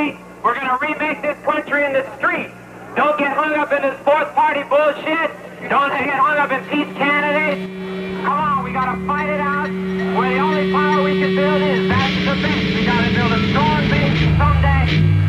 We're 0.00 0.54
going 0.54 0.66
to 0.66 0.78
remake 0.80 1.20
this 1.20 1.36
country 1.44 1.84
in 1.84 1.92
the 1.92 2.00
street. 2.16 2.48
Don't 2.96 3.18
get 3.18 3.36
hung 3.36 3.52
up 3.52 3.70
in 3.70 3.82
this 3.82 4.00
fourth 4.00 4.32
party 4.32 4.62
bullshit. 4.64 5.28
Don't 5.68 5.92
get 5.92 6.16
hung 6.16 6.38
up 6.40 6.50
in 6.50 6.64
peace 6.72 6.88
candidates. 6.96 7.60
Come 8.24 8.32
on, 8.32 8.64
we 8.64 8.72
got 8.72 8.96
to 8.96 9.06
fight 9.06 9.28
it 9.28 9.40
out. 9.40 9.68
Where 10.16 10.32
the 10.32 10.38
only 10.40 10.72
power 10.72 11.04
we 11.04 11.20
can 11.20 11.36
build 11.36 11.60
is 11.60 11.86
back 11.90 12.08
to 12.16 12.32
the 12.32 12.36
base. 12.40 12.74
We 12.80 12.86
got 12.86 13.04
to 13.04 13.12
build 13.12 13.32
a 13.32 13.40
storm 13.52 13.84
base 13.92 14.16
someday. 14.40 14.84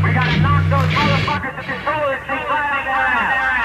We 0.07 0.09
got 0.15 0.31
to 0.31 0.39
knock 0.39 0.63
those 0.71 0.88
motherfuckers 0.95 1.55
to 1.59 1.63
control 1.67 2.07
this 2.07 2.23
thing 2.31 2.45
right 2.47 2.83
there. 2.88 3.60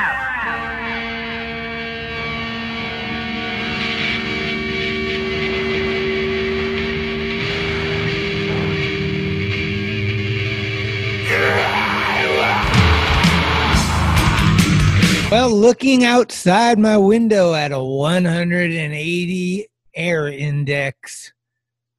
Well, 15.28 15.50
looking 15.50 16.04
outside 16.04 16.78
my 16.78 16.96
window 16.96 17.52
at 17.52 17.72
a 17.72 17.82
180 17.82 19.66
air 19.96 20.28
index, 20.28 21.32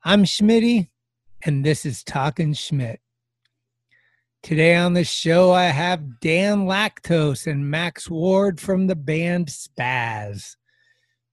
I'm 0.02 0.23
Schmitty, 0.23 0.88
and 1.44 1.66
this 1.66 1.86
is 1.86 2.05
Talking 2.05 2.53
Schmidt. 2.53 3.02
Today 4.44 4.76
on 4.76 4.94
the 4.94 5.03
show, 5.03 5.52
I 5.52 5.66
have 5.66 6.22
Dan 6.22 6.67
Lactose 6.67 7.48
and 7.48 7.70
Max 7.70 8.09
Ward 8.09 8.62
from 8.62 8.88
the 8.88 8.95
band 8.95 9.48
Spazz. 9.48 10.55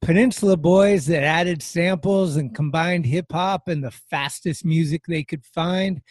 Peninsula 0.02 0.56
boys 0.56 1.06
that 1.06 1.22
added 1.22 1.62
samples 1.62 2.34
and 2.34 2.52
combined 2.52 3.06
hip 3.06 3.26
hop 3.30 3.68
and 3.68 3.84
the 3.84 3.92
fastest 3.92 4.64
music 4.64 5.04
they 5.06 5.22
could 5.22 5.44
find 5.44 6.02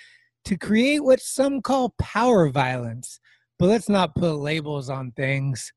to 0.45 0.57
create 0.57 1.03
what 1.03 1.19
some 1.19 1.61
call 1.61 1.93
power 1.99 2.47
violence 2.47 3.19
but 3.59 3.67
let's 3.67 3.89
not 3.89 4.15
put 4.15 4.35
labels 4.35 4.89
on 4.89 5.11
things. 5.11 5.71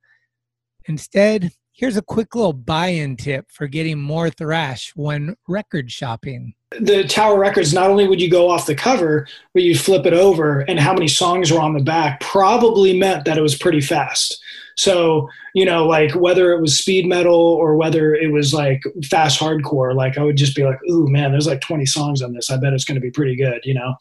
Instead, 0.87 1.51
here's 1.73 1.97
a 1.97 2.03
quick 2.03 2.35
little 2.35 2.53
buy 2.53 2.89
in 2.89 3.17
tip 3.17 3.47
for 3.51 3.67
getting 3.67 4.01
more 4.01 4.31
thrash 4.31 4.93
when 4.97 5.37
record 5.47 5.91
shopping. 5.91 6.55
The 6.81 7.05
Tower 7.07 7.39
Records, 7.39 7.73
not 7.73 7.91
only 7.91 8.09
would 8.09 8.21
you 8.21 8.31
go 8.31 8.49
off 8.49 8.67
the 8.67 8.75
cover, 8.75 9.27
but 9.53 9.63
you'd 9.63 9.81
flip 9.81 10.07
it 10.07 10.13
over, 10.13 10.61
and 10.61 10.81
how 10.81 10.93
many 10.93 11.09
songs 11.09 11.53
were 11.53 11.61
on 11.61 11.75
the 11.75 11.83
back 11.83 12.21
probably 12.21 12.99
meant 12.99 13.25
that 13.25 13.39
it 13.39 13.43
was 13.43 13.57
pretty 13.57 13.81
fast. 13.81 14.41
So, 14.77 15.29
you 15.55 15.65
know, 15.65 15.87
like 15.87 16.15
whether 16.15 16.53
it 16.53 16.61
was 16.61 16.79
speed 16.79 17.07
metal 17.07 17.35
or 17.35 17.77
whether 17.77 18.15
it 18.15 18.31
was 18.31 18.53
like 18.53 18.83
fast 19.09 19.41
hardcore, 19.41 19.95
like 19.95 20.19
I 20.19 20.23
would 20.23 20.37
just 20.37 20.55
be 20.55 20.65
like, 20.65 20.79
ooh, 20.91 21.09
man, 21.09 21.31
there's 21.31 21.47
like 21.47 21.63
20 21.63 21.87
songs 21.87 22.21
on 22.21 22.35
this. 22.35 22.51
I 22.51 22.59
bet 22.59 22.75
it's 22.75 22.85
going 22.85 22.97
to 22.97 23.01
be 23.01 23.11
pretty 23.11 23.37
good, 23.37 23.61
you 23.65 23.73
know? 23.73 23.95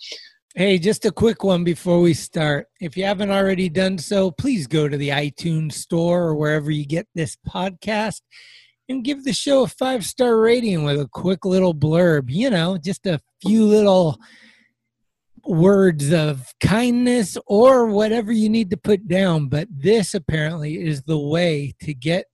Hey, 0.57 0.79
just 0.79 1.03
a 1.03 1.11
quick 1.11 1.43
one 1.43 1.65
before 1.65 1.99
we 1.99 2.13
start. 2.13 2.67
If 2.79 2.95
you 2.95 3.03
haven't 3.03 3.29
already 3.29 3.67
done 3.67 3.97
so, 3.97 4.31
please 4.31 4.67
go 4.67 4.87
to 4.87 4.95
the 4.95 5.09
iTunes 5.09 5.73
store 5.73 6.27
or 6.27 6.35
wherever 6.35 6.71
you 6.71 6.85
get 6.85 7.07
this 7.13 7.37
podcast 7.45 8.21
and 8.87 9.03
give 9.03 9.25
the 9.25 9.33
show 9.33 9.63
a 9.63 9.67
five 9.67 10.05
star 10.05 10.37
rating 10.37 10.85
with 10.85 10.97
a 10.97 11.09
quick 11.09 11.43
little 11.43 11.75
blurb. 11.75 12.29
You 12.29 12.51
know, 12.51 12.77
just 12.77 13.05
a 13.05 13.19
few 13.41 13.65
little 13.65 14.17
words 15.43 16.13
of 16.13 16.53
kindness 16.61 17.37
or 17.47 17.87
whatever 17.87 18.31
you 18.31 18.47
need 18.47 18.69
to 18.69 18.77
put 18.77 19.09
down. 19.09 19.49
But 19.49 19.67
this 19.69 20.13
apparently 20.13 20.81
is 20.81 21.03
the 21.03 21.19
way 21.19 21.73
to 21.81 21.93
get 21.93 22.27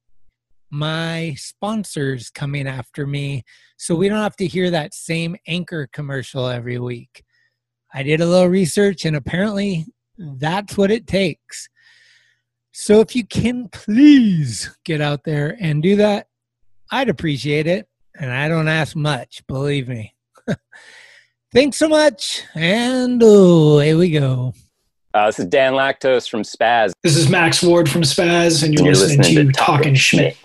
my 0.70 1.34
sponsors 1.40 2.30
coming 2.30 2.68
after 2.68 3.08
me 3.08 3.46
so 3.78 3.96
we 3.96 4.10
don't 4.10 4.22
have 4.22 4.36
to 4.36 4.46
hear 4.46 4.70
that 4.70 4.94
same 4.94 5.38
anchor 5.48 5.90
commercial 5.92 6.46
every 6.46 6.78
week. 6.78 7.24
I 7.94 8.04
did 8.04 8.22
a 8.22 8.26
little 8.26 8.48
research, 8.48 9.06
and 9.06 9.16
apparently 9.16 9.86
that's 10.18 10.78
what 10.78 10.92
it 10.92 11.08
takes. 11.08 11.68
So 12.72 13.02
if 13.02 13.16
you 13.16 13.26
can 13.26 13.68
please 13.70 14.76
get 14.86 15.02
out 15.02 15.24
there 15.24 15.58
and 15.60 15.84
do 15.84 15.98
that, 15.98 16.28
I'd 16.90 17.10
appreciate 17.10 17.68
it. 17.68 17.88
And 18.16 18.32
I 18.32 18.48
don't 18.48 18.68
ask 18.68 18.96
much, 18.96 19.46
believe 19.48 19.88
me. 19.88 20.16
Thanks 21.54 21.78
so 21.78 21.90
much. 21.90 22.44
And 22.56 23.22
oh, 23.24 23.80
here 23.80 23.98
we 23.98 24.12
go. 24.12 24.54
Uh, 25.14 25.26
this 25.26 25.40
is 25.40 25.46
Dan 25.48 25.74
Lactose 25.74 26.30
from 26.30 26.44
Spazz. 26.44 26.94
This 27.04 27.18
is 27.18 27.30
Max 27.30 27.62
Ward 27.62 27.90
from 27.90 28.04
Spazz, 28.04 28.64
and 28.64 28.74
you're, 28.74 28.86
You're 28.86 28.94
listening, 28.94 29.18
listening 29.18 29.48
to 29.48 29.52
to 29.52 29.60
Talking 29.60 29.96
Talkin' 29.96 29.96
Schmidt. 29.96 30.38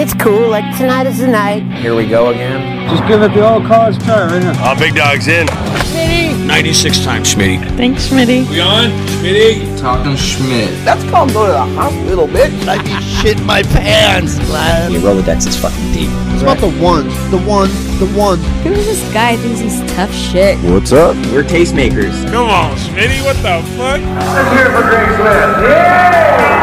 It's 0.00 0.14
cool, 0.14 0.48
like 0.48 0.78
tonight 0.78 1.08
is 1.08 1.18
the 1.18 1.26
night. 1.26 1.64
Here 1.82 1.92
we 1.92 2.06
go 2.06 2.28
again. 2.28 2.88
Just 2.88 3.02
give 3.08 3.20
it 3.20 3.34
the 3.34 3.44
old 3.44 3.64
college 3.66 3.98
try, 4.04 4.26
right 4.26 4.40
now. 4.40 4.70
Uh, 4.70 4.78
big 4.78 4.94
dog's 4.94 5.26
in. 5.26 5.48
Schmitty. 5.48 6.46
96 6.46 7.04
times, 7.04 7.34
Schmitty. 7.34 7.58
Thanks, 7.76 8.08
Schmitty. 8.08 8.48
We 8.48 8.60
on? 8.60 8.90
Schmitty? 9.18 9.80
Talking 9.80 10.14
Schmidt. 10.14 10.70
That's 10.84 11.02
called 11.10 11.32
go 11.32 11.46
to 11.46 11.52
the 11.52 11.64
hospital, 11.74 12.28
bitch. 12.28 12.68
I'd 12.68 12.84
be 12.84 12.90
shitting 12.90 13.44
my 13.44 13.64
pants, 13.64 14.38
lad. 14.50 14.92
Your 14.92 15.00
Rolodex 15.00 15.48
is 15.48 15.56
fucking 15.56 15.92
deep. 15.92 16.10
It's 16.32 16.42
about 16.42 16.58
the 16.58 16.70
one, 16.78 17.08
the 17.32 17.42
one, 17.44 17.68
the 17.98 18.06
one. 18.16 18.38
Who 18.62 18.70
is 18.74 18.86
this 18.86 19.12
guy 19.12 19.34
who 19.34 19.42
thinks 19.42 19.58
he's 19.58 19.92
tough 19.96 20.14
shit? 20.14 20.56
What's 20.70 20.92
up? 20.92 21.16
We're 21.32 21.42
tastemakers. 21.42 22.22
Come 22.30 22.48
on, 22.48 22.76
Schmitty, 22.76 23.20
what 23.24 23.34
the 23.38 23.66
fuck? 23.74 24.00
Let's 24.00 24.52
hear 24.52 24.66
it 24.66 24.70
for 24.70 24.86
Graceland. 24.86 25.68
Yeah! 25.68 26.57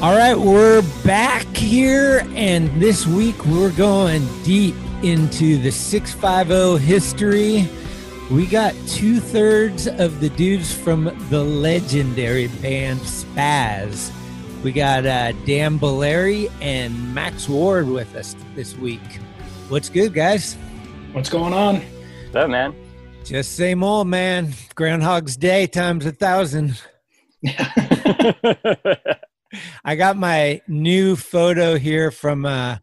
All 0.00 0.14
right, 0.14 0.38
we're 0.38 0.82
back 1.04 1.44
here, 1.56 2.24
and 2.36 2.70
this 2.80 3.04
week 3.04 3.44
we're 3.46 3.72
going 3.72 4.24
deep 4.44 4.76
into 5.02 5.58
the 5.58 5.72
650 5.72 6.78
history. 6.86 7.68
We 8.30 8.46
got 8.46 8.76
two 8.86 9.18
thirds 9.18 9.88
of 9.88 10.20
the 10.20 10.28
dudes 10.28 10.72
from 10.72 11.06
the 11.30 11.42
legendary 11.42 12.46
band 12.46 13.00
Spazz. 13.00 14.12
We 14.62 14.70
got 14.70 15.04
uh, 15.04 15.32
Dan 15.44 15.80
Bolelli 15.80 16.48
and 16.60 17.12
Max 17.12 17.48
Ward 17.48 17.88
with 17.88 18.14
us 18.14 18.36
this 18.54 18.76
week. 18.76 19.00
What's 19.68 19.88
good, 19.88 20.14
guys? 20.14 20.54
What's 21.10 21.28
going 21.28 21.52
on? 21.52 21.82
What's 22.26 22.36
up, 22.36 22.50
man? 22.50 22.72
Just 23.24 23.56
same 23.56 23.82
old 23.82 24.06
man. 24.06 24.54
Groundhog's 24.76 25.36
Day 25.36 25.66
times 25.66 26.06
a 26.06 26.12
thousand. 26.12 26.80
I 29.88 29.96
got 29.96 30.18
my 30.18 30.60
new 30.68 31.16
photo 31.16 31.78
here 31.78 32.10
from 32.10 32.44
uh, 32.44 32.76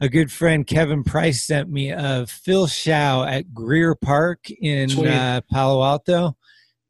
a 0.00 0.08
good 0.08 0.32
friend 0.32 0.66
Kevin 0.66 1.04
Price 1.04 1.42
sent 1.42 1.68
me 1.68 1.92
of 1.92 2.30
Phil 2.30 2.66
Shaw 2.66 3.24
at 3.24 3.52
Greer 3.52 3.94
Park 3.94 4.50
in 4.50 4.90
uh, 5.06 5.42
Palo 5.50 5.84
Alto, 5.84 6.38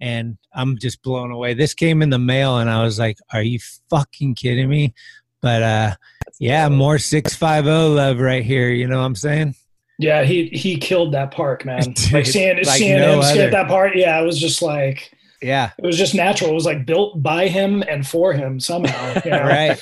and 0.00 0.38
I'm 0.54 0.78
just 0.78 1.02
blown 1.02 1.32
away. 1.32 1.54
This 1.54 1.74
came 1.74 2.02
in 2.02 2.10
the 2.10 2.20
mail, 2.20 2.58
and 2.58 2.70
I 2.70 2.84
was 2.84 3.00
like, 3.00 3.18
"Are 3.32 3.42
you 3.42 3.58
fucking 3.90 4.36
kidding 4.36 4.68
me?" 4.68 4.94
But 5.42 5.64
uh, 5.64 5.94
yeah, 6.38 6.68
more 6.68 7.00
six 7.00 7.34
five 7.34 7.64
zero 7.64 7.88
love 7.88 8.20
right 8.20 8.44
here. 8.44 8.68
You 8.68 8.86
know 8.86 8.98
what 8.98 9.06
I'm 9.06 9.16
saying? 9.16 9.56
Yeah, 9.98 10.22
he 10.22 10.50
he 10.50 10.76
killed 10.76 11.14
that 11.14 11.32
park, 11.32 11.64
man. 11.64 11.80
Dude, 11.94 12.12
like 12.12 12.26
seeing 12.26 12.58
like 12.58 12.78
seeing 12.78 13.00
no 13.00 13.14
him 13.14 13.20
other. 13.22 13.50
that 13.50 13.66
part, 13.66 13.96
yeah, 13.96 14.16
I 14.16 14.22
was 14.22 14.38
just 14.38 14.62
like 14.62 15.17
Yeah, 15.40 15.70
it 15.78 15.86
was 15.86 15.96
just 15.96 16.14
natural. 16.14 16.50
It 16.50 16.54
was 16.54 16.66
like 16.66 16.86
built 16.86 17.22
by 17.22 17.48
him 17.48 17.82
and 17.88 18.06
for 18.06 18.32
him 18.32 18.60
somehow. 18.60 19.20
you 19.24 19.30
know? 19.30 19.42
right. 19.44 19.80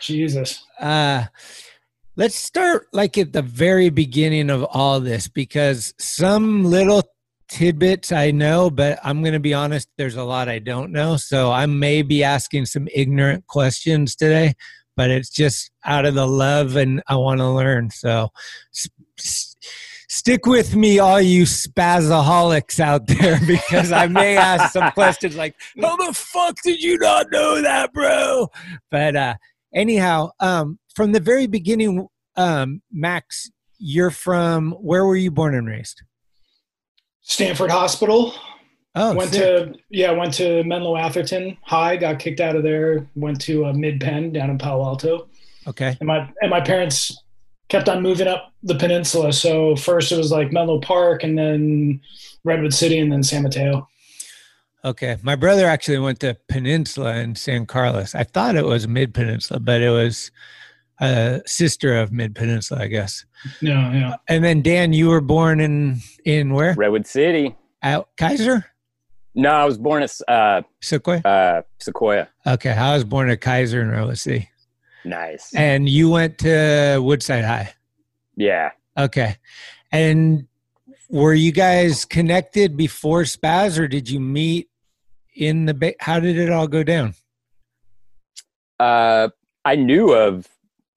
Jesus. 0.00 0.64
uh 0.78 1.24
let's 2.16 2.36
start 2.36 2.86
like 2.92 3.18
at 3.18 3.32
the 3.32 3.42
very 3.42 3.90
beginning 3.90 4.50
of 4.50 4.62
all 4.64 5.00
this 5.00 5.28
because 5.28 5.94
some 5.98 6.64
little 6.64 7.02
tidbits 7.48 8.12
I 8.12 8.30
know, 8.30 8.70
but 8.70 8.98
I'm 9.02 9.20
going 9.22 9.34
to 9.34 9.40
be 9.40 9.54
honest, 9.54 9.88
there's 9.98 10.16
a 10.16 10.24
lot 10.24 10.48
I 10.48 10.58
don't 10.58 10.92
know. 10.92 11.16
So 11.16 11.52
I 11.52 11.66
may 11.66 12.02
be 12.02 12.24
asking 12.24 12.66
some 12.66 12.88
ignorant 12.94 13.46
questions 13.46 14.16
today, 14.16 14.54
but 14.96 15.10
it's 15.10 15.30
just 15.30 15.70
out 15.84 16.06
of 16.06 16.14
the 16.14 16.26
love 16.26 16.76
and 16.76 17.02
I 17.08 17.16
want 17.16 17.40
to 17.40 17.48
learn. 17.48 17.90
So 17.90 18.30
stick 20.14 20.46
with 20.46 20.76
me, 20.76 20.98
all 20.98 21.20
you 21.20 21.44
spazaholics 21.44 22.80
out 22.80 23.06
there, 23.06 23.38
because 23.46 23.92
I 23.92 24.06
may 24.06 24.36
ask 24.36 24.72
some 24.72 24.90
questions 24.92 25.36
like, 25.36 25.54
how 25.80 25.96
the 25.96 26.12
fuck 26.12 26.56
did 26.62 26.82
you 26.82 26.98
not 26.98 27.26
know 27.30 27.62
that, 27.62 27.92
bro? 27.92 28.48
But, 28.90 29.16
uh, 29.16 29.34
anyhow 29.74 30.30
um 30.40 30.78
from 30.94 31.12
the 31.12 31.20
very 31.20 31.46
beginning 31.46 32.06
um 32.36 32.80
max 32.92 33.50
you're 33.78 34.10
from 34.10 34.72
where 34.72 35.04
were 35.04 35.16
you 35.16 35.30
born 35.30 35.54
and 35.54 35.66
raised 35.66 36.02
Stanford 37.22 37.70
Hospital. 37.70 38.34
oh 38.94 39.14
went 39.14 39.32
sick. 39.32 39.42
to 39.42 39.74
yeah, 39.90 40.10
went 40.12 40.34
to 40.34 40.62
Menlo 40.64 40.96
Atherton 40.96 41.56
High. 41.62 41.96
Got 41.96 42.18
kicked 42.18 42.38
out 42.40 42.54
of 42.54 42.62
there. 42.62 43.08
Went 43.14 43.40
to 43.42 43.64
uh, 43.64 43.72
Mid 43.72 43.98
Penn 43.98 44.30
down 44.30 44.50
in 44.50 44.58
Palo 44.58 44.84
Alto. 44.84 45.28
okay 45.66 45.96
and 46.00 46.06
my 46.06 46.30
and 46.42 46.50
my 46.50 46.60
parents 46.60 47.23
kept 47.68 47.88
on 47.88 48.02
moving 48.02 48.26
up 48.28 48.52
the 48.62 48.74
peninsula. 48.74 49.32
So 49.32 49.76
first 49.76 50.12
it 50.12 50.16
was 50.18 50.30
like 50.30 50.52
Menlo 50.52 50.80
Park, 50.80 51.22
and 51.24 51.36
then 51.38 52.00
Redwood 52.44 52.74
City, 52.74 52.98
and 52.98 53.10
then 53.12 53.22
San 53.22 53.42
Mateo. 53.42 53.88
okay 54.84 55.16
my 55.22 55.34
brother 55.34 55.66
actually 55.66 55.98
went 55.98 56.20
to 56.20 56.36
peninsula 56.46 57.16
in 57.16 57.34
san 57.34 57.64
carlos 57.64 58.14
i 58.14 58.22
thought 58.22 58.54
it 58.54 58.66
was 58.66 58.86
mid 58.86 59.14
peninsula 59.14 59.58
but 59.58 59.80
it 59.80 59.88
was 59.88 60.30
a 61.00 61.40
sister 61.44 61.96
of 61.98 62.12
Mid 62.12 62.36
Peninsula, 62.36 62.82
I 62.82 62.86
guess. 62.86 63.24
Yeah, 63.60 63.92
yeah. 63.92 64.14
And 64.28 64.44
then 64.44 64.62
Dan, 64.62 64.92
you 64.92 65.08
were 65.08 65.20
born 65.20 65.58
in 65.58 65.98
in 66.24 66.54
where? 66.54 66.72
Redwood 66.74 67.04
City. 67.08 67.56
Out 67.82 68.10
Kaiser, 68.16 68.64
No, 69.34 69.50
I 69.50 69.64
was 69.64 69.76
born 69.76 70.04
at 70.04 70.12
uh, 70.28 70.62
Sequoia. 70.80 71.20
uh, 71.24 71.62
Sequoia. 71.80 72.28
Okay, 72.46 72.70
I 72.70 72.94
was 72.94 73.02
born 73.02 73.28
at 73.28 73.40
Kaiser 73.40 73.82
in 73.82 73.90
Redwood 73.90 74.18
City, 74.18 74.48
Nice. 75.04 75.54
and 75.54 75.88
you 75.88 76.10
went 76.10 76.38
to 76.38 76.98
Woodside 77.02 77.44
High. 77.44 77.74
Yeah. 78.36 78.70
Okay, 78.98 79.36
and 79.92 80.46
were 81.08 81.34
you 81.34 81.52
guys 81.52 82.04
connected 82.04 82.76
before 82.76 83.22
Spazz, 83.22 83.78
or 83.78 83.88
did 83.88 84.08
you 84.08 84.20
meet 84.20 84.68
in 85.36 85.66
the? 85.66 85.74
Ba- 85.74 85.94
How 86.00 86.20
did 86.20 86.38
it 86.38 86.50
all 86.50 86.66
go 86.68 86.82
down? 86.82 87.14
Uh, 88.80 89.28
I 89.64 89.76
knew 89.76 90.12
of 90.12 90.48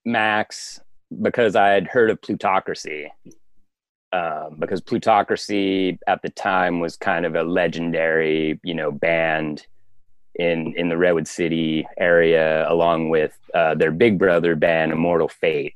Max 0.06 0.80
because 1.22 1.56
I 1.56 1.70
had 1.70 1.88
heard 1.88 2.10
of 2.10 2.22
Plutocracy. 2.22 3.12
Um, 4.14 4.56
because 4.58 4.80
Plutocracy 4.82 6.00
at 6.08 6.22
the 6.22 6.30
time 6.30 6.80
was 6.80 6.96
kind 6.96 7.26
of 7.26 7.36
a 7.36 7.44
legendary, 7.44 8.60
you 8.64 8.74
know, 8.74 8.90
band 8.92 9.68
in 10.38 10.74
in 10.76 10.90
the 10.90 10.98
Redwood 10.98 11.28
City 11.28 11.88
area, 11.98 12.70
along 12.70 13.10
with 13.10 13.38
uh, 13.54 13.76
their 13.76 13.92
big 13.92 14.18
brother 14.18 14.56
band, 14.56 14.92
Immortal 14.92 15.28
Fate. 15.28 15.74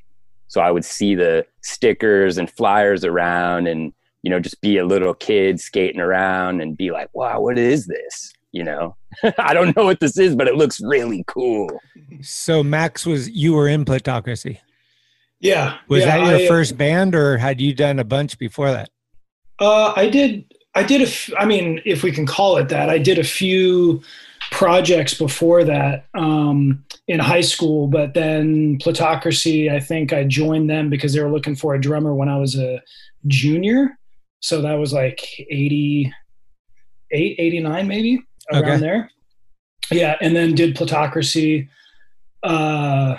So 0.48 0.62
I 0.62 0.72
would 0.72 0.86
see 0.86 1.16
the 1.16 1.46
stickers 1.62 2.38
and 2.38 2.50
flyers 2.50 3.04
around, 3.04 3.68
and 3.68 3.94
you 4.24 4.30
know, 4.30 4.40
just 4.40 4.62
be 4.62 4.78
a 4.78 4.86
little 4.86 5.14
kid 5.14 5.60
skating 5.60 6.02
around 6.02 6.62
and 6.62 6.78
be 6.78 6.92
like, 6.92 7.10
"Wow, 7.14 7.42
what 7.42 7.58
is 7.58 7.88
this?" 7.88 8.34
You 8.52 8.64
know, 8.64 8.96
I 9.38 9.54
don't 9.54 9.76
know 9.76 9.86
what 9.86 10.00
this 10.00 10.18
is, 10.18 10.36
but 10.36 10.48
it 10.48 10.56
looks 10.56 10.82
really 10.82 11.24
cool. 11.28 11.70
So 12.22 12.64
Max 12.64 13.06
was 13.06 13.30
you 13.30 13.54
were 13.54 13.68
in 13.68 13.86
Plutocracy. 13.86 14.60
Yeah. 15.40 15.78
Was 15.88 16.02
yeah, 16.02 16.18
that 16.18 16.28
your 16.28 16.40
I, 16.40 16.48
first 16.48 16.78
band, 16.78 17.16
or 17.16 17.38
had 17.38 17.60
you 17.60 17.74
done 17.74 18.00
a 18.00 18.04
bunch 18.04 18.38
before 18.38 18.72
that? 18.72 18.90
Uh, 19.60 19.94
I 19.96 20.08
did. 20.08 20.46
I 20.76 20.84
did 20.84 21.02
a. 21.02 21.06
F- 21.06 21.32
I 21.38 21.46
mean, 21.46 21.82
if 21.84 22.04
we 22.04 22.12
can 22.12 22.26
call 22.26 22.58
it 22.58 22.70
that, 22.70 22.90
I 22.90 22.98
did 22.98 23.18
a 23.20 23.24
few 23.24 24.02
projects 24.52 25.14
before 25.16 25.64
that 25.64 26.06
um, 26.14 26.84
in 27.08 27.20
high 27.20 27.42
school. 27.42 27.88
But 27.88 28.14
then 28.14 28.78
Plutocracy, 28.78 29.72
I 29.72 29.80
think 29.80 30.14
I 30.14 30.24
joined 30.26 30.70
them 30.70 30.90
because 30.90 31.14
they 31.14 31.24
were 31.24 31.32
looking 31.32 31.56
for 31.56 31.74
a 31.74 31.82
drummer 31.82 32.14
when 32.14 32.30
I 32.30 32.38
was 32.38 32.56
a 32.58 32.82
junior. 33.28 33.98
So 34.42 34.62
that 34.62 34.74
was 34.74 34.94
like 34.94 35.22
88, 35.50 36.12
89 37.12 37.88
maybe 37.88 38.22
around 38.52 38.64
Okay. 38.66 38.78
there. 38.78 39.12
Yeah, 39.92 40.16
and 40.22 40.36
then 40.36 40.54
did 40.54 40.76
Plutocracy. 40.76 41.68
Uh, 42.44 43.18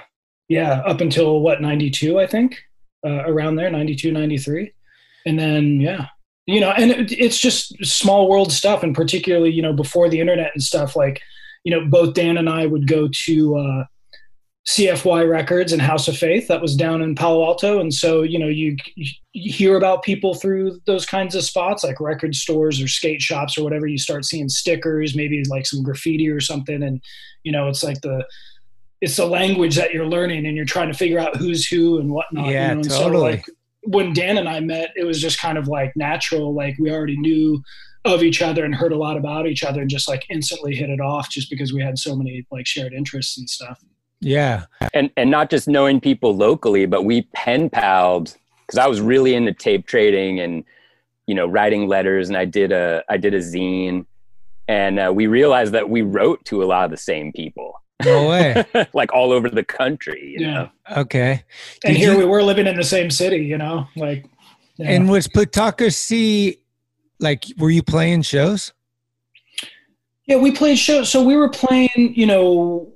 yeah, 0.48 0.80
up 0.80 1.00
until 1.00 1.40
what 1.40 1.60
92, 1.60 2.18
I 2.20 2.26
think, 2.26 2.62
uh, 3.06 3.24
around 3.26 3.56
there, 3.56 3.70
92, 3.70 4.12
93 4.12 4.72
and 5.24 5.38
then 5.38 5.80
yeah 5.80 6.06
you 6.46 6.60
know 6.60 6.70
and 6.70 6.90
it, 6.90 7.12
it's 7.12 7.38
just 7.38 7.74
small 7.84 8.28
world 8.28 8.52
stuff 8.52 8.82
and 8.82 8.94
particularly 8.94 9.50
you 9.50 9.62
know 9.62 9.72
before 9.72 10.08
the 10.08 10.20
internet 10.20 10.50
and 10.54 10.62
stuff 10.62 10.96
like 10.96 11.20
you 11.64 11.70
know 11.70 11.86
both 11.88 12.14
dan 12.14 12.36
and 12.36 12.48
i 12.48 12.66
would 12.66 12.86
go 12.88 13.08
to 13.12 13.56
uh, 13.56 13.84
cfy 14.68 15.28
records 15.28 15.72
and 15.72 15.82
house 15.82 16.08
of 16.08 16.16
faith 16.16 16.48
that 16.48 16.60
was 16.60 16.76
down 16.76 17.02
in 17.02 17.14
palo 17.14 17.44
alto 17.44 17.80
and 17.80 17.92
so 17.94 18.22
you 18.22 18.38
know 18.38 18.48
you, 18.48 18.76
you 18.96 19.12
hear 19.32 19.76
about 19.76 20.02
people 20.02 20.34
through 20.34 20.78
those 20.86 21.04
kinds 21.06 21.34
of 21.34 21.42
spots 21.44 21.82
like 21.84 22.00
record 22.00 22.34
stores 22.34 22.80
or 22.80 22.88
skate 22.88 23.20
shops 23.20 23.56
or 23.58 23.64
whatever 23.64 23.86
you 23.86 23.98
start 23.98 24.24
seeing 24.24 24.48
stickers 24.48 25.14
maybe 25.16 25.42
like 25.48 25.66
some 25.66 25.82
graffiti 25.82 26.28
or 26.28 26.40
something 26.40 26.82
and 26.82 27.00
you 27.44 27.52
know 27.52 27.68
it's 27.68 27.82
like 27.82 28.00
the 28.02 28.24
it's 29.00 29.16
the 29.16 29.26
language 29.26 29.74
that 29.74 29.92
you're 29.92 30.06
learning 30.06 30.46
and 30.46 30.56
you're 30.56 30.64
trying 30.64 30.86
to 30.86 30.96
figure 30.96 31.18
out 31.18 31.36
who's 31.36 31.66
who 31.66 31.98
and 31.98 32.10
whatnot 32.12 32.46
Yeah, 32.46 32.68
you 32.68 32.74
know? 32.74 32.80
and 32.82 32.90
totally. 32.90 33.12
so 33.12 33.36
like 33.36 33.44
when 33.84 34.12
Dan 34.12 34.38
and 34.38 34.48
I 34.48 34.60
met, 34.60 34.90
it 34.96 35.04
was 35.04 35.20
just 35.20 35.40
kind 35.40 35.58
of 35.58 35.68
like 35.68 35.96
natural. 35.96 36.54
Like 36.54 36.76
we 36.78 36.90
already 36.90 37.18
knew 37.18 37.62
of 38.04 38.22
each 38.22 38.42
other 38.42 38.64
and 38.64 38.74
heard 38.74 38.92
a 38.92 38.96
lot 38.96 39.16
about 39.16 39.46
each 39.46 39.62
other 39.62 39.80
and 39.80 39.90
just 39.90 40.08
like 40.08 40.24
instantly 40.28 40.74
hit 40.74 40.90
it 40.90 41.00
off 41.00 41.30
just 41.30 41.48
because 41.48 41.72
we 41.72 41.82
had 41.82 41.98
so 41.98 42.16
many 42.16 42.46
like 42.50 42.66
shared 42.66 42.92
interests 42.92 43.38
and 43.38 43.48
stuff. 43.48 43.80
Yeah. 44.20 44.66
and 44.94 45.10
and 45.16 45.30
not 45.30 45.50
just 45.50 45.68
knowing 45.68 46.00
people 46.00 46.36
locally, 46.36 46.86
but 46.86 47.02
we 47.02 47.22
pen 47.34 47.70
palled 47.70 48.36
because 48.66 48.78
I 48.78 48.86
was 48.86 49.00
really 49.00 49.34
into 49.34 49.52
tape 49.52 49.86
trading 49.86 50.40
and 50.40 50.64
you 51.26 51.34
know 51.34 51.46
writing 51.46 51.88
letters, 51.88 52.28
and 52.28 52.36
I 52.36 52.44
did 52.44 52.72
a 52.72 53.02
I 53.08 53.16
did 53.16 53.34
a 53.34 53.38
zine, 53.38 54.06
and 54.68 54.98
uh, 54.98 55.12
we 55.14 55.26
realized 55.26 55.72
that 55.72 55.90
we 55.90 56.02
wrote 56.02 56.44
to 56.46 56.62
a 56.62 56.66
lot 56.66 56.84
of 56.84 56.90
the 56.90 56.96
same 56.96 57.32
people, 57.32 57.81
No 58.04 58.28
way. 58.28 58.64
like 58.94 59.12
all 59.12 59.32
over 59.32 59.48
the 59.50 59.64
country. 59.64 60.34
You 60.38 60.46
Yeah. 60.46 60.52
know? 60.54 60.70
Okay. 60.98 61.42
And 61.84 61.96
here 61.96 62.12
you- 62.12 62.18
we 62.18 62.24
were 62.24 62.42
living 62.42 62.66
in 62.66 62.76
the 62.76 62.84
same 62.84 63.10
city, 63.10 63.38
you 63.44 63.58
know, 63.58 63.86
like, 63.96 64.26
yeah. 64.76 64.90
And 64.90 65.08
was 65.10 65.28
Plutocracy 65.28 66.58
like? 67.20 67.44
Were 67.58 67.70
you 67.70 67.82
playing 67.82 68.22
shows? 68.22 68.72
Yeah, 70.26 70.36
we 70.36 70.52
played 70.52 70.78
shows. 70.78 71.10
So 71.10 71.22
we 71.22 71.36
were 71.36 71.48
playing, 71.48 71.90
you 72.16 72.26
know, 72.26 72.92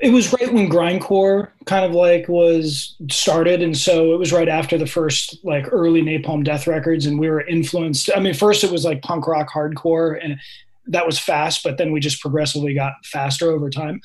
it 0.00 0.10
was 0.10 0.32
right 0.32 0.52
when 0.52 0.68
grindcore 0.68 1.48
kind 1.64 1.84
of 1.84 1.92
like 1.92 2.28
was 2.28 2.94
started, 3.10 3.62
and 3.62 3.76
so 3.76 4.12
it 4.12 4.18
was 4.18 4.32
right 4.32 4.48
after 4.48 4.78
the 4.78 4.86
first 4.86 5.38
like 5.42 5.66
early 5.72 6.02
Napalm 6.02 6.44
Death 6.44 6.66
records, 6.66 7.06
and 7.06 7.18
we 7.18 7.28
were 7.28 7.40
influenced. 7.46 8.10
I 8.14 8.20
mean, 8.20 8.34
first 8.34 8.62
it 8.62 8.70
was 8.70 8.84
like 8.84 9.02
punk 9.02 9.26
rock, 9.26 9.48
hardcore, 9.52 10.18
and 10.22 10.38
that 10.86 11.04
was 11.06 11.18
fast, 11.18 11.64
but 11.64 11.78
then 11.78 11.90
we 11.90 11.98
just 11.98 12.20
progressively 12.20 12.74
got 12.74 12.92
faster 13.04 13.50
over 13.50 13.68
time. 13.70 14.00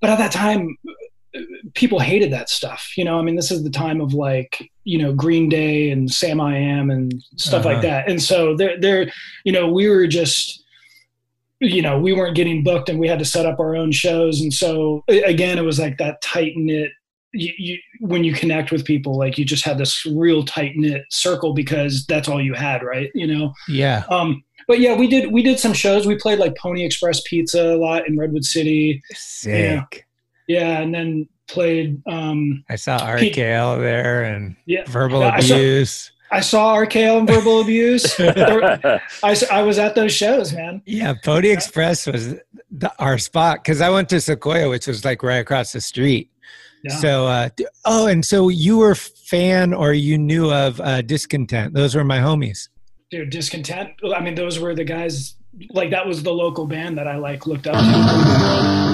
But 0.00 0.10
at 0.10 0.18
that 0.18 0.32
time, 0.32 0.76
people 1.74 1.98
hated 1.98 2.32
that 2.32 2.48
stuff. 2.48 2.92
You 2.96 3.04
know, 3.04 3.18
I 3.18 3.22
mean, 3.22 3.36
this 3.36 3.50
is 3.50 3.62
the 3.64 3.70
time 3.70 4.00
of 4.00 4.14
like 4.14 4.70
you 4.84 4.98
know 4.98 5.12
Green 5.12 5.48
Day 5.48 5.90
and 5.90 6.08
Samiam 6.08 6.92
and 6.92 7.12
stuff 7.36 7.64
Uh-huh. 7.64 7.74
like 7.74 7.82
that, 7.82 8.08
and 8.08 8.22
so 8.22 8.56
they're 8.56 8.80
they're 8.80 9.10
you 9.44 9.52
know 9.52 9.68
we 9.70 9.88
were 9.88 10.06
just 10.06 10.62
you 11.60 11.80
know 11.82 11.98
we 11.98 12.12
weren't 12.12 12.36
getting 12.36 12.62
booked 12.62 12.88
and 12.88 12.98
we 12.98 13.08
had 13.08 13.18
to 13.18 13.24
set 13.24 13.46
up 13.46 13.58
our 13.58 13.74
own 13.74 13.90
shows 13.90 14.42
and 14.42 14.52
so 14.52 15.02
again 15.08 15.56
it 15.56 15.62
was 15.64 15.78
like 15.78 15.96
that 15.96 16.20
tight 16.20 16.52
knit 16.54 16.90
you, 17.32 17.50
you 17.56 17.78
when 18.00 18.22
you 18.24 18.34
connect 18.34 18.70
with 18.70 18.84
people 18.84 19.16
like 19.16 19.38
you 19.38 19.44
just 19.46 19.64
had 19.64 19.78
this 19.78 20.04
real 20.04 20.44
tight 20.44 20.72
knit 20.76 21.02
circle 21.08 21.54
because 21.54 22.04
that's 22.04 22.28
all 22.28 22.42
you 22.42 22.52
had 22.52 22.82
right 22.82 23.10
you 23.14 23.26
know 23.26 23.54
Yeah. 23.68 24.04
um 24.10 24.44
but 24.66 24.80
yeah 24.80 24.94
we 24.94 25.06
did 25.08 25.32
we 25.32 25.42
did 25.42 25.58
some 25.58 25.72
shows 25.72 26.06
we 26.06 26.16
played 26.16 26.38
like 26.38 26.56
pony 26.56 26.84
express 26.84 27.20
pizza 27.26 27.74
a 27.74 27.76
lot 27.76 28.06
in 28.08 28.18
redwood 28.18 28.44
city 28.44 29.02
Sick. 29.14 30.06
yeah 30.48 30.80
and 30.80 30.94
then 30.94 31.28
played 31.48 32.02
um 32.06 32.64
I 32.68 32.76
saw 32.76 32.98
RKL 32.98 33.78
there 33.80 34.24
and 34.24 34.56
yeah 34.66 34.84
verbal 34.86 35.20
Yeah, 35.20 35.30
I 35.34 35.40
saw- 35.40 35.54
abuse. 35.54 36.10
i 36.32 36.40
saw 36.40 36.74
rkl 36.76 37.18
and 37.20 37.28
verbal 37.28 37.60
abuse 37.60 38.18
I, 39.22 39.36
I 39.52 39.62
was 39.62 39.78
at 39.78 39.94
those 39.94 40.12
shows 40.12 40.52
man 40.52 40.82
Yeah, 40.84 41.14
Pony 41.24 41.50
Express 41.50 42.06
was 42.06 42.34
the, 42.70 42.92
our 42.98 43.18
spot 43.18 43.62
because 43.62 43.80
I 43.80 43.90
went 43.90 44.08
to 44.08 44.20
Sequoia, 44.20 44.68
which 44.68 44.86
was 44.88 45.04
like 45.04 45.22
right 45.22 45.36
across 45.36 45.72
the 45.72 45.80
street. 45.80 46.30
Yeah. 46.82 46.96
So, 46.96 47.26
uh, 47.26 47.48
oh, 47.84 48.06
and 48.08 48.24
so 48.24 48.48
you 48.48 48.78
were 48.78 48.94
fan 48.96 49.72
or 49.72 49.92
you 49.92 50.18
knew 50.18 50.50
of 50.52 50.80
uh, 50.80 51.02
Discontent? 51.02 51.74
Those 51.74 51.94
were 51.94 52.04
my 52.04 52.18
homies. 52.18 52.68
Dude 53.10 53.30
discontent. 53.30 53.90
I 54.14 54.20
mean 54.20 54.34
those 54.34 54.58
were 54.58 54.74
the 54.74 54.84
guys 54.84 55.36
like 55.70 55.90
that 55.90 56.06
was 56.06 56.22
the 56.22 56.32
local 56.32 56.66
band 56.66 56.98
that 56.98 57.08
i 57.08 57.16
like 57.16 57.46
looked 57.46 57.66
up 57.66 57.74
to 57.74 58.85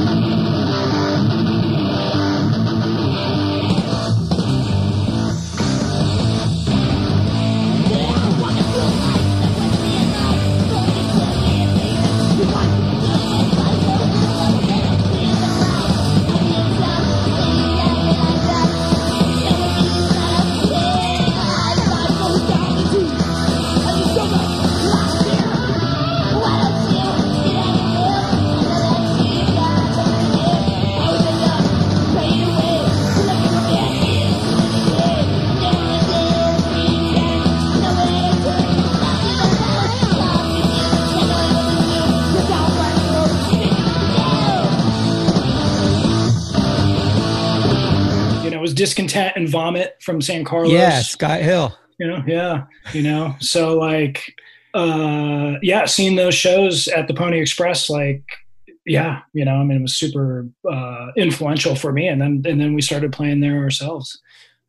discontent 49.06 49.36
and 49.36 49.48
vomit 49.48 49.96
from 50.02 50.20
san 50.20 50.44
carlos 50.44 50.72
Yeah, 50.72 51.00
Scott 51.00 51.40
Hill. 51.40 51.76
you 51.98 52.06
know 52.06 52.22
yeah 52.26 52.64
you 52.92 53.02
know 53.02 53.34
so 53.40 53.78
like 53.78 54.34
uh 54.74 55.54
yeah 55.62 55.84
seeing 55.84 56.16
those 56.16 56.34
shows 56.34 56.88
at 56.88 57.08
the 57.08 57.14
pony 57.14 57.40
express 57.40 57.90
like 57.90 58.24
yeah, 58.84 59.20
you 59.32 59.44
know, 59.44 59.54
I 59.54 59.62
mean, 59.62 59.78
it 59.78 59.82
was 59.82 59.96
super 59.96 60.48
uh, 60.68 61.08
influential 61.16 61.76
for 61.76 61.92
me. 61.92 62.08
And 62.08 62.20
then 62.20 62.42
and 62.44 62.60
then 62.60 62.74
we 62.74 62.82
started 62.82 63.12
playing 63.12 63.40
there 63.40 63.62
ourselves. 63.62 64.20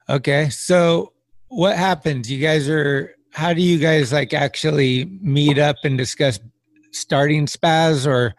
Okay, 0.08 0.50
so 0.50 1.14
what 1.48 1.78
happens? 1.78 2.30
You 2.32 2.40
guys 2.40 2.70
are. 2.70 3.16
How 3.32 3.54
do 3.54 3.62
you 3.62 3.80
guys 3.80 4.14
like 4.14 4.34
actually 4.34 5.06
meet 5.20 5.58
up 5.58 5.78
and 5.84 5.98
discuss 5.98 6.40
starting 6.92 7.48
Spazz? 7.48 8.06
Or 8.06 8.36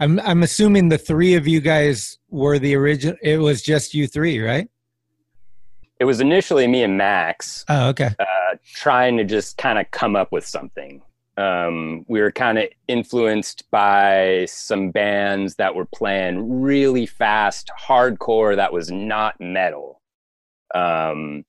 I'm 0.00 0.18
I'm 0.20 0.42
assuming 0.42 0.88
the 0.88 0.98
three 0.98 1.34
of 1.34 1.46
you 1.46 1.60
guys 1.60 2.18
were 2.30 2.58
the 2.58 2.74
original. 2.74 3.16
It 3.22 3.36
was 3.36 3.62
just 3.62 3.94
you 3.94 4.08
three, 4.08 4.40
right? 4.40 4.68
It 6.02 6.04
was 6.04 6.20
initially 6.20 6.66
me 6.66 6.82
and 6.82 6.98
Max 6.98 7.64
Oh, 7.68 7.90
okay. 7.90 8.10
uh, 8.18 8.56
trying 8.74 9.16
to 9.18 9.24
just 9.24 9.56
kind 9.56 9.78
of 9.78 9.88
come 9.92 10.16
up 10.16 10.32
with 10.32 10.44
something. 10.44 11.00
Um, 11.36 12.04
we 12.08 12.20
were 12.20 12.32
kind 12.32 12.58
of 12.58 12.64
influenced 12.88 13.70
by 13.70 14.46
some 14.48 14.90
bands 14.90 15.54
that 15.54 15.76
were 15.76 15.84
playing 15.84 16.60
really 16.60 17.06
fast 17.06 17.70
hardcore 17.80 18.56
that 18.56 18.72
was 18.72 18.90
not 18.90 19.40
metal. 19.40 20.02
Um, 20.74 21.44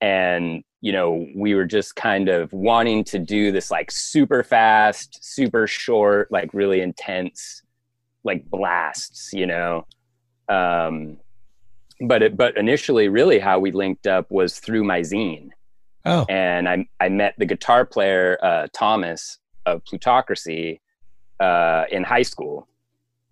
and, 0.00 0.62
you 0.80 0.92
know, 0.92 1.26
we 1.34 1.56
were 1.56 1.64
just 1.64 1.96
kind 1.96 2.28
of 2.28 2.52
wanting 2.52 3.02
to 3.02 3.18
do 3.18 3.50
this 3.50 3.72
like 3.72 3.90
super 3.90 4.44
fast, 4.44 5.18
super 5.24 5.66
short, 5.66 6.30
like 6.30 6.54
really 6.54 6.82
intense, 6.82 7.62
like 8.22 8.48
blasts, 8.48 9.32
you 9.32 9.46
know. 9.46 9.86
Um, 10.48 11.16
but 12.00 12.22
it, 12.22 12.36
but 12.36 12.56
initially, 12.56 13.08
really, 13.08 13.38
how 13.38 13.58
we 13.58 13.72
linked 13.72 14.06
up 14.06 14.30
was 14.30 14.58
through 14.58 14.84
my 14.84 15.00
zine 15.00 15.50
Oh, 16.06 16.24
and 16.28 16.68
I 16.68 16.86
I 17.00 17.08
met 17.08 17.34
the 17.36 17.44
guitar 17.44 17.84
player 17.84 18.38
uh, 18.40 18.68
Thomas 18.72 19.38
of 19.66 19.84
Plutocracy 19.84 20.80
uh, 21.40 21.84
in 21.90 22.04
high 22.04 22.22
school, 22.22 22.68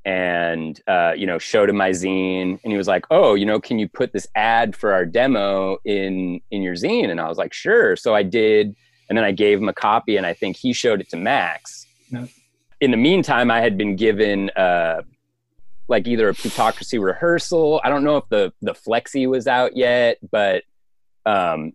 and 0.04 0.80
uh, 0.88 1.12
you 1.16 1.24
know 1.24 1.38
showed 1.38 1.70
him 1.70 1.76
my 1.76 1.90
zine, 1.90 2.58
and 2.62 2.72
he 2.72 2.76
was 2.76 2.88
like, 2.88 3.06
"Oh, 3.12 3.34
you 3.34 3.46
know, 3.46 3.60
can 3.60 3.78
you 3.78 3.88
put 3.88 4.12
this 4.12 4.26
ad 4.34 4.74
for 4.74 4.92
our 4.92 5.06
demo 5.06 5.78
in 5.84 6.40
in 6.50 6.62
your 6.62 6.74
zine?" 6.74 7.10
And 7.10 7.20
I 7.20 7.28
was 7.28 7.38
like, 7.38 7.52
"Sure." 7.52 7.94
So 7.94 8.12
I 8.12 8.24
did, 8.24 8.74
and 9.08 9.16
then 9.16 9.24
I 9.24 9.30
gave 9.30 9.60
him 9.60 9.68
a 9.68 9.72
copy, 9.72 10.16
and 10.16 10.26
I 10.26 10.34
think 10.34 10.56
he 10.56 10.72
showed 10.72 11.00
it 11.00 11.08
to 11.10 11.16
Max. 11.16 11.86
Yeah. 12.10 12.26
In 12.80 12.90
the 12.90 12.96
meantime, 12.96 13.52
I 13.52 13.60
had 13.60 13.78
been 13.78 13.94
given. 13.94 14.50
Like 15.88 16.06
either 16.06 16.28
a 16.28 16.34
plutocracy 16.34 16.98
rehearsal. 16.98 17.80
I 17.84 17.90
don't 17.90 18.04
know 18.04 18.16
if 18.16 18.28
the 18.28 18.52
the 18.62 18.72
flexi 18.72 19.28
was 19.28 19.46
out 19.46 19.76
yet, 19.76 20.18
but 20.30 20.64
um, 21.26 21.72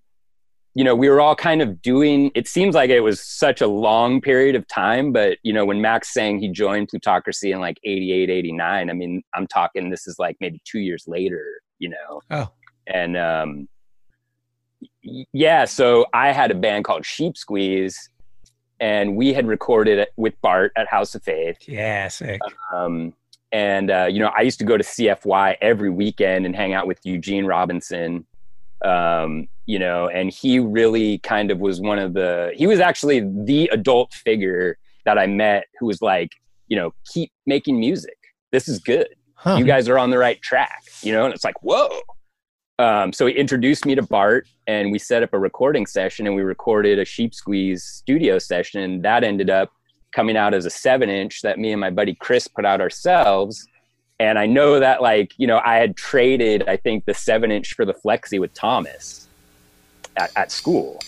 you 0.76 0.84
know, 0.84 0.96
we 0.96 1.10
were 1.10 1.20
all 1.20 1.36
kind 1.36 1.62
of 1.62 1.82
doing, 1.82 2.32
it 2.36 2.48
seems 2.48 2.76
like 2.76 2.90
it 2.90 3.02
was 3.02 3.22
such 3.22 3.60
a 3.62 3.68
long 3.68 4.22
period 4.22 4.56
of 4.56 4.68
time, 4.68 5.12
but, 5.12 5.38
you 5.44 5.52
know, 5.52 5.66
when 5.66 5.82
Max 5.82 6.14
saying 6.14 6.40
he 6.40 6.48
joined 6.48 6.90
Plutocracy 6.90 7.52
in 7.52 7.60
like 7.60 7.78
88, 7.84 8.30
89, 8.30 8.90
I 8.90 8.94
mean, 8.94 9.24
I'm 9.34 9.48
talking, 9.48 9.90
this 9.90 10.08
is 10.08 10.18
like 10.20 10.38
maybe 10.40 10.62
two 10.66 10.80
years 10.80 11.06
later, 11.08 11.44
you 11.80 11.90
know? 11.90 12.22
Oh. 12.32 12.50
And, 12.88 13.18
um, 13.18 13.68
yeah, 15.02 15.66
so 15.66 16.06
I 16.14 16.32
had 16.32 16.52
a 16.52 16.56
band 16.56 16.86
called 16.86 17.06
Sheep 17.06 17.36
Squeeze 17.36 18.10
and 18.80 19.16
we 19.16 19.34
had 19.34 19.48
recorded 19.48 20.00
it 20.00 20.14
with 20.16 20.40
Bart 20.42 20.72
at 20.78 20.88
House 20.88 21.16
of 21.16 21.24
Faith. 21.24 21.58
yeah, 21.68 22.08
sick. 22.08 22.40
Um, 22.74 23.14
and 23.52 23.90
uh, 23.92 24.08
you 24.10 24.20
know, 24.20 24.32
I 24.36 24.42
used 24.42 24.60
to 24.60 24.66
go 24.66 24.78
to 24.78 24.84
CFY 24.84 25.58
every 25.62 25.90
weekend 25.90 26.46
and 26.46 26.56
hang 26.56 26.74
out 26.74 26.88
with 26.88 27.00
Eugene 27.04 27.46
Robinson. 27.46 28.26
Um, 28.84 29.48
you 29.66 29.78
know, 29.78 30.08
and 30.08 30.32
he 30.32 30.60
really 30.60 31.20
kind 31.20 31.52
of 31.52 31.60
was 31.60 31.82
one 31.82 32.00
of 32.00 32.14
the. 32.14 32.52
He 32.56 32.68
was 32.68 32.80
actually 32.80 33.20
the 33.20 33.70
adult 33.74 34.14
figure 34.14 34.78
that 35.06 35.18
I 35.18 35.28
met 35.28 35.66
who 35.80 35.86
was 35.86 36.02
like, 36.02 36.32
you 36.68 36.78
know, 36.78 36.94
keep 37.12 37.32
making 37.46 37.80
music. 37.80 38.18
This 38.52 38.68
is 38.68 38.80
good. 38.80 39.10
Huh. 39.36 39.56
You 39.56 39.66
guys 39.66 39.88
are 39.88 39.98
on 39.98 40.10
the 40.10 40.18
right 40.18 40.42
track. 40.42 40.84
You 41.02 41.14
know, 41.14 41.26
and 41.26 41.34
it's 41.34 41.44
like, 41.44 41.62
whoa. 41.64 41.90
Um, 42.78 43.12
so 43.12 43.26
he 43.26 43.34
introduced 43.34 43.86
me 43.86 43.94
to 43.96 44.02
Bart, 44.02 44.48
and 44.66 44.92
we 44.92 45.00
set 45.00 45.22
up 45.22 45.34
a 45.34 45.40
recording 45.40 45.86
session, 45.86 46.26
and 46.28 46.36
we 46.36 46.44
recorded 46.44 46.98
a 46.98 47.06
Sheep 47.06 47.34
Squeeze 47.34 47.84
studio 47.84 48.40
session. 48.40 48.82
And 48.82 49.04
that 49.04 49.24
ended 49.24 49.50
up 49.50 49.72
coming 50.12 50.38
out 50.38 50.54
as 50.54 50.66
a 50.66 50.70
seven 50.70 51.10
inch 51.10 51.42
that 51.42 51.60
me 51.60 51.72
and 51.72 51.80
my 51.80 51.90
buddy 51.90 52.16
Chris 52.16 52.48
put 52.48 52.66
out 52.66 52.82
ourselves. 52.82 53.68
And 54.20 54.38
I 54.38 54.46
know 54.46 54.80
that, 54.80 55.02
like, 55.02 55.34
you 55.38 55.48
know, 55.48 55.62
I 55.64 55.78
had 55.78 55.96
traded, 55.96 56.68
I 56.68 56.76
think, 56.76 57.06
the 57.06 57.14
seven 57.14 57.52
inch 57.52 57.74
for 57.74 57.86
the 57.86 57.94
Flexi 57.94 58.40
with 58.40 58.54
Thomas 58.54 59.30
at, 60.18 60.32
at 60.36 60.52
school. 60.52 61.00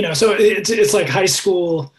You 0.00 0.08
know, 0.08 0.14
so 0.14 0.32
it's 0.32 0.70
it's 0.70 0.94
like 0.94 1.10
high 1.10 1.26
school, 1.26 1.92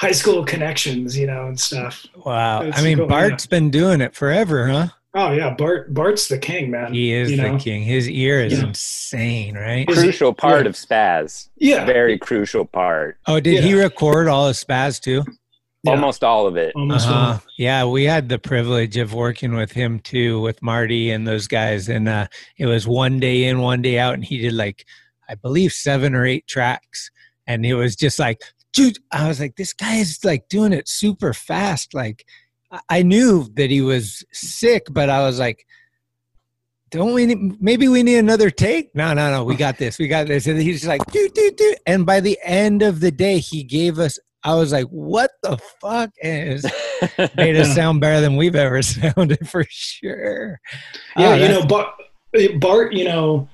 high 0.00 0.10
school 0.10 0.44
connections, 0.44 1.16
you 1.16 1.28
know, 1.28 1.46
and 1.46 1.60
stuff. 1.60 2.04
Wow. 2.24 2.62
It's 2.62 2.76
I 2.76 2.82
mean, 2.82 2.98
cool, 2.98 3.06
Bart's 3.06 3.46
been 3.46 3.70
doing 3.70 4.00
it 4.00 4.16
forever, 4.16 4.66
huh? 4.66 4.88
Oh 5.14 5.30
yeah, 5.30 5.54
Bart 5.54 5.94
Bart's 5.94 6.26
the 6.26 6.38
king, 6.38 6.72
man. 6.72 6.92
He 6.92 7.12
is 7.12 7.30
you 7.30 7.36
the 7.36 7.52
know? 7.52 7.58
king. 7.58 7.84
His 7.84 8.10
ear 8.10 8.40
is 8.40 8.54
Yeah. 8.54 8.66
insane, 8.66 9.54
right? 9.54 9.86
Crucial 9.86 10.34
part 10.34 10.64
yeah. 10.64 10.70
of 10.70 10.74
Spazz. 10.74 11.48
Yeah, 11.56 11.84
Very 11.84 12.18
crucial 12.18 12.64
part. 12.64 13.16
Oh, 13.28 13.38
did 13.38 13.62
he 13.62 13.74
record 13.74 14.26
all 14.26 14.48
of 14.48 14.56
Spazz 14.56 15.00
too? 15.00 15.22
Yeah. 15.84 15.92
Almost 15.92 16.24
all 16.24 16.48
of 16.48 16.56
it. 16.56 16.74
almost. 16.74 17.06
Uh-huh. 17.06 17.38
Yeah, 17.56 17.84
we 17.84 18.02
had 18.02 18.28
the 18.28 18.40
privilege 18.40 18.96
of 18.96 19.14
working 19.14 19.54
with 19.54 19.70
him 19.70 20.00
too, 20.00 20.40
with 20.40 20.60
Marty 20.62 21.12
and 21.12 21.28
those 21.28 21.46
guys. 21.46 21.88
And 21.88 22.08
uh, 22.08 22.26
it 22.58 22.66
was 22.66 22.88
one 22.88 23.20
day 23.20 23.44
in, 23.44 23.60
one 23.60 23.82
day 23.82 24.00
out, 24.00 24.14
and 24.14 24.24
he 24.24 24.38
did 24.38 24.52
like, 24.52 24.84
I 25.28 25.36
believe, 25.36 25.72
seven 25.72 26.12
or 26.16 26.26
eight 26.26 26.48
tracks. 26.48 27.12
And 27.46 27.64
it 27.64 27.74
was 27.74 27.96
just 27.96 28.18
like, 28.18 28.40
dude, 28.72 28.98
I 29.12 29.28
was 29.28 29.40
like, 29.40 29.56
this 29.56 29.72
guy 29.72 29.96
is 29.96 30.24
like 30.24 30.48
doing 30.48 30.72
it 30.72 30.88
super 30.88 31.32
fast. 31.32 31.94
Like, 31.94 32.24
I- 32.90 33.02
knew 33.02 33.48
that 33.54 33.70
he 33.70 33.80
was 33.80 34.24
sick, 34.32 34.86
but 34.90 35.08
I 35.08 35.20
was 35.20 35.38
like, 35.38 35.66
don't 36.90 37.14
we 37.14 37.26
need, 37.26 37.60
maybe 37.60 37.88
we 37.88 38.02
need 38.02 38.18
another 38.18 38.48
take? 38.50 38.94
No 38.94 39.12
no 39.12 39.30
no 39.30 39.44
we 39.44 39.56
got 39.56 39.76
this 39.76 39.98
we 39.98 40.06
got 40.08 40.28
this. 40.28 40.46
And 40.46 40.60
he's 40.60 40.76
just 40.82 40.88
like 40.88 41.04
do 41.10 41.28
do 41.34 41.50
do 41.56 41.74
and 41.86 42.06
by 42.06 42.20
the 42.20 42.38
end 42.44 42.82
of 42.82 43.00
the 43.00 43.10
day 43.10 43.38
he 43.38 43.64
gave 43.64 43.98
us 43.98 44.18
i 44.44 44.54
was 44.54 44.70
like 44.72 44.86
what 44.86 45.32
the 45.42 45.58
fuck? 45.80 46.10
And 46.22 46.62
made 47.36 47.56
us 47.56 47.74
sound 47.74 48.00
better 48.00 48.20
than 48.20 48.36
we've 48.36 48.54
ever 48.54 48.80
sounded 48.82 49.48
for 49.48 49.64
sure. 49.68 50.60
Yeah, 51.16 51.30
Oh, 51.30 51.34
you 51.34 51.48
know, 51.48 51.66
Bart, 51.66 51.88
Bart, 52.60 52.92
you 52.92 53.04
know, 53.04 53.48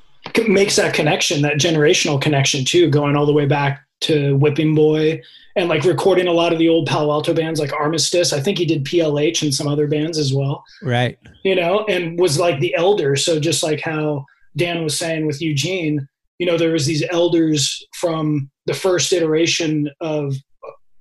makes 0.48 0.76
that 0.76 0.94
connection, 0.94 1.42
that 1.42 1.54
generational 1.54 2.20
connection 2.20 2.64
too, 2.64 2.90
going 2.90 3.16
all 3.16 3.26
the 3.26 3.32
way 3.32 3.46
back 3.46 3.84
to 4.02 4.36
Whipping 4.36 4.74
Boy 4.74 5.22
and 5.54 5.68
like 5.68 5.84
recording 5.84 6.26
a 6.26 6.32
lot 6.32 6.52
of 6.52 6.58
the 6.58 6.68
old 6.68 6.86
Palo 6.86 7.12
Alto 7.12 7.34
bands 7.34 7.60
like 7.60 7.72
Armistice. 7.72 8.32
I 8.32 8.40
think 8.40 8.58
he 8.58 8.64
did 8.64 8.84
PLH 8.84 9.42
and 9.42 9.54
some 9.54 9.68
other 9.68 9.86
bands 9.86 10.18
as 10.18 10.32
well, 10.32 10.64
right 10.82 11.18
you 11.44 11.54
know, 11.54 11.84
and 11.88 12.18
was 12.18 12.38
like 12.38 12.60
the 12.60 12.74
elder. 12.74 13.16
So 13.16 13.38
just 13.38 13.62
like 13.62 13.80
how 13.80 14.24
Dan 14.56 14.82
was 14.82 14.96
saying 14.96 15.26
with 15.26 15.42
Eugene, 15.42 16.06
you 16.38 16.46
know, 16.46 16.56
there 16.56 16.72
was 16.72 16.86
these 16.86 17.04
elders 17.10 17.84
from 17.94 18.50
the 18.66 18.74
first 18.74 19.12
iteration 19.12 19.90
of 20.00 20.34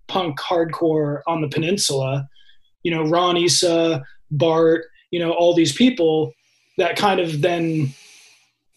punk 0.07 0.39
hardcore 0.39 1.21
on 1.27 1.41
the 1.41 1.47
peninsula, 1.47 2.27
you 2.83 2.93
know, 2.93 3.03
Ron 3.03 3.37
Issa, 3.37 4.03
Bart, 4.31 4.85
you 5.11 5.19
know, 5.19 5.31
all 5.31 5.53
these 5.53 5.73
people 5.73 6.33
that 6.77 6.95
kind 6.95 7.19
of 7.19 7.41
then, 7.41 7.93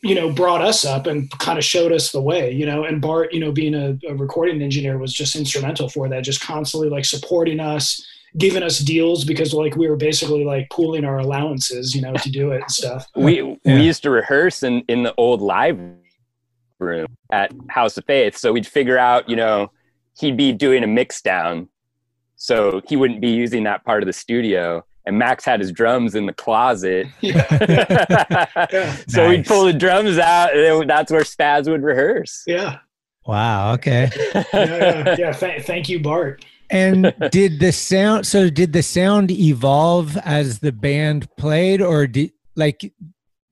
you 0.04 0.14
know, 0.14 0.30
brought 0.30 0.60
us 0.60 0.84
up 0.84 1.06
and 1.06 1.30
kind 1.38 1.58
of 1.58 1.64
showed 1.64 1.90
us 1.90 2.12
the 2.12 2.20
way, 2.20 2.52
you 2.52 2.66
know, 2.66 2.84
and 2.84 3.00
Bart, 3.00 3.32
you 3.32 3.40
know, 3.40 3.50
being 3.50 3.74
a, 3.74 3.98
a 4.06 4.14
recording 4.14 4.60
engineer 4.60 4.98
was 4.98 5.14
just 5.14 5.34
instrumental 5.34 5.88
for 5.88 6.10
that, 6.10 6.22
just 6.22 6.42
constantly 6.42 6.90
like 6.90 7.06
supporting 7.06 7.58
us, 7.58 8.06
giving 8.36 8.62
us 8.62 8.80
deals 8.80 9.24
because 9.24 9.54
like 9.54 9.76
we 9.76 9.88
were 9.88 9.96
basically 9.96 10.44
like 10.44 10.68
pooling 10.70 11.06
our 11.06 11.20
allowances, 11.20 11.94
you 11.94 12.02
know, 12.02 12.12
to 12.12 12.30
do 12.30 12.52
it 12.52 12.60
and 12.60 12.70
stuff. 12.70 13.06
we 13.16 13.40
Yeah. 13.64 13.76
we 13.76 13.82
used 13.82 14.02
to 14.02 14.10
rehearse 14.10 14.62
in 14.62 14.84
in 14.88 15.04
the 15.04 15.14
old 15.16 15.40
live 15.40 15.80
room 16.78 17.06
at 17.32 17.50
House 17.70 17.96
of 17.96 18.04
Faith. 18.04 18.36
So 18.36 18.52
we'd 18.52 18.66
figure 18.66 18.98
out, 18.98 19.26
you 19.26 19.36
know, 19.36 19.72
he'd 20.18 20.36
be 20.36 20.52
doing 20.52 20.84
a 20.84 20.86
mix 20.86 21.22
down, 21.22 21.68
so 22.36 22.82
he 22.86 22.96
wouldn't 22.96 23.22
be 23.22 23.30
using 23.30 23.64
that 23.64 23.86
part 23.86 24.02
of 24.02 24.06
the 24.06 24.12
studio. 24.12 24.84
And 25.06 25.18
Max 25.18 25.44
had 25.44 25.60
his 25.60 25.70
drums 25.70 26.14
in 26.14 26.26
the 26.26 26.32
closet. 26.32 27.06
Yeah. 27.20 28.96
so 29.08 29.28
we'd 29.28 29.46
pull 29.46 29.64
the 29.64 29.72
drums 29.72 30.18
out, 30.18 30.56
and 30.56 30.88
that's 30.88 31.12
where 31.12 31.22
Spazz 31.22 31.68
would 31.70 31.82
rehearse. 31.82 32.42
Yeah. 32.46 32.78
wow 33.26 33.72
okay 33.74 34.10
Yeah. 34.34 34.44
Yeah. 34.54 35.16
yeah. 35.18 35.32
Th- 35.32 35.62
thank 35.62 35.88
you, 35.88 36.00
Bart. 36.00 36.44
and 36.70 37.14
did 37.30 37.60
the 37.60 37.72
sound 37.72 38.26
so 38.26 38.48
did 38.50 38.72
the 38.72 38.82
sound 38.82 39.30
evolve 39.30 40.16
as 40.18 40.58
the 40.60 40.72
band 40.72 41.28
played 41.36 41.80
or 41.82 42.06
did 42.06 42.32
like 42.56 42.92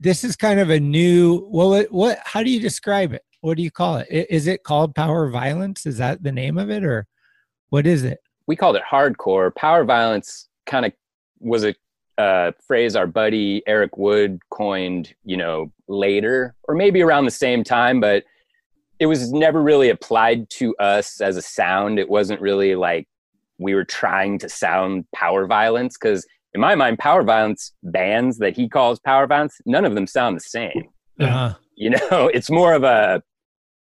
this 0.00 0.24
is 0.24 0.36
kind 0.36 0.58
of 0.60 0.70
a 0.70 0.80
new 0.80 1.38
what 1.50 1.90
what 1.92 2.18
how 2.24 2.42
do 2.42 2.50
you 2.50 2.60
describe 2.60 3.12
it 3.12 3.22
what 3.42 3.56
do 3.56 3.62
you 3.62 3.70
call 3.70 3.96
it? 3.96 4.06
Is 4.10 4.46
it 4.46 4.62
called 4.62 4.94
power 4.94 5.28
violence 5.28 5.84
is 5.86 5.98
that 5.98 6.22
the 6.22 6.32
name 6.32 6.56
of 6.58 6.70
it 6.70 6.84
or 6.84 7.06
what 7.70 7.86
is 7.86 8.04
it 8.04 8.18
we 8.46 8.56
called 8.56 8.76
it 8.76 8.82
hardcore. 8.90 9.54
Power 9.54 9.84
violence 9.84 10.48
kind 10.66 10.84
of 10.86 10.92
was 11.42 11.64
a 11.64 11.74
uh, 12.18 12.52
phrase 12.66 12.94
our 12.94 13.06
buddy 13.06 13.62
Eric 13.66 13.96
Wood 13.96 14.40
coined, 14.50 15.14
you 15.24 15.36
know, 15.36 15.72
later 15.88 16.54
or 16.64 16.74
maybe 16.74 17.02
around 17.02 17.24
the 17.24 17.30
same 17.30 17.64
time, 17.64 18.00
but 18.00 18.24
it 18.98 19.06
was 19.06 19.32
never 19.32 19.62
really 19.62 19.88
applied 19.88 20.48
to 20.50 20.76
us 20.76 21.20
as 21.20 21.36
a 21.36 21.42
sound. 21.42 21.98
It 21.98 22.08
wasn't 22.08 22.40
really 22.40 22.74
like 22.74 23.08
we 23.58 23.74
were 23.74 23.84
trying 23.84 24.38
to 24.40 24.48
sound 24.48 25.06
power 25.14 25.46
violence 25.46 25.96
because 26.00 26.26
in 26.54 26.60
my 26.60 26.74
mind, 26.74 26.98
power 26.98 27.22
violence 27.22 27.72
bands 27.82 28.38
that 28.38 28.54
he 28.54 28.68
calls 28.68 29.00
power 29.00 29.26
violence, 29.26 29.58
none 29.64 29.84
of 29.84 29.94
them 29.94 30.06
sound 30.06 30.36
the 30.36 30.40
same. 30.40 30.88
uh-huh. 31.18 31.54
You 31.74 31.90
know, 31.90 32.30
it's 32.34 32.50
more 32.50 32.74
of 32.74 32.84
a 32.84 33.22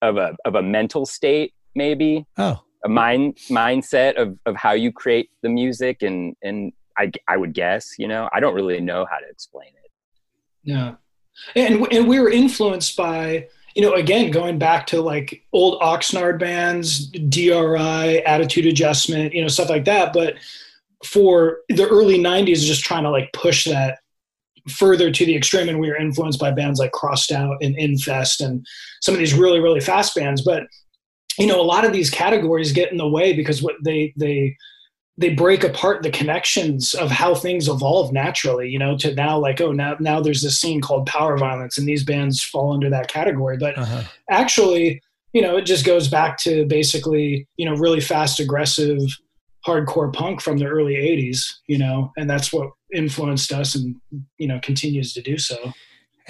of 0.02 0.18
a 0.18 0.36
of 0.46 0.56
a 0.56 0.62
mental 0.62 1.06
state, 1.06 1.54
maybe 1.76 2.26
oh 2.38 2.64
a 2.84 2.90
mind 2.90 3.38
mindset 3.50 4.16
of 4.16 4.38
of 4.46 4.56
how 4.56 4.72
you 4.72 4.92
create 4.92 5.30
the 5.42 5.50
music 5.50 6.02
and 6.02 6.36
and 6.42 6.72
I 7.00 7.12
I 7.28 7.38
would 7.38 7.54
guess 7.54 7.96
you 7.98 8.08
know 8.08 8.30
I 8.32 8.40
don't 8.40 8.54
really 8.54 8.80
know 8.82 9.08
how 9.10 9.18
to 9.18 9.28
explain 9.30 9.70
it. 9.70 9.80
Yeah. 10.64 10.96
And, 11.56 11.88
and 11.92 12.08
we 12.08 12.20
were 12.20 12.30
influenced 12.30 12.96
by, 12.96 13.48
you 13.76 13.82
know, 13.82 13.94
again, 13.94 14.32
going 14.32 14.60
back 14.60 14.88
to 14.88 15.02
like 15.02 15.44
old 15.54 15.82
Oxnard 15.82 16.40
bands, 16.40 17.08
DRI, 17.08 18.24
Attitude 18.24 18.66
Adjustment, 18.66 19.34
you 19.34 19.42
know, 19.42 19.48
stuff 19.48 19.70
like 19.70 19.86
that. 19.86 20.14
But 20.14 20.36
for 21.06 21.60
the 21.70 21.88
early 21.88 22.20
90s, 22.20 22.66
just 22.66 22.84
trying 22.84 23.04
to 23.04 23.10
like 23.10 23.32
push 23.34 23.66
that 23.66 24.00
further 24.70 25.10
to 25.12 25.26
the 25.26 25.36
extreme. 25.36 25.70
And 25.70 25.80
we 25.80 25.88
were 25.88 25.96
influenced 25.96 26.40
by 26.40 26.52
bands 26.52 26.80
like 26.80 26.92
Crossed 26.92 27.32
Out 27.32 27.58
and 27.62 27.76
Infest 27.78 28.42
and 28.42 28.66
some 29.02 29.14
of 29.14 29.20
these 29.20 29.34
really, 29.34 29.60
really 29.60 29.80
fast 29.80 30.16
bands. 30.16 30.42
But, 30.42 30.64
you 31.38 31.48
know, 31.48 31.62
a 31.62 31.64
lot 31.64 31.86
of 31.86 31.94
these 31.94 32.10
categories 32.10 32.74
get 32.74 32.92
in 32.92 32.98
the 32.98 33.08
way 33.08 33.34
because 33.34 33.64
what 33.64 33.76
they, 33.84 34.14
they, 34.18 34.58
they 35.20 35.34
break 35.34 35.66
apart 35.66 36.02
the 36.02 36.10
connections 36.10 36.94
of 36.94 37.12
how 37.12 37.36
things 37.36 37.68
evolve 37.68 38.14
naturally, 38.14 38.70
you 38.70 38.80
know, 38.80 38.98
to 38.98 39.14
now 39.16 39.38
like, 39.38 39.60
oh, 39.60 39.74
now 39.74 39.98
now 40.00 40.22
there's 40.22 40.42
this 40.42 40.60
scene 40.60 40.80
called 40.80 41.06
power 41.08 41.38
violence 41.38 41.78
and 41.78 41.86
these 41.86 42.06
bands 42.06 42.42
fall 42.42 42.72
under 42.72 42.90
that 42.90 43.10
category. 43.10 43.58
But 43.58 43.78
uh-huh. 43.78 44.04
actually, 44.30 45.02
you 45.34 45.42
know, 45.42 45.58
it 45.58 45.64
just 45.64 45.86
goes 45.86 46.08
back 46.08 46.38
to 46.40 46.66
basically, 46.68 47.46
you 47.58 47.66
know, 47.66 47.76
really 47.76 48.00
fast, 48.00 48.40
aggressive, 48.40 49.02
hardcore 49.68 50.14
punk 50.14 50.40
from 50.40 50.58
the 50.58 50.66
early 50.66 50.96
80s, 50.96 51.42
you 51.68 51.78
know, 51.78 52.14
and 52.16 52.30
that's 52.30 52.54
what 52.54 52.70
influenced 52.94 53.52
us 53.52 53.76
and, 53.76 53.98
you 54.38 54.48
know, 54.48 54.60
continues 54.64 55.14
to 55.14 55.22
do 55.22 55.38
so. 55.38 55.74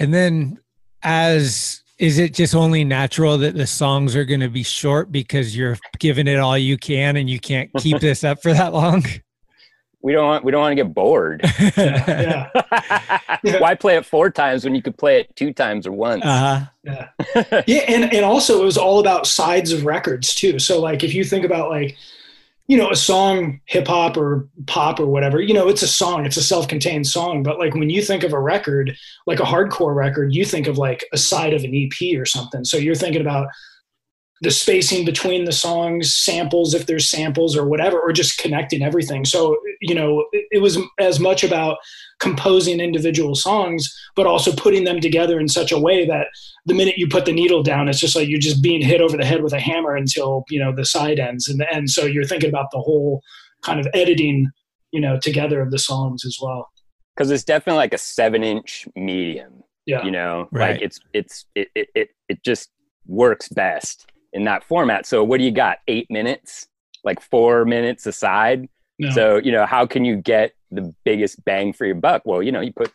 and 0.00 0.12
then 0.12 0.58
as 1.04 1.82
is 2.00 2.18
it 2.18 2.32
just 2.32 2.54
only 2.54 2.82
natural 2.82 3.36
that 3.38 3.54
the 3.54 3.66
songs 3.66 4.16
are 4.16 4.24
going 4.24 4.40
to 4.40 4.48
be 4.48 4.62
short 4.62 5.12
because 5.12 5.54
you're 5.54 5.76
giving 5.98 6.26
it 6.26 6.38
all 6.38 6.56
you 6.56 6.78
can 6.78 7.16
and 7.16 7.28
you 7.28 7.38
can't 7.38 7.70
keep 7.78 8.00
this 8.00 8.24
up 8.24 8.42
for 8.42 8.52
that 8.52 8.72
long 8.72 9.04
We 10.02 10.12
don't 10.12 10.26
want 10.26 10.44
we 10.44 10.50
don't 10.50 10.62
want 10.62 10.72
to 10.72 10.82
get 10.82 10.94
bored. 10.94 11.42
Yeah. 13.42 13.58
Why 13.58 13.74
play 13.74 13.96
it 13.96 14.04
four 14.04 14.30
times 14.30 14.64
when 14.64 14.74
you 14.74 14.82
could 14.82 14.98
play 14.98 15.20
it 15.20 15.34
two 15.36 15.52
times 15.52 15.86
or 15.86 15.92
once? 15.92 16.24
uh-huh 16.24 16.66
Yeah. 16.82 17.08
yeah. 17.66 17.84
And, 17.88 18.12
and 18.12 18.24
also 18.24 18.60
it 18.60 18.64
was 18.64 18.76
all 18.76 19.00
about 19.00 19.26
sides 19.26 19.72
of 19.72 19.84
records 19.84 20.34
too. 20.34 20.58
So 20.58 20.80
like, 20.80 21.04
if 21.04 21.14
you 21.14 21.24
think 21.24 21.44
about 21.44 21.70
like, 21.70 21.96
you 22.70 22.76
know, 22.76 22.88
a 22.88 22.94
song, 22.94 23.60
hip 23.64 23.88
hop 23.88 24.16
or 24.16 24.48
pop 24.68 25.00
or 25.00 25.06
whatever, 25.06 25.40
you 25.40 25.52
know, 25.52 25.68
it's 25.68 25.82
a 25.82 25.88
song, 25.88 26.24
it's 26.24 26.36
a 26.36 26.42
self-contained 26.42 27.04
song. 27.04 27.42
But 27.42 27.58
like 27.58 27.74
when 27.74 27.90
you 27.90 28.00
think 28.00 28.22
of 28.22 28.32
a 28.32 28.38
record, 28.38 28.96
like 29.26 29.40
a 29.40 29.42
hardcore 29.42 29.92
record, 29.92 30.32
you 30.32 30.44
think 30.44 30.68
of 30.68 30.78
like 30.78 31.04
a 31.12 31.18
side 31.18 31.52
of 31.52 31.64
an 31.64 31.74
EP 31.74 32.16
or 32.16 32.24
something. 32.24 32.64
So 32.64 32.76
you're 32.76 32.94
thinking 32.94 33.22
about 33.22 33.48
the 34.42 34.50
spacing 34.50 35.04
between 35.04 35.44
the 35.44 35.52
songs, 35.52 36.14
samples, 36.16 36.72
if 36.72 36.86
there's 36.86 37.08
samples 37.08 37.56
or 37.56 37.66
whatever, 37.68 38.00
or 38.00 38.10
just 38.10 38.38
connecting 38.38 38.82
everything. 38.82 39.24
So, 39.24 39.58
you 39.82 39.94
know, 39.94 40.24
it, 40.32 40.46
it 40.50 40.58
was 40.60 40.78
as 40.98 41.20
much 41.20 41.44
about 41.44 41.76
composing 42.20 42.80
individual 42.80 43.34
songs, 43.34 43.94
but 44.16 44.26
also 44.26 44.52
putting 44.52 44.84
them 44.84 45.00
together 45.00 45.38
in 45.38 45.48
such 45.48 45.72
a 45.72 45.78
way 45.78 46.06
that 46.06 46.28
the 46.64 46.74
minute 46.74 46.96
you 46.96 47.06
put 47.06 47.26
the 47.26 47.32
needle 47.32 47.62
down, 47.62 47.88
it's 47.88 48.00
just 48.00 48.16
like 48.16 48.28
you're 48.28 48.38
just 48.38 48.62
being 48.62 48.80
hit 48.80 49.02
over 49.02 49.16
the 49.16 49.24
head 49.26 49.42
with 49.42 49.52
a 49.52 49.60
hammer 49.60 49.94
until, 49.94 50.44
you 50.48 50.58
know, 50.58 50.74
the 50.74 50.86
side 50.86 51.18
ends. 51.18 51.46
And, 51.48 51.62
and 51.70 51.90
so 51.90 52.04
you're 52.04 52.24
thinking 52.24 52.48
about 52.48 52.70
the 52.70 52.80
whole 52.80 53.22
kind 53.62 53.78
of 53.78 53.86
editing, 53.92 54.50
you 54.90 55.00
know, 55.00 55.18
together 55.18 55.60
of 55.60 55.70
the 55.70 55.78
songs 55.78 56.24
as 56.24 56.38
well. 56.40 56.70
Because 57.14 57.30
it's 57.30 57.44
definitely 57.44 57.78
like 57.78 57.92
a 57.92 57.98
seven 57.98 58.42
inch 58.42 58.86
medium. 58.96 59.62
Yeah. 59.84 60.02
You 60.04 60.10
know, 60.12 60.48
Right. 60.52 60.72
like 60.72 60.82
it's 60.82 61.00
it's 61.12 61.46
it, 61.54 61.68
it 61.74 61.88
it 61.94 62.08
it 62.28 62.44
just 62.44 62.70
works 63.06 63.48
best 63.48 64.06
in 64.32 64.44
that 64.44 64.64
format. 64.64 65.06
So 65.06 65.24
what 65.24 65.38
do 65.38 65.44
you 65.44 65.50
got? 65.50 65.78
Eight 65.88 66.10
minutes, 66.10 66.66
like 67.04 67.20
four 67.20 67.64
minutes 67.64 68.06
aside. 68.06 68.68
No. 68.98 69.10
So, 69.10 69.36
you 69.36 69.52
know, 69.52 69.66
how 69.66 69.86
can 69.86 70.04
you 70.04 70.16
get 70.16 70.52
the 70.70 70.94
biggest 71.04 71.44
bang 71.44 71.72
for 71.72 71.86
your 71.86 71.94
buck? 71.94 72.22
Well, 72.24 72.42
you 72.42 72.52
know, 72.52 72.60
you 72.60 72.72
put 72.72 72.92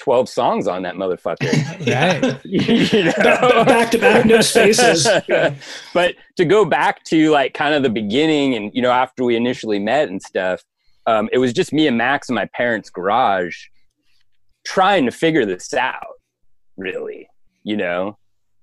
12 0.00 0.28
songs 0.28 0.66
on 0.66 0.82
that 0.82 0.94
motherfucker. 0.94 1.50
right 1.86 2.44
you 2.92 3.04
know? 3.04 3.12
Back- 3.12 3.66
back 3.66 3.90
to 3.92 3.98
back, 3.98 4.26
no 4.26 4.40
spaces. 4.40 5.06
Yeah. 5.28 5.54
but 5.94 6.14
to 6.36 6.44
go 6.44 6.64
back 6.64 7.04
to 7.04 7.30
like 7.30 7.54
kind 7.54 7.74
of 7.74 7.82
the 7.82 7.90
beginning 7.90 8.54
and, 8.54 8.70
you 8.74 8.82
know, 8.82 8.90
after 8.90 9.24
we 9.24 9.36
initially 9.36 9.78
met 9.78 10.08
and 10.08 10.22
stuff, 10.22 10.62
um, 11.06 11.28
it 11.32 11.38
was 11.38 11.52
just 11.52 11.72
me 11.72 11.86
and 11.86 11.96
Max 11.96 12.28
in 12.28 12.34
my 12.34 12.48
parents' 12.54 12.90
garage 12.90 13.56
trying 14.64 15.06
to 15.06 15.10
figure 15.10 15.46
this 15.46 15.72
out, 15.74 16.18
really, 16.76 17.28
you 17.62 17.76
know? 17.76 18.18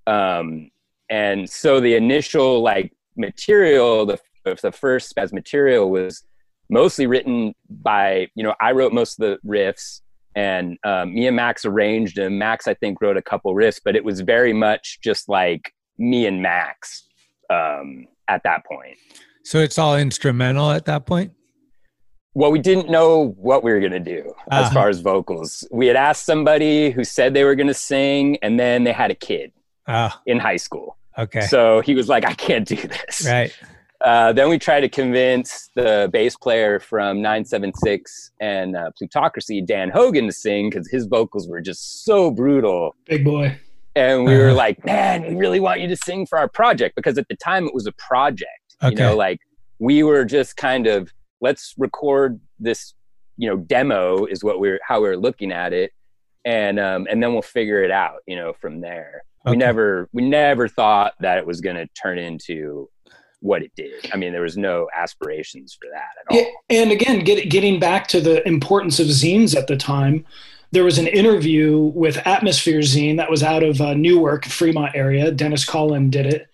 Um, 0.05 0.69
and 1.09 1.49
so 1.49 1.79
the 1.79 1.95
initial 1.95 2.61
like 2.61 2.91
material, 3.15 4.05
the, 4.05 4.19
the 4.61 4.71
first 4.71 5.13
as 5.17 5.33
material 5.33 5.89
was 5.89 6.23
mostly 6.69 7.07
written 7.07 7.53
by, 7.69 8.27
you 8.35 8.43
know, 8.43 8.53
I 8.61 8.71
wrote 8.73 8.93
most 8.93 9.19
of 9.19 9.27
the 9.41 9.49
riffs 9.49 10.01
and 10.35 10.77
um, 10.83 11.13
me 11.15 11.25
and 11.27 11.35
Max 11.35 11.65
arranged 11.65 12.17
them. 12.17 12.37
Max, 12.37 12.67
I 12.67 12.73
think, 12.75 13.01
wrote 13.01 13.17
a 13.17 13.21
couple 13.21 13.53
riffs, 13.55 13.79
but 13.83 13.95
it 13.95 14.03
was 14.03 14.19
very 14.21 14.53
much 14.53 14.99
just 15.03 15.27
like 15.29 15.73
me 15.97 16.27
and 16.27 16.41
Max 16.41 17.07
um, 17.49 18.05
at 18.27 18.43
that 18.43 18.65
point. 18.65 18.97
so 19.43 19.59
it's 19.59 19.77
all 19.79 19.97
instrumental 19.97 20.71
at 20.71 20.85
that 20.85 21.05
point 21.05 21.31
well, 22.33 22.51
we 22.51 22.59
didn't 22.59 22.87
know 22.87 23.29
what 23.39 23.63
we 23.63 23.71
were 23.73 23.79
going 23.79 23.93
to 23.93 23.99
do 23.99 24.31
as 24.51 24.65
Uh-huh. 24.65 24.73
far 24.75 24.89
as 24.89 24.99
vocals. 24.99 25.67
We 25.71 25.87
had 25.87 25.95
asked 25.95 26.23
somebody 26.23 26.91
who 26.91 27.03
said 27.03 27.33
they 27.33 27.43
were 27.43 27.55
going 27.55 27.65
to 27.65 27.73
sing, 27.73 28.37
and 28.43 28.59
then 28.59 28.83
they 28.83 28.91
had 28.91 29.09
a 29.09 29.15
kid 29.15 29.51
Oh, 29.87 30.09
in 30.25 30.39
high 30.39 30.57
school. 30.57 30.97
okay. 31.17 31.41
So 31.41 31.81
he 31.81 31.95
was 31.95 32.09
like, 32.09 32.25
I 32.25 32.33
can't 32.33 32.67
do 32.67 32.75
this. 32.75 33.25
right. 33.25 33.51
Uh, 34.01 34.31
then 34.31 34.47
we 34.47 34.59
tried 34.59 34.81
to 34.81 34.89
convince 34.89 35.69
the 35.75 36.07
bass 36.13 36.35
player 36.35 36.79
from 36.79 37.19
976 37.21 38.31
and 38.39 38.75
uh, 38.77 38.91
Plutocracy, 38.97 39.61
Dan 39.61 39.89
Hogan, 39.89 40.27
to 40.27 40.31
sing 40.31 40.69
because 40.69 40.87
his 40.89 41.05
vocals 41.07 41.47
were 41.47 41.61
just 41.61 42.05
so 42.05 42.29
brutal. 42.29 42.95
Big 43.05 43.25
boy. 43.25 43.57
And 43.95 44.23
we 44.25 44.37
were 44.37 44.47
Uh-huh. 44.49 44.55
like, 44.55 44.85
man, 44.85 45.23
we 45.27 45.35
really 45.35 45.59
want 45.59 45.79
you 45.81 45.87
to 45.87 45.95
sing 45.95 46.27
for 46.27 46.37
our 46.37 46.47
project 46.47 46.95
because 46.95 47.17
at 47.17 47.27
the 47.27 47.35
time 47.35 47.65
it 47.65 47.73
was 47.73 47.87
a 47.87 47.91
project. 47.93 48.51
You 48.83 48.91
know, 48.91 49.15
like 49.15 49.39
we 49.79 50.03
were 50.03 50.23
just 50.23 50.55
kind 50.57 50.85
of, 50.85 51.11
let's 51.41 51.73
record 51.79 52.39
this, 52.59 52.93
you 53.37 53.49
know, 53.49 53.57
demo 53.57 54.25
is 54.25 54.43
what 54.43 54.59
we're, 54.59 54.79
how 54.87 55.01
we 55.01 55.07
are 55.09 55.17
looking 55.17 55.51
at 55.51 55.73
it. 55.73 55.91
And, 56.45 56.79
um, 56.79 57.07
and 57.09 57.23
then 57.23 57.33
we'll 57.33 57.41
figure 57.41 57.81
it 57.83 57.89
out, 57.89 58.19
you 58.27 58.35
know, 58.35 58.53
from 58.61 58.79
there. 58.81 59.23
We 59.49 59.57
never, 59.57 60.09
we 60.13 60.27
never 60.27 60.67
thought 60.67 61.13
that 61.19 61.37
it 61.37 61.45
was 61.45 61.61
going 61.61 61.75
to 61.75 61.87
turn 62.01 62.17
into 62.17 62.89
what 63.39 63.61
it 63.61 63.71
did. 63.75 64.09
I 64.13 64.17
mean, 64.17 64.33
there 64.33 64.41
was 64.41 64.57
no 64.57 64.87
aspirations 64.95 65.77
for 65.79 65.87
that 65.91 66.09
at 66.19 66.31
all. 66.31 66.37
Yeah, 66.37 66.81
and 66.81 66.91
again, 66.91 67.23
get, 67.23 67.49
getting 67.49 67.79
back 67.79 68.07
to 68.07 68.21
the 68.21 68.45
importance 68.47 68.99
of 68.99 69.07
zines 69.07 69.55
at 69.55 69.67
the 69.67 69.77
time, 69.77 70.25
there 70.71 70.83
was 70.83 70.97
an 70.97 71.07
interview 71.07 71.91
with 71.95 72.25
Atmosphere 72.27 72.79
Zine 72.79 73.17
that 73.17 73.29
was 73.29 73.43
out 73.43 73.63
of 73.63 73.79
uh, 73.79 73.93
Newark, 73.93 74.45
Fremont 74.45 74.95
area. 74.95 75.31
Dennis 75.31 75.63
Collin 75.63 76.09
did 76.09 76.25
it, 76.25 76.47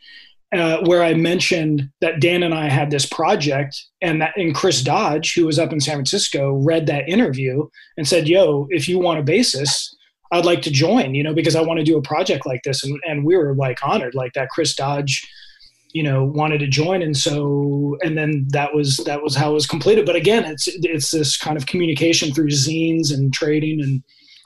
uh, 0.56 0.84
where 0.86 1.04
I 1.04 1.14
mentioned 1.14 1.90
that 2.02 2.20
Dan 2.20 2.44
and 2.44 2.54
I 2.54 2.70
had 2.70 2.92
this 2.92 3.06
project, 3.08 3.76
and 4.02 4.22
that 4.22 4.38
and 4.38 4.54
Chris 4.54 4.82
Dodge, 4.82 5.34
who 5.34 5.46
was 5.46 5.58
up 5.58 5.74
in 5.74 5.80
San 5.80 5.96
Francisco, 5.96 6.54
read 6.54 6.86
that 6.88 7.10
interview 7.10 7.68
and 7.98 8.08
said, 8.08 8.28
"Yo, 8.28 8.68
if 8.70 8.88
you 8.88 9.00
want 9.00 9.20
a 9.20 9.24
bassist." 9.24 9.96
I'd 10.34 10.46
like 10.46 10.62
to 10.64 10.72
join, 10.72 11.16
you 11.16 11.24
know, 11.24 11.34
because 11.34 11.56
I 11.56 11.62
want 11.62 11.80
to 11.80 11.84
do 11.84 11.98
a 11.98 12.02
project 12.02 12.46
like 12.46 12.62
this. 12.64 12.84
And, 12.84 13.00
and 13.06 13.26
we 13.26 13.38
were 13.38 13.56
like 13.56 13.80
honored, 13.86 14.16
like 14.16 14.34
that 14.34 14.50
Chris 14.50 14.76
Dodge, 14.76 15.26
you 15.94 16.02
know 16.02 16.24
wanted 16.24 16.58
to 16.58 16.66
join 16.66 17.04
and 17.04 17.16
so 17.16 17.96
and 18.02 18.18
then 18.18 18.48
that 18.50 18.74
was 18.74 18.98
that 19.06 19.22
was 19.22 19.36
how 19.36 19.52
it 19.52 19.54
was 19.54 19.68
completed 19.68 20.08
but 20.08 20.16
again 20.16 20.44
it's 20.44 20.68
it's 20.68 21.12
this 21.12 21.38
kind 21.38 21.56
of 21.56 21.68
communication 21.68 22.34
through 22.34 22.48
zines 22.48 23.14
and 23.14 23.32
trading 23.32 23.80
and 23.80 24.02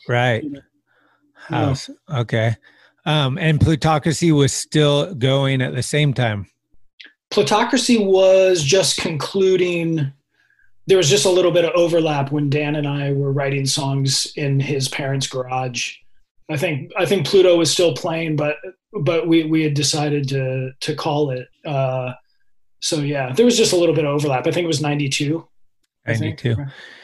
Right. 0.08 0.44
Yeah. 0.44 0.60
House. 1.34 1.90
Okay. 2.14 2.56
Um, 3.06 3.38
and 3.38 3.60
plutocracy 3.62 4.32
was 4.32 4.52
still 4.52 5.14
going 5.16 5.62
at 5.62 5.74
the 5.74 5.84
same 5.84 6.14
time. 6.14 6.48
plutocracy 7.30 7.98
was 7.98 8.64
just 8.64 8.98
concluding 8.98 10.12
there 10.88 10.98
was 10.98 11.10
just 11.10 11.26
a 11.26 11.30
little 11.30 11.52
bit 11.52 11.66
of 11.66 11.72
overlap 11.76 12.32
when 12.32 12.50
dan 12.50 12.76
and 12.76 12.88
i 12.88 13.12
were 13.12 13.32
writing 13.32 13.66
songs 13.66 14.32
in 14.36 14.60
his 14.60 14.88
parents 14.88 15.28
garage 15.28 15.96
i 16.50 16.58
think 16.58 16.92
i 16.98 17.06
think 17.06 17.26
pluto 17.28 17.56
was 17.58 17.72
still 17.72 17.94
playing 17.94 18.36
but 18.36 18.58
but 19.02 19.28
we 19.28 19.44
we 19.44 19.62
had 19.62 19.74
decided 19.74 20.28
to 20.28 20.72
to 20.80 20.96
call 20.96 21.32
it 21.32 21.48
uh 21.66 22.14
so 22.80 22.98
yeah 22.98 23.34
there 23.34 23.46
was 23.46 23.58
just 23.58 23.74
a 23.74 23.76
little 23.76 23.96
bit 23.96 24.06
of 24.06 24.12
overlap 24.12 24.48
i 24.48 24.52
think 24.52 24.64
it 24.64 24.68
was 24.68 24.82
ninety 24.82 25.10
two. 25.10 25.48
Ninety 26.08 26.34
two. 26.34 26.56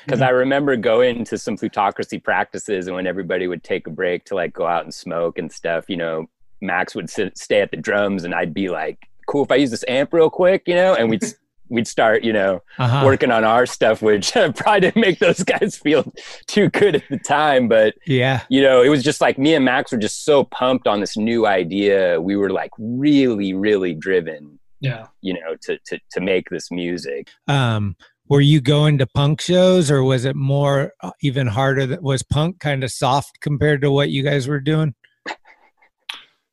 Because 0.06 0.22
I 0.22 0.30
remember 0.30 0.76
going 0.78 1.26
to 1.26 1.38
some 1.38 1.58
plutocracy 1.58 2.19
practices, 2.19 2.88
and 2.88 2.96
when 2.96 3.08
everybody 3.08 3.48
would 3.48 3.63
take 3.63 3.88
a 3.88 3.89
break 3.89 4.26
to 4.26 4.36
like 4.36 4.54
go 4.54 4.65
out 4.65 4.84
and 4.84 4.93
smoke 4.93 5.38
and 5.38 5.52
stuff, 5.52 5.89
you 5.89 5.98
know, 5.98 6.30
Max 6.62 6.96
would 6.96 7.10
sit, 7.10 7.38
stay 7.38 7.62
at 7.62 7.72
the 7.72 7.78
drums, 7.78 8.24
and 8.24 8.34
I'd 8.34 8.54
be 8.54 8.69
like, 8.69 9.00
"Cool, 9.28 9.43
if 9.43 9.52
I 9.52 9.56
use 9.56 9.72
this 9.72 9.84
amp 9.88 10.13
real 10.13 10.30
quick," 10.30 10.63
you 10.67 10.76
know, 10.76 10.96
and 10.96 11.10
we'd 11.10 11.24
we'd 11.69 11.88
start, 11.88 12.23
you 12.23 12.34
know, 12.34 12.62
Uh-huh. 12.78 13.04
working 13.06 13.32
on 13.32 13.43
our 13.43 13.65
stuff, 13.65 14.02
which 14.02 14.32
probably 14.56 14.80
didn't 14.82 15.02
make 15.02 15.19
those 15.19 15.43
guys 15.43 15.76
feel 15.84 16.12
too 16.47 16.69
good 16.69 16.95
at 16.95 17.04
the 17.10 17.17
time, 17.17 17.67
but 17.67 17.95
Yeah. 18.06 18.41
you 18.49 18.62
know, 18.62 18.82
it 18.82 18.89
was 18.89 19.04
just 19.04 19.21
like 19.21 19.38
me 19.38 19.54
and 19.56 19.65
Max 19.65 19.91
were 19.91 19.97
just 19.97 20.23
so 20.26 20.43
pumped 20.43 20.88
on 20.88 20.99
this 20.99 21.15
new 21.17 21.47
idea. 21.47 22.19
We 22.21 22.36
were 22.36 22.49
like 22.49 22.71
really, 22.78 23.54
really 23.54 23.93
driven, 23.93 24.60
yeah 24.82 25.08
you 25.21 25.34
know, 25.34 25.56
to 25.62 25.78
to 25.86 25.99
to 26.12 26.19
make 26.21 26.49
this 26.49 26.69
music. 26.69 27.30
Um, 27.47 27.95
were 28.30 28.41
you 28.41 28.62
going 28.62 28.97
to 28.99 29.06
punk 29.08 29.41
shows 29.41 29.91
or 29.91 30.04
was 30.04 30.26
it 30.26 30.36
more 30.36 30.93
uh, 31.02 31.12
even 31.21 31.47
harder 31.47 31.86
that 31.86 32.02
was 32.02 32.23
punk 32.23 32.60
kind 32.60 32.84
of 32.84 32.91
soft 32.91 33.39
compared 33.41 33.82
to 33.82 33.91
what 33.91 34.10
you 34.10 34.23
guys 34.23 34.47
were 34.47 34.60
doing? 34.62 34.93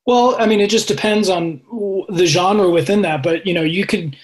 Well, 0.06 0.34
I 0.38 0.46
mean, 0.46 0.60
it 0.60 0.70
just 0.70 0.88
depends 0.88 1.28
on 1.28 1.60
the 2.08 2.26
genre 2.26 2.70
within 2.70 3.02
that, 3.02 3.22
but 3.22 3.46
you 3.46 3.54
know, 3.54 3.62
you 3.62 3.86
could. 3.86 4.16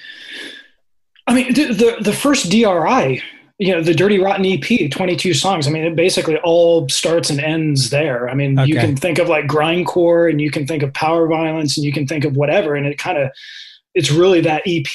I 1.26 1.34
mean, 1.34 1.52
the 1.54 1.72
the, 1.72 1.96
the 2.00 2.12
first 2.12 2.50
DRI, 2.50 3.22
you 3.58 3.72
know, 3.72 3.82
the 3.82 3.94
Dirty 3.94 4.18
Rotten 4.18 4.46
EP, 4.46 4.90
twenty 4.90 5.16
two 5.16 5.34
songs. 5.34 5.66
I 5.66 5.70
mean, 5.70 5.84
it 5.84 5.96
basically 5.96 6.36
all 6.38 6.88
starts 6.88 7.30
and 7.30 7.40
ends 7.40 7.90
there. 7.90 8.28
I 8.28 8.34
mean, 8.34 8.58
you 8.66 8.76
can 8.76 8.96
think 8.96 9.18
of 9.18 9.28
like 9.28 9.46
grindcore, 9.46 10.30
and 10.30 10.40
you 10.40 10.50
can 10.50 10.66
think 10.66 10.82
of 10.82 10.92
power 10.94 11.26
violence, 11.26 11.76
and 11.76 11.84
you 11.84 11.92
can 11.92 12.06
think 12.06 12.24
of 12.24 12.36
whatever, 12.36 12.74
and 12.74 12.86
it 12.86 12.98
kind 12.98 13.18
of, 13.18 13.30
it's 13.94 14.10
really 14.10 14.40
that 14.42 14.62
EP. 14.66 14.94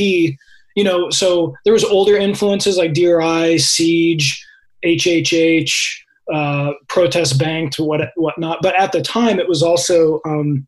You 0.75 0.85
know, 0.85 1.09
so 1.09 1.53
there 1.65 1.73
was 1.73 1.83
older 1.83 2.15
influences 2.15 2.77
like 2.77 2.93
DRI, 2.93 3.57
Siege, 3.57 4.45
HHH, 4.85 6.01
uh, 6.33 6.71
Protes 6.87 7.33
Bengt, 7.33 7.77
what 7.77 8.09
whatnot. 8.15 8.59
But 8.61 8.79
at 8.79 8.93
the 8.93 9.01
time, 9.01 9.37
it 9.37 9.49
was 9.49 9.61
also 9.61 10.21
um, 10.25 10.65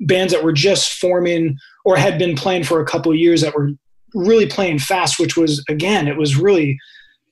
bands 0.00 0.32
that 0.32 0.44
were 0.44 0.52
just 0.52 1.00
forming 1.00 1.58
or 1.84 1.96
had 1.96 2.18
been 2.18 2.36
playing 2.36 2.64
for 2.64 2.80
a 2.80 2.86
couple 2.86 3.10
of 3.10 3.18
years 3.18 3.40
that 3.40 3.54
were 3.54 3.72
really 4.14 4.46
playing 4.46 4.78
fast, 4.78 5.18
which 5.18 5.36
was 5.36 5.64
again, 5.68 6.08
it 6.08 6.16
was 6.16 6.36
really 6.36 6.78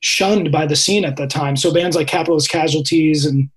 shunned 0.01 0.51
by 0.51 0.65
the 0.65 0.75
scene 0.75 1.05
at 1.05 1.17
the 1.17 1.27
time. 1.27 1.55
So 1.55 1.73
bands 1.73 1.95
like 1.95 2.07
Capitalist 2.07 2.49
Casualties 2.49 3.25
and 3.25 3.49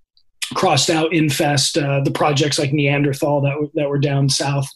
Crossed 0.54 0.90
Out, 0.90 1.12
Infest, 1.12 1.78
uh, 1.78 2.00
the 2.02 2.11
projects 2.11 2.58
like 2.58 2.72
Neanderthal 2.72 3.40
that 3.42 3.58
were, 3.58 3.68
that 3.74 3.88
were 3.88 3.98
down 3.98 4.28
south, 4.28 4.68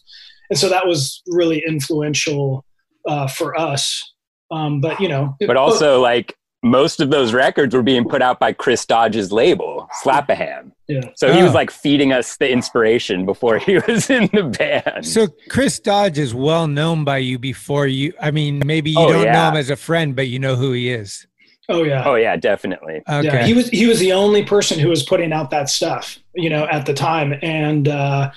and 0.49 0.57
so 0.57 0.69
that 0.69 0.87
was 0.87 1.21
really 1.27 1.63
influential 1.67 2.65
uh, 3.07 3.27
for 3.27 3.59
us. 3.59 4.13
Um, 4.49 4.81
but 4.81 4.99
you 4.99 5.09
know, 5.09 5.35
But 5.39 5.57
also, 5.57 6.01
like 6.01 6.35
most 6.63 6.99
of 6.99 7.09
those 7.09 7.33
records 7.33 7.75
were 7.75 7.83
being 7.83 8.07
put 8.07 8.21
out 8.21 8.39
by 8.39 8.53
Chris 8.53 8.85
Dodge's 8.85 9.31
label, 9.31 9.87
Slap-a-Ham. 10.01 10.73
Yeah, 10.87 11.01
So 11.15 11.33
he 11.33 11.43
was 11.43 11.51
Oh. 11.51 11.55
like 11.55 11.69
feeding 11.71 12.13
us 12.13 12.37
the 12.37 12.49
inspiration 12.49 13.25
before 13.25 13.57
he 13.57 13.77
was 13.87 14.09
in 14.09 14.29
the 14.33 14.43
band. 14.43 15.05
So 15.05 15.27
Chris 15.49 15.79
Dodge 15.79 16.17
is 16.17 16.33
well 16.33 16.67
known 16.67 17.03
by 17.03 17.17
you 17.17 17.37
before 17.37 17.87
you. 17.87 18.13
I 18.21 18.31
mean, 18.31 18.61
maybe 18.65 18.91
you 18.91 18.99
Oh, 18.99 19.11
don't 19.11 19.31
know 19.31 19.49
him 19.49 19.55
as 19.57 19.69
a 19.69 19.75
friend, 19.75 20.15
but 20.15 20.27
you 20.27 20.39
know 20.39 20.55
who 20.55 20.71
he 20.71 20.89
is. 20.89 21.27
oh 21.69 21.83
yeah, 21.83 22.03
oh 22.05 22.15
yeah, 22.15 22.37
definitely. 22.37 23.01
Okay. 23.09 23.23
Yeah, 23.25 23.43
he 23.45 23.53
was 23.53 23.67
he 23.69 23.85
was 23.85 23.99
the 23.99 24.13
only 24.13 24.45
person 24.45 24.79
who 24.79 24.87
was 24.87 25.03
putting 25.03 25.33
out 25.33 25.49
that 25.51 25.69
stuff, 25.69 26.17
you 26.33 26.49
know, 26.49 26.65
at 26.71 26.85
the 26.85 26.93
time, 26.93 27.33
and 27.41 27.89
uh, 27.89 28.31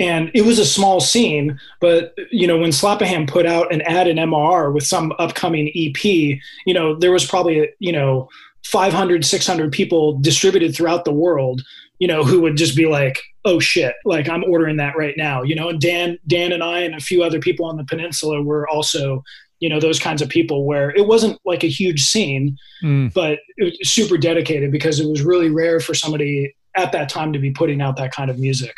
and 0.00 0.32
it 0.34 0.42
was 0.44 0.58
a 0.58 0.66
small 0.66 0.98
scene. 1.00 1.56
But 1.80 2.14
you 2.32 2.48
know, 2.48 2.58
when 2.58 2.72
Slap-a-Ham 2.72 3.26
put 3.28 3.46
out 3.46 3.72
an 3.72 3.82
ad 3.82 4.08
in 4.08 4.16
MR 4.16 4.74
with 4.74 4.84
some 4.84 5.12
upcoming 5.20 5.70
EP, 5.76 6.04
you 6.04 6.74
know, 6.74 6.96
there 6.96 7.12
was 7.12 7.24
probably 7.24 7.68
you 7.78 7.92
know 7.92 8.28
500, 8.64 9.24
600 9.24 9.70
people 9.70 10.18
distributed 10.18 10.74
throughout 10.74 11.04
the 11.04 11.12
world, 11.12 11.62
you 12.04 12.08
know, 12.08 12.22
who 12.22 12.38
would 12.42 12.56
just 12.58 12.76
be 12.76 12.84
like, 12.86 13.16
"Oh 13.46 13.58
shit!" 13.60 13.94
Like 14.04 14.28
I'm 14.28 14.44
ordering 14.44 14.76
that 14.76 14.94
right 14.94 15.14
now, 15.16 15.42
you 15.42 15.54
know. 15.54 15.70
And 15.70 15.80
Dan, 15.80 16.18
Dan, 16.26 16.52
and 16.52 16.62
I, 16.62 16.80
and 16.80 16.94
a 16.94 17.00
few 17.00 17.22
other 17.24 17.40
people 17.40 17.64
on 17.64 17.78
the 17.78 17.84
peninsula 17.84 18.42
were 18.42 18.68
also. 18.68 19.22
You 19.60 19.70
know 19.70 19.80
those 19.80 19.98
kinds 19.98 20.20
of 20.20 20.28
people 20.28 20.66
where 20.66 20.90
it 20.90 21.06
wasn't 21.06 21.38
like 21.46 21.64
a 21.64 21.68
huge 21.68 22.02
scene, 22.02 22.58
Mm, 22.82 23.14
but 23.14 23.38
it 23.56 23.64
was 23.64 23.78
super 23.90 24.18
dedicated 24.18 24.70
because 24.70 25.00
it 25.00 25.08
was 25.08 25.22
really 25.22 25.48
rare 25.48 25.80
for 25.80 25.94
somebody 25.94 26.54
at 26.76 26.92
that 26.92 27.08
time 27.08 27.32
to 27.32 27.38
be 27.38 27.50
putting 27.50 27.80
out 27.80 27.96
that 27.96 28.12
kind 28.12 28.28
of 28.30 28.38
music. 28.38 28.74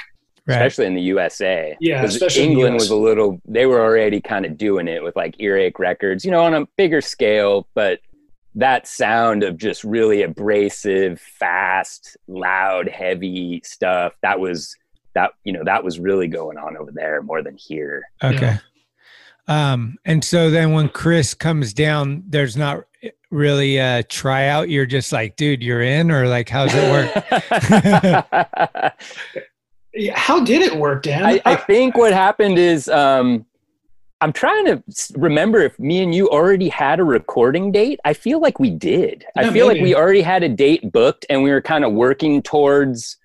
right. 0.46 0.54
Especially 0.54 0.86
in 0.86 0.94
the 0.94 1.02
USA. 1.14 1.76
Yeah. 1.80 2.04
especially 2.04 2.42
in 2.44 2.48
the 2.50 2.52
England 2.52 2.74
US. 2.76 2.82
was 2.82 2.90
a 2.90 2.96
little, 2.96 3.40
they 3.46 3.66
were 3.66 3.80
already 3.80 4.20
kind 4.20 4.44
of 4.46 4.56
doing 4.56 4.86
it 4.86 5.02
with 5.02 5.16
like 5.16 5.34
Earache 5.40 5.78
Records, 5.80 6.24
you 6.24 6.30
know, 6.30 6.42
on 6.44 6.54
a 6.54 6.66
bigger 6.76 7.00
scale, 7.00 7.66
but 7.74 7.98
that 8.56 8.88
sound 8.88 9.42
of 9.42 9.56
just 9.56 9.84
really 9.84 10.22
abrasive, 10.22 11.20
fast, 11.20 12.16
loud, 12.26 12.88
heavy 12.88 13.60
stuff, 13.64 14.14
that 14.22 14.40
was, 14.40 14.74
that, 15.14 15.32
you 15.44 15.52
know, 15.52 15.62
that 15.64 15.84
was 15.84 16.00
really 16.00 16.26
going 16.26 16.58
on 16.58 16.76
over 16.76 16.90
there 16.90 17.22
more 17.22 17.42
than 17.42 17.56
here. 17.56 18.02
Okay. 18.24 18.58
Um, 19.46 19.96
and 20.04 20.24
so 20.24 20.50
then 20.50 20.72
when 20.72 20.88
Chris 20.88 21.34
comes 21.34 21.72
down, 21.72 22.24
there's 22.26 22.56
not 22.56 22.84
really 23.30 23.76
a 23.76 24.02
tryout. 24.02 24.70
You're 24.70 24.86
just 24.86 25.12
like, 25.12 25.36
dude, 25.36 25.62
you're 25.62 25.82
in, 25.82 26.10
or 26.10 26.26
like, 26.26 26.48
how's 26.48 26.72
it 26.74 26.90
work? 26.90 28.94
How 30.14 30.44
did 30.44 30.62
it 30.62 30.76
work, 30.76 31.04
Dan? 31.04 31.24
I, 31.24 31.40
I 31.44 31.56
think 31.56 31.96
what 31.96 32.12
happened 32.12 32.58
is 32.58 32.88
um, 32.88 33.46
I'm 34.20 34.32
trying 34.32 34.64
to 34.66 34.82
remember 35.14 35.60
if 35.60 35.78
me 35.78 36.02
and 36.02 36.14
you 36.14 36.28
already 36.30 36.68
had 36.70 37.00
a 37.00 37.04
recording 37.04 37.70
date. 37.70 38.00
I 38.04 38.14
feel 38.14 38.40
like 38.40 38.58
we 38.58 38.70
did. 38.70 39.24
I 39.36 39.42
Yeah, 39.42 39.50
feel 39.52 39.66
like 39.66 39.80
we 39.80 39.94
already 39.94 40.22
had 40.22 40.42
a 40.42 40.48
date 40.48 40.90
booked 40.90 41.26
and 41.28 41.42
we 41.42 41.50
were 41.50 41.60
kind 41.60 41.84
of 41.84 41.92
working 41.92 42.40
towards 42.42 43.18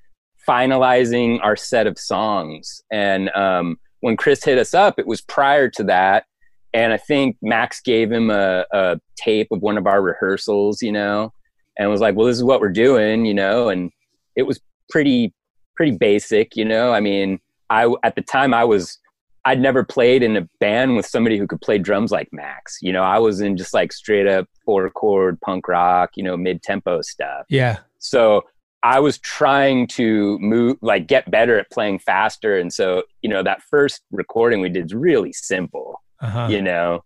finalizing 0.48 1.40
our 1.44 1.56
set 1.56 1.88
of 1.88 1.98
songs. 1.98 2.82
And 2.92 3.30
um, 3.32 3.80
when 4.02 4.18
Chris 4.18 4.44
hit 4.44 4.58
us 4.58 4.74
up, 4.74 5.00
it 5.00 5.08
was 5.08 5.22
prior 5.22 5.70
to 5.70 5.84
that. 5.86 6.26
and 6.74 6.94
I 6.94 6.98
think 6.98 7.38
Max 7.42 7.82
gave 7.82 8.12
him 8.12 8.30
a, 8.30 8.66
a 8.72 9.00
tape 9.18 9.48
of 9.52 9.62
one 9.62 9.78
of 9.78 9.88
our 9.88 10.02
rehearsals, 10.02 10.82
you 10.82 10.92
know, 10.92 11.34
and 11.78 11.90
was 11.90 12.02
like, 12.02 12.16
"Well, 12.16 12.28
this 12.28 12.38
is 12.38 12.44
what 12.44 12.62
we're 12.62 12.70
doing," 12.70 13.26
you 13.26 13.34
know, 13.34 13.70
and 13.70 13.92
it 14.36 14.44
was 14.44 14.60
pretty 14.90 15.34
pretty 15.76 15.98
basic, 15.98 16.56
you 16.56 16.64
know. 16.66 16.94
I 16.94 17.00
mean, 17.02 17.40
I 17.70 17.94
at 18.04 18.16
the 18.16 18.22
time 18.22 18.54
I 18.54 18.64
was 18.64 18.98
I'd 19.44 19.60
never 19.60 19.84
played 19.84 20.22
in 20.22 20.38
a 20.38 20.48
band 20.60 20.96
with 20.96 21.06
somebody 21.06 21.38
who 21.38 21.48
could 21.48 21.62
play 21.62 21.78
drums 21.80 22.12
like 22.12 22.30
Max. 22.32 22.78
You 22.82 22.94
know, 22.94 23.04
I 23.04 23.18
was 23.18 23.42
in 23.42 23.58
just 23.58 23.74
like 23.74 23.92
straight 23.92 24.28
up 24.28 24.48
four 24.66 24.90
chord 24.92 25.40
punk 25.42 25.68
rock, 25.68 26.12
you 26.16 26.24
know, 26.24 26.38
mid 26.38 26.62
tempo 26.62 27.02
stuff. 27.02 27.46
Yeah. 27.50 27.80
So 27.98 28.44
I 28.84 29.00
was 29.00 29.18
trying 29.20 29.88
to 29.88 30.38
move, 30.40 30.78
like 30.82 31.08
get 31.08 31.30
better 31.30 31.58
at 31.60 31.72
playing 31.72 32.00
faster. 32.00 32.58
And 32.58 32.72
so, 32.72 33.04
you 33.22 33.30
know, 33.30 33.42
that 33.44 33.62
first 33.64 34.02
recording 34.12 34.62
we 34.62 34.70
did 34.70 34.86
is 34.86 34.94
really 34.94 35.34
simple, 35.34 36.02
Uh-huh. 36.20 36.48
you 36.50 36.62
know. 36.62 37.04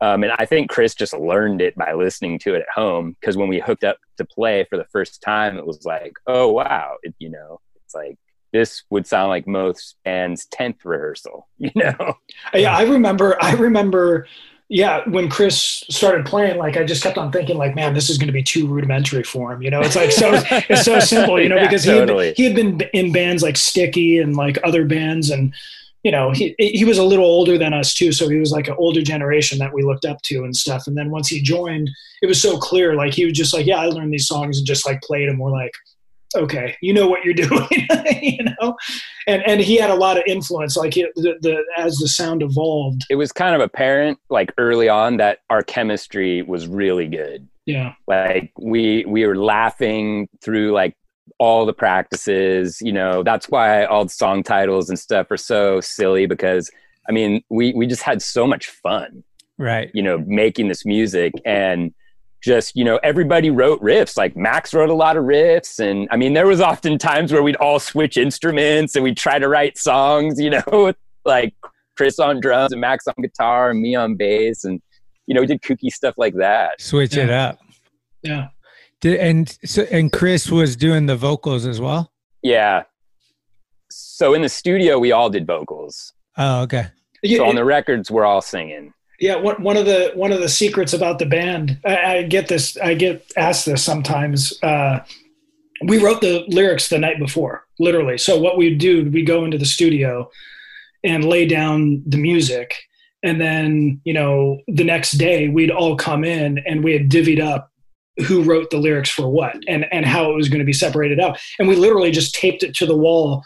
Um, 0.00 0.24
and 0.24 0.32
I 0.38 0.44
think 0.44 0.68
Chris 0.68 0.94
just 0.94 1.14
learned 1.14 1.62
it 1.62 1.74
by 1.76 1.92
listening 1.94 2.38
to 2.40 2.54
it 2.54 2.62
at 2.62 2.68
home. 2.74 3.16
Cause 3.24 3.36
when 3.36 3.48
we 3.48 3.60
hooked 3.60 3.82
up 3.84 3.96
to 4.18 4.24
play 4.24 4.66
for 4.68 4.76
the 4.76 4.84
first 4.92 5.22
time, 5.22 5.56
it 5.56 5.66
was 5.66 5.84
like, 5.84 6.12
oh, 6.26 6.52
wow. 6.52 6.96
It, 7.02 7.14
you 7.18 7.30
know, 7.30 7.60
it's 7.84 7.94
like, 7.94 8.18
this 8.56 8.82
would 8.90 9.06
sound 9.06 9.28
like 9.28 9.46
most 9.46 9.96
bands' 10.04 10.46
10th 10.46 10.84
rehearsal, 10.84 11.48
you 11.58 11.70
know? 11.76 12.14
Yeah, 12.54 12.76
I 12.76 12.82
remember. 12.82 13.36
I 13.42 13.52
remember. 13.54 14.26
Yeah, 14.68 15.08
when 15.08 15.28
Chris 15.28 15.84
started 15.90 16.26
playing, 16.26 16.58
like 16.58 16.76
I 16.76 16.82
just 16.82 17.00
kept 17.00 17.16
on 17.18 17.30
thinking, 17.30 17.56
like, 17.56 17.76
man, 17.76 17.94
this 17.94 18.10
is 18.10 18.18
going 18.18 18.26
to 18.26 18.32
be 18.32 18.42
too 18.42 18.66
rudimentary 18.66 19.22
for 19.22 19.52
him. 19.52 19.62
You 19.62 19.70
know, 19.70 19.80
it's 19.80 19.94
like 19.94 20.10
so, 20.10 20.32
it's 20.68 20.84
so 20.84 20.98
simple. 20.98 21.40
You 21.40 21.48
know, 21.48 21.54
Yeah, 21.54 21.66
because 21.68 21.84
he 21.84 21.92
totally. 21.92 22.26
had, 22.28 22.36
he 22.36 22.44
had 22.44 22.56
been 22.56 22.80
in 22.92 23.12
bands 23.12 23.44
like 23.44 23.54
Stikky 23.54 24.20
and 24.20 24.34
like 24.34 24.58
other 24.64 24.84
bands, 24.84 25.30
and 25.30 25.54
you 26.02 26.10
know, 26.10 26.32
he 26.32 26.56
he 26.58 26.84
was 26.84 26.98
a 26.98 27.04
little 27.04 27.24
older 27.24 27.56
than 27.58 27.72
us 27.72 27.94
too, 27.94 28.10
so 28.10 28.28
he 28.28 28.38
was 28.38 28.50
like 28.50 28.66
an 28.66 28.74
older 28.76 29.02
generation 29.02 29.58
that 29.58 29.72
we 29.72 29.84
looked 29.84 30.04
up 30.04 30.20
to 30.22 30.42
and 30.42 30.56
stuff. 30.56 30.88
And 30.88 30.96
then 30.98 31.10
once 31.12 31.28
he 31.28 31.40
joined, 31.40 31.88
it 32.20 32.26
was 32.26 32.42
so 32.42 32.58
clear. 32.58 32.96
Like 32.96 33.14
he 33.14 33.24
was 33.24 33.34
just 33.34 33.54
like, 33.54 33.66
yeah, 33.66 33.78
I 33.78 33.86
learned 33.86 34.12
these 34.12 34.26
songs 34.26 34.58
and 34.58 34.66
just 34.66 34.84
like 34.84 35.00
played 35.02 35.28
them. 35.28 35.38
We're 35.38 35.52
like, 35.52 35.74
okay, 36.34 36.76
you 36.82 36.92
know 36.92 37.06
what 37.08 37.24
you're 37.24 37.34
doing, 37.48 37.68
you 38.22 38.44
know. 38.60 38.76
And 39.26 39.42
and 39.46 39.60
he 39.60 39.76
had 39.76 39.90
a 39.90 39.94
lot 39.94 40.16
of 40.16 40.24
influence. 40.26 40.76
Like 40.76 40.96
it, 40.96 41.12
the, 41.16 41.36
the 41.40 41.62
as 41.78 41.96
the 41.98 42.08
sound 42.08 42.42
evolved. 42.42 43.02
It 43.10 43.16
was 43.16 43.32
kind 43.32 43.54
of 43.54 43.60
apparent, 43.60 44.18
like 44.30 44.52
early 44.58 44.88
on, 44.88 45.16
that 45.18 45.38
our 45.50 45.62
chemistry 45.62 46.42
was 46.42 46.66
really 46.66 47.06
good. 47.08 47.46
Yeah. 47.66 47.94
like 48.06 48.52
we 48.60 49.04
we 49.08 49.26
were 49.26 49.36
laughing 49.36 50.28
through 50.40 50.70
like 50.72 50.96
all 51.40 51.66
the 51.66 51.72
practices 51.72 52.78
you 52.80 52.92
know 52.92 53.24
that's 53.24 53.48
why 53.48 53.84
all 53.86 54.04
the 54.04 54.10
song 54.10 54.44
titles 54.44 54.88
and 54.88 54.96
stuff 54.96 55.28
are 55.32 55.36
so 55.36 55.80
silly 55.80 56.26
because 56.26 56.70
i 57.08 57.12
mean 57.12 57.42
we 57.50 57.72
we 57.74 57.84
just 57.88 58.02
had 58.02 58.22
so 58.22 58.46
much 58.46 58.68
fun 58.68 59.24
Right. 59.58 59.90
you 59.94 60.00
know 60.02 60.18
making 60.28 60.68
this 60.68 60.86
music 60.86 61.32
and 61.44 61.92
just 62.46 62.76
you 62.76 62.84
know 62.84 62.96
everybody 63.02 63.50
wrote 63.50 63.82
riffs 63.82 64.16
like 64.16 64.36
max 64.36 64.72
wrote 64.72 64.88
a 64.88 64.94
lot 64.94 65.16
of 65.16 65.24
riffs 65.24 65.80
and 65.80 66.08
i 66.12 66.16
mean 66.16 66.32
there 66.32 66.46
was 66.46 66.60
often 66.60 66.96
times 66.96 67.32
where 67.32 67.42
we'd 67.42 67.56
all 67.56 67.80
switch 67.80 68.16
instruments 68.16 68.94
and 68.94 69.02
we'd 69.02 69.16
try 69.16 69.36
to 69.36 69.48
write 69.48 69.76
songs 69.76 70.40
you 70.40 70.48
know 70.48 70.62
with 70.72 70.96
like 71.24 71.52
chris 71.96 72.20
on 72.20 72.40
drums 72.40 72.70
and 72.70 72.80
max 72.80 73.08
on 73.08 73.14
guitar 73.20 73.70
and 73.70 73.80
me 73.80 73.96
on 73.96 74.14
bass 74.14 74.62
and 74.62 74.80
you 75.26 75.34
know 75.34 75.40
we 75.40 75.46
did 75.46 75.60
kooky 75.60 75.90
stuff 75.90 76.14
like 76.18 76.34
that 76.34 76.80
Switch 76.80 77.16
it 77.16 77.30
up. 77.30 77.58
Yeah. 78.22 78.48
Did, 79.00 79.20
and 79.20 79.58
so 79.64 79.82
and 79.90 80.12
Chris 80.12 80.50
was 80.50 80.76
doing 80.76 81.06
the 81.06 81.16
vocals 81.16 81.66
as 81.66 81.80
well. 81.80 82.12
Yeah. 82.42 82.84
So 83.90 84.34
in 84.34 84.42
the 84.42 84.48
studio, 84.48 84.98
we 84.98 85.12
all 85.12 85.30
did 85.30 85.46
vocals. 85.46 86.12
Oh, 86.36 86.62
okay. 86.62 86.86
Yeah, 87.22 87.38
So 87.38 87.46
on 87.46 87.54
the 87.54 87.64
records, 87.64 88.10
we're 88.10 88.24
all 88.24 88.42
singing. 88.42 88.92
Yeah 89.20 89.36
one, 89.36 89.62
one 89.62 89.76
of 89.76 89.86
the 89.86 90.12
one 90.14 90.32
of 90.32 90.40
the 90.40 90.48
secrets 90.48 90.92
about 90.92 91.18
the 91.18 91.26
band 91.26 91.78
I, 91.84 92.16
I 92.16 92.22
get 92.22 92.48
this 92.48 92.76
i 92.78 92.94
get 92.94 93.30
asked 93.36 93.66
this 93.66 93.82
sometimes 93.82 94.58
uh, 94.62 95.00
we 95.84 95.98
wrote 95.98 96.20
the 96.20 96.44
lyrics 96.48 96.88
the 96.88 96.98
night 96.98 97.18
before 97.18 97.66
literally. 97.78 98.18
So 98.18 98.38
what 98.38 98.56
we 98.56 98.74
do 98.74 99.10
we 99.10 99.24
go 99.24 99.44
into 99.44 99.58
the 99.58 99.66
studio 99.66 100.30
and 101.04 101.24
lay 101.24 101.46
down 101.46 102.02
the 102.06 102.16
music. 102.16 102.74
And 103.22 103.40
then 103.40 104.00
you 104.04 104.14
know 104.14 104.60
the 104.68 104.84
next 104.84 105.12
day 105.12 105.48
we'd 105.48 105.70
all 105.70 105.96
come 105.96 106.24
in 106.24 106.58
and 106.58 106.84
we 106.84 106.92
had 106.92 107.10
divvied 107.10 107.42
up 107.42 107.70
who 108.26 108.42
wrote 108.42 108.70
the 108.70 108.78
lyrics 108.78 109.10
for 109.10 109.28
what 109.28 109.56
and 109.68 109.84
and 109.92 110.06
how 110.06 110.30
it 110.30 110.34
was 110.34 110.48
going 110.48 110.60
to 110.60 110.64
be 110.64 110.72
separated 110.72 111.20
out. 111.20 111.38
And 111.58 111.68
we 111.68 111.76
literally 111.76 112.10
just 112.10 112.34
taped 112.34 112.62
it 112.62 112.74
to 112.76 112.86
the 112.86 112.96
wall 112.96 113.42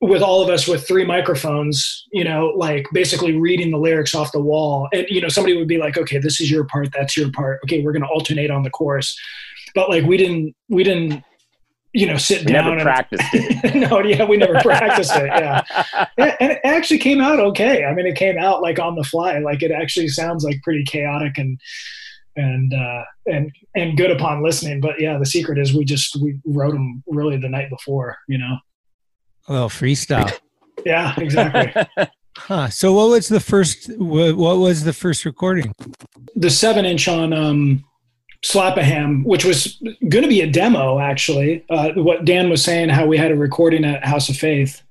with 0.00 0.22
all 0.22 0.42
of 0.42 0.48
us 0.48 0.68
with 0.68 0.86
three 0.86 1.04
microphones, 1.04 2.06
you 2.12 2.22
know, 2.22 2.52
like 2.56 2.86
basically 2.92 3.36
reading 3.36 3.70
the 3.72 3.78
lyrics 3.78 4.14
off 4.14 4.30
the 4.30 4.40
wall. 4.40 4.88
And, 4.92 5.04
you 5.08 5.20
know, 5.20 5.28
somebody 5.28 5.56
would 5.56 5.66
be 5.66 5.78
like, 5.78 5.96
okay, 5.98 6.18
this 6.18 6.40
is 6.40 6.50
your 6.50 6.64
part. 6.64 6.90
That's 6.92 7.16
your 7.16 7.30
part. 7.32 7.60
Okay. 7.64 7.82
We're 7.82 7.92
going 7.92 8.02
to 8.02 8.08
alternate 8.08 8.50
on 8.50 8.62
the 8.62 8.70
chorus. 8.70 9.18
But 9.74 9.88
like, 9.90 10.04
we 10.04 10.16
didn't, 10.16 10.54
we 10.68 10.84
didn't, 10.84 11.24
you 11.92 12.06
know, 12.06 12.16
sit 12.16 12.44
We 12.46 12.52
down. 12.52 12.64
never 12.66 12.76
and- 12.76 12.82
practiced 12.82 13.24
it. 13.32 13.74
no, 13.90 14.00
yeah, 14.00 14.24
we 14.24 14.36
never 14.36 14.60
practiced 14.60 15.16
it. 15.16 15.26
Yeah. 15.26 15.62
Yeah, 16.16 16.36
And 16.40 16.52
it 16.52 16.60
actually 16.64 16.98
came 16.98 17.20
out 17.20 17.40
okay. 17.40 17.84
I 17.84 17.92
mean, 17.94 18.06
it 18.06 18.16
came 18.16 18.38
out 18.38 18.62
like 18.62 18.78
on 18.78 18.94
the 18.94 19.04
fly. 19.04 19.38
Like 19.38 19.62
it 19.62 19.70
actually 19.72 20.08
sounds 20.08 20.44
like 20.44 20.60
pretty 20.62 20.84
chaotic 20.84 21.38
and, 21.38 21.60
and, 22.36 22.72
uh, 22.72 23.02
and, 23.26 23.50
and 23.74 23.96
good 23.96 24.10
upon 24.12 24.42
listening. 24.44 24.80
But 24.80 25.00
yeah, 25.00 25.18
the 25.18 25.26
secret 25.26 25.58
is 25.58 25.74
we 25.74 25.84
just, 25.84 26.14
we 26.20 26.38
wrote 26.44 26.72
them 26.72 27.02
really 27.08 27.36
the 27.36 27.48
night 27.48 27.68
before, 27.70 28.16
you 28.28 28.38
know? 28.38 28.58
A 29.48 29.52
little 29.52 29.68
freestyle. 29.68 30.32
Yeah, 30.86 31.12
exactly. 31.18 31.72
Huh. 32.36 32.68
So 32.70 32.92
what 32.92 33.08
was 33.08 33.26
the 33.26 33.40
first 33.40 33.90
what, 33.98 34.36
what 34.36 34.58
was 34.58 34.84
the 34.84 34.92
first 34.92 35.24
recording? 35.24 35.74
the 36.36 36.50
seven 36.50 36.84
inch 36.84 37.08
on 37.08 37.32
um, 37.32 37.84
Slap-a-Ham, 38.44 39.24
which 39.24 39.44
was 39.44 39.82
going 40.08 40.22
to 40.22 40.28
be 40.28 40.40
a 40.40 40.50
demo, 40.50 41.00
actually. 41.00 41.64
Uh, 41.68 41.90
what 41.96 42.24
Dan 42.24 42.48
was 42.48 42.62
saying, 42.62 42.90
how 42.90 43.06
we 43.06 43.18
had 43.18 43.32
a 43.32 43.36
recording 43.36 43.84
at 43.84 44.04
House 44.04 44.28
of 44.28 44.36
Faith, 44.36 44.82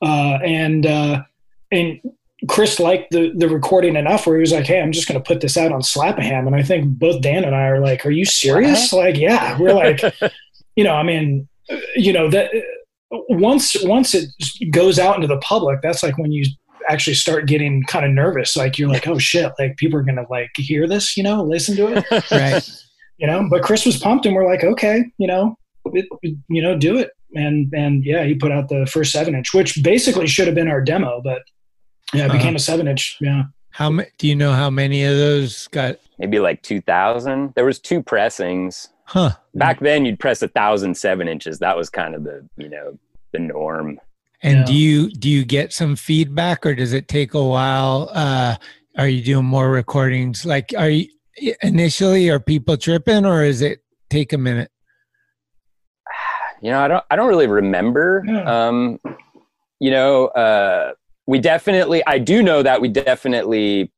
uh, 0.00 0.38
and 0.42 0.86
uh, 0.86 1.22
and 1.70 2.00
Chris 2.48 2.80
liked 2.80 3.10
the 3.10 3.32
the 3.36 3.48
recording 3.48 3.94
enough 3.94 4.26
where 4.26 4.36
he 4.36 4.40
was 4.40 4.52
like, 4.52 4.64
"Hey, 4.64 4.80
I'm 4.80 4.92
just 4.92 5.06
going 5.06 5.20
to 5.20 5.26
put 5.26 5.42
this 5.42 5.58
out 5.58 5.72
on 5.72 5.82
Slap-a-Ham." 5.82 6.46
And 6.46 6.56
I 6.56 6.62
think 6.62 6.86
both 6.98 7.20
Dan 7.20 7.44
and 7.44 7.54
I 7.54 7.66
are 7.66 7.80
like, 7.80 8.06
"Are 8.06 8.10
you 8.10 8.24
serious?" 8.24 8.92
Like, 8.94 9.18
yeah, 9.18 9.58
we're 9.58 9.74
like, 9.74 10.00
you 10.76 10.84
know, 10.84 10.94
I 10.94 11.02
mean, 11.02 11.48
uh, 11.70 11.76
you 11.94 12.14
know 12.14 12.30
that 12.30 12.50
once 13.28 13.76
once 13.84 14.14
it 14.14 14.30
goes 14.70 14.98
out 14.98 15.16
into 15.16 15.26
the 15.26 15.38
public, 15.38 15.80
that's 15.82 16.02
like 16.02 16.18
when 16.18 16.32
you 16.32 16.44
actually 16.88 17.14
start 17.14 17.46
getting 17.46 17.82
kind 17.84 18.04
of 18.04 18.10
nervous. 18.12 18.56
Like 18.56 18.78
you're 18.78 18.88
like, 18.88 19.06
oh 19.06 19.18
shit, 19.18 19.52
like 19.58 19.76
people 19.76 19.98
are 19.98 20.02
gonna 20.02 20.26
like 20.30 20.50
hear 20.56 20.86
this, 20.88 21.16
you 21.16 21.22
know, 21.22 21.42
listen 21.42 21.76
to 21.76 21.88
it, 21.96 22.04
Right. 22.30 22.68
you 23.18 23.26
know. 23.26 23.46
But 23.50 23.62
Chris 23.62 23.84
was 23.86 23.98
pumped, 23.98 24.26
and 24.26 24.34
we're 24.34 24.46
like, 24.50 24.64
okay, 24.64 25.04
you 25.18 25.26
know, 25.26 25.56
it, 25.86 26.06
you 26.48 26.62
know, 26.62 26.76
do 26.76 26.98
it. 26.98 27.10
And 27.34 27.72
and 27.74 28.04
yeah, 28.04 28.24
he 28.24 28.34
put 28.34 28.52
out 28.52 28.68
the 28.68 28.86
first 28.86 29.12
seven 29.12 29.34
inch, 29.34 29.54
which 29.54 29.82
basically 29.82 30.26
should 30.26 30.46
have 30.46 30.54
been 30.56 30.68
our 30.68 30.80
demo, 30.82 31.20
but 31.22 31.42
yeah, 32.12 32.26
it 32.26 32.32
became 32.32 32.48
Uh-huh. 32.48 32.56
a 32.56 32.60
seven 32.60 32.88
inch. 32.88 33.16
Yeah, 33.20 33.44
How 33.70 33.88
ma- 33.90 34.02
do 34.18 34.26
you 34.28 34.34
know 34.36 34.52
how 34.52 34.68
many 34.70 35.04
of 35.04 35.16
those 35.16 35.66
got 35.68 35.96
Maybe 36.18 36.38
like 36.38 36.62
2000. 36.62 37.52
There 37.56 37.64
was 37.64 37.80
two 37.80 38.00
pressings. 38.02 38.90
Huh? 39.12 39.32
Back 39.54 39.80
then, 39.80 40.04
you'd 40.06 40.18
press 40.18 40.42
a 40.42 40.48
thousand 40.48 40.96
seven 40.96 41.28
inches. 41.28 41.58
That 41.58 41.76
was 41.76 41.90
kind 41.90 42.14
of 42.14 42.24
the, 42.24 42.48
you 42.56 42.68
know, 42.68 42.98
the 43.32 43.38
norm. 43.38 44.00
And 44.42 44.60
Yeah. 44.60 44.64
do 44.64 44.74
you 44.74 45.10
do 45.10 45.28
you 45.30 45.44
get 45.44 45.72
some 45.72 45.94
feedback 45.96 46.64
or 46.66 46.74
does 46.74 46.92
it 46.92 47.06
take 47.08 47.34
a 47.34 47.44
while? 47.44 48.10
Uh 48.12 48.56
are 48.98 49.08
you 49.08 49.22
doing 49.22 49.44
more 49.44 49.70
recordings? 49.70 50.44
Like 50.44 50.72
are 50.76 50.90
you 50.90 51.06
initially 51.62 52.28
are 52.30 52.40
people 52.40 52.76
tripping 52.76 53.24
or 53.24 53.44
is 53.44 53.62
it 53.62 53.84
take 54.10 54.32
a 54.32 54.38
minute? 54.38 54.70
you 56.60 56.70
know, 56.70 56.80
I 56.80 56.88
don't, 56.88 57.04
I 57.10 57.16
don't 57.16 57.28
really 57.28 57.48
remember. 57.48 58.22
Yeah. 58.26 58.68
Um, 58.68 59.00
you 59.80 59.90
know, 59.90 60.26
uh, 60.28 60.92
we 61.26 61.40
definitely, 61.40 62.04
I 62.06 62.18
do 62.18 62.40
know 62.40 62.62
that 62.62 62.80
we 62.80 62.86
definitely 62.88 63.90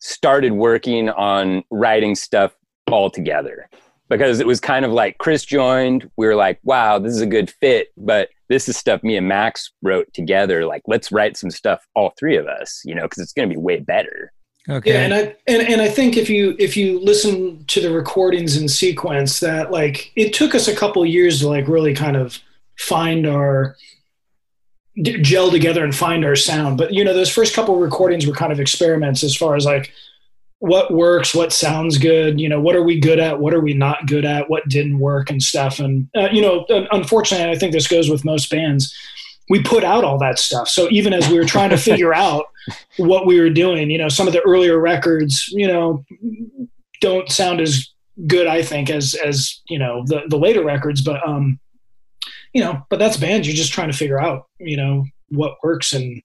started 0.00 0.52
working 0.52 1.10
on 1.10 1.64
writing 1.70 2.14
stuff 2.14 2.56
all 2.90 3.10
together 3.10 3.68
because 4.08 4.40
it 4.40 4.46
was 4.46 4.60
kind 4.60 4.84
of 4.84 4.92
like 4.92 5.18
Chris 5.18 5.44
joined. 5.44 6.10
We 6.16 6.26
were 6.26 6.36
like, 6.36 6.58
wow, 6.62 6.98
this 6.98 7.12
is 7.12 7.20
a 7.20 7.26
good 7.26 7.50
fit, 7.50 7.88
but 7.96 8.30
this 8.48 8.68
is 8.68 8.76
stuff 8.76 9.02
me 9.02 9.16
and 9.16 9.28
Max 9.28 9.72
wrote 9.82 10.12
together. 10.14 10.64
Like, 10.66 10.82
let's 10.86 11.12
write 11.12 11.36
some 11.36 11.50
stuff, 11.50 11.86
all 11.94 12.14
three 12.18 12.36
of 12.36 12.46
us, 12.46 12.82
you 12.84 12.94
know, 12.94 13.02
because 13.02 13.22
it's 13.22 13.32
going 13.32 13.48
to 13.48 13.54
be 13.54 13.60
way 13.60 13.80
better. 13.80 14.32
Okay. 14.68 14.92
yeah. 14.92 15.00
And 15.00 15.14
I 15.14 15.18
and, 15.46 15.66
and 15.66 15.80
I 15.80 15.88
think 15.88 16.16
if 16.16 16.28
you 16.28 16.54
if 16.58 16.76
you 16.76 17.00
listen 17.00 17.64
to 17.66 17.80
the 17.80 17.90
recordings 17.90 18.56
in 18.56 18.68
sequence, 18.68 19.40
that 19.40 19.70
like 19.70 20.12
it 20.14 20.34
took 20.34 20.54
us 20.54 20.68
a 20.68 20.76
couple 20.76 21.04
years 21.06 21.40
to 21.40 21.48
like 21.48 21.68
really 21.68 21.94
kind 21.94 22.16
of 22.16 22.38
find 22.78 23.26
our 23.26 23.76
d- 25.00 25.22
gel 25.22 25.50
together 25.50 25.84
and 25.84 25.94
find 25.94 26.22
our 26.24 26.36
sound. 26.36 26.76
But 26.76 26.92
you 26.92 27.02
know, 27.02 27.14
those 27.14 27.30
first 27.30 27.54
couple 27.54 27.76
recordings 27.76 28.26
were 28.26 28.34
kind 28.34 28.52
of 28.52 28.60
experiments 28.60 29.24
as 29.24 29.34
far 29.34 29.56
as 29.56 29.64
like 29.64 29.90
what 30.60 30.92
works, 30.92 31.34
what 31.34 31.52
sounds 31.52 31.98
good, 31.98 32.40
you 32.40 32.48
know, 32.48 32.60
what 32.60 32.74
are 32.74 32.82
we 32.82 32.98
good 32.98 33.20
at, 33.20 33.38
what 33.38 33.54
are 33.54 33.60
we 33.60 33.74
not 33.74 34.06
good 34.06 34.24
at, 34.24 34.50
what 34.50 34.68
didn't 34.68 34.98
work 34.98 35.30
and 35.30 35.42
stuff. 35.42 35.78
And 35.78 36.08
uh, 36.16 36.28
you 36.32 36.42
know, 36.42 36.66
unfortunately, 36.90 37.50
I 37.50 37.58
think 37.58 37.72
this 37.72 37.86
goes 37.86 38.10
with 38.10 38.24
most 38.24 38.50
bands. 38.50 38.94
We 39.50 39.62
put 39.62 39.84
out 39.84 40.04
all 40.04 40.18
that 40.18 40.38
stuff. 40.38 40.68
So 40.68 40.88
even 40.90 41.12
as 41.12 41.28
we 41.28 41.38
were 41.38 41.44
trying 41.44 41.70
to 41.70 41.76
figure 41.78 42.12
out 42.12 42.46
what 42.96 43.26
we 43.26 43.40
were 43.40 43.50
doing. 43.50 43.90
You 43.90 43.98
know, 43.98 44.08
some 44.08 44.26
of 44.26 44.32
the 44.32 44.40
earlier 44.42 44.78
records, 44.78 45.48
you 45.48 45.66
know, 45.66 46.04
don't 47.00 47.30
sound 47.30 47.60
as 47.60 47.88
good, 48.26 48.46
I 48.46 48.62
think, 48.62 48.90
as 48.90 49.14
as 49.14 49.60
you 49.68 49.78
know 49.78 50.02
the 50.06 50.22
the 50.28 50.38
later 50.38 50.64
records. 50.64 51.02
But 51.02 51.26
um, 51.26 51.58
you 52.52 52.62
know, 52.62 52.82
but 52.90 52.98
that's 52.98 53.16
bands. 53.16 53.46
You're 53.46 53.56
just 53.56 53.72
trying 53.72 53.90
to 53.90 53.96
figure 53.96 54.20
out, 54.20 54.46
you 54.58 54.76
know, 54.76 55.04
what 55.28 55.56
works 55.62 55.92
and 55.92 56.22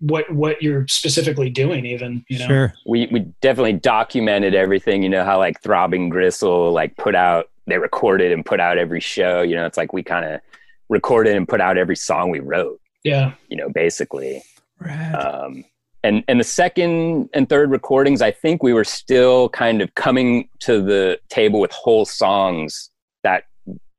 what 0.00 0.30
what 0.32 0.60
you're 0.62 0.86
specifically 0.88 1.48
doing 1.48 1.86
even 1.86 2.24
you 2.28 2.38
know 2.38 2.46
Sure. 2.46 2.74
we 2.86 3.06
we 3.12 3.20
definitely 3.40 3.74
documented 3.74 4.54
everything. 4.54 5.02
You 5.02 5.08
know 5.08 5.24
how 5.24 5.38
like 5.38 5.60
Throbbing 5.62 6.08
Gristle 6.08 6.72
like 6.72 6.96
put 6.96 7.14
out 7.14 7.48
they 7.66 7.78
recorded 7.78 8.32
and 8.32 8.44
put 8.44 8.58
out 8.60 8.78
every 8.78 9.00
show. 9.00 9.42
You 9.42 9.54
know, 9.54 9.64
it's 9.66 9.76
like 9.76 9.92
we 9.92 10.02
kind 10.02 10.24
of 10.24 10.40
recorded 10.88 11.36
and 11.36 11.46
put 11.46 11.60
out 11.60 11.78
every 11.78 11.94
song 11.96 12.30
we 12.30 12.40
wrote. 12.40 12.80
yeah 13.04 13.32
You 13.48 13.56
know, 13.56 13.68
basically. 13.68 14.42
Rad. 14.80 15.14
Um, 15.14 15.64
and 16.02 16.24
and 16.26 16.40
the 16.40 16.44
second 16.44 17.28
and 17.34 17.48
third 17.48 17.70
recordings, 17.70 18.22
I 18.22 18.30
think 18.32 18.62
we 18.62 18.72
were 18.72 18.84
still 18.84 19.50
kind 19.50 19.82
of 19.82 19.94
coming 19.94 20.48
to 20.60 20.82
the 20.82 21.20
table 21.28 21.60
with 21.60 21.70
whole 21.70 22.04
songs 22.06 22.90
that 23.22 23.44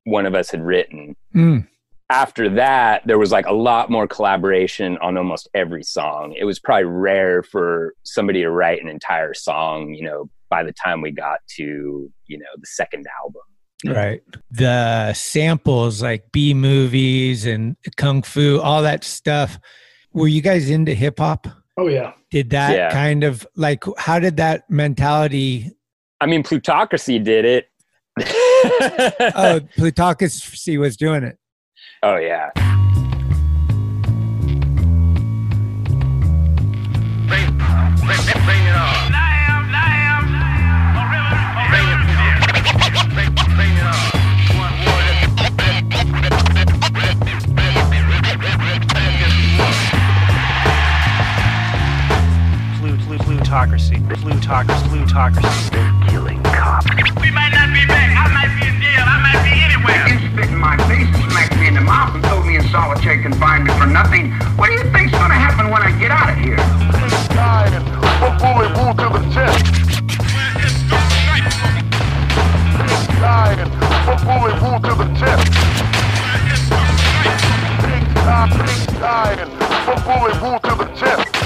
one 0.03 0.25
of 0.25 0.33
us 0.35 0.49
had 0.49 0.63
written. 0.63 1.15
Mm. 1.35 1.67
After 2.11 2.49
that, 2.55 3.07
there 3.07 3.17
was 3.17 3.31
like 3.31 3.45
a 3.45 3.53
lot 3.53 3.89
more 3.89 4.05
collaboration 4.05 4.97
on 4.97 5.17
almost 5.17 5.47
every 5.53 5.81
song. 5.83 6.35
It 6.37 6.43
was 6.43 6.59
probably 6.59 6.83
rare 6.83 7.41
for 7.41 7.93
somebody 8.03 8.41
to 8.41 8.49
write 8.51 8.81
an 8.83 8.89
entire 8.89 9.33
song, 9.33 9.93
you 9.93 10.03
know, 10.03 10.29
by 10.49 10.63
the 10.63 10.73
time 10.73 11.01
we 11.01 11.11
got 11.11 11.39
to, 11.55 12.11
you 12.27 12.37
know, 12.37 12.45
the 12.57 12.67
second 12.67 13.07
album. 13.23 13.41
Right. 13.97 14.21
The 14.51 15.13
samples 15.13 16.03
like 16.03 16.25
B 16.33 16.53
movies 16.53 17.45
and 17.45 17.77
kung 17.95 18.21
fu, 18.23 18.59
all 18.59 18.81
that 18.83 19.03
stuff. 19.05 19.57
Were 20.13 20.27
you 20.27 20.41
guys 20.41 20.69
into 20.69 20.93
hip 20.93 21.17
hop? 21.19 21.47
oh 21.77 21.87
yeah 21.87 22.11
Did 22.29 22.49
that 22.49 22.75
Yeah. 22.75 22.91
kind 22.91 23.23
of 23.23 23.47
like 23.55 23.85
how 23.97 24.19
did 24.19 24.35
that 24.37 24.69
mentality 24.69 25.71
I 26.19 26.25
mean, 26.25 26.43
Plutocracy 26.43 27.17
did 27.17 27.45
it. 27.45 27.67
oh 29.35 29.61
plutocracy 29.77 30.77
was 30.77 30.97
doing 30.97 31.23
it. 31.23 31.37
Oh 32.03 32.17
yeah. 32.17 32.49
Plu- 52.79 52.97
plu- 52.97 53.21
Plutocracy. 53.21 53.99
Plutocracy. 54.09 54.87
Plutocracy. 54.89 55.69
They're 55.71 55.93
killing 56.09 56.41
cops. 56.43 56.87
We 57.21 57.31
might 57.31 57.51
not 57.51 57.71
be 57.73 57.85
back. 57.85 58.15
I 58.17 58.27
might 58.33 58.59
be 58.59 58.67
in 58.67 58.81
jail. 58.81 59.03
I 59.05 59.19
might 59.21 59.43
be 59.43 59.53
anywhere. 59.61 60.07
You 60.07 60.31
spit 60.31 60.49
in 60.49 60.57
my 60.57 60.77
face 60.87 61.20
and 61.91 62.23
smacked 62.23 62.45
me 62.45 62.55
in 62.55 62.63
the 62.63 62.69
solitary 62.69 63.21
confinement 63.21 63.77
for 63.77 63.85
nothing. 63.85 64.31
What 64.55 64.67
do 64.67 64.73
you 64.73 64.83
think's 64.91 65.11
gonna 65.11 65.35
happen 65.35 65.69
when 65.69 65.81
I 65.81 65.91
get 65.99 66.11
out 66.11 66.29
of 66.29 66.37
here? 66.37 66.55
to 68.99 69.09
the. 69.09 69.21
Died 73.19 73.59
and 73.59 73.71
wound 74.61 74.83
to 74.83 74.95
the 74.95 75.07
one 79.85 80.03
bullet 80.05 80.41
wound 80.41 80.63
to 80.63 80.75
the 80.75 80.85
chest. 80.95 81.40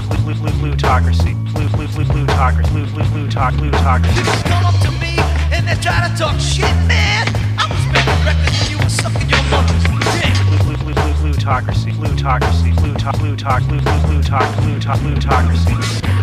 Plu- 0.00 0.34
plu- 0.34 0.34
plu- 0.34 0.58
Plutocracy. 0.60 1.34
Plu- 1.52 1.68
plu- 1.68 1.88
plu- 1.88 2.04
Plutocracy. 2.04 2.70
Plu- 2.70 2.86
plu- 2.86 3.04
plutoc- 3.12 3.58
Plutocracy. 3.58 4.22
Come 4.48 4.64
up 4.64 4.80
to 4.82 4.90
me 4.92 5.16
and 5.52 5.66
they 5.68 5.74
try 5.80 6.06
to 6.08 6.14
talk 6.16 6.38
shit, 6.40 6.74
man. 6.86 7.26
I 7.58 7.66
was 7.68 7.84
making 7.92 8.24
records 8.24 8.60
and 8.60 8.70
you 8.70 8.78
was 8.78 8.92
sucking 8.94 9.28
your 9.28 9.42
mother's 9.50 9.82
dick. 10.14 10.34
Plu- 10.48 10.76
plu- 10.76 10.94
plu- 10.94 11.14
Plutocracy. 11.22 11.92
Plutocracy. 11.92 12.72
Pluto- 12.72 13.12
plutoc- 13.12 13.66
plu- 13.68 13.80
plu- 13.80 14.02
plutoc- 14.06 14.54
pluto- 14.62 14.96
Plutocracy. 14.98 16.21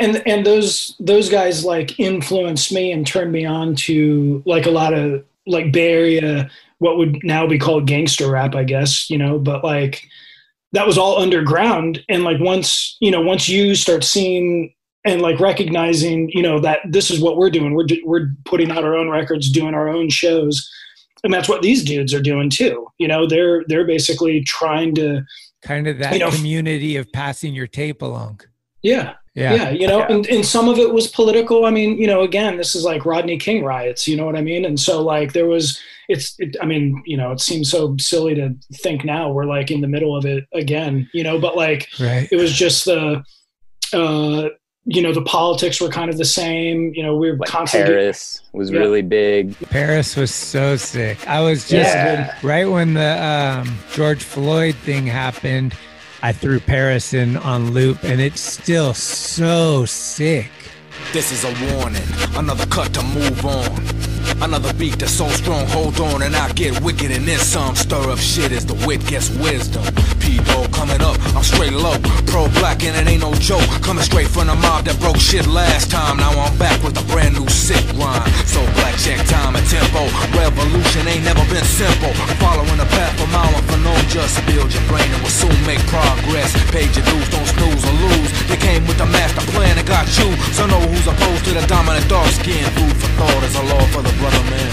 And 0.00 0.22
and 0.26 0.44
those 0.44 0.94
those 0.98 1.28
guys 1.28 1.64
like 1.64 1.98
influenced 1.98 2.72
me 2.72 2.92
and 2.92 3.06
turned 3.06 3.32
me 3.32 3.44
on 3.44 3.74
to 3.76 4.42
like 4.46 4.66
a 4.66 4.70
lot 4.70 4.92
of 4.92 5.24
like 5.46 5.72
Bay 5.72 5.92
Area, 5.92 6.50
what 6.78 6.96
would 6.96 7.22
now 7.22 7.46
be 7.46 7.58
called 7.58 7.86
gangster 7.86 8.30
rap, 8.30 8.54
I 8.54 8.64
guess, 8.64 9.10
you 9.10 9.18
know, 9.18 9.38
but 9.38 9.64
like 9.64 10.08
that 10.72 10.86
was 10.86 10.98
all 10.98 11.18
underground. 11.18 12.04
And 12.08 12.24
like 12.24 12.40
once, 12.40 12.96
you 13.00 13.10
know, 13.10 13.20
once 13.20 13.48
you 13.48 13.74
start 13.74 14.04
seeing 14.04 14.72
and 15.04 15.22
like 15.22 15.40
recognizing, 15.40 16.30
you 16.30 16.42
know, 16.42 16.60
that 16.60 16.80
this 16.88 17.10
is 17.10 17.20
what 17.20 17.36
we're 17.36 17.50
doing. 17.50 17.74
We're 17.74 17.86
we're 18.04 18.30
putting 18.44 18.70
out 18.70 18.84
our 18.84 18.94
own 18.94 19.08
records, 19.08 19.50
doing 19.50 19.74
our 19.74 19.88
own 19.88 20.10
shows, 20.10 20.68
and 21.24 21.32
that's 21.32 21.48
what 21.48 21.62
these 21.62 21.84
dudes 21.84 22.12
are 22.14 22.22
doing 22.22 22.50
too. 22.50 22.86
You 22.98 23.08
know, 23.08 23.26
they're 23.26 23.64
they're 23.66 23.86
basically 23.86 24.42
trying 24.44 24.94
to 24.96 25.24
Kind 25.62 25.86
of 25.86 25.98
that 25.98 26.14
You 26.14 26.20
know, 26.20 26.30
community 26.30 26.96
of 26.96 27.12
passing 27.12 27.54
your 27.54 27.66
tape 27.66 28.00
along. 28.00 28.40
Yeah. 28.82 29.14
Yeah. 29.34 29.54
Yeah. 29.54 29.70
you 29.70 29.86
know, 29.86 30.02
and, 30.02 30.26
and 30.26 30.44
some 30.44 30.68
of 30.68 30.78
it 30.78 30.92
was 30.92 31.06
political. 31.06 31.64
I 31.64 31.70
mean, 31.70 31.96
you 31.98 32.06
know, 32.08 32.22
again, 32.22 32.56
this 32.56 32.74
is 32.74 32.84
like 32.84 33.06
Rodney 33.06 33.38
King 33.38 33.62
riots, 33.64 34.08
you 34.08 34.16
know 34.16 34.26
what 34.26 34.36
I 34.36 34.42
mean? 34.42 34.64
And 34.64 34.78
so 34.78 35.02
like 35.02 35.32
there 35.32 35.46
was 35.46 35.78
it's 36.08 36.34
it, 36.40 36.56
I 36.60 36.66
mean, 36.66 37.00
you 37.06 37.16
know, 37.16 37.30
it 37.30 37.40
seems 37.40 37.70
so 37.70 37.96
silly 37.98 38.34
to 38.34 38.54
think 38.74 39.04
now 39.04 39.30
we're 39.30 39.44
like 39.44 39.70
in 39.70 39.80
the 39.80 39.86
middle 39.86 40.16
of 40.16 40.26
it 40.26 40.44
again, 40.52 41.08
you 41.14 41.22
know, 41.22 41.38
but 41.38 41.56
like 41.56 41.88
Right. 42.00 42.28
it 42.32 42.36
was 42.36 42.52
just 42.52 42.84
the 42.86 43.22
uh 43.92 44.48
you 44.86 45.02
know, 45.02 45.12
the 45.12 45.22
politics 45.22 45.80
were 45.80 45.90
kind 45.90 46.10
of 46.10 46.16
the 46.16 46.24
same, 46.24 46.90
you 46.94 47.02
know, 47.02 47.14
we 47.14 47.30
were 47.30 47.38
constantly 47.46 47.92
Paris 47.94 48.40
was 48.52 48.70
Yeah. 48.70 48.78
really 48.80 49.02
big. 49.02 49.54
Paris 49.68 50.16
was 50.16 50.34
so 50.34 50.74
sick. 50.76 51.18
I 51.28 51.40
was 51.40 51.68
just 51.68 51.94
Yeah. 51.94 52.34
right 52.42 52.64
when 52.68 52.94
the 52.94 53.22
um, 53.22 53.78
George 53.92 54.22
Floyd 54.24 54.74
thing 54.76 55.06
happened. 55.06 55.74
I 56.22 56.32
threw 56.32 56.60
Paris 56.60 57.14
in 57.14 57.38
on 57.38 57.72
loop, 57.72 58.04
and 58.04 58.20
it's 58.20 58.40
still 58.42 58.92
so 58.92 59.86
sick. 59.86 60.50
This 61.14 61.32
is 61.32 61.44
a 61.44 61.74
warning, 61.74 62.02
another 62.36 62.66
cut 62.66 62.92
to 62.94 63.02
move 63.02 63.44
on. 63.46 63.82
Another 64.42 64.72
beat 64.74 64.98
that's 64.98 65.12
so 65.12 65.28
strong, 65.28 65.66
hold 65.66 65.98
on, 66.00 66.22
and 66.22 66.36
I 66.36 66.52
get 66.52 66.80
wicked 66.82 67.10
and 67.10 67.26
then 67.26 67.38
some. 67.38 67.74
Stir 67.74 68.10
up 68.10 68.18
shit 68.18 68.52
as 68.52 68.64
the 68.64 68.74
wit 68.86 69.04
gets 69.06 69.28
wisdom. 69.36 69.82
P-Dog 70.20 70.72
coming 70.72 71.00
up, 71.00 71.16
I'm 71.34 71.42
straight 71.42 71.72
low. 71.72 71.98
Pro 72.26 72.48
black 72.60 72.84
and 72.84 72.94
it 72.96 73.10
ain't 73.10 73.22
no 73.22 73.34
joke. 73.34 73.64
Coming 73.82 74.04
straight 74.04 74.28
from 74.28 74.46
the 74.46 74.54
mob 74.54 74.84
that 74.84 75.00
broke 75.00 75.16
shit 75.16 75.46
last 75.46 75.90
time. 75.90 76.18
Now 76.18 76.30
I'm 76.30 76.56
back 76.58 76.80
with 76.84 76.96
a 77.00 77.04
brand 77.12 77.34
new 77.34 77.48
sick 77.48 77.84
rhyme. 77.96 78.28
So 78.44 78.60
black 78.78 78.96
check 79.00 79.18
time 79.26 79.56
and 79.56 79.66
tempo. 79.66 80.04
Revolution 80.36 81.08
ain't 81.08 81.24
never 81.24 81.44
been 81.52 81.64
simple. 81.64 82.12
Following 82.38 82.78
the 82.78 82.88
path 82.96 83.09
just 84.10 84.44
build 84.46 84.72
your 84.74 84.82
brain 84.90 85.06
and 85.14 85.22
we'll 85.22 85.30
soon 85.30 85.54
make 85.66 85.78
progress. 85.86 86.50
Pay 86.70 86.84
your 86.90 87.04
dues, 87.06 87.28
don't 87.30 87.46
snooze 87.46 87.84
or 87.86 87.94
lose. 88.10 88.30
They 88.50 88.56
came 88.58 88.86
with 88.86 88.98
the 88.98 89.06
master 89.06 89.40
plan 89.52 89.78
and 89.78 89.86
got 89.86 90.06
you. 90.18 90.28
So 90.52 90.66
know 90.66 90.80
who's 90.80 91.06
opposed 91.06 91.44
to 91.46 91.54
the 91.54 91.64
dominant 91.66 92.08
dark 92.08 92.28
skin. 92.34 92.64
Food 92.74 92.96
for 92.98 93.10
thought 93.18 93.42
is 93.44 93.54
a 93.56 93.62
law 93.70 93.84
for 93.94 94.02
the 94.02 94.12
brother 94.18 94.42
man. 94.50 94.70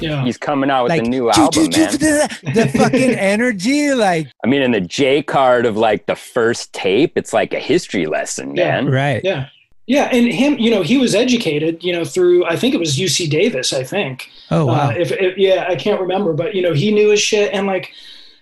Yeah. 0.00 0.22
He's 0.22 0.36
coming 0.36 0.70
out 0.70 0.82
with 0.82 0.90
Like 0.90 1.00
a 1.02 1.04
new 1.08 1.30
album, 1.30 1.62
man. 1.62 1.70
choo, 1.72 1.96
the 1.96 2.70
fucking 2.76 3.12
energy, 3.12 3.94
like 3.94 4.28
I 4.44 4.46
mean, 4.48 4.60
in 4.60 4.72
the 4.72 4.80
J 4.82 5.22
card 5.22 5.64
of 5.64 5.78
like 5.78 6.04
the 6.04 6.14
first 6.16 6.74
tape, 6.74 7.16
it's 7.16 7.32
like 7.32 7.54
a 7.54 7.58
history 7.58 8.04
lesson, 8.04 8.54
Yeah. 8.54 8.82
man. 8.82 8.90
right. 8.90 9.22
Yeah. 9.24 9.46
Yeah, 9.86 10.04
and 10.10 10.26
him, 10.32 10.58
you 10.58 10.70
know, 10.70 10.80
he 10.82 10.96
was 10.96 11.14
educated, 11.14 11.84
you 11.84 11.92
know, 11.92 12.04
through 12.04 12.46
I 12.46 12.56
think 12.56 12.74
it 12.74 12.78
was 12.78 12.96
UC 12.96 13.28
Davis, 13.28 13.72
I 13.72 13.84
think. 13.84 14.30
Oh 14.50 14.64
wow. 14.66 14.88
Uh, 14.88 14.94
if, 14.96 15.12
if 15.12 15.36
yeah, 15.36 15.66
I 15.68 15.76
can't 15.76 16.00
remember, 16.00 16.32
but 16.32 16.54
you 16.54 16.62
know, 16.62 16.72
he 16.72 16.90
knew 16.90 17.10
his 17.10 17.20
shit, 17.20 17.52
and 17.52 17.66
like, 17.66 17.92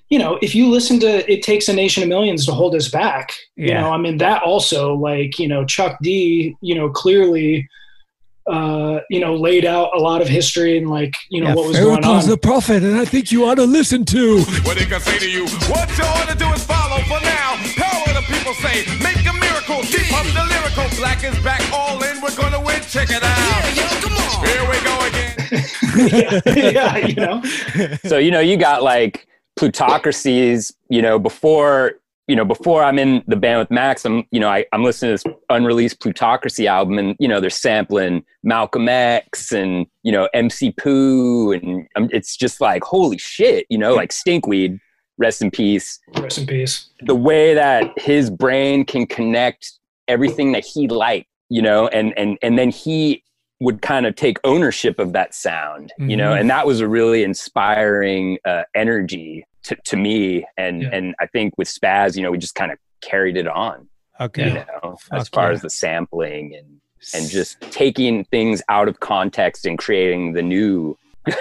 you 0.09 0.19
know, 0.21 0.39
if 0.41 0.55
you 0.55 0.69
listen 0.69 1.01
to 1.01 1.31
"It 1.33 1.43
Takes 1.43 1.69
a 1.69 1.73
Nation 1.73 2.03
of 2.05 2.09
Millions 2.09 2.47
to 2.47 2.53
Hold 2.53 2.75
Us 2.77 2.89
Back," 2.89 3.33
you 3.57 3.69
Yeah. 3.69 3.81
know, 3.81 3.91
I 3.91 3.99
mean, 3.99 4.19
that 4.19 4.43
also 4.45 4.95
like 4.95 5.39
you 5.41 5.49
know, 5.49 5.65
Chuck 5.65 5.99
D, 6.03 6.55
you 6.61 6.75
know, 6.75 6.89
clearly. 6.91 7.69
Uh, 8.45 8.99
you 9.09 9.21
know, 9.21 9.37
laid 9.37 9.65
out 9.65 9.91
a 9.97 10.01
lot 10.01 10.21
of 10.21 10.27
history 10.27 10.77
and 10.77 10.91
like, 10.91 11.15
you 11.31 11.41
know, 11.41 11.47
Yeah, 11.51 11.55
what 11.55 11.69
was 11.69 11.79
going 11.79 12.03
Farrakhan's 12.03 12.25
on. 12.25 12.31
the 12.31 12.37
prophet, 12.37 12.83
and 12.83 12.97
I 12.99 13.05
think 13.05 13.31
you 13.31 13.45
ought 13.47 13.55
to 13.55 13.63
listen 13.65 14.05
to. 14.07 14.41
What 14.65 14.77
they 14.77 14.85
can 14.85 15.01
say 15.01 15.17
to 15.21 15.31
you, 15.31 15.47
what 15.71 15.89
you 15.97 16.03
ought 16.03 16.29
to 16.29 16.35
do 16.37 16.49
is 16.53 16.65
follow 16.65 16.99
for 17.05 17.21
now. 17.25 17.55
Power 17.77 17.92
the 17.92 17.92
people 18.43 18.55
say, 18.55 18.85
make 18.99 19.25
a 19.25 19.33
miracle, 19.33 19.83
keep 19.83 20.13
up 20.13 20.27
the 20.27 20.45
lyrical. 20.51 20.99
Black 20.99 21.23
is 21.23 21.39
back, 21.45 21.63
all 21.73 22.03
in, 22.03 22.21
we're 22.21 22.35
gonna 22.35 22.61
win, 22.61 22.81
check 22.83 23.09
it 23.11 23.23
out. 23.23 23.77
Yeah, 23.77 23.85
yo, 23.85 24.01
come 24.01 24.15
on. 24.15 24.47
Here 24.47 24.69
we 24.69 24.79
go 24.83 24.97
again. 25.07 26.75
yeah, 26.75 26.97
you 26.97 27.15
know. 27.15 27.99
so 28.05 28.19
you 28.19 28.33
know 28.33 28.41
you 28.41 28.57
got 28.57 28.83
like 28.83 29.29
plutocracies 29.55 30.73
you 30.89 31.03
know 31.03 31.19
before 31.19 32.01
you 32.27 32.35
know 32.35 32.45
before 32.45 32.83
i'm 32.83 32.99
in 32.99 33.23
the 33.27 33.37
band 33.37 33.59
with 33.59 33.71
max 33.71 34.07
i'm 34.07 34.25
you 34.31 34.41
know 34.41 34.49
I, 34.49 34.65
i'm 34.73 34.83
listening 34.83 35.15
to 35.15 35.23
this 35.29 35.37
unreleased 35.51 36.01
plutocracy 36.01 36.67
album 36.67 36.99
and 36.99 37.15
you 37.19 37.29
know 37.29 37.39
they're 37.39 37.51
sampling 37.51 38.25
malcolm 38.43 38.89
x 38.89 39.53
and 39.53 39.87
you 40.03 40.11
know 40.11 40.27
mc 40.33 40.73
poo 40.73 41.53
and 41.53 41.87
um, 41.97 42.09
it's 42.11 42.35
just 42.35 42.63
like 42.63 42.83
holy 42.83 43.19
shit 43.19 43.67
you 43.69 43.77
know 43.77 43.95
like 43.95 44.11
stinkweed 44.11 44.81
rest 45.23 45.41
in 45.43 45.51
peace 45.51 45.99
Rest 46.19 46.39
in 46.39 46.47
peace. 46.47 46.75
the 47.01 47.15
way 47.15 47.55
that 47.55 47.83
his 47.99 48.29
brain 48.31 48.85
can 48.85 49.07
connect 49.07 49.63
everything 50.09 50.53
that 50.53 50.65
he 50.65 50.89
liked, 50.89 51.29
you 51.49 51.63
know, 51.63 51.89
and 51.89 52.13
and 52.19 52.37
and 52.43 52.59
then 52.59 52.71
he 52.71 53.23
would 53.61 53.81
kind 53.81 54.07
of 54.07 54.17
take 54.17 54.39
ownership 54.43 54.99
of 54.99 55.13
that 55.13 55.33
sound, 55.35 55.93
you 55.97 56.17
know, 56.17 56.33
Mhm. 56.33 56.41
and 56.41 56.51
that 56.51 56.67
was 56.67 56.81
a 56.81 56.89
really 56.89 57.23
inspiring 57.23 58.37
uh, 58.45 58.63
energy 58.75 59.45
to, 59.67 59.77
to 59.85 59.97
me, 59.97 60.45
and 60.57 60.83
Yeah. 60.83 60.89
and 60.97 61.15
I 61.21 61.27
think 61.27 61.55
with 61.57 61.69
Spazz, 61.69 62.17
you 62.17 62.23
know, 62.25 62.33
we 62.33 62.39
just 62.39 62.57
kind 62.57 62.73
of 62.73 62.79
carried 63.03 63.37
it 63.37 63.47
on, 63.47 63.89
Okay. 64.21 64.49
you 64.49 64.55
know, 64.55 64.97
as 65.13 65.29
far 65.29 65.47
yeah. 65.49 65.53
as 65.55 65.63
the 65.63 65.71
sampling 65.71 66.57
and 66.59 66.81
and 67.15 67.29
just 67.31 67.61
taking 67.73 68.25
things 68.27 68.63
out 68.69 68.87
of 68.89 68.99
context 69.01 69.67
and 69.67 69.77
creating 69.79 70.33
the 70.35 70.43
new 70.43 70.97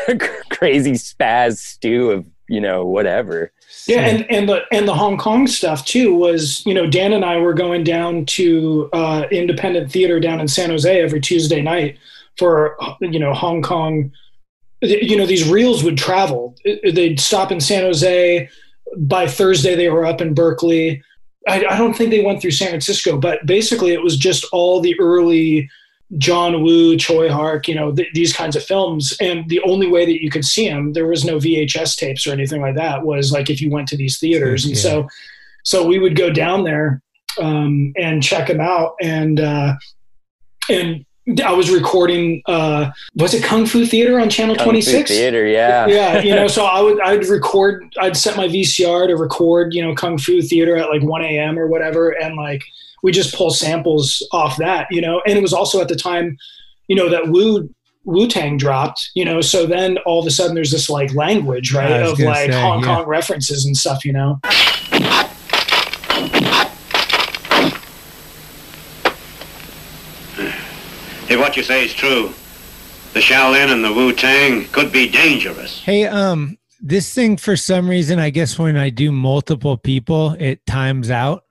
crazy 0.51 0.93
Spazz 0.93 1.57
stew 1.57 2.11
of 2.11 2.25
you 2.51 2.59
know 2.59 2.85
whatever. 2.85 3.51
Yeah, 3.87 4.01
and 4.01 4.29
and 4.29 4.49
the 4.49 4.63
and 4.71 4.87
the 4.87 4.93
Hong 4.93 5.17
Kong 5.17 5.47
stuff 5.47 5.85
too 5.85 6.13
was 6.13 6.63
you 6.65 6.73
know 6.73 6.85
Dan 6.85 7.13
and 7.13 7.23
I 7.23 7.37
were 7.37 7.53
going 7.53 7.85
down 7.85 8.25
to 8.27 8.89
uh, 8.91 9.25
independent 9.31 9.89
theater 9.89 10.19
down 10.19 10.41
in 10.41 10.49
San 10.49 10.69
Jose 10.69 11.01
every 11.01 11.21
Tuesday 11.21 11.61
night 11.61 11.97
for 12.37 12.77
you 12.99 13.19
know 13.19 13.33
Hong 13.33 13.61
Kong. 13.61 14.11
You 14.81 15.15
know 15.15 15.25
these 15.25 15.47
reels 15.47 15.83
would 15.83 15.97
travel. 15.97 16.55
They'd 16.65 17.19
stop 17.19 17.51
in 17.51 17.61
San 17.61 17.83
Jose. 17.83 18.49
By 18.97 19.25
Thursday, 19.25 19.75
they 19.75 19.89
were 19.89 20.05
up 20.05 20.19
in 20.19 20.33
Berkeley. 20.33 21.01
I, 21.47 21.65
I 21.65 21.77
don't 21.77 21.93
think 21.93 22.09
they 22.09 22.23
went 22.23 22.41
through 22.41 22.51
San 22.51 22.69
Francisco, 22.69 23.17
but 23.17 23.45
basically 23.45 23.93
it 23.93 24.03
was 24.03 24.17
just 24.17 24.45
all 24.51 24.81
the 24.81 24.99
early 24.99 25.69
John 26.17 26.61
Woo, 26.63 26.95
Tsui 26.97 27.29
Hark, 27.29 27.67
you 27.67 27.75
know, 27.75 27.91
th- 27.93 28.09
these 28.13 28.33
kinds 28.33 28.55
of 28.55 28.63
films. 28.63 29.15
And 29.21 29.47
the 29.49 29.61
only 29.61 29.87
way 29.87 30.05
that 30.05 30.21
you 30.21 30.29
could 30.29 30.43
see 30.45 30.67
them, 30.67 30.93
there 30.93 31.07
was 31.07 31.23
no 31.23 31.37
VHS 31.37 31.95
tapes 31.95 32.27
or 32.27 32.31
anything 32.33 32.61
like 32.61 32.75
that, 32.75 33.05
was 33.05 33.31
like 33.31 33.49
if 33.49 33.61
you 33.61 33.69
went 33.69 33.87
to 33.89 33.97
these 33.97 34.19
theaters. 34.19 34.65
And 34.65 34.75
Yeah. 34.75 34.81
so, 34.81 35.07
so 35.63 35.85
we 35.85 35.99
would 35.99 36.15
go 36.15 36.29
down 36.29 36.63
there 36.63 37.01
um, 37.39 37.93
and 37.95 38.21
check 38.21 38.47
them 38.47 38.59
out. 38.59 38.95
And, 39.01 39.39
uh, 39.39 39.75
and 40.69 41.05
I 41.45 41.53
was 41.53 41.69
recording, 41.69 42.41
uh, 42.47 42.91
was 43.15 43.33
it 43.33 43.43
Kung 43.43 43.65
Fu 43.65 43.85
Theater 43.85 44.19
on 44.19 44.29
Channel 44.29 44.55
Kung 44.55 44.65
Fu 44.65 44.71
26? 44.71 45.09
theater, 45.11 45.45
yeah, 45.45 45.85
yeah, 45.87 46.19
you 46.21 46.35
know, 46.35 46.47
so 46.47 46.65
I 46.65 46.81
would 46.81 46.99
I'd 46.99 47.25
record 47.27 47.85
I'd 48.01 48.17
set 48.17 48.35
my 48.35 48.47
VCR 48.47 49.07
to 49.07 49.15
record, 49.15 49.73
you 49.73 49.81
know, 49.85 49.93
Kung 49.95 50.17
Fu 50.17 50.41
Theater 50.41 50.75
at 50.75 50.89
like 50.89 51.03
one 51.03 51.21
AM 51.23 51.57
or 51.59 51.67
whatever, 51.67 52.09
and 52.09 52.35
like 52.35 52.63
we 53.01 53.11
just 53.11 53.35
pull 53.35 53.49
samples 53.49 54.25
off 54.31 54.57
that, 54.57 54.87
you 54.91 55.01
know. 55.01 55.21
And 55.25 55.37
it 55.37 55.41
was 55.41 55.53
also 55.53 55.81
at 55.81 55.87
the 55.87 55.95
time, 55.95 56.37
you 56.87 56.95
know, 56.95 57.09
that 57.09 57.27
Wu 57.27 57.69
Wu 58.03 58.27
Tang 58.27 58.57
dropped, 58.57 59.11
you 59.13 59.23
know, 59.23 59.41
so 59.41 59.65
then 59.67 59.97
all 59.99 60.19
of 60.19 60.27
a 60.27 60.31
sudden 60.31 60.55
there's 60.55 60.71
this 60.71 60.89
like 60.89 61.13
language, 61.13 61.73
right, 61.73 61.91
I 61.91 61.97
of 61.99 62.19
like 62.19 62.51
say, 62.51 62.61
Hong 62.61 62.81
yeah. 62.81 62.95
Kong 62.95 63.05
references 63.05 63.65
and 63.65 63.77
stuff, 63.77 64.03
you 64.03 64.13
know. 64.13 64.39
If 71.29 71.39
what 71.39 71.55
you 71.55 71.63
say 71.63 71.85
is 71.85 71.93
true, 71.93 72.33
the 73.13 73.19
Shaolin 73.19 73.71
and 73.71 73.85
the 73.85 73.93
Wu 73.93 74.13
Tang 74.13 74.65
could 74.69 74.91
be 74.91 75.07
dangerous. 75.07 75.81
Hey, 75.81 76.05
um, 76.05 76.57
this 76.81 77.13
thing 77.13 77.37
for 77.37 77.55
some 77.55 77.89
reason, 77.89 78.19
I 78.19 78.31
guess 78.31 78.57
when 78.57 78.75
I 78.75 78.89
do 78.89 79.11
multiple 79.11 79.77
people, 79.77 80.35
it 80.39 80.65
times 80.65 81.11
out 81.11 81.43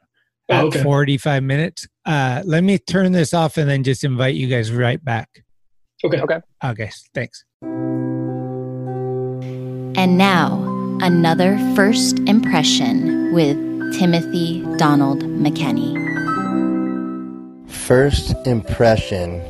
Oh, 0.50 0.54
at 0.54 0.64
okay. 0.64 0.82
45 0.82 1.42
minutes. 1.42 1.86
Uh, 2.04 2.42
let 2.44 2.64
me 2.64 2.78
turn 2.78 3.12
this 3.12 3.32
off 3.32 3.56
and 3.56 3.68
then 3.70 3.84
just 3.84 4.04
invite 4.04 4.34
you 4.34 4.48
guys 4.48 4.72
right 4.72 5.02
back. 5.04 5.44
Okay. 6.04 6.20
Okay. 6.20 6.40
Okay. 6.64 6.90
Thanks. 7.14 7.44
And 9.96 10.16
now, 10.16 10.98
another 11.02 11.58
first 11.74 12.18
impression 12.20 13.32
with 13.34 13.56
Timothy 13.98 14.62
Donald 14.76 15.22
McKenney. 15.24 15.98
First 17.68 18.34
impression 18.46 19.40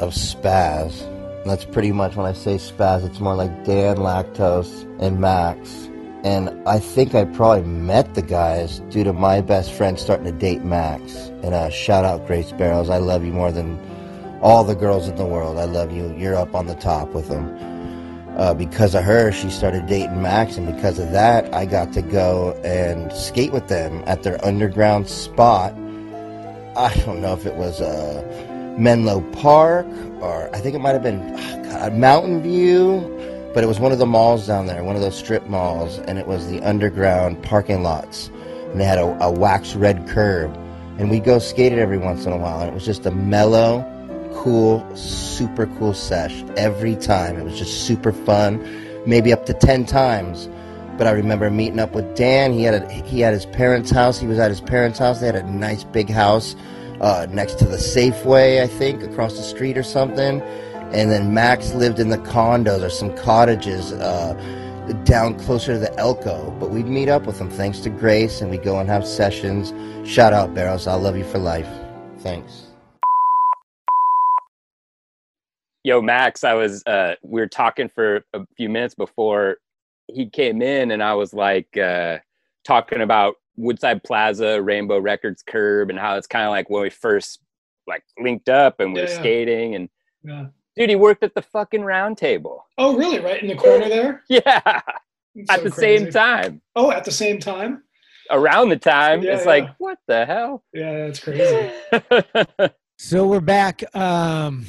of 0.00 0.12
Spazz. 0.12 1.12
That's 1.44 1.64
pretty 1.64 1.92
much 1.92 2.16
when 2.16 2.26
I 2.26 2.32
say 2.32 2.56
Spazz, 2.56 3.06
it's 3.06 3.20
more 3.20 3.36
like 3.36 3.64
Dan, 3.64 3.96
Lactose, 3.96 4.82
and 5.00 5.20
Max. 5.20 5.88
And 6.26 6.50
I 6.68 6.80
think 6.80 7.14
I 7.14 7.24
probably 7.24 7.62
met 7.62 8.14
the 8.14 8.20
guys 8.20 8.80
due 8.90 9.04
to 9.04 9.12
my 9.12 9.40
best 9.40 9.72
friend 9.72 9.96
starting 9.96 10.26
to 10.26 10.32
date 10.32 10.64
Max. 10.64 11.28
And 11.44 11.54
uh, 11.54 11.70
shout 11.70 12.04
out 12.04 12.26
Grace 12.26 12.50
Barrows. 12.50 12.90
I 12.90 12.98
love 12.98 13.24
you 13.24 13.32
more 13.32 13.52
than 13.52 13.78
all 14.42 14.64
the 14.64 14.74
girls 14.74 15.06
in 15.06 15.14
the 15.14 15.24
world. 15.24 15.56
I 15.56 15.66
love 15.66 15.92
you. 15.92 16.12
You're 16.18 16.34
up 16.34 16.52
on 16.52 16.66
the 16.66 16.74
top 16.74 17.10
with 17.10 17.28
them. 17.28 17.56
Uh, 18.36 18.54
because 18.54 18.96
of 18.96 19.04
her, 19.04 19.30
she 19.30 19.50
started 19.50 19.86
dating 19.86 20.20
Max, 20.20 20.56
and 20.56 20.66
because 20.66 20.98
of 20.98 21.12
that, 21.12 21.54
I 21.54 21.64
got 21.64 21.92
to 21.92 22.02
go 22.02 22.60
and 22.64 23.12
skate 23.12 23.52
with 23.52 23.68
them 23.68 24.02
at 24.06 24.24
their 24.24 24.44
underground 24.44 25.08
spot. 25.08 25.74
I 26.76 26.92
don't 27.06 27.20
know 27.20 27.34
if 27.34 27.46
it 27.46 27.54
was 27.54 27.80
uh, 27.80 28.74
Menlo 28.76 29.20
Park 29.30 29.86
or 30.20 30.54
I 30.54 30.60
think 30.60 30.74
it 30.74 30.80
might 30.80 30.92
have 30.92 31.02
been 31.02 31.34
ah, 31.36 31.62
God, 31.62 31.94
Mountain 31.94 32.42
View, 32.42 33.15
but 33.56 33.64
it 33.64 33.68
was 33.68 33.80
one 33.80 33.90
of 33.90 33.96
the 33.96 34.04
malls 34.04 34.46
down 34.46 34.66
there, 34.66 34.84
one 34.84 34.96
of 34.96 35.00
those 35.00 35.16
strip 35.16 35.46
malls, 35.46 35.98
and 36.00 36.18
it 36.18 36.26
was 36.26 36.46
the 36.50 36.60
underground 36.60 37.42
parking 37.42 37.82
lots. 37.82 38.28
And 38.70 38.78
they 38.78 38.84
had 38.84 38.98
a, 38.98 39.24
a 39.24 39.32
wax 39.32 39.74
red 39.74 40.06
curb. 40.06 40.54
And 40.98 41.10
we'd 41.10 41.24
go 41.24 41.38
skate 41.38 41.72
it 41.72 41.78
every 41.78 41.96
once 41.96 42.26
in 42.26 42.34
a 42.34 42.36
while, 42.36 42.60
and 42.60 42.68
it 42.68 42.74
was 42.74 42.84
just 42.84 43.06
a 43.06 43.10
mellow, 43.10 43.80
cool, 44.34 44.86
super 44.94 45.64
cool 45.78 45.94
sesh 45.94 46.44
every 46.58 46.96
time. 46.96 47.38
It 47.38 47.44
was 47.44 47.56
just 47.56 47.86
super 47.86 48.12
fun, 48.12 48.62
maybe 49.06 49.32
up 49.32 49.46
to 49.46 49.54
10 49.54 49.86
times. 49.86 50.50
But 50.98 51.06
I 51.06 51.12
remember 51.12 51.50
meeting 51.50 51.78
up 51.78 51.94
with 51.94 52.14
Dan. 52.14 52.52
He 52.52 52.62
had 52.62 52.74
a, 52.74 52.92
he 52.92 53.20
had 53.20 53.32
his 53.32 53.46
parents' 53.46 53.90
house. 53.90 54.20
He 54.20 54.26
was 54.26 54.38
at 54.38 54.50
his 54.50 54.60
parents' 54.60 54.98
house. 54.98 55.20
They 55.20 55.26
had 55.28 55.34
a 55.34 55.50
nice 55.50 55.82
big 55.82 56.10
house 56.10 56.54
uh, 57.00 57.26
next 57.30 57.58
to 57.60 57.64
the 57.64 57.78
Safeway, 57.78 58.62
I 58.62 58.66
think, 58.66 59.02
across 59.02 59.34
the 59.34 59.42
street 59.42 59.78
or 59.78 59.82
something. 59.82 60.42
And 60.92 61.10
then 61.10 61.34
Max 61.34 61.74
lived 61.74 61.98
in 62.00 62.08
the 62.10 62.18
condos 62.18 62.82
or 62.82 62.90
some 62.90 63.16
cottages 63.16 63.92
uh, 63.92 64.34
down 65.04 65.38
closer 65.38 65.74
to 65.74 65.78
the 65.78 65.94
Elko. 65.98 66.50
But 66.60 66.70
we'd 66.70 66.86
meet 66.86 67.08
up 67.08 67.26
with 67.26 67.40
him 67.40 67.50
thanks 67.50 67.80
to 67.80 67.90
Grace, 67.90 68.40
and 68.40 68.50
we'd 68.50 68.62
go 68.64 68.78
and 68.80 68.88
have 68.88 69.06
sessions. 69.06 69.72
Shout 70.08 70.32
out, 70.32 70.54
Barrows. 70.54 70.86
I'll 70.86 71.00
love 71.00 71.16
you 71.16 71.24
for 71.24 71.38
life. 71.38 71.68
Thanks. 72.20 72.68
Yo, 75.84 76.02
Max, 76.02 76.44
I 76.44 76.54
was 76.54 76.82
uh 76.86 77.14
we 77.22 77.40
were 77.40 77.46
talking 77.48 77.88
for 77.88 78.24
a 78.34 78.40
few 78.56 78.68
minutes 78.68 78.94
before 78.94 79.58
he 80.08 80.28
came 80.28 80.62
in 80.62 80.90
and 80.90 81.02
I 81.02 81.14
was 81.14 81.32
like 81.32 81.76
uh 81.76 82.18
talking 82.64 83.02
about 83.02 83.36
Woodside 83.56 84.02
Plaza, 84.04 84.60
Rainbow 84.62 84.98
Records 84.98 85.42
Curb 85.46 85.90
and 85.90 85.98
how 85.98 86.16
it's 86.16 86.26
kind 86.26 86.44
of 86.44 86.50
like 86.50 86.68
when 86.70 86.82
we 86.82 86.90
first 86.90 87.40
like 87.86 88.02
linked 88.18 88.48
up 88.48 88.80
and 88.80 88.92
we 88.94 89.00
were 89.00 89.06
Yeah, 89.06 89.12
yeah. 89.14 89.18
skating 89.20 89.74
and 89.76 89.88
Yeah. 90.24 90.46
Dude, 90.76 90.90
he 90.90 90.96
worked 90.96 91.22
at 91.22 91.34
the 91.34 91.42
fucking 91.42 91.82
round 91.82 92.18
table. 92.18 92.66
Oh, 92.78 92.96
really? 92.96 93.20
Right 93.20 93.42
in 93.42 93.48
the 93.48 93.56
corner 93.56 93.88
there? 93.88 94.22
Yeah. 94.28 94.60
That's 95.34 95.50
at 95.50 95.64
the 95.64 95.70
crazy. 95.70 96.04
same 96.04 96.12
time. 96.12 96.62
Oh, 96.74 96.90
at 96.90 97.04
the 97.04 97.10
same 97.10 97.38
time? 97.38 97.82
Around 98.30 98.70
the 98.70 98.78
time. 98.78 99.22
Yeah, 99.22 99.34
it's 99.34 99.44
yeah. 99.44 99.50
like, 99.50 99.68
what 99.76 99.98
the 100.08 100.24
hell? 100.24 100.64
Yeah, 100.72 101.06
that's 101.06 101.20
crazy. 101.20 101.70
So 102.98 103.26
we're 103.26 103.40
back. 103.40 103.84
Um, 103.94 104.64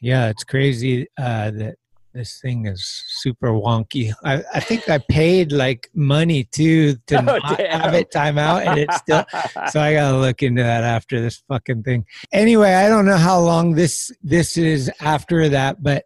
yeah, 0.00 0.28
it's 0.28 0.44
crazy 0.44 1.08
uh, 1.18 1.50
that 1.50 1.78
this 2.12 2.40
thing 2.40 2.66
is 2.66 2.84
super 3.06 3.50
wonky. 3.50 4.12
I, 4.24 4.42
I 4.52 4.60
think 4.60 4.88
I 4.88 4.98
paid 4.98 5.52
like 5.52 5.88
money 5.94 6.44
too 6.44 6.96
to 7.06 7.18
Oh, 7.18 7.20
not 7.20 7.58
damn. 7.58 7.80
have 7.80 7.94
it 7.94 8.10
time 8.10 8.38
out, 8.38 8.62
and 8.66 8.78
it's 8.78 8.96
still. 8.96 9.24
so 9.70 9.80
I 9.80 9.92
gotta 9.94 10.16
look 10.18 10.42
into 10.42 10.62
that 10.62 10.84
after 10.84 11.20
this 11.20 11.42
fucking 11.48 11.82
thing. 11.84 12.04
Anyway, 12.32 12.72
I 12.74 12.88
don't 12.88 13.06
know 13.06 13.16
how 13.16 13.38
long 13.38 13.74
this 13.74 14.10
this 14.22 14.56
is 14.56 14.90
after 15.00 15.48
that, 15.48 15.82
but 15.82 16.04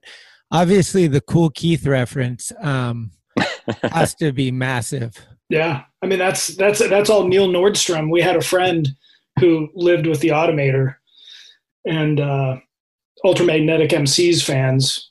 obviously 0.50 1.06
the 1.06 1.20
Kool 1.20 1.50
Keith 1.50 1.86
reference 1.86 2.52
um, 2.60 3.10
has 3.84 4.14
to 4.16 4.32
be 4.32 4.50
massive. 4.50 5.14
Yeah, 5.48 5.82
I 6.02 6.06
mean 6.06 6.18
that's 6.18 6.48
that's 6.48 6.78
that's 6.88 7.10
all 7.10 7.26
Neil 7.28 7.48
Nordstrom. 7.48 8.10
We 8.10 8.20
had 8.20 8.36
a 8.36 8.42
friend 8.42 8.88
who 9.40 9.68
lived 9.74 10.06
with 10.06 10.20
the 10.20 10.28
Automator 10.28 10.96
and 11.86 12.20
uh, 12.20 12.56
Ultramagnetic 13.24 13.90
MCs 13.90 14.42
fans, 14.44 15.10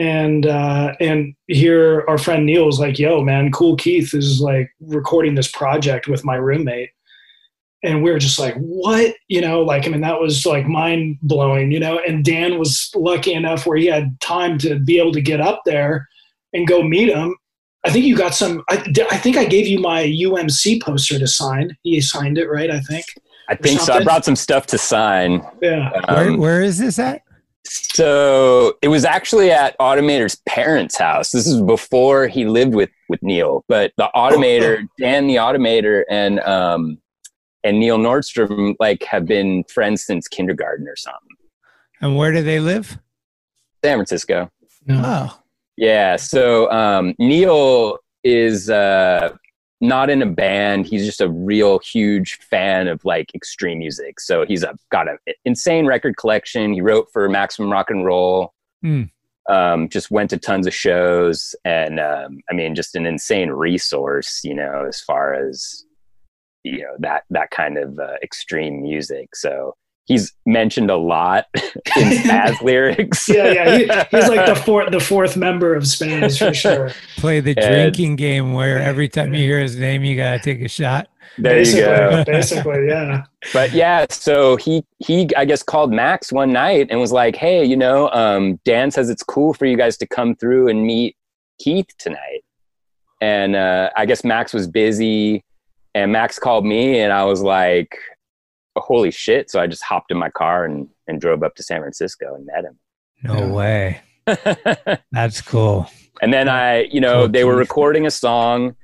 and 0.00 0.46
uh, 0.46 0.94
and 0.98 1.34
here 1.46 2.06
our 2.08 2.16
friend 2.16 2.46
Neil 2.46 2.64
was 2.64 2.80
like, 2.80 2.98
"Yo, 2.98 3.22
man, 3.22 3.52
Kool 3.52 3.76
Keith 3.76 4.14
is 4.14 4.40
like 4.40 4.70
recording 4.80 5.34
this 5.34 5.50
project 5.50 6.08
with 6.08 6.24
my 6.24 6.36
roommate." 6.36 6.88
And 7.82 8.02
we 8.02 8.10
were 8.10 8.18
just 8.18 8.38
like, 8.38 8.54
what? 8.56 9.14
You 9.28 9.40
know, 9.40 9.62
like, 9.62 9.86
I 9.86 9.88
mean, 9.88 10.02
that 10.02 10.20
was 10.20 10.44
like 10.44 10.66
mind 10.66 11.16
blowing, 11.22 11.70
you 11.70 11.80
know. 11.80 11.98
And 12.06 12.24
Dan 12.24 12.58
was 12.58 12.90
lucky 12.94 13.32
enough 13.32 13.66
where 13.66 13.78
he 13.78 13.86
had 13.86 14.20
time 14.20 14.58
to 14.58 14.78
be 14.78 14.98
able 14.98 15.12
to 15.12 15.20
get 15.22 15.40
up 15.40 15.62
there 15.64 16.06
and 16.52 16.66
go 16.66 16.82
meet 16.82 17.08
him. 17.08 17.36
I 17.84 17.90
think 17.90 18.04
you 18.06 18.16
got 18.16 18.34
some. 18.34 18.62
I, 18.70 18.82
I 19.10 19.18
think 19.18 19.36
I 19.36 19.44
gave 19.44 19.66
you 19.66 19.80
my 19.80 20.04
UMC 20.04 20.82
poster 20.82 21.18
to 21.18 21.26
sign. 21.26 21.76
He 21.82 22.00
signed 22.00 22.38
it, 22.38 22.48
right? 22.48 22.70
I 22.70 22.80
think. 22.80 23.04
I 23.50 23.54
think 23.54 23.80
so. 23.80 23.94
I 23.94 24.04
brought 24.04 24.24
some 24.24 24.36
stuff 24.36 24.66
to 24.68 24.78
sign. 24.78 25.44
Yeah. 25.60 25.90
where, 26.06 26.30
Um, 26.30 26.36
where 26.38 26.62
is 26.62 26.78
this 26.78 26.98
at? 26.98 27.22
So 27.64 28.74
it 28.82 28.88
was 28.88 29.04
actually 29.04 29.50
at 29.50 29.78
Automator's 29.78 30.36
parents' 30.46 30.96
house. 30.96 31.30
This 31.30 31.46
is 31.46 31.60
before 31.60 32.26
he 32.26 32.46
lived 32.46 32.74
with 32.74 32.90
with 33.08 33.22
Neil. 33.22 33.64
But 33.68 33.92
the 33.96 34.10
Automator, 34.14 34.86
Dan 34.98 35.26
the 35.26 35.36
Automator, 35.36 36.04
and 36.10 36.40
um, 36.40 36.98
and 37.62 37.78
Neil 37.78 37.98
Nordstrom 37.98 38.74
like 38.80 39.02
have 39.04 39.26
been 39.26 39.64
friends 39.64 40.04
since 40.04 40.28
kindergarten 40.28 40.88
or 40.88 40.96
something. 40.96 41.36
And 42.00 42.16
where 42.16 42.32
do 42.32 42.42
they 42.42 42.60
live? 42.60 42.98
San 43.84 43.98
Francisco. 43.98 44.50
Oh, 44.88 45.38
Yeah. 45.76 46.16
So 46.16 46.70
um, 46.70 47.14
Neil 47.18 47.98
is 48.24 48.70
uh, 48.70 49.36
not 49.80 50.10
in 50.10 50.22
a 50.22 50.26
band. 50.26 50.86
He's 50.86 51.06
just 51.06 51.20
a 51.20 51.28
real 51.28 51.78
huge 51.78 52.38
fan 52.38 52.88
of 52.88 53.04
like 53.04 53.34
extreme 53.34 53.78
music. 53.78 54.20
So 54.20 54.44
he's 54.44 54.62
a, 54.62 54.76
got 54.90 55.08
an 55.08 55.18
insane 55.44 55.86
record 55.86 56.16
collection. 56.16 56.74
He 56.74 56.80
wrote 56.80 57.08
for 57.12 57.28
Maximum 57.28 57.70
Rock 57.70 57.90
and 57.90 58.04
Roll. 58.04 58.52
Hmm. 58.82 59.04
Um, 59.48 59.88
just 59.88 60.10
went 60.10 60.30
to 60.30 60.38
tons 60.38 60.68
of 60.68 60.74
shows, 60.74 61.56
and 61.64 61.98
um, 61.98 62.40
I 62.48 62.54
mean, 62.54 62.76
just 62.76 62.94
an 62.94 63.04
insane 63.04 63.50
resource. 63.50 64.42
You 64.44 64.54
know, 64.54 64.84
as 64.86 65.00
far 65.00 65.34
as 65.34 65.84
you 66.62 66.82
know 66.82 66.94
that 67.00 67.24
that 67.30 67.50
kind 67.50 67.76
of 67.76 67.98
uh, 67.98 68.14
extreme 68.22 68.82
music. 68.82 69.34
So 69.34 69.74
he's 70.10 70.32
mentioned 70.44 70.90
a 70.90 70.96
lot 70.96 71.46
in 71.54 71.62
Spazz 72.18 72.60
lyrics. 72.62 73.28
Yeah, 73.28 73.52
yeah. 73.52 73.78
He, 73.78 73.84
he's 74.16 74.28
like 74.28 74.44
the 74.46 74.56
fourth 74.66 74.90
the 74.90 75.00
fourth 75.00 75.36
member 75.36 75.74
of 75.74 75.86
Spanish 75.86 76.38
for 76.38 76.52
sure. 76.52 76.90
play 77.16 77.38
the 77.40 77.56
And- 77.56 77.74
drinking 77.94 78.16
game 78.16 78.52
where 78.52 78.78
every 78.80 79.08
time 79.08 79.32
you 79.34 79.44
hear 79.44 79.60
his 79.60 79.76
name, 79.76 80.02
you 80.04 80.16
gotta 80.16 80.40
take 80.40 80.60
a 80.60 80.68
shot. 80.68 81.08
There 81.38 81.54
basically, 81.54 81.80
you 81.82 81.86
go. 81.86 82.24
basically, 82.26 82.86
yeah. 82.88 83.22
but 83.52 83.72
yeah, 83.72 84.04
so 84.10 84.56
he 84.56 84.84
he 84.98 85.28
I 85.36 85.44
guess 85.44 85.62
called 85.62 85.92
Max 85.92 86.32
one 86.32 86.52
night 86.52 86.88
and 86.90 86.98
was 87.00 87.12
like, 87.12 87.36
"Hey, 87.36 87.64
you 87.64 87.76
know, 87.76 88.10
um, 88.10 88.58
Dan 88.64 88.90
says 88.90 89.08
it's 89.08 89.22
cool 89.22 89.54
for 89.54 89.64
you 89.64 89.76
guys 89.76 89.96
to 89.98 90.06
come 90.08 90.34
through 90.34 90.66
and 90.68 90.82
meet 90.84 91.16
Keith 91.60 91.86
tonight." 91.98 92.42
And 93.20 93.54
uh, 93.54 93.90
I 93.96 94.06
guess 94.06 94.24
Max 94.24 94.52
was 94.52 94.66
busy, 94.66 95.44
and 95.94 96.10
Max 96.10 96.38
called 96.38 96.66
me, 96.66 96.98
and 96.98 97.12
I 97.12 97.24
was 97.24 97.42
like, 97.42 97.96
"Holy 98.76 99.10
shit!" 99.10 99.50
So 99.50 99.60
I 99.60 99.66
just 99.66 99.82
hopped 99.82 100.10
in 100.10 100.18
my 100.18 100.30
car 100.30 100.64
and 100.64 100.88
and 101.06 101.20
drove 101.20 101.42
up 101.42 101.54
to 101.56 101.62
San 101.62 101.80
Francisco 101.80 102.34
and 102.34 102.46
met 102.46 102.64
him. 102.64 102.78
No 103.22 103.48
way. 103.48 104.00
That's 105.12 105.40
cool. 105.40 105.90
And 106.22 106.32
then 106.32 106.48
I, 106.48 106.82
you 106.84 107.00
know, 107.00 107.22
Cool, 107.22 107.28
they 107.28 107.44
were 107.44 107.56
recording 107.56 108.06
a 108.06 108.10
song. 108.10 108.76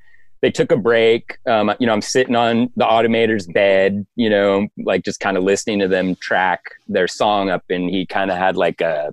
They 0.42 0.50
took 0.50 0.70
a 0.70 0.76
break. 0.76 1.38
Um, 1.46 1.72
you 1.78 1.86
know, 1.86 1.92
I'm 1.92 2.02
sitting 2.02 2.36
on 2.36 2.70
the 2.76 2.84
automator's 2.84 3.46
bed, 3.46 4.06
you 4.16 4.30
know, 4.30 4.68
like 4.84 5.04
just 5.04 5.20
kind 5.20 5.36
of 5.36 5.42
listening 5.42 5.78
to 5.80 5.88
them 5.88 6.14
track 6.16 6.62
their 6.88 7.08
song 7.08 7.50
up, 7.50 7.64
and 7.70 7.90
he 7.90 8.06
kind 8.06 8.30
of 8.30 8.36
had 8.36 8.56
like 8.56 8.80
a, 8.80 9.12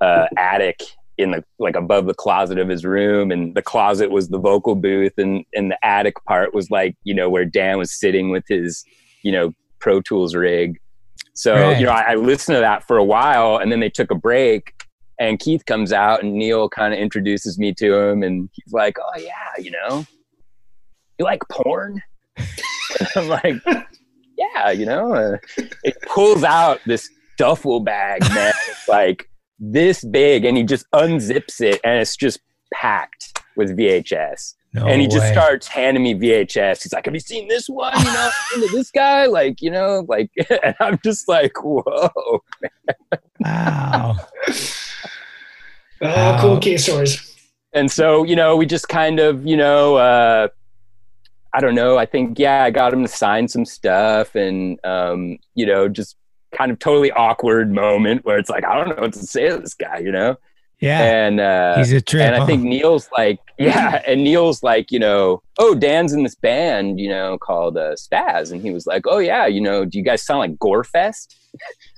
a 0.00 0.28
attic 0.36 0.82
in 1.18 1.30
the 1.30 1.44
like 1.58 1.76
above 1.76 2.06
the 2.06 2.14
closet 2.14 2.58
of 2.58 2.68
his 2.68 2.84
room, 2.84 3.30
and 3.30 3.54
the 3.54 3.62
closet 3.62 4.10
was 4.10 4.28
the 4.28 4.38
vocal 4.38 4.74
booth, 4.74 5.14
and 5.18 5.44
and 5.54 5.70
the 5.70 5.84
attic 5.84 6.14
part 6.24 6.54
was 6.54 6.70
like 6.70 6.96
you 7.04 7.14
know 7.14 7.28
where 7.28 7.44
Dan 7.44 7.78
was 7.78 7.92
sitting 7.92 8.30
with 8.30 8.44
his, 8.48 8.84
you 9.22 9.32
know, 9.32 9.52
Pro 9.80 10.00
Tools 10.00 10.34
rig. 10.34 10.78
So 11.34 11.54
Right. 11.54 11.78
you 11.78 11.86
know, 11.86 11.92
I, 11.92 12.12
I 12.12 12.14
listened 12.14 12.56
to 12.56 12.60
that 12.60 12.86
for 12.86 12.96
a 12.96 13.04
while, 13.04 13.58
and 13.58 13.70
then 13.70 13.80
they 13.80 13.90
took 13.90 14.10
a 14.10 14.14
break, 14.14 14.72
and 15.18 15.38
Keith 15.38 15.64
comes 15.66 15.92
out 15.92 16.22
and 16.22 16.34
Neil 16.34 16.68
kind 16.68 16.92
of 16.94 17.00
introduces 17.00 17.58
me 17.58 17.72
to 17.74 17.94
him 17.94 18.22
and 18.22 18.48
he's 18.52 18.72
like, 18.72 18.96
"Oh 18.98 19.18
yeah, 19.18 19.32
you 19.58 19.70
know, 19.70 20.04
you 21.18 21.24
like 21.24 21.42
porn?" 21.50 22.02
I'm 23.16 23.28
like, 23.28 23.56
"Yeah, 24.36 24.70
you 24.70 24.86
know." 24.86 25.14
Uh, 25.14 25.36
it 25.84 25.96
pulls 26.02 26.42
out 26.44 26.80
this 26.86 27.08
duffel 27.38 27.80
bag, 27.80 28.22
man. 28.34 28.52
It's 28.68 28.88
like 28.88 29.28
this 29.58 30.04
big, 30.04 30.44
and 30.44 30.56
he 30.56 30.62
just 30.64 30.86
unzips 30.94 31.60
it, 31.60 31.80
and 31.84 31.98
it's 32.00 32.16
just 32.16 32.40
packed 32.72 33.40
with 33.56 33.76
VHS. 33.76 34.54
No 34.76 34.86
and 34.86 35.00
he 35.00 35.08
just 35.08 35.28
starts 35.32 35.66
handing 35.66 36.02
me 36.02 36.14
VHS. 36.14 36.82
He's 36.82 36.92
like, 36.92 37.06
"Have 37.06 37.14
you 37.14 37.20
seen 37.20 37.48
this 37.48 37.66
one? 37.66 37.96
You 37.98 38.04
know, 38.04 38.30
into 38.54 38.68
this 38.76 38.90
guy? 38.90 39.24
Like, 39.26 39.62
you 39.62 39.70
know, 39.70 40.04
like." 40.08 40.30
And 40.62 40.74
I'm 40.80 40.98
just 41.02 41.26
like, 41.28 41.52
"Whoa!" 41.62 42.42
Wow. 43.40 44.16
Oh, 46.02 46.38
cool 46.40 46.58
case 46.58 46.84
stories. 46.84 47.34
and 47.72 47.90
so 47.90 48.22
you 48.24 48.36
know 48.36 48.56
we 48.56 48.66
just 48.66 48.88
kind 48.88 49.18
of 49.18 49.46
you 49.46 49.56
know 49.56 49.96
uh 49.96 50.48
i 51.54 51.60
don't 51.60 51.74
know 51.74 51.96
i 51.96 52.04
think 52.06 52.38
yeah 52.38 52.64
i 52.64 52.70
got 52.70 52.92
him 52.92 53.02
to 53.02 53.08
sign 53.08 53.48
some 53.48 53.64
stuff 53.64 54.34
and 54.34 54.78
um 54.84 55.38
you 55.54 55.64
know 55.66 55.88
just 55.88 56.16
kind 56.56 56.70
of 56.70 56.78
totally 56.78 57.10
awkward 57.12 57.72
moment 57.72 58.24
where 58.24 58.38
it's 58.38 58.50
like 58.50 58.64
i 58.64 58.74
don't 58.76 58.88
know 58.88 59.02
what 59.02 59.12
to 59.12 59.20
say 59.20 59.48
to 59.48 59.58
this 59.58 59.74
guy 59.74 59.98
you 59.98 60.12
know 60.12 60.36
Yeah. 60.80 61.00
and 61.02 61.40
uh 61.40 61.76
He's 61.78 61.92
a 61.92 62.02
trip. 62.02 62.22
and 62.22 62.34
i 62.34 62.40
huh? 62.40 62.46
think 62.46 62.62
neil's 62.62 63.08
like 63.16 63.38
yeah 63.58 64.02
and 64.06 64.22
neil's 64.22 64.62
like 64.62 64.92
you 64.92 64.98
know 64.98 65.42
oh 65.58 65.74
dan's 65.74 66.12
in 66.12 66.22
this 66.22 66.34
band 66.34 67.00
you 67.00 67.08
know 67.08 67.38
called 67.38 67.78
uh 67.78 67.94
spazz. 67.94 68.52
And 68.52 68.60
he 68.60 68.70
was 68.72 68.86
like 68.86 69.06
oh 69.06 69.18
yeah 69.18 69.46
you 69.46 69.60
know 69.62 69.86
do 69.86 69.96
you 69.96 70.04
guys 70.04 70.22
sound 70.22 70.40
like 70.40 70.56
gorefest 70.58 71.34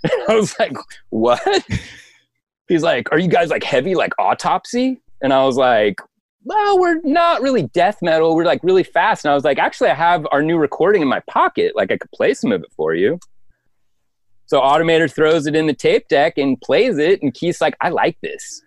i 0.28 0.34
was 0.36 0.56
like 0.60 0.76
what? 1.10 1.42
He's 2.68 2.82
like 2.84 3.10
are 3.10 3.18
you 3.18 3.28
guys 3.28 3.48
like 3.50 3.64
heavy 3.64 3.94
like 3.96 4.12
autopsy? 4.18 5.00
And 5.22 5.32
i 5.32 5.42
was 5.44 5.56
like 5.56 6.00
well 6.44 6.78
we're 6.78 7.00
not 7.02 7.42
really 7.42 7.64
death 7.74 7.98
metal. 8.00 8.36
We're 8.36 8.44
like 8.44 8.62
really 8.62 8.84
fast. 8.84 9.24
And 9.24 9.32
i 9.32 9.34
was 9.34 9.42
like 9.42 9.58
actually 9.58 9.90
i 9.90 9.94
have 9.94 10.24
our 10.30 10.42
new 10.42 10.56
recording 10.56 11.02
in 11.02 11.08
my 11.08 11.20
pocket. 11.28 11.74
Like 11.74 11.90
i 11.90 11.96
could 11.96 12.12
play 12.12 12.32
some 12.34 12.52
of 12.52 12.62
it 12.62 12.70
for 12.76 12.94
you. 12.94 13.18
So 14.46 14.60
automator 14.60 15.12
throws 15.12 15.46
it 15.48 15.56
in 15.56 15.66
the 15.66 15.74
tape 15.74 16.06
deck 16.08 16.38
and 16.38 16.60
plays 16.60 16.96
it. 16.98 17.22
And 17.22 17.34
keith's 17.34 17.60
like 17.60 17.76
i 17.80 17.88
like 17.88 18.16
this 18.22 18.62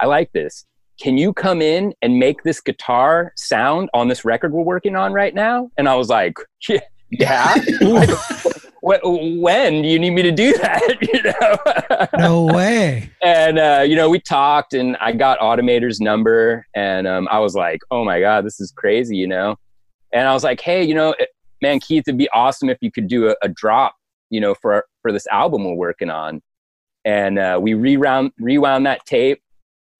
i 0.00 0.06
like 0.06 0.32
this. 0.32 0.66
Can 1.00 1.16
you 1.16 1.32
come 1.32 1.62
in 1.62 1.94
and 2.02 2.18
make 2.18 2.42
this 2.42 2.60
guitar 2.60 3.32
sound 3.36 3.88
on 3.94 4.08
this 4.08 4.24
record 4.24 4.52
we're 4.52 4.62
working 4.62 4.96
on 4.96 5.12
right 5.12 5.34
now? 5.34 5.70
And 5.76 5.88
i 5.88 5.94
was 5.94 6.08
like 6.08 6.34
yeah 6.68 6.80
yeah. 7.10 7.56
When 8.82 9.82
do 9.82 9.88
you 9.88 9.98
need 9.98 10.10
me 10.10 10.22
to 10.22 10.32
do 10.32 10.56
that? 10.56 10.96
You 11.02 11.22
know? 11.22 12.18
No 12.18 12.46
way. 12.46 13.10
and 13.22 13.58
uh, 13.58 13.84
you 13.86 13.94
know 13.94 14.08
we 14.08 14.20
talked 14.20 14.72
and 14.72 14.96
i 15.00 15.12
got 15.12 15.38
automator's 15.38 16.00
number 16.00 16.66
and 16.74 17.06
um, 17.06 17.28
i 17.30 17.38
was 17.38 17.54
like 17.54 17.80
oh 17.90 18.04
my 18.04 18.20
god 18.20 18.46
this 18.46 18.58
is 18.58 18.72
crazy 18.72 19.16
you 19.16 19.26
know? 19.26 19.56
And 20.12 20.26
i 20.26 20.32
was 20.32 20.44
like 20.44 20.60
hey 20.60 20.82
you 20.82 20.94
know 20.94 21.14
man 21.60 21.78
keith 21.78 22.04
it'd 22.06 22.16
be 22.16 22.30
awesome 22.30 22.70
if 22.70 22.78
you 22.80 22.90
could 22.90 23.06
do 23.06 23.28
a, 23.28 23.36
a 23.42 23.48
drop 23.48 23.94
you 24.30 24.40
know 24.40 24.54
for 24.54 24.86
for 25.02 25.12
this 25.12 25.26
album 25.28 25.64
we're 25.64 25.74
working 25.74 26.10
on. 26.10 26.42
And 27.04 27.38
uh, 27.38 27.58
we 27.60 27.74
rewound 27.74 28.32
rewound 28.38 28.86
that 28.86 29.04
tape 29.06 29.42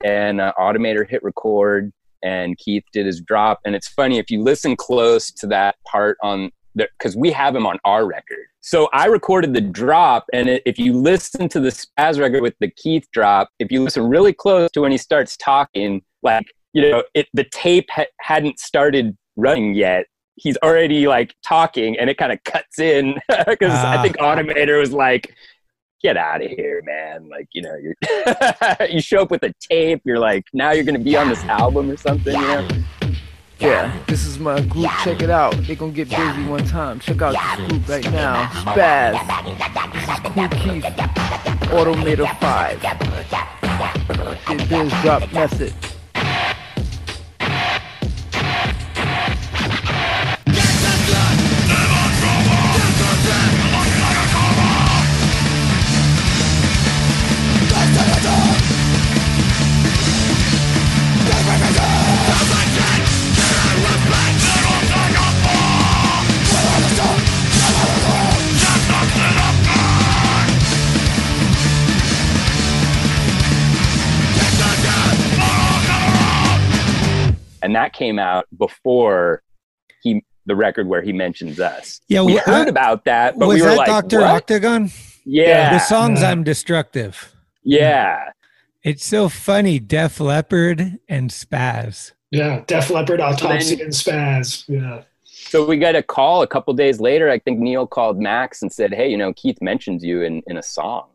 and 0.04 0.40
uh, 0.40 0.52
automator 0.58 1.08
hit 1.08 1.22
record 1.22 1.92
and 2.22 2.56
keith 2.58 2.84
did 2.92 3.06
his 3.06 3.20
drop. 3.20 3.60
And 3.64 3.74
it's 3.74 3.88
funny 3.88 4.18
if 4.18 4.30
you 4.30 4.42
listen 4.42 4.76
close 4.76 5.30
to 5.32 5.46
that 5.48 5.76
part 5.86 6.18
on 6.22 6.50
because 6.76 7.16
we 7.16 7.30
have 7.32 7.54
him 7.56 7.66
on 7.66 7.78
our 7.84 8.06
record. 8.06 8.46
So 8.60 8.88
i 8.92 9.06
recorded 9.06 9.54
the 9.54 9.60
drop 9.60 10.26
and 10.32 10.48
it, 10.48 10.62
if 10.66 10.78
you 10.78 10.92
listen 10.92 11.48
to 11.48 11.58
the 11.60 11.70
spazz 11.70 12.20
record 12.20 12.42
with 12.42 12.54
the 12.60 12.70
keith 12.70 13.06
drop 13.12 13.48
if 13.58 13.72
you 13.72 13.82
listen 13.82 14.06
really 14.08 14.32
close 14.34 14.70
to 14.72 14.82
when 14.82 14.92
he 14.92 14.98
starts 14.98 15.36
talking 15.38 16.02
like 16.22 16.46
you 16.74 16.82
know 16.90 17.02
it 17.14 17.26
the 17.32 17.44
tape 17.44 17.88
ha- 17.90 18.04
hadn't 18.20 18.58
started 18.60 19.16
running 19.36 19.74
yet. 19.74 20.06
He's 20.36 20.56
already 20.62 21.06
like 21.08 21.34
talking 21.44 21.98
and 21.98 22.08
it 22.10 22.18
kind 22.18 22.32
of 22.32 22.42
cuts 22.44 22.78
in 22.78 23.14
because 23.48 23.72
i 23.72 23.96
Ah. 23.96 24.02
think 24.02 24.16
automator 24.18 24.78
was 24.78 24.92
like 24.92 25.34
get 26.02 26.16
out 26.16 26.42
of 26.42 26.50
here 26.50 26.82
man 26.84 27.28
like 27.28 27.48
you 27.52 27.62
know 27.62 27.74
you're 27.76 27.94
you 28.90 29.00
show 29.00 29.22
up 29.22 29.30
with 29.30 29.42
a 29.42 29.52
tape 29.60 30.00
you're 30.04 30.18
like 30.18 30.46
now 30.52 30.70
you're 30.70 30.84
gonna 30.84 30.98
be 30.98 31.16
on 31.16 31.28
this 31.28 31.42
album 31.44 31.90
or 31.90 31.96
something 31.96 32.34
you 32.34 32.40
know 32.40 32.68
Yeah, 33.60 33.94
this 34.06 34.24
is 34.24 34.38
my 34.38 34.58
group. 34.62 34.88
Check 35.04 35.20
it 35.20 35.28
out. 35.28 35.52
They 35.66 35.76
gonna 35.76 35.92
get 35.92 36.08
busy 36.08 36.44
one 36.44 36.64
time. 36.64 36.98
Check 36.98 37.20
out 37.20 37.34
this 37.58 37.68
group 37.68 37.88
right 37.90 38.10
now. 38.10 38.46
Spazz. 38.46 39.20
This 39.92 40.08
is 40.08 40.20
Kool 40.20 40.48
Keith. 40.48 40.84
Automator 41.68 42.26
5. 42.40 42.80
Did 44.48 44.68
biz 44.68 44.90
drop 45.02 45.30
message. 45.34 45.89
And 77.70 77.76
that 77.76 77.92
came 77.92 78.18
out 78.18 78.46
before 78.58 79.44
he 80.02 80.24
the 80.44 80.56
record 80.56 80.88
where 80.88 81.02
he 81.02 81.12
mentions 81.12 81.60
us. 81.60 82.00
Yeah, 82.08 82.22
we 82.22 82.34
well, 82.34 82.42
heard 82.44 82.66
I- 82.66 82.70
about 82.70 83.04
that, 83.04 83.38
but 83.38 83.46
was 83.46 83.54
we 83.54 83.62
were 83.62 83.68
that 83.68 83.76
like, 83.76 83.86
Doctor? 83.86 84.22
Octagon? 84.22 84.90
Yeah, 85.24 85.72
The 85.74 85.78
songs 85.78 86.20
I'm 86.20 86.42
destructive. 86.42 87.32
Yeah, 87.62 88.30
It's 88.82 89.04
so 89.06 89.28
funny. 89.28 89.78
Def 89.78 90.18
Leppard 90.18 90.98
and 91.08 91.30
Spazz. 91.30 92.10
Yeah, 92.32 92.64
Def 92.66 92.90
Leppard, 92.90 93.20
Autopsy, 93.20 93.76
then- 93.76 93.84
and 93.84 93.92
Spazz. 93.94 94.64
Yeah. 94.68 95.02
So 95.22 95.64
we 95.64 95.76
got 95.78 95.94
a 95.94 96.02
call 96.02 96.42
a 96.42 96.48
couple 96.48 96.74
days 96.74 96.98
later. 97.00 97.30
I 97.30 97.38
think 97.38 97.60
Neil 97.60 97.86
called 97.86 98.18
Max 98.18 98.62
and 98.62 98.72
said, 98.72 98.92
"Hey, 98.92 99.08
you 99.08 99.16
know, 99.16 99.32
Keith 99.34 99.58
mentions 99.62 100.02
you 100.02 100.22
in 100.22 100.42
in 100.48 100.56
a 100.56 100.62
song." 100.62 101.10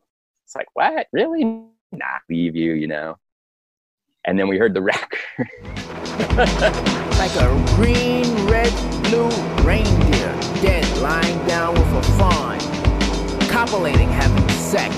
It's 0.45 0.55
like, 0.55 0.67
what? 0.73 1.07
Really? 1.11 1.43
Nah, 1.43 2.19
leave 2.29 2.55
you, 2.55 2.71
you 2.73 2.87
know. 2.87 3.17
And 4.25 4.39
then 4.39 4.47
we 4.47 4.57
heard 4.57 4.73
the 4.73 4.81
record. 4.81 5.19
like 7.17 7.35
a 7.35 7.65
green, 7.75 8.47
red, 8.47 8.73
blue 9.03 9.29
reindeer, 9.63 10.33
dead, 10.61 10.97
lying 10.97 11.45
down 11.47 11.75
with 11.75 11.93
a 11.93 12.03
fawn, 12.17 12.59
copulating, 13.49 14.09
having 14.09 14.49
sex, 14.49 14.95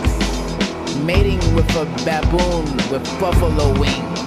mating 1.03 1.39
with 1.53 1.69
a 1.75 1.85
baboon 2.05 2.65
with 2.89 3.03
buffalo 3.19 3.77
wings. 3.77 4.26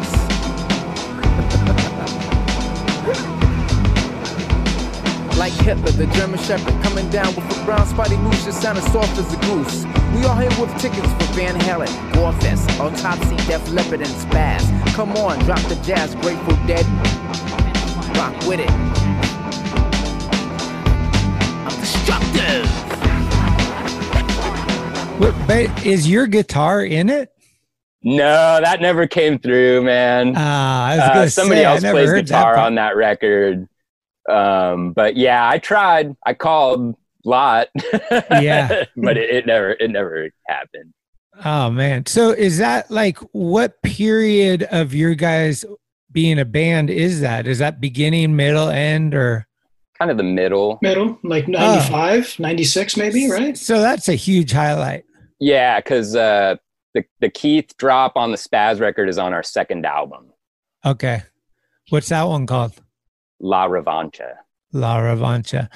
Like 5.40 5.54
Hitler, 5.54 5.90
the 5.92 6.06
German 6.08 6.38
Shepherd, 6.38 6.74
coming 6.82 7.08
down 7.08 7.34
with 7.34 7.58
a 7.58 7.64
brown 7.64 7.86
spotty 7.86 8.18
moose 8.18 8.44
that 8.44 8.52
sounded 8.52 8.84
soft 8.92 9.16
as 9.16 9.32
a 9.32 9.38
goose. 9.46 9.86
We 10.14 10.26
all 10.26 10.36
here 10.36 10.50
with 10.60 10.70
tickets 10.78 11.10
for 11.14 11.32
Van 11.32 11.58
Halen, 11.60 11.88
Gorefest, 12.12 12.68
Autopsy, 12.78 13.36
Def 13.48 13.66
Leppard, 13.72 14.02
and 14.02 14.10
Spazz. 14.10 14.68
Come 14.94 15.12
on, 15.12 15.38
drop 15.46 15.60
the 15.60 15.76
jazz, 15.76 16.14
Grateful 16.16 16.54
Dead. 16.66 16.84
Rock 18.18 18.34
with 18.46 18.60
it. 18.60 18.70
I'm 21.64 21.80
destructive. 21.80 22.66
What, 25.18 25.34
but 25.48 25.86
is 25.86 26.06
your 26.06 26.26
guitar 26.26 26.84
in 26.84 27.08
it? 27.08 27.32
no, 28.02 28.60
that 28.60 28.82
never 28.82 29.06
came 29.06 29.38
through, 29.38 29.84
man. 29.84 30.34
Ah, 30.36 30.86
I 30.86 30.96
was 30.96 31.00
Uh, 31.04 31.14
gonna 31.14 31.30
somebody 31.30 31.60
say, 31.62 31.64
I 31.64 31.72
else 31.72 31.82
never 31.82 31.96
plays 31.96 32.08
heard 32.10 32.26
that 32.26 32.38
guitar 32.38 32.56
on 32.58 32.74
that 32.74 32.94
record. 32.96 33.66
Um, 34.30 34.92
but 34.92 35.16
yeah, 35.16 35.48
I 35.48 35.58
tried. 35.58 36.16
I 36.24 36.34
called 36.34 36.94
a 37.24 37.28
lot. 37.28 37.68
Yeah. 38.30 38.84
but 38.96 39.16
it, 39.16 39.30
it 39.30 39.46
never 39.46 39.70
it 39.72 39.90
never 39.90 40.30
happened. 40.48 40.92
Oh 41.44 41.70
man. 41.70 42.06
So 42.06 42.30
is 42.30 42.58
that 42.58 42.90
like 42.90 43.18
what 43.32 43.80
period 43.82 44.62
of 44.70 44.94
your 44.94 45.14
guys 45.14 45.64
being 46.12 46.38
a 46.38 46.44
band 46.44 46.90
is 46.90 47.20
that? 47.20 47.46
Is 47.46 47.58
that 47.58 47.80
beginning, 47.80 48.34
middle, 48.36 48.68
end, 48.68 49.14
or 49.14 49.46
Kind 49.98 50.10
of 50.10 50.16
the 50.16 50.22
middle. 50.22 50.78
Middle, 50.80 51.18
like 51.22 51.46
95, 51.46 52.38
96 52.38 52.96
maybe, 52.96 53.30
right? 53.30 53.54
so 53.56 53.80
that's 53.80 54.08
a 54.08 54.14
huge 54.14 54.50
highlight. 54.50 55.04
Yeah, 55.38 55.78
because 55.78 56.16
uh, 56.16 56.56
the 56.94 57.04
the 57.20 57.28
Keith 57.28 57.76
drop 57.76 58.12
on 58.16 58.30
the 58.30 58.38
Spazz 58.38 58.80
record 58.80 59.08
is 59.10 59.18
on 59.18 59.32
our 59.34 59.42
second 59.42 59.84
album, 59.84 60.32
Okay. 60.86 61.22
What's 61.90 62.08
that 62.08 62.22
one 62.26 62.46
called? 62.46 62.72
La 63.40 63.66
Revancha. 63.66 64.34
La 64.72 64.98
Revancha. 64.98 65.68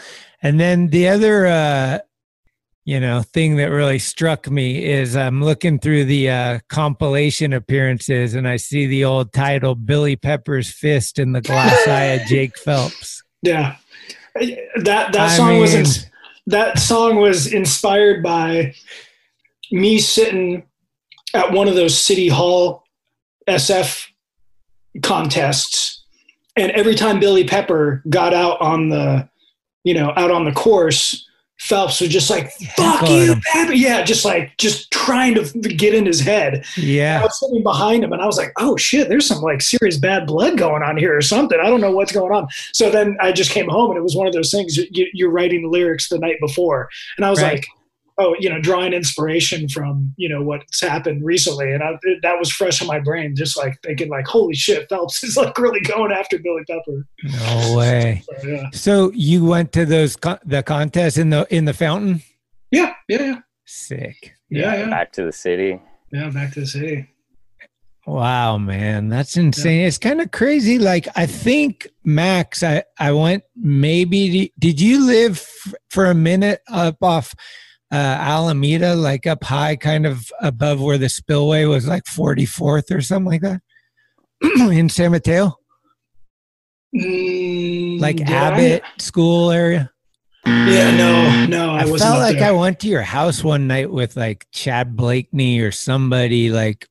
And 0.43 0.61
then 0.61 0.89
the 0.89 1.09
other 1.09 1.47
uh 1.47 1.99
you 2.85 3.01
know 3.01 3.23
thing 3.23 3.57
that 3.57 3.71
really 3.71 3.99
struck 3.99 4.51
me 4.51 4.85
is 4.85 5.17
I'm 5.17 5.43
looking 5.43 5.79
through 5.79 6.05
the 6.05 6.31
uh 6.31 6.59
compilation 6.69 7.53
appearances 7.53 8.35
and 8.35 8.47
I 8.47 8.57
see 8.57 8.87
the 8.87 9.05
old 9.05 9.33
title 9.33 9.75
Billy 9.75 10.17
Pepper's 10.17 10.71
Fist 10.71 11.19
in 11.19 11.33
the 11.33 11.41
glass 11.41 11.77
eye 11.89 12.05
of 12.21 12.27
Jake 12.29 12.59
Phelps. 12.59 13.23
Yeah. 13.43 13.77
That 14.35 15.13
that 15.13 15.17
I 15.17 15.37
song 15.37 15.59
was 15.61 15.71
mean- 15.71 15.81
ins- 15.81 16.07
that 16.47 16.79
song 16.79 17.17
was 17.17 17.51
inspired 17.51 18.23
by 18.23 18.75
me 19.73 19.99
sitting 19.99 20.65
at 21.33 21.53
one 21.53 21.69
of 21.69 21.75
those 21.75 21.97
city 21.97 22.29
hall 22.29 22.85
SF 23.49 24.09
contests 25.03 25.94
and 26.57 26.71
every 26.73 26.95
time 26.95 27.21
Billy 27.21 27.45
Pepper 27.45 28.03
got 28.09 28.33
out 28.35 28.61
on 28.61 28.89
the 28.89 29.29
you 29.85 29.95
know 29.95 30.13
out 30.17 30.31
on 30.31 30.45
the 30.45 30.53
course 30.53 31.29
Phelps 31.59 32.01
was 32.01 32.11
just 32.11 32.31
like 32.31 32.51
fuck 32.77 33.01
Heckling 33.01 33.23
you. 33.27 33.37
Pepper 33.53 33.73
yeah 33.73 34.03
just 34.03 34.25
like 34.25 34.57
just 34.59 34.91
trying 34.91 35.35
to 35.37 35.43
get 35.61 35.95
in 35.95 36.05
his 36.05 36.19
head 36.21 36.65
Yeah. 36.77 37.21
I 37.21 37.23
was 37.25 37.39
sitting 37.39 37.63
behind 37.63 38.03
him 38.03 38.13
and 38.13 38.21
I 38.21 38.27
was 38.27 38.37
like, 38.37 38.53
oh 38.59 38.77
shit, 38.77 39.09
there's 39.09 39.27
some 39.27 39.41
like 39.41 39.61
serious 39.63 39.97
bad 39.97 40.27
blood 40.27 40.59
going 40.59 40.83
on 40.83 40.97
here 40.97 41.17
or 41.17 41.23
something. 41.23 41.59
I 41.63 41.67
don't 41.69 41.81
know 41.81 41.93
what's 41.93 42.11
going 42.13 42.33
on. 42.33 42.49
So 42.73 42.91
then 42.91 43.17
I 43.21 43.31
just 43.33 43.51
came 43.53 43.69
home 43.69 43.91
and 43.91 43.99
it 43.99 44.03
was 44.03 44.17
one 44.17 44.27
of 44.27 44.33
those 44.33 44.51
things 44.51 44.77
you, 44.77 45.07
you're 45.13 45.31
writing 45.31 45.63
the 45.63 45.69
lyrics 45.69 46.09
the 46.09 46.19
night 46.19 46.37
before. 46.41 46.89
And 47.17 47.25
I 47.25 47.31
was 47.31 47.41
Right. 47.41 47.55
like, 47.55 47.67
oh, 48.19 48.37
you 48.39 48.49
know, 48.49 48.61
drawing 48.61 48.93
inspiration 48.93 49.69
from, 49.69 50.15
you 50.17 50.29
know, 50.29 50.43
what's 50.43 50.81
happened 50.81 51.25
recently. 51.25 51.73
And 51.73 51.83
I, 51.83 51.99
it, 52.03 52.21
that 52.23 52.39
was 52.39 52.51
fresh 52.51 52.81
in 52.81 52.87
my 52.87 53.01
brain, 53.01 53.35
just 53.35 53.57
like 53.57 53.77
thinking 53.83 54.09
like, 54.09 54.27
holy 54.27 54.55
shit, 54.55 54.89
Phelps 54.89 55.23
is 55.25 55.37
like 55.37 55.57
really 55.59 55.81
going 55.81 56.13
after 56.13 56.39
Billy 56.39 56.63
Pepper. 56.69 57.07
No 57.25 57.77
way. 57.77 58.23
So, 58.41 58.49
yeah. 58.49 58.71
So 58.73 59.13
you 59.15 59.45
went 59.45 59.73
to 59.73 59.85
those 59.85 60.17
con- 60.17 60.39
the 60.45 60.63
contest 60.63 61.19
in 61.19 61.31
the 61.31 61.47
in 61.55 61.65
the 61.65 61.73
fountain? 61.73 62.23
Yeah. 62.71 62.95
Yeah. 63.09 63.23
Yeah. 63.23 63.39
Sick. 63.65 64.35
Yeah. 64.51 64.75
Yeah. 64.77 64.91
Back 64.91 65.13
to 65.13 65.25
the 65.25 65.33
city. 65.33 65.81
Yeah. 66.13 66.31
Back 66.31 66.53
to 66.55 66.61
the 66.61 66.67
city. 66.67 67.09
Wow, 68.07 68.59
man, 68.59 69.09
that's 69.09 69.39
insane. 69.39 69.87
It's 69.87 69.97
kind 69.97 70.21
of 70.21 70.31
crazy. 70.31 70.79
Like 70.79 71.09
I 71.17 71.25
think 71.25 71.89
Max, 72.05 72.63
I 72.63 72.85
I 72.99 73.13
went 73.13 73.45
maybe. 73.57 74.53
Did 74.59 74.79
you 74.79 75.07
live 75.07 75.39
f- 75.39 75.75
for 75.89 76.07
a 76.07 76.15
minute 76.15 76.61
up 76.69 76.99
off 77.03 77.35
uh, 77.95 78.17
Alameda, 78.21 78.95
like 78.97 79.27
up 79.27 79.45
high, 79.45 79.77
kind 79.77 80.05
of 80.07 80.31
above 80.41 80.81
where 80.81 80.99
the 80.99 81.09
spillway 81.09 81.65
was, 81.65 81.87
like 81.87 82.07
forty 82.07 82.45
fourth 82.47 82.91
or 82.91 83.01
something 83.01 83.31
like 83.31 83.43
that, 83.43 83.61
in 84.73 84.89
San 84.89 85.13
Mateo, 85.13 85.57
Mm, 86.95 88.01
like 88.01 88.17
did 88.17 88.29
I? 88.31 88.33
Abbott 88.33 88.83
School 88.99 89.51
area? 89.51 89.91
Yeah. 90.47 90.95
No, 90.97 91.47
no, 91.47 91.71
I, 91.71 91.81
I, 91.83 91.85
wasn't. 91.87 92.01
felt 92.01 92.19
like 92.21 92.39
there. 92.39 92.49
I 92.49 92.53
went 92.53 92.79
to 92.81 92.89
your 92.89 93.03
house 93.03 93.43
one 93.43 93.67
night 93.67 93.91
with 93.91 94.17
like 94.17 94.47
Chad 94.53 94.95
Blakeney 94.95 95.59
or 95.61 95.73
somebody. 95.73 96.51
Like 96.51 96.87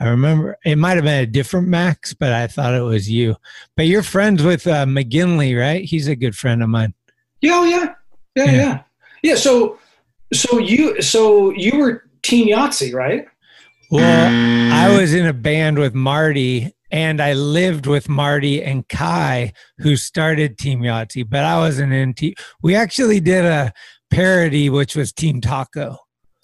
I 0.00 0.08
remember 0.08 0.56
it 0.64 0.76
might 0.76 0.96
have 0.96 1.04
been 1.04 1.22
a 1.22 1.26
different 1.26 1.68
Max, 1.68 2.14
but 2.14 2.32
I 2.32 2.46
thought 2.46 2.74
it 2.74 2.80
was 2.82 3.08
you. 3.10 3.36
But 3.76 3.86
you're 3.86 4.02
friends 4.02 4.42
with 4.42 4.66
uh, 4.66 4.86
McGinley, 4.86 5.58
right? 5.58 5.84
He's 5.84 6.08
a 6.08 6.16
good 6.16 6.34
friend 6.34 6.62
of 6.62 6.68
mine. 6.68 6.94
Yeah, 7.40 7.52
oh, 7.54 7.64
yeah, 7.64 7.94
yeah, 8.34 8.44
Yeah. 8.44 8.52
yeah, 8.52 8.82
yeah. 9.22 9.34
So, 9.36 9.78
so 10.32 10.58
you, 10.58 11.00
so 11.02 11.50
you 11.50 11.78
were 11.78 12.04
Team 12.22 12.48
Yahtzee, 12.48 12.92
right? 12.94 13.26
Well, 13.90 14.72
I 14.74 14.98
was 15.00 15.14
in 15.14 15.26
a 15.26 15.32
band 15.32 15.78
with 15.78 15.94
Marty, 15.94 16.74
and 16.90 17.22
I 17.22 17.32
lived 17.32 17.86
with 17.86 18.08
Marty 18.08 18.62
and 18.62 18.86
Kai, 18.88 19.52
who 19.78 19.96
started 19.96 20.58
Team 20.58 20.80
Yahtzee. 20.80 21.28
But 21.28 21.44
I 21.44 21.56
wasn't 21.58 21.92
in 21.94 22.12
team. 22.14 22.34
We 22.62 22.74
actually 22.74 23.20
did 23.20 23.44
a 23.46 23.72
parody, 24.10 24.68
which 24.68 24.94
was 24.94 25.12
Team 25.12 25.40
Taco. 25.40 25.96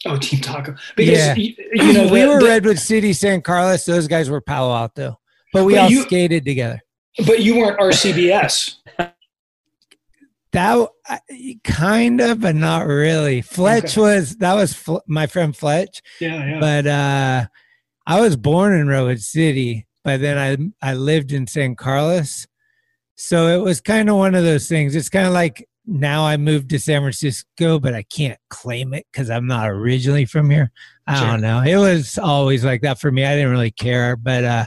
Oh, 0.06 0.16
Team 0.18 0.40
Taco. 0.40 0.74
Because 0.96 1.18
Yeah. 1.18 1.34
you, 1.34 1.54
you 1.72 1.92
know 1.92 2.08
we 2.12 2.20
the- 2.22 2.28
were 2.28 2.40
the- 2.40 2.46
Redwood 2.46 2.78
City, 2.78 3.12
San 3.12 3.42
Carlos. 3.42 3.84
Those 3.84 4.08
guys 4.08 4.30
were 4.30 4.40
Palo 4.40 4.74
Alto, 4.74 5.18
but 5.52 5.64
we 5.64 5.74
But 5.74 5.82
all 5.84 5.90
you- 5.90 6.02
skated 6.02 6.44
together. 6.46 6.80
but 7.26 7.40
you 7.42 7.58
weren't 7.58 7.78
RCBS. 7.78 8.76
That 10.54 10.88
kind 11.64 12.20
of, 12.20 12.40
but 12.40 12.54
not 12.54 12.86
really. 12.86 13.42
Fletch 13.42 13.98
Okay. 13.98 14.00
was 14.00 14.36
that 14.36 14.54
was 14.54 14.72
Fl- 14.74 14.98
my 15.06 15.26
friend 15.26 15.56
Fletch, 15.56 16.00
yeah, 16.20 16.44
yeah. 16.46 16.60
but 16.60 16.86
uh, 16.86 17.46
I 18.06 18.20
was 18.20 18.36
born 18.36 18.72
in 18.78 18.88
Redwood 18.88 19.20
City, 19.20 19.86
but 20.04 20.20
then 20.20 20.72
I 20.82 20.90
I 20.90 20.94
lived 20.94 21.32
in 21.32 21.46
San 21.46 21.74
Carlos, 21.74 22.46
so 23.16 23.48
it 23.48 23.62
was 23.62 23.80
kind 23.80 24.08
of 24.08 24.16
one 24.16 24.34
of 24.34 24.44
those 24.44 24.68
things. 24.68 24.94
It's 24.94 25.08
kind 25.08 25.26
of 25.26 25.32
like 25.32 25.68
now 25.86 26.24
I 26.24 26.36
moved 26.38 26.70
to 26.70 26.78
San 26.78 27.02
Francisco, 27.02 27.78
but 27.78 27.92
I 27.94 28.02
can't 28.04 28.38
claim 28.48 28.94
it 28.94 29.06
because 29.12 29.28
I'm 29.30 29.46
not 29.46 29.68
originally 29.68 30.24
from 30.24 30.48
here. 30.50 30.72
I 31.06 31.18
Sure. 31.18 31.26
don't 31.26 31.42
know. 31.42 31.60
It 31.60 31.76
was 31.76 32.16
always 32.16 32.64
like 32.64 32.80
that 32.82 32.98
for 32.98 33.12
me. 33.12 33.24
I 33.24 33.34
didn't 33.34 33.50
really 33.50 33.70
care, 33.70 34.16
but 34.16 34.44
uh, 34.44 34.66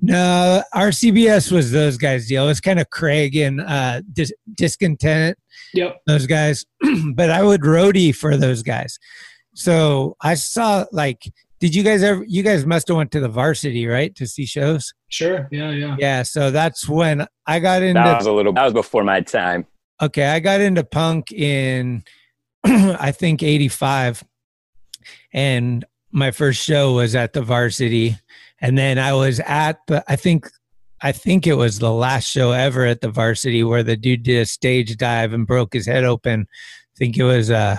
no, 0.00 0.62
RCBS 0.74 1.50
was 1.50 1.70
those 1.72 1.96
guys' 1.96 2.28
deal. 2.28 2.44
It 2.44 2.48
was 2.48 2.60
kind 2.60 2.78
of 2.78 2.90
Craig 2.90 3.34
and 3.36 3.60
uh, 3.60 4.02
Dis- 4.12 4.32
Discontent, 4.54 5.38
Yep. 5.74 6.00
those 6.06 6.26
guys. 6.26 6.64
but 7.14 7.30
I 7.30 7.42
would 7.42 7.62
roadie 7.62 8.14
for 8.14 8.36
those 8.36 8.62
guys. 8.62 8.98
So 9.54 10.16
I 10.20 10.34
saw 10.34 10.84
like, 10.92 11.22
did 11.60 11.74
you 11.74 11.82
guys 11.82 12.02
ever? 12.02 12.22
You 12.28 12.42
guys 12.42 12.66
must 12.66 12.88
have 12.88 12.96
went 12.98 13.10
to 13.12 13.20
the 13.20 13.28
varsity, 13.28 13.86
right, 13.86 14.14
to 14.16 14.26
see 14.26 14.44
shows? 14.44 14.92
Sure. 15.08 15.48
Yeah, 15.50 15.70
yeah. 15.70 15.96
Yeah. 15.98 16.22
So 16.22 16.50
that's 16.50 16.86
when 16.86 17.26
I 17.46 17.58
got 17.60 17.82
into. 17.82 17.94
That 17.94 18.18
was 18.18 18.26
a 18.26 18.32
little. 18.32 18.52
That 18.52 18.64
was 18.64 18.74
before 18.74 19.02
my 19.04 19.22
time. 19.22 19.66
Okay, 20.02 20.26
I 20.26 20.40
got 20.40 20.60
into 20.60 20.84
punk 20.84 21.32
in 21.32 22.04
I 22.64 23.12
think 23.12 23.42
85 23.42 24.22
and 25.32 25.84
my 26.12 26.30
first 26.30 26.62
show 26.62 26.92
was 26.94 27.14
at 27.14 27.32
the 27.32 27.40
varsity 27.42 28.16
and 28.60 28.76
then 28.76 28.98
I 28.98 29.12
was 29.12 29.40
at 29.40 29.78
the 29.86 30.04
I 30.08 30.16
think 30.16 30.48
I 31.02 31.12
think 31.12 31.46
it 31.46 31.54
was 31.54 31.78
the 31.78 31.92
last 31.92 32.28
show 32.28 32.52
ever 32.52 32.84
at 32.84 33.00
the 33.00 33.10
varsity 33.10 33.62
where 33.62 33.82
the 33.82 33.96
dude 33.96 34.22
did 34.22 34.40
a 34.40 34.46
stage 34.46 34.96
dive 34.96 35.32
and 35.32 35.46
broke 35.46 35.74
his 35.74 35.86
head 35.86 36.04
open. 36.04 36.46
I 36.50 36.94
think 36.96 37.18
it 37.18 37.24
was 37.24 37.50
uh, 37.50 37.76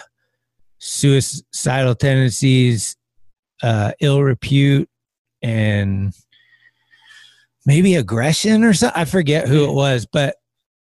suicidal 0.78 1.96
tendencies, 1.96 2.96
uh, 3.64 3.94
ill 4.02 4.22
repute, 4.22 4.88
and 5.42 6.14
maybe 7.66 7.96
aggression 7.96 8.64
or 8.64 8.74
something. 8.74 9.02
I 9.02 9.06
forget 9.06 9.48
who 9.48 9.68
it 9.68 9.74
was, 9.74 10.06
but 10.06 10.36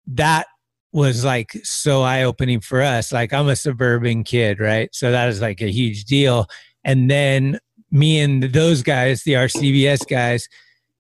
that 0.08 0.46
was 0.92 1.24
like 1.24 1.52
so 1.62 2.02
eye 2.02 2.24
opening 2.24 2.60
for 2.60 2.82
us. 2.82 3.12
Like 3.12 3.32
I'm 3.32 3.48
a 3.48 3.56
suburban 3.56 4.24
kid, 4.24 4.60
right? 4.60 4.88
So 4.92 5.10
that 5.12 5.28
is 5.28 5.40
like 5.40 5.60
a 5.60 5.70
huge 5.70 6.04
deal. 6.04 6.46
And 6.84 7.10
then 7.10 7.58
me 7.94 8.20
and 8.20 8.42
those 8.42 8.82
guys, 8.82 9.22
the 9.22 9.32
RCBS 9.34 10.08
guys, 10.08 10.48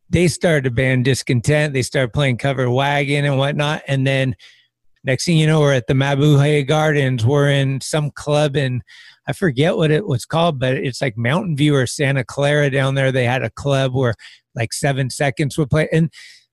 they 0.08 0.28
started 0.28 0.66
a 0.66 0.70
band 0.70 1.04
Discontent. 1.04 1.74
They 1.74 1.82
started 1.82 2.12
playing 2.12 2.38
cover 2.38 2.70
Wagon 2.70 3.24
and 3.24 3.36
whatnot. 3.36 3.82
And 3.88 4.06
then 4.06 4.36
next 5.02 5.24
thing 5.24 5.36
you 5.36 5.46
know, 5.46 5.60
we're 5.60 5.74
at 5.74 5.88
the 5.88 5.94
Mabuhay 5.94 6.66
Gardens. 6.66 7.26
We're 7.26 7.50
in 7.50 7.80
some 7.80 8.10
club 8.12 8.56
in 8.56 8.82
I 9.26 9.32
forget 9.32 9.76
what 9.76 9.90
it 9.90 10.06
was 10.06 10.24
called, 10.24 10.60
but 10.60 10.74
it's 10.74 11.00
like 11.00 11.16
Mountain 11.16 11.56
View 11.56 11.74
or 11.74 11.86
Santa 11.86 12.24
Clara 12.24 12.70
down 12.70 12.94
there. 12.94 13.10
They 13.10 13.24
had 13.24 13.42
a 13.42 13.50
club 13.50 13.94
where 13.94 14.14
like 14.54 14.72
seven 14.72 15.10
seconds 15.10 15.56
would 15.58 15.70
play. 15.70 15.88
And 15.92 16.12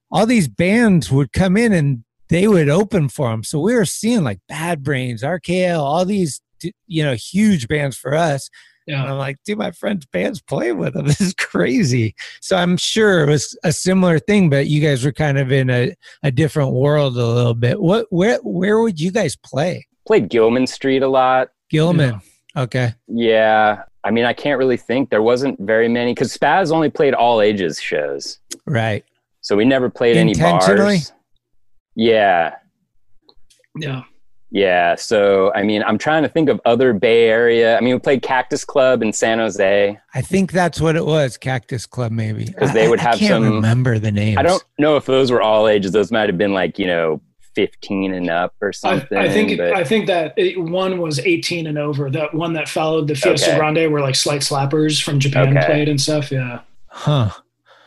all 0.10 0.26
these 0.26 0.48
bands 0.48 1.12
would 1.12 1.34
come 1.34 1.58
in 1.58 1.74
and 1.74 2.04
they 2.30 2.48
would 2.48 2.70
open 2.70 3.10
for 3.10 3.30
them. 3.30 3.44
So 3.44 3.60
we 3.60 3.76
were 3.76 3.86
seeing 3.86 4.24
like 4.24 4.40
Bad 4.48 4.84
Brains, 4.84 5.22
RKL, 5.22 5.80
all 5.80 6.06
these, 6.06 6.42
you 6.88 7.04
know, 7.04 7.14
huge 7.14 7.68
bands 7.68 7.98
for 7.98 8.16
us. 8.16 8.50
Yeah. 8.92 9.04
And 9.04 9.12
I'm 9.12 9.18
like, 9.18 9.38
dude, 9.46 9.58
my 9.58 9.72
friend's 9.72 10.06
band's 10.06 10.42
playing 10.42 10.78
with 10.78 10.96
them. 10.96 11.06
This 11.12 11.22
is 11.22 11.34
crazy. 11.34 12.14
So 12.42 12.58
I'm 12.58 12.76
sure 12.76 13.24
it 13.24 13.30
was 13.30 13.58
a 13.64 13.72
similar 13.72 14.20
thing, 14.20 14.50
but 14.50 14.68
you 14.68 14.82
guys 14.82 15.06
were 15.06 15.14
kind 15.14 15.38
of 15.38 15.50
in 15.50 15.70
a, 15.70 15.96
a 16.24 16.32
different 16.32 16.74
world 16.74 17.16
a 17.16 17.26
little 17.26 17.54
bit. 17.54 17.82
What 17.82 18.08
where 18.10 18.38
where 18.40 18.82
would 18.82 19.00
you 19.00 19.12
guys 19.12 19.38
play? 19.38 19.88
Played 20.06 20.30
Gilman 20.30 20.68
Street 20.68 21.04
a 21.04 21.08
lot. 21.08 21.52
Gilman. 21.70 22.20
Yeah. 22.56 22.64
Okay. 22.64 22.94
Yeah. 23.08 23.84
I 24.04 24.12
mean, 24.12 24.26
I 24.26 24.34
can't 24.34 24.60
really 24.60 24.78
think. 24.78 25.10
There 25.10 25.22
wasn't 25.22 25.58
very 25.62 25.88
many 25.88 26.14
because 26.14 26.36
Spazz 26.36 26.72
only 26.74 26.90
played 26.90 27.14
all 27.14 27.40
ages 27.40 27.80
shows. 27.82 28.40
Right. 28.66 29.06
So 29.40 29.56
we 29.56 29.64
never 29.64 29.90
played 29.90 30.18
any 30.18 30.34
bars. 30.34 31.14
Yeah. 31.96 32.56
Yeah. 33.78 34.04
Yeah. 34.54 34.96
So, 34.96 35.52
I 35.54 35.64
mean, 35.64 35.82
I'm 35.84 35.98
trying 35.98 36.24
to 36.24 36.30
think 36.30 36.50
of 36.50 36.60
other 36.66 36.92
Bay 36.94 37.30
Area. 37.30 37.78
I 37.78 37.82
mean, 37.82 37.94
we 37.94 38.00
played 38.00 38.22
Cactus 38.22 38.66
Club 38.66 39.02
in 39.02 39.14
San 39.14 39.40
Jose. 39.40 39.98
I 40.14 40.22
think 40.22 40.52
that's 40.52 40.82
what 40.82 40.98
it 40.98 41.06
was, 41.06 41.38
Cactus 41.38 41.86
Club, 41.86 42.12
maybe. 42.12 42.46
Because 42.46 42.74
they 42.74 42.90
would 42.90 43.00
have 43.00 43.16
I 43.16 43.18
can't 43.18 43.32
some. 43.32 43.44
remember 43.44 43.98
the 43.98 44.12
names. 44.12 44.38
I 44.38 44.42
don't 44.44 44.64
know 44.78 44.98
if 44.98 45.06
those 45.06 45.32
were 45.32 45.42
all 45.42 45.70
ages. 45.70 45.94
Those 45.94 46.12
might 46.12 46.28
have 46.28 46.38
been 46.38 46.54
like, 46.54 46.78
you 46.78 46.86
know, 46.86 47.22
15 47.56 48.14
and 48.14 48.30
up 48.30 48.54
or 48.62 48.74
something. 48.74 49.18
I, 49.18 49.24
I 49.26 49.30
think 49.30 49.58
but, 49.58 49.74
I 49.74 49.84
think 49.86 50.08
that 50.08 50.34
it, 50.38 50.62
one 50.62 51.00
was 51.00 51.20
18 51.20 51.68
and 51.68 51.78
over. 51.78 52.10
That 52.10 52.34
one 52.34 52.54
that 52.54 52.68
followed 52.68 53.08
the 53.08 53.16
Fiesta 53.16 53.52
Okay. 53.52 53.58
Grande 53.58 53.92
were 53.92 54.02
like 54.02 54.16
Slight 54.16 54.42
Slappers 54.42 55.02
from 55.02 55.20
Japan 55.20 55.58
Okay. 55.58 55.66
played 55.66 55.90
and 55.90 56.00
stuff. 56.00 56.32
Yeah. 56.32 56.62
Huh. 56.88 57.30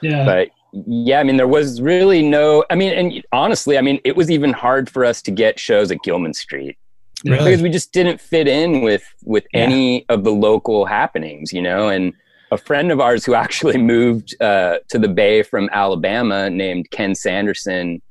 Yeah. 0.01 0.25
but 0.25 0.49
yeah, 0.87 1.21
I 1.21 1.23
mean, 1.23 1.37
there 1.37 1.49
was 1.49 1.81
really 1.81 2.23
no. 2.23 2.65
I 2.71 2.75
mean, 2.75 2.93
and 2.93 3.25
honestly, 3.33 3.79
I 3.79 3.81
mean, 3.81 4.01
it 4.05 4.17
was 4.17 4.31
even 4.31 4.53
hard 4.53 4.91
for 4.91 5.05
us 5.05 5.23
to 5.23 5.31
get 5.31 5.59
shows 5.59 5.91
at 5.93 5.99
Gilman 6.03 6.35
Street 6.35 6.77
Really? 7.25 7.39
because 7.39 7.63
we 7.63 7.71
just 7.71 7.93
didn't 7.93 8.21
fit 8.21 8.49
in 8.49 8.83
with 8.83 9.05
with 9.25 9.45
Yeah. 9.55 9.61
any 9.61 10.05
of 10.09 10.25
the 10.25 10.33
local 10.33 10.85
happenings, 10.85 11.53
you 11.53 11.63
know. 11.63 11.89
And 11.89 12.13
a 12.51 12.59
friend 12.59 12.91
of 12.91 13.01
ours 13.01 13.25
who 13.25 13.35
actually 13.45 13.79
moved 13.79 14.35
uh, 14.43 14.79
to 14.89 14.99
the 14.99 15.09
Bay 15.09 15.43
from 15.43 15.69
Alabama, 15.73 16.51
named 16.51 16.91
Ken 16.91 17.15
Sanderson, 17.15 18.03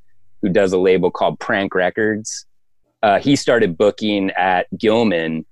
who 0.41 0.49
does 0.49 0.71
a 0.73 0.77
label 0.77 1.11
called 1.11 1.39
Prank 1.39 1.75
Records, 1.75 2.45
uh, 3.01 3.19
he 3.19 3.35
started 3.35 3.77
booking 3.77 4.31
at 4.31 4.67
Gilman, 4.77 5.45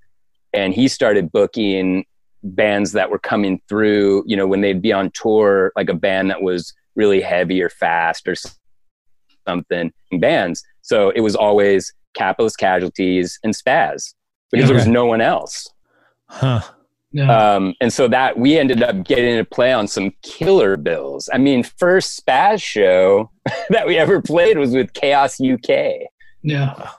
and 0.53 0.73
he 0.73 0.87
started 0.87 1.31
booking 1.31 2.05
bands 2.43 2.93
that 2.93 3.09
were 3.11 3.19
coming 3.19 3.61
through. 3.67 4.23
You 4.25 4.37
know, 4.37 4.47
when 4.47 4.61
they'd 4.61 4.81
be 4.81 4.93
on 4.93 5.11
tour, 5.11 5.73
like 5.75 5.89
a 5.89 5.93
band 5.93 6.29
that 6.29 6.41
was 6.41 6.73
really 6.95 7.21
heavy 7.21 7.61
or 7.61 7.69
fast 7.69 8.27
or 8.27 8.35
something 9.47 9.91
bands. 10.19 10.63
So 10.81 11.09
it 11.11 11.21
was 11.21 11.35
always 11.35 11.93
Capitalist 12.13 12.57
Casualties 12.57 13.39
and 13.43 13.53
Spazz 13.53 14.13
because 14.51 14.67
there 14.67 14.75
was 14.75 14.87
no 14.87 15.05
one 15.05 15.21
else. 15.21 15.67
Huh. 16.27 16.61
Yeah. 17.13 17.55
Um, 17.55 17.73
and 17.81 17.91
so 17.91 18.07
that 18.07 18.37
we 18.37 18.57
ended 18.57 18.81
up 18.83 19.03
getting 19.03 19.37
to 19.37 19.43
play 19.43 19.73
on 19.73 19.87
some 19.87 20.13
killer 20.23 20.77
bills. 20.77 21.29
I 21.33 21.37
mean, 21.37 21.63
first 21.63 22.25
Spazz 22.25 22.61
show 22.63 23.29
that 23.69 23.85
we 23.85 23.97
ever 23.97 24.21
played 24.21 24.57
was 24.57 24.71
with 24.71 24.93
Chaos 24.93 25.39
UK. 25.41 25.69
Yeah. 26.41 26.89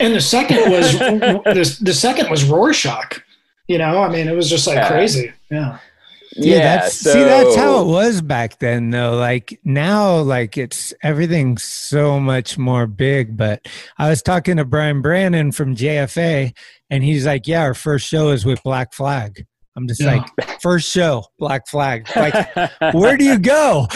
And 0.00 0.14
the 0.14 0.20
second 0.20 0.70
was 0.70 0.92
the, 0.98 1.78
the 1.80 1.94
second 1.94 2.28
was 2.30 2.44
Rorschach. 2.44 3.22
You 3.68 3.78
know, 3.78 4.02
I 4.02 4.08
mean, 4.08 4.26
it 4.26 4.34
was 4.34 4.50
just 4.50 4.66
like 4.66 4.76
Yeah. 4.76 4.88
crazy. 4.88 5.32
Yeah. 5.50 5.78
Yeah, 6.36 6.56
yeah, 6.56 6.76
that's, 6.80 6.94
see, 6.94 7.22
that's 7.24 7.56
how 7.56 7.82
it 7.82 7.86
was 7.86 8.22
back 8.22 8.58
then, 8.58 8.90
though. 8.90 9.16
Like 9.16 9.60
now, 9.64 10.16
like 10.18 10.56
it's 10.56 10.94
everything's 11.02 11.62
so 11.62 12.18
much 12.18 12.56
more 12.56 12.86
big. 12.86 13.36
But 13.36 13.66
I 13.98 14.08
was 14.08 14.22
talking 14.22 14.56
to 14.56 14.64
Brian 14.64 15.02
Brannon 15.02 15.52
from 15.52 15.76
JFA, 15.76 16.56
and 16.90 17.04
he's 17.04 17.26
like, 17.26 17.46
"Yeah, 17.46 17.62
our 17.62 17.74
first 17.74 18.06
show 18.08 18.30
is 18.30 18.44
with 18.46 18.62
Black 18.62 18.92
Flag." 18.94 19.44
I'm 19.76 19.86
just 19.88 20.00
Yeah. 20.00 20.24
like, 20.38 20.60
first 20.60 20.90
show, 20.90 21.24
Black 21.38 21.66
Flag. 21.68 22.06
Like, 22.16 22.34
where 22.94 23.16
do 23.16 23.24
you 23.24 23.38
go? 23.38 23.86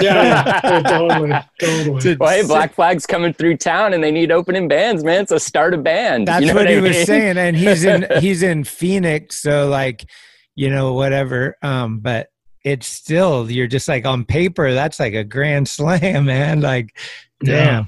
Yeah. 0.00 0.22
yeah. 0.24 0.60
Oh, 0.64 0.82
totally. 0.82 1.32
Totally. 1.60 2.16
Well, 2.16 2.30
hey, 2.30 2.46
Black 2.46 2.74
Flag's 2.74 3.04
coming 3.06 3.32
through 3.34 3.58
town 3.58 3.92
and 3.92 4.02
they 4.02 4.10
need 4.10 4.32
opening 4.32 4.68
bands, 4.68 5.04
man. 5.04 5.26
So 5.26 5.36
start 5.38 5.74
a 5.74 5.78
band. 5.78 6.28
That's 6.28 6.40
You 6.40 6.48
know 6.48 6.54
what, 6.54 6.66
I 6.66 6.74
he 6.74 6.80
was 6.80 7.04
saying, 7.04 7.36
and 7.36 7.54
he's 7.56 7.84
in 7.84 8.06
he's 8.20 8.42
in 8.42 8.64
Phoenix, 8.64 9.40
so 9.42 9.68
like, 9.68 10.04
you 10.54 10.70
know, 10.70 10.92
whatever. 10.94 11.56
Um, 11.62 11.98
but 11.98 12.28
it's 12.64 12.86
still 12.86 13.50
you're 13.50 13.66
just 13.66 13.88
like 13.88 14.06
on 14.06 14.24
paper, 14.24 14.72
that's 14.72 15.00
like 15.00 15.14
a 15.14 15.24
grand 15.24 15.68
slam, 15.68 16.26
man. 16.26 16.60
Like, 16.60 16.96
Yeah. 17.42 17.84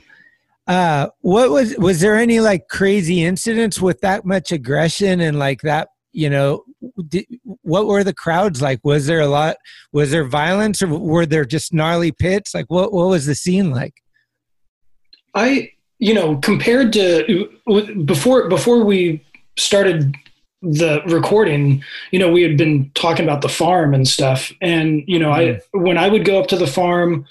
Uh, 0.66 1.08
what 1.20 1.50
was 1.50 1.76
was 1.76 2.00
there 2.00 2.16
any 2.16 2.40
like 2.40 2.68
crazy 2.68 3.22
incidents 3.22 3.82
with 3.82 4.00
that 4.00 4.24
much 4.24 4.50
aggression 4.50 5.20
and 5.20 5.38
like 5.38 5.60
that? 5.60 5.88
You 6.12 6.30
know, 6.30 6.64
did, 7.08 7.26
what 7.62 7.86
were 7.86 8.02
the 8.02 8.14
crowds 8.14 8.62
like? 8.62 8.80
Was 8.82 9.06
there 9.06 9.20
a 9.20 9.26
lot? 9.26 9.56
Was 9.92 10.10
there 10.10 10.24
violence, 10.24 10.82
or 10.82 10.86
were 10.86 11.26
there 11.26 11.44
just 11.44 11.74
gnarly 11.74 12.12
pits? 12.12 12.54
Like, 12.54 12.66
what 12.68 12.94
what 12.94 13.08
was 13.08 13.26
the 13.26 13.34
scene 13.34 13.72
like? 13.72 13.94
I, 15.34 15.72
you 15.98 16.14
know, 16.14 16.36
compared 16.38 16.94
to 16.94 17.48
before 18.06 18.48
before 18.48 18.84
we 18.84 19.22
started 19.58 20.14
the 20.64 21.02
recording, 21.06 21.82
you 22.10 22.18
know, 22.18 22.30
we 22.30 22.42
had 22.42 22.56
been 22.56 22.90
talking 22.94 23.24
about 23.24 23.42
the 23.42 23.48
farm 23.48 23.94
and 23.94 24.06
stuff, 24.08 24.52
and 24.60 25.02
you 25.06 25.18
know, 25.18 25.32
I 25.32 25.42
mm-hmm. 25.42 25.82
when 25.82 25.98
I 25.98 26.08
would 26.08 26.24
go 26.24 26.38
up 26.40 26.48
to 26.48 26.56
the 26.56 26.66
farm, 26.66 27.26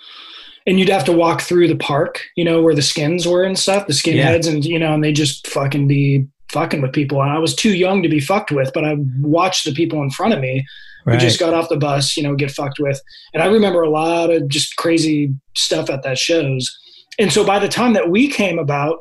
and 0.66 0.80
you'd 0.80 0.90
have 0.90 1.06
to 1.06 1.12
walk 1.12 1.42
through 1.42 1.68
the 1.68 1.76
park, 1.76 2.22
you 2.36 2.46
know, 2.46 2.62
where 2.62 2.76
the 2.76 2.82
skins 2.82 3.28
were 3.28 3.44
and 3.44 3.58
stuff, 3.58 3.88
the 3.88 3.94
skinheads, 3.94 4.48
and 4.48 4.64
you 4.64 4.80
know, 4.80 4.94
and 4.94 5.04
they 5.04 5.12
just 5.12 5.48
fucking 5.48 5.88
be 5.88 6.28
fucking 6.52 6.82
with 6.82 6.94
people. 6.94 7.22
And 7.22 7.32
I 7.32 7.40
was 7.40 7.56
too 7.56 7.74
young 7.74 8.04
to 8.04 8.10
be 8.10 8.20
fucked 8.20 8.52
with, 8.52 8.72
but 8.74 8.86
I 8.86 8.96
watched 9.20 9.66
the 9.66 9.74
people 9.74 10.02
in 10.04 10.12
front 10.12 10.34
of 10.34 10.40
me 10.40 10.66
who 11.06 11.18
just 11.18 11.40
got 11.40 11.54
off 11.54 11.68
the 11.68 11.76
bus, 11.76 12.16
you 12.16 12.24
know, 12.24 12.36
get 12.36 12.52
fucked 12.52 12.80
with. 12.80 13.02
And 13.34 13.44
I 13.44 13.48
remember 13.48 13.82
a 13.82 13.90
lot 13.90 14.30
of 14.30 14.48
just 14.48 14.78
crazy 14.78 15.34
stuff 15.54 15.90
at 15.90 16.04
that 16.04 16.18
shows. 16.18 16.74
And 17.20 17.32
so 17.32 17.46
by 17.46 17.60
the 17.60 17.68
time 17.68 17.94
that 17.94 18.10
we 18.10 18.30
came 18.30 18.58
about 18.58 19.00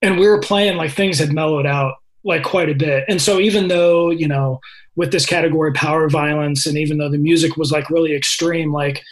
and 0.00 0.18
we 0.18 0.26
were 0.26 0.40
playing, 0.40 0.76
like 0.76 0.92
things 0.92 1.18
had 1.18 1.32
mellowed 1.32 1.66
out 1.66 1.96
like 2.24 2.42
quite 2.44 2.68
a 2.70 2.74
bit. 2.74 3.04
And 3.08 3.20
so 3.20 3.38
even 3.40 3.68
though, 3.68 4.10
you 4.10 4.28
know, 4.28 4.60
with 4.96 5.10
this 5.12 5.26
category 5.26 5.72
power 5.72 6.08
violence 6.08 6.66
and 6.66 6.76
even 6.78 6.98
though 6.98 7.08
the 7.10 7.18
music 7.18 7.56
was 7.56 7.72
like 7.72 7.88
really 7.90 8.14
extreme, 8.14 8.72
like, 8.72 9.02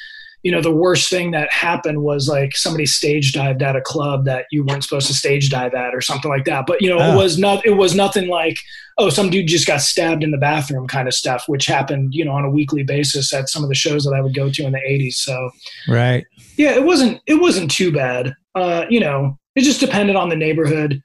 you 0.42 0.50
know, 0.50 0.62
the 0.62 0.74
worst 0.74 1.10
thing 1.10 1.32
that 1.32 1.52
happened 1.52 2.02
was 2.02 2.26
like 2.28 2.56
somebody 2.56 2.86
stage 2.86 3.32
dived 3.32 3.62
at 3.62 3.76
a 3.76 3.80
club 3.82 4.24
that 4.24 4.46
you 4.50 4.64
weren't 4.64 4.82
supposed 4.82 5.06
to 5.08 5.12
stage 5.14 5.50
dive 5.50 5.74
at 5.74 5.94
or 5.94 6.00
something 6.00 6.30
like 6.30 6.44
that. 6.46 6.64
But 6.66 6.80
you 6.80 6.88
know, 6.88 6.98
Oh. 6.98 7.12
it 7.12 7.16
was 7.16 7.36
not 7.38 7.64
it 7.66 7.76
was 7.76 7.94
nothing 7.94 8.28
like, 8.28 8.56
oh, 8.96 9.10
some 9.10 9.28
dude 9.28 9.48
just 9.48 9.66
got 9.66 9.82
stabbed 9.82 10.22
in 10.24 10.30
the 10.30 10.38
bathroom 10.38 10.86
kind 10.86 11.08
of 11.08 11.12
stuff, 11.14 11.44
which 11.46 11.66
happened, 11.66 12.14
you 12.14 12.24
know, 12.24 12.32
on 12.32 12.44
a 12.46 12.50
weekly 12.50 12.82
basis 12.84 13.34
at 13.34 13.48
some 13.50 13.62
of 13.62 13.68
the 13.68 13.74
shows 13.74 14.04
that 14.04 14.14
I 14.14 14.20
would 14.22 14.34
go 14.34 14.48
to 14.50 14.62
in 14.64 14.72
the 14.72 14.80
eighties. 14.86 15.20
So 15.20 15.50
Right. 15.88 16.24
yeah, 16.56 16.70
it 16.74 16.84
wasn't 16.84 17.20
it 17.26 17.34
wasn't 17.34 17.70
too 17.70 17.92
bad. 17.92 18.32
Uh, 18.54 18.86
you 18.88 19.00
know, 19.00 19.38
it 19.56 19.60
just 19.62 19.80
depended 19.80 20.16
on 20.16 20.30
the 20.30 20.36
neighborhood 20.36 21.02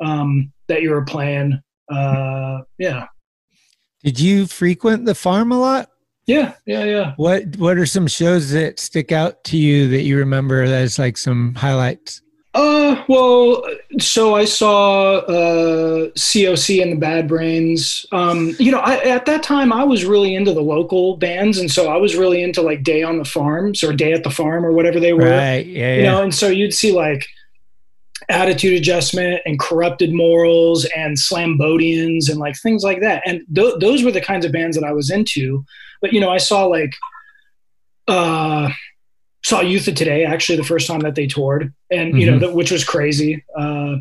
um, 0.00 0.52
that 0.68 0.82
you 0.82 0.90
were 0.90 1.04
playing. 1.04 1.60
Uh, 1.90 2.58
yeah, 2.78 3.06
Did 4.02 4.18
you 4.18 4.46
frequent 4.46 5.06
the 5.06 5.14
farm 5.14 5.52
a 5.52 5.58
lot? 5.58 5.90
yeah, 6.26 6.54
yeah, 6.66 6.84
yeah. 6.84 7.14
What 7.16 7.56
What 7.56 7.78
are 7.78 7.86
some 7.86 8.06
shows 8.06 8.50
that 8.50 8.80
stick 8.80 9.12
out 9.12 9.44
to 9.44 9.56
you 9.56 9.88
that 9.88 10.02
you 10.02 10.18
remember 10.18 10.62
as 10.62 10.98
like 10.98 11.16
some 11.16 11.54
highlights? 11.54 12.20
Uh, 12.56 13.04
well, 13.06 13.62
so 14.00 14.34
I 14.34 14.46
saw 14.46 15.18
uh, 15.18 16.08
COC 16.16 16.82
and 16.82 16.92
the 16.92 16.96
Bad 16.96 17.28
Brains. 17.28 18.06
Um, 18.12 18.56
you 18.58 18.72
know, 18.72 18.78
I, 18.78 18.96
at 19.04 19.26
that 19.26 19.42
time 19.42 19.74
I 19.74 19.84
was 19.84 20.06
really 20.06 20.34
into 20.34 20.54
the 20.54 20.62
local 20.62 21.18
bands, 21.18 21.58
and 21.58 21.70
so 21.70 21.92
I 21.92 21.98
was 21.98 22.16
really 22.16 22.42
into 22.42 22.62
like 22.62 22.82
Day 22.82 23.02
on 23.02 23.18
the 23.18 23.26
Farms 23.26 23.84
or 23.84 23.92
Day 23.92 24.14
at 24.14 24.24
the 24.24 24.30
Farm 24.30 24.64
or 24.64 24.72
whatever 24.72 24.98
they 24.98 25.12
were. 25.12 25.28
Right. 25.28 25.66
Yeah. 25.66 25.96
You 25.96 26.02
yeah. 26.02 26.10
know, 26.10 26.22
and 26.22 26.34
so 26.34 26.48
you'd 26.48 26.72
see 26.72 26.92
like 26.92 27.28
Attitude 28.28 28.74
Adjustment 28.78 29.40
and 29.46 29.58
Corrupted 29.58 30.12
Morals 30.12 30.84
and 30.96 31.16
Slambodians 31.16 32.28
and 32.28 32.38
like 32.38 32.56
things 32.60 32.82
like 32.82 33.00
that. 33.00 33.22
And 33.26 33.42
th- 33.54 33.74
those 33.80 34.02
were 34.02 34.10
the 34.12 34.20
kinds 34.20 34.44
of 34.44 34.52
bands 34.52 34.76
that 34.76 34.84
I 34.86 34.92
was 34.92 35.10
into. 35.10 35.64
But 36.00 36.12
you 36.12 36.20
know, 36.20 36.30
I 36.30 36.38
saw 36.38 36.64
like 36.66 36.94
uh 38.08 38.70
saw 39.44 39.60
Youth 39.60 39.86
of 39.88 39.94
Today 39.94 40.24
actually 40.24 40.56
the 40.56 40.64
first 40.64 40.86
time 40.88 41.00
that 41.00 41.14
they 41.14 41.26
toured, 41.26 41.72
and 41.90 42.20
you 42.20 42.26
know, 42.26 42.36
Mhm. 42.36 42.40
that, 42.40 42.54
which 42.54 42.70
was 42.72 42.84
crazy. 42.84 43.44
Uh, 43.56 43.96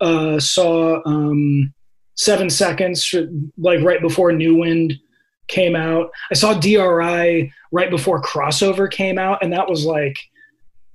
uh, 0.00 0.38
saw 0.38 1.00
um, 1.04 1.72
Seven 2.14 2.48
Seconds 2.50 3.12
like 3.58 3.80
right 3.82 4.00
before 4.00 4.32
New 4.32 4.54
Wind 4.56 4.94
came 5.48 5.74
out. 5.76 6.10
I 6.30 6.34
saw 6.34 6.54
DRI 6.54 7.52
right 7.72 7.90
before 7.90 8.22
Crossover 8.22 8.88
came 8.90 9.18
out, 9.18 9.42
and 9.42 9.52
that 9.52 9.68
was 9.68 9.84
like 9.84 10.16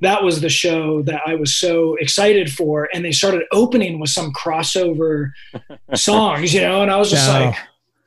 that 0.02 0.24
was 0.24 0.41
the 0.41 0.50
show 0.50 1.02
that 1.04 1.22
I 1.26 1.36
was 1.36 1.56
so 1.56 1.95
excited 1.95 2.52
for. 2.52 2.88
And 2.93 3.04
they 3.04 3.12
started 3.12 3.43
opening 3.52 4.00
with 4.00 4.10
some 4.10 4.32
crossover 4.34 5.32
songs, 5.95 6.54
you 6.54 6.62
know, 6.62 6.82
and 6.82 6.89
I 6.91 6.97
was 6.97 7.10
just 7.10 7.28
No. 7.28 7.39
like, 7.39 7.56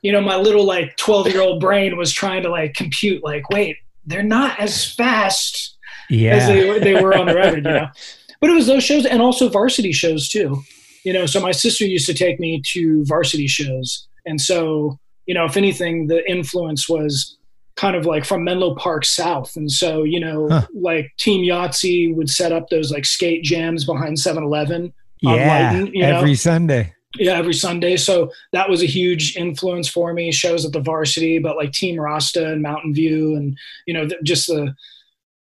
you 0.01 0.11
know, 0.11 0.21
my 0.21 0.35
little 0.35 0.65
like 0.65 0.95
12 0.97 1.27
year 1.27 1.41
old 1.41 1.61
brain 1.61 1.97
was 1.97 2.11
trying 2.11 2.43
to 2.43 2.49
like 2.49 2.73
compute, 2.73 3.23
like, 3.23 3.49
wait, 3.49 3.77
they're 4.05 4.23
not 4.23 4.59
as 4.59 4.91
fast 4.93 5.77
as 6.11 6.47
they, 6.47 6.79
they 6.79 7.01
were 7.01 7.15
on 7.15 7.27
the 7.27 7.35
record, 7.35 7.65
you 7.65 7.71
know. 7.71 7.87
But 8.41 8.49
it 8.49 8.55
was 8.55 8.67
those 8.67 8.83
shows 8.83 9.05
and 9.05 9.21
also 9.21 9.47
varsity 9.47 9.93
shows 9.93 10.27
too. 10.27 10.61
You 11.05 11.13
know, 11.13 11.25
so 11.25 11.39
my 11.39 11.53
sister 11.53 11.85
used 11.85 12.05
to 12.07 12.13
take 12.13 12.41
me 12.41 12.61
to 12.73 13.05
varsity 13.05 13.47
shows. 13.47 14.05
And 14.25 14.41
so, 14.41 14.99
you 15.25 15.33
know, 15.33 15.45
if 15.45 15.55
anything, 15.55 16.07
the 16.07 16.29
influence 16.29 16.89
was 16.89 17.37
kind 17.75 17.95
of 17.95 18.05
like 18.05 18.23
from 18.25 18.43
Menlo 18.43 18.75
Park 18.75 19.03
South. 19.05 19.55
And 19.55 19.71
so, 19.71 20.03
you 20.03 20.19
know, 20.19 20.47
Huh. 20.49 20.67
like 20.75 21.11
Team 21.17 21.43
Yahtzee 21.45 22.13
would 22.15 22.29
set 22.29 22.51
up 22.51 22.69
those 22.69 22.91
like 22.91 23.05
skate 23.05 23.43
jams 23.43 23.85
behind 23.85 24.19
7 24.19 24.43
Eleven. 24.43 24.93
yeah. 25.21 25.71
Lighton, 25.73 25.93
you 25.93 26.01
know? 26.03 26.17
Every 26.17 26.35
Sunday. 26.35 26.93
yeah, 27.17 27.33
every 27.33 27.53
Sunday. 27.53 27.95
So 27.97 28.31
that 28.53 28.69
was 28.69 28.81
a 28.83 28.87
huge 28.87 29.35
influence 29.37 29.87
for 29.87 30.13
me. 30.13 30.31
Shows 30.31 30.65
at 30.65 30.71
the 30.71 30.79
varsity, 30.81 31.39
but 31.39 31.55
like 31.57 31.71
Team 31.71 31.99
Rasta 31.99 32.51
and 32.51 32.61
Mountain 32.61 32.93
View, 32.93 33.35
and 33.35 33.57
you 33.87 33.93
know, 33.93 34.07
just 34.23 34.47
the 34.47 34.75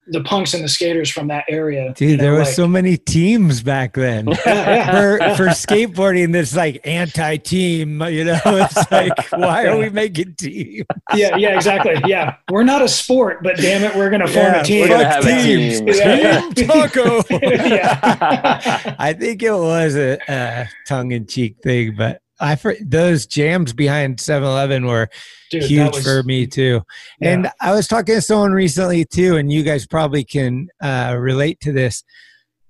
the 0.09 0.23
punks 0.23 0.55
and 0.55 0.63
the 0.63 0.69
skaters 0.69 1.11
from 1.11 1.29
that 1.29 1.45
area. 1.49 1.93
Dude, 1.97 2.11
you 2.11 2.17
know, 2.17 2.23
there 2.23 2.33
were 2.33 2.39
like- 2.41 2.49
so 2.55 2.69
many 2.69 2.97
teams 2.97 3.63
back 3.63 3.95
then. 3.95 4.29
yeah. 4.47 4.91
for 4.91 5.19
for 5.37 5.47
skateboarding, 5.51 6.33
this 6.33 6.55
like 6.55 6.81
anti-team, 6.85 8.01
you 8.03 8.25
know. 8.25 8.39
It's 8.47 8.91
like, 8.91 9.31
why 9.33 9.67
are 9.67 9.77
we 9.77 9.91
making 9.91 10.35
team? 10.37 10.85
yeah, 11.15 11.37
yeah, 11.37 11.55
exactly. 11.57 11.95
Yeah, 12.07 12.37
we're 12.51 12.63
not 12.63 12.83
a 12.83 12.89
sport, 12.89 13.43
but 13.43 13.57
damn 13.57 13.83
it, 13.83 13.97
we're 13.97 14.11
gonna 14.11 14.27
form 14.29 14.47
Yeah, 14.47 14.61
a 14.61 14.65
team. 14.65 14.81
We're 14.83 14.89
gonna 14.89 15.05
Fuck 15.05 15.25
have 15.25 15.27
a 15.27 15.43
teams. 15.45 15.79
team. 15.81 15.89
Yeah. 15.89 16.51
Team 16.55 16.69
Taco. 16.69 17.23
yeah. 17.31 18.95
I 18.99 19.13
think 19.13 19.43
it 19.43 19.51
was 19.53 19.97
a, 19.97 20.19
a 20.29 20.69
tongue-in-cheek 20.87 21.57
thing, 21.63 21.95
but 21.97 22.21
I 22.39 22.57
for 22.57 22.75
those 22.81 23.27
jams 23.27 23.73
behind 23.73 24.19
7-Eleven 24.19 24.87
were 24.87 25.09
Dude, 25.51 25.63
huge 25.65 25.95
was- 25.95 26.05
for 26.05 26.23
me 26.23 26.47
too. 26.47 26.83
And 27.21 27.51
I 27.61 27.73
was 27.73 27.89
talking 27.89 28.15
to 28.15 28.21
someone 28.23 28.53
recently 28.53 29.05
too, 29.05 29.37
and 29.37 29.51
you 29.53 29.63
guys 29.63 29.87
probably 29.87 30.25
can 30.25 30.69
uh, 30.83 31.17
relate 31.19 31.61
to 31.61 31.73
this. 31.73 32.05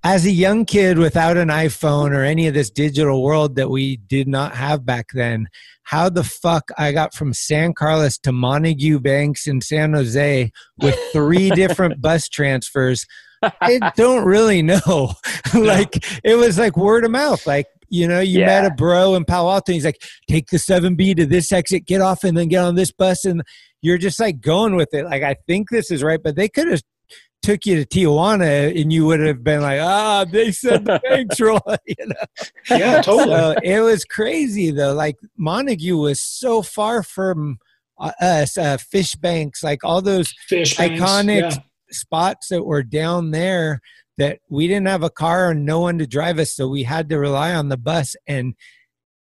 As 0.04 0.24
a 0.24 0.30
young 0.30 0.66
kid 0.66 0.98
without 0.98 1.36
an 1.36 1.48
iPhone 1.48 2.12
or 2.12 2.22
any 2.22 2.46
of 2.46 2.54
this 2.54 2.70
digital 2.70 3.24
world 3.24 3.56
that 3.56 3.70
we 3.70 3.96
did 3.96 4.28
not 4.28 4.54
have 4.54 4.86
back 4.86 5.06
then, 5.12 5.48
how 5.82 6.08
the 6.08 6.22
fuck 6.22 6.70
I 6.78 6.92
got 6.92 7.12
from 7.12 7.32
San 7.32 7.72
Carlos 7.74 8.16
to 8.18 8.30
Montague 8.30 9.00
Banks 9.00 9.48
in 9.48 9.60
San 9.60 9.94
Jose 9.94 10.52
with 10.78 10.96
three 11.12 11.50
different 11.56 12.00
bus 12.00 12.28
transfers, 12.28 13.04
I 13.42 13.92
don't 13.96 14.24
really 14.24 14.62
know. 14.62 15.14
like 15.54 16.04
it 16.24 16.36
was 16.36 16.58
like 16.58 16.76
word 16.76 17.04
of 17.04 17.10
mouth. 17.10 17.46
Like 17.46 17.66
you 17.88 18.06
know, 18.08 18.20
you 18.20 18.40
met 18.40 18.64
a 18.64 18.70
bro 18.70 19.14
in 19.14 19.24
Palo 19.24 19.50
Alto. 19.50 19.70
And 19.70 19.74
he's 19.74 19.84
like, 19.84 20.00
take 20.28 20.48
the 20.48 20.58
seven 20.58 20.94
B 20.94 21.14
to 21.14 21.26
this 21.26 21.52
exit, 21.52 21.86
get 21.86 22.00
off, 22.00 22.24
and 22.24 22.36
then 22.36 22.48
get 22.48 22.64
on 22.64 22.74
this 22.74 22.92
bus, 22.92 23.24
and 23.24 23.42
you're 23.82 23.98
just 23.98 24.20
like 24.20 24.40
going 24.40 24.76
with 24.76 24.92
it. 24.92 25.04
Like 25.04 25.22
I 25.22 25.36
think 25.46 25.70
this 25.70 25.90
is 25.90 26.02
right, 26.02 26.22
but 26.22 26.36
they 26.36 26.48
could 26.48 26.68
have 26.68 26.82
took 27.42 27.64
you 27.64 27.84
to 27.84 27.86
Tijuana, 27.86 28.78
and 28.80 28.92
you 28.92 29.06
would 29.06 29.20
have 29.20 29.44
been 29.44 29.62
like, 29.62 29.80
ah, 29.80 30.24
they 30.24 30.50
said 30.50 30.84
the 30.84 31.00
banks 31.08 31.40
roll. 31.40 31.60
You 31.86 32.06
know? 32.06 32.76
Yeah, 32.76 33.02
totally. 33.02 33.36
So 33.36 33.54
it 33.62 33.80
was 33.80 34.04
crazy 34.04 34.70
though. 34.70 34.92
Like 34.92 35.16
Montague 35.36 35.96
was 35.96 36.20
so 36.20 36.62
far 36.62 37.02
from 37.02 37.58
uh, 37.98 38.12
us, 38.20 38.58
uh, 38.58 38.76
fish 38.78 39.14
banks, 39.14 39.62
like 39.62 39.84
all 39.84 40.02
those 40.02 40.32
Fish 40.48 40.76
banks, 40.76 41.00
iconic 41.00 41.52
yeah. 41.52 41.58
spots 41.90 42.48
that 42.48 42.64
were 42.64 42.82
down 42.82 43.30
there 43.30 43.80
that 44.18 44.40
we 44.48 44.66
didn't 44.66 44.86
have 44.88 45.02
a 45.02 45.10
car 45.10 45.50
and 45.50 45.64
no 45.64 45.80
one 45.80 45.98
to 45.98 46.06
drive 46.06 46.38
us 46.38 46.54
so 46.54 46.68
we 46.68 46.82
had 46.82 47.08
to 47.08 47.18
rely 47.18 47.54
on 47.54 47.68
the 47.68 47.76
bus 47.76 48.16
and 48.26 48.54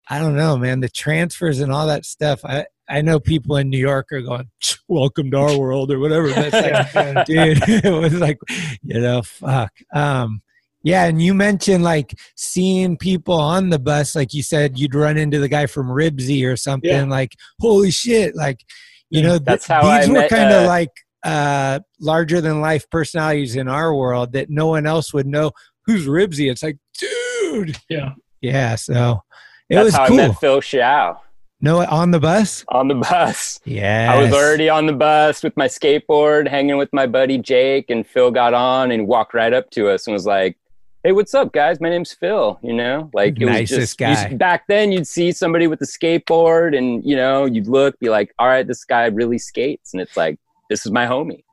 i 0.09 0.19
don't 0.19 0.35
know 0.35 0.57
man 0.57 0.79
the 0.79 0.89
transfers 0.89 1.59
and 1.59 1.71
all 1.71 1.87
that 1.87 2.05
stuff 2.05 2.41
i 2.45 2.65
i 2.89 3.01
know 3.01 3.19
people 3.19 3.55
in 3.57 3.69
new 3.69 3.77
york 3.79 4.07
are 4.11 4.21
going 4.21 4.49
welcome 4.87 5.31
to 5.31 5.37
our 5.37 5.57
world 5.57 5.91
or 5.91 5.99
whatever 5.99 6.27
but 6.33 6.49
it's 6.53 6.95
like, 6.95 7.25
dude 7.25 7.57
it 7.85 7.91
was 7.91 8.13
like 8.19 8.37
you 8.83 8.99
know 8.99 9.21
fuck 9.21 9.71
um 9.93 10.41
yeah 10.83 11.05
and 11.05 11.21
you 11.21 11.33
mentioned 11.33 11.83
like 11.83 12.17
seeing 12.35 12.97
people 12.97 13.35
on 13.35 13.69
the 13.69 13.79
bus 13.79 14.15
like 14.15 14.33
you 14.33 14.43
said 14.43 14.77
you'd 14.79 14.95
run 14.95 15.17
into 15.17 15.39
the 15.39 15.47
guy 15.47 15.65
from 15.67 15.87
ribsy 15.87 16.45
or 16.45 16.57
something 16.57 16.89
Yeah. 16.89 17.03
like 17.05 17.35
holy 17.59 17.91
shit 17.91 18.35
like 18.35 18.61
you 19.09 19.21
Yeah. 19.21 19.27
know 19.27 19.33
th- 19.37 19.43
That's 19.45 19.67
how 19.67 19.83
I 19.83 19.99
these 20.01 20.09
were 20.09 20.27
kind 20.27 20.51
of 20.51 20.63
uh, 20.63 20.67
like 20.67 20.89
uh 21.23 21.79
larger 21.99 22.41
than 22.41 22.61
life 22.61 22.89
personalities 22.89 23.55
in 23.55 23.67
our 23.67 23.93
world 23.95 24.33
that 24.33 24.49
no 24.49 24.67
one 24.67 24.85
else 24.85 25.13
would 25.13 25.27
know 25.27 25.51
who's 25.85 26.07
ribsy 26.07 26.49
it's 26.49 26.63
like 26.63 26.77
dude 26.99 27.77
Yeah. 27.89 28.13
yeah 28.41 28.75
so 28.75 29.21
it 29.69 29.75
That's 29.75 29.85
was 29.85 29.95
how 29.95 30.07
cool 30.07 30.19
I 30.19 30.27
met 30.29 30.39
Phil 30.39 30.61
Shao 30.61 31.21
no 31.61 31.85
on 31.85 32.09
the 32.11 32.19
bus 32.19 32.65
on 32.69 32.87
the 32.87 32.95
bus. 32.95 33.59
yeah 33.65 34.11
I 34.11 34.21
was 34.21 34.33
already 34.33 34.67
on 34.67 34.87
the 34.87 34.93
bus 34.93 35.43
with 35.43 35.55
my 35.55 35.67
skateboard, 35.67 36.47
hanging 36.47 36.77
with 36.77 36.89
my 36.91 37.05
buddy 37.05 37.37
Jake, 37.37 37.91
and 37.91 38.05
Phil 38.05 38.31
got 38.31 38.55
on 38.55 38.89
and 38.91 39.07
walked 39.07 39.35
right 39.35 39.53
up 39.53 39.69
to 39.71 39.87
us 39.89 40.07
and 40.07 40.13
was 40.15 40.25
like, 40.25 40.57
"Hey, 41.03 41.11
what's 41.11 41.35
up, 41.35 41.53
guys? 41.53 41.79
My 41.79 41.89
name's 41.89 42.13
Phil." 42.13 42.57
You 42.63 42.73
know, 42.73 43.11
like 43.13 43.39
it 43.39 43.45
Nicest 43.45 43.79
was 43.79 43.89
just 43.89 43.97
guy. 43.99 44.29
you- 44.29 44.37
back 44.37 44.63
then. 44.67 44.91
You'd 44.91 45.05
see 45.05 45.31
somebody 45.31 45.67
with 45.67 45.79
a 45.83 45.85
skateboard, 45.85 46.75
and 46.75 47.05
you 47.05 47.15
know, 47.15 47.45
you'd 47.45 47.67
look, 47.67 47.97
be 47.99 48.09
like, 48.09 48.33
"All 48.39 48.47
right, 48.47 48.65
this 48.67 48.83
guy 48.83 49.05
really 49.05 49.37
skates," 49.37 49.93
and 49.93 50.01
it's 50.01 50.17
like, 50.17 50.39
"This 50.71 50.85
is 50.85 50.91
my 50.91 51.05
homie." 51.05 51.43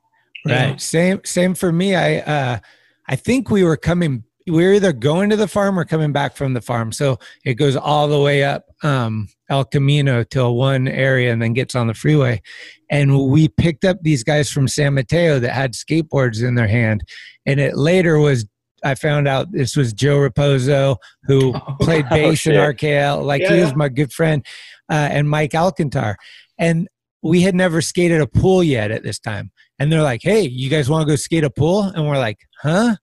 Right. 0.45 0.79
Same 0.79 1.19
same 1.25 1.53
for 1.53 1.71
me. 1.71 1.95
I 1.95 2.19
uh 2.19 2.59
I 3.07 3.15
think 3.17 3.49
we 3.51 3.63
were 3.63 3.75
coming 3.77 4.23
we 4.47 4.65
were 4.65 4.73
either 4.73 4.93
going 4.93 5.29
to 5.29 5.35
the 5.35 5.47
farm 5.47 5.77
or 5.77 5.83
coming 5.85 6.11
back 6.13 6.35
from 6.35 6.53
the 6.53 6.61
farm. 6.61 6.91
So 6.93 7.19
it 7.45 7.55
goes 7.55 7.75
all 7.75 8.07
the 8.07 8.19
way 8.19 8.43
up 8.45 8.65
um 8.83 9.27
El 9.49 9.65
Camino 9.65 10.23
till 10.23 10.55
one 10.55 10.87
area 10.87 11.33
and 11.33 11.41
then 11.41 11.53
gets 11.53 11.75
on 11.75 11.87
the 11.87 11.93
freeway. 11.93 12.41
And 12.89 13.27
we 13.29 13.49
picked 13.49 13.83
up 13.83 13.97
these 14.01 14.23
guys 14.23 14.49
from 14.49 14.67
San 14.67 14.93
Mateo 14.93 15.39
that 15.39 15.51
had 15.53 15.73
skateboards 15.73 16.41
in 16.41 16.55
their 16.55 16.67
hand. 16.67 17.03
And 17.45 17.59
it 17.59 17.75
later 17.77 18.17
was 18.19 18.45
I 18.83 18.95
found 18.95 19.27
out 19.27 19.51
this 19.51 19.75
was 19.75 19.91
Joe 19.91 20.19
Raposo 20.19 20.95
who 21.23 21.53
played 21.81 22.05
Oh, 22.09 22.15
bass 22.15 22.47
in. 22.47 22.53
RKL. 22.53 23.25
Like 23.25 23.41
Yeah, 23.41 23.55
he 23.55 23.59
was 23.61 23.71
yeah. 23.71 23.75
my 23.75 23.89
good 23.89 24.13
friend, 24.13 24.45
uh, 24.89 25.09
and 25.11 25.29
Mike 25.29 25.51
Alcantar. 25.51 26.15
And 26.57 26.87
we 27.21 27.41
had 27.41 27.55
never 27.55 27.81
skated 27.81 28.21
a 28.21 28.27
pool 28.27 28.63
yet 28.63 28.91
at 28.91 29.03
this 29.03 29.19
time. 29.19 29.51
And 29.77 29.91
they're 29.91 30.01
like, 30.01 30.21
hey, 30.23 30.41
you 30.41 30.69
guys 30.69 30.89
want 30.89 31.07
to 31.07 31.11
go 31.11 31.15
skate 31.15 31.43
a 31.43 31.49
pool? 31.49 31.83
And 31.83 32.07
we're 32.07 32.17
like, 32.17 32.39
huh? 32.61 32.95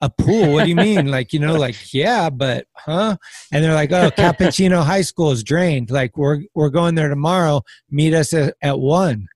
A 0.00 0.10
pool? 0.10 0.52
What 0.52 0.64
do 0.64 0.68
you 0.68 0.76
mean? 0.76 1.06
like, 1.06 1.32
you 1.32 1.38
know, 1.38 1.54
like, 1.54 1.94
yeah, 1.94 2.28
but 2.28 2.66
huh? 2.76 3.16
And 3.52 3.64
they're 3.64 3.74
like, 3.74 3.92
oh, 3.92 4.10
Capuchino 4.10 4.82
High 4.84 5.02
School 5.02 5.30
is 5.30 5.44
drained. 5.44 5.90
Like, 5.90 6.16
we're 6.16 6.42
we're 6.54 6.70
going 6.70 6.96
there 6.96 7.08
tomorrow. 7.08 7.62
Meet 7.90 8.14
us 8.14 8.32
at, 8.34 8.54
at 8.62 8.78
one. 8.78 9.28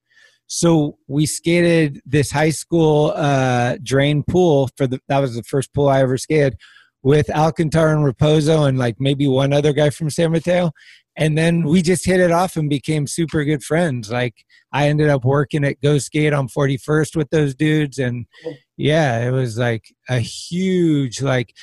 So 0.47 0.97
we 1.07 1.25
skated 1.25 2.01
this 2.05 2.31
high 2.31 2.51
school 2.51 3.13
uh, 3.15 3.77
drain 3.83 4.23
pool 4.23 4.69
for 4.77 4.87
the 4.87 4.99
that 5.09 5.19
was 5.19 5.35
the 5.35 5.43
first 5.43 5.73
pool 5.73 5.89
I 5.89 6.01
ever 6.01 6.17
skated 6.17 6.57
with 7.03 7.27
Alcantar 7.27 7.93
and 7.93 8.03
Raposo 8.03 8.67
and 8.67 8.77
like 8.77 8.95
maybe 8.99 9.27
one 9.27 9.53
other 9.53 9.73
guy 9.73 9.89
from 9.89 10.09
San 10.09 10.31
Mateo. 10.31 10.71
And 11.17 11.37
then 11.37 11.63
we 11.63 11.81
just 11.81 12.05
hit 12.05 12.19
it 12.19 12.31
off 12.31 12.55
and 12.55 12.69
became 12.69 13.07
super 13.07 13.43
good 13.43 13.63
friends. 13.63 14.11
Like 14.11 14.45
I 14.71 14.87
ended 14.87 15.09
up 15.09 15.25
working 15.25 15.63
at 15.65 15.81
Go 15.81 15.97
Skate 15.97 16.31
on 16.31 16.47
41st 16.47 17.15
with 17.15 17.29
those 17.31 17.55
dudes. 17.55 17.97
And 17.97 18.27
yeah, 18.77 19.27
it 19.27 19.31
was 19.31 19.57
like 19.57 19.85
a 20.07 20.19
huge, 20.19 21.21
like 21.21 21.53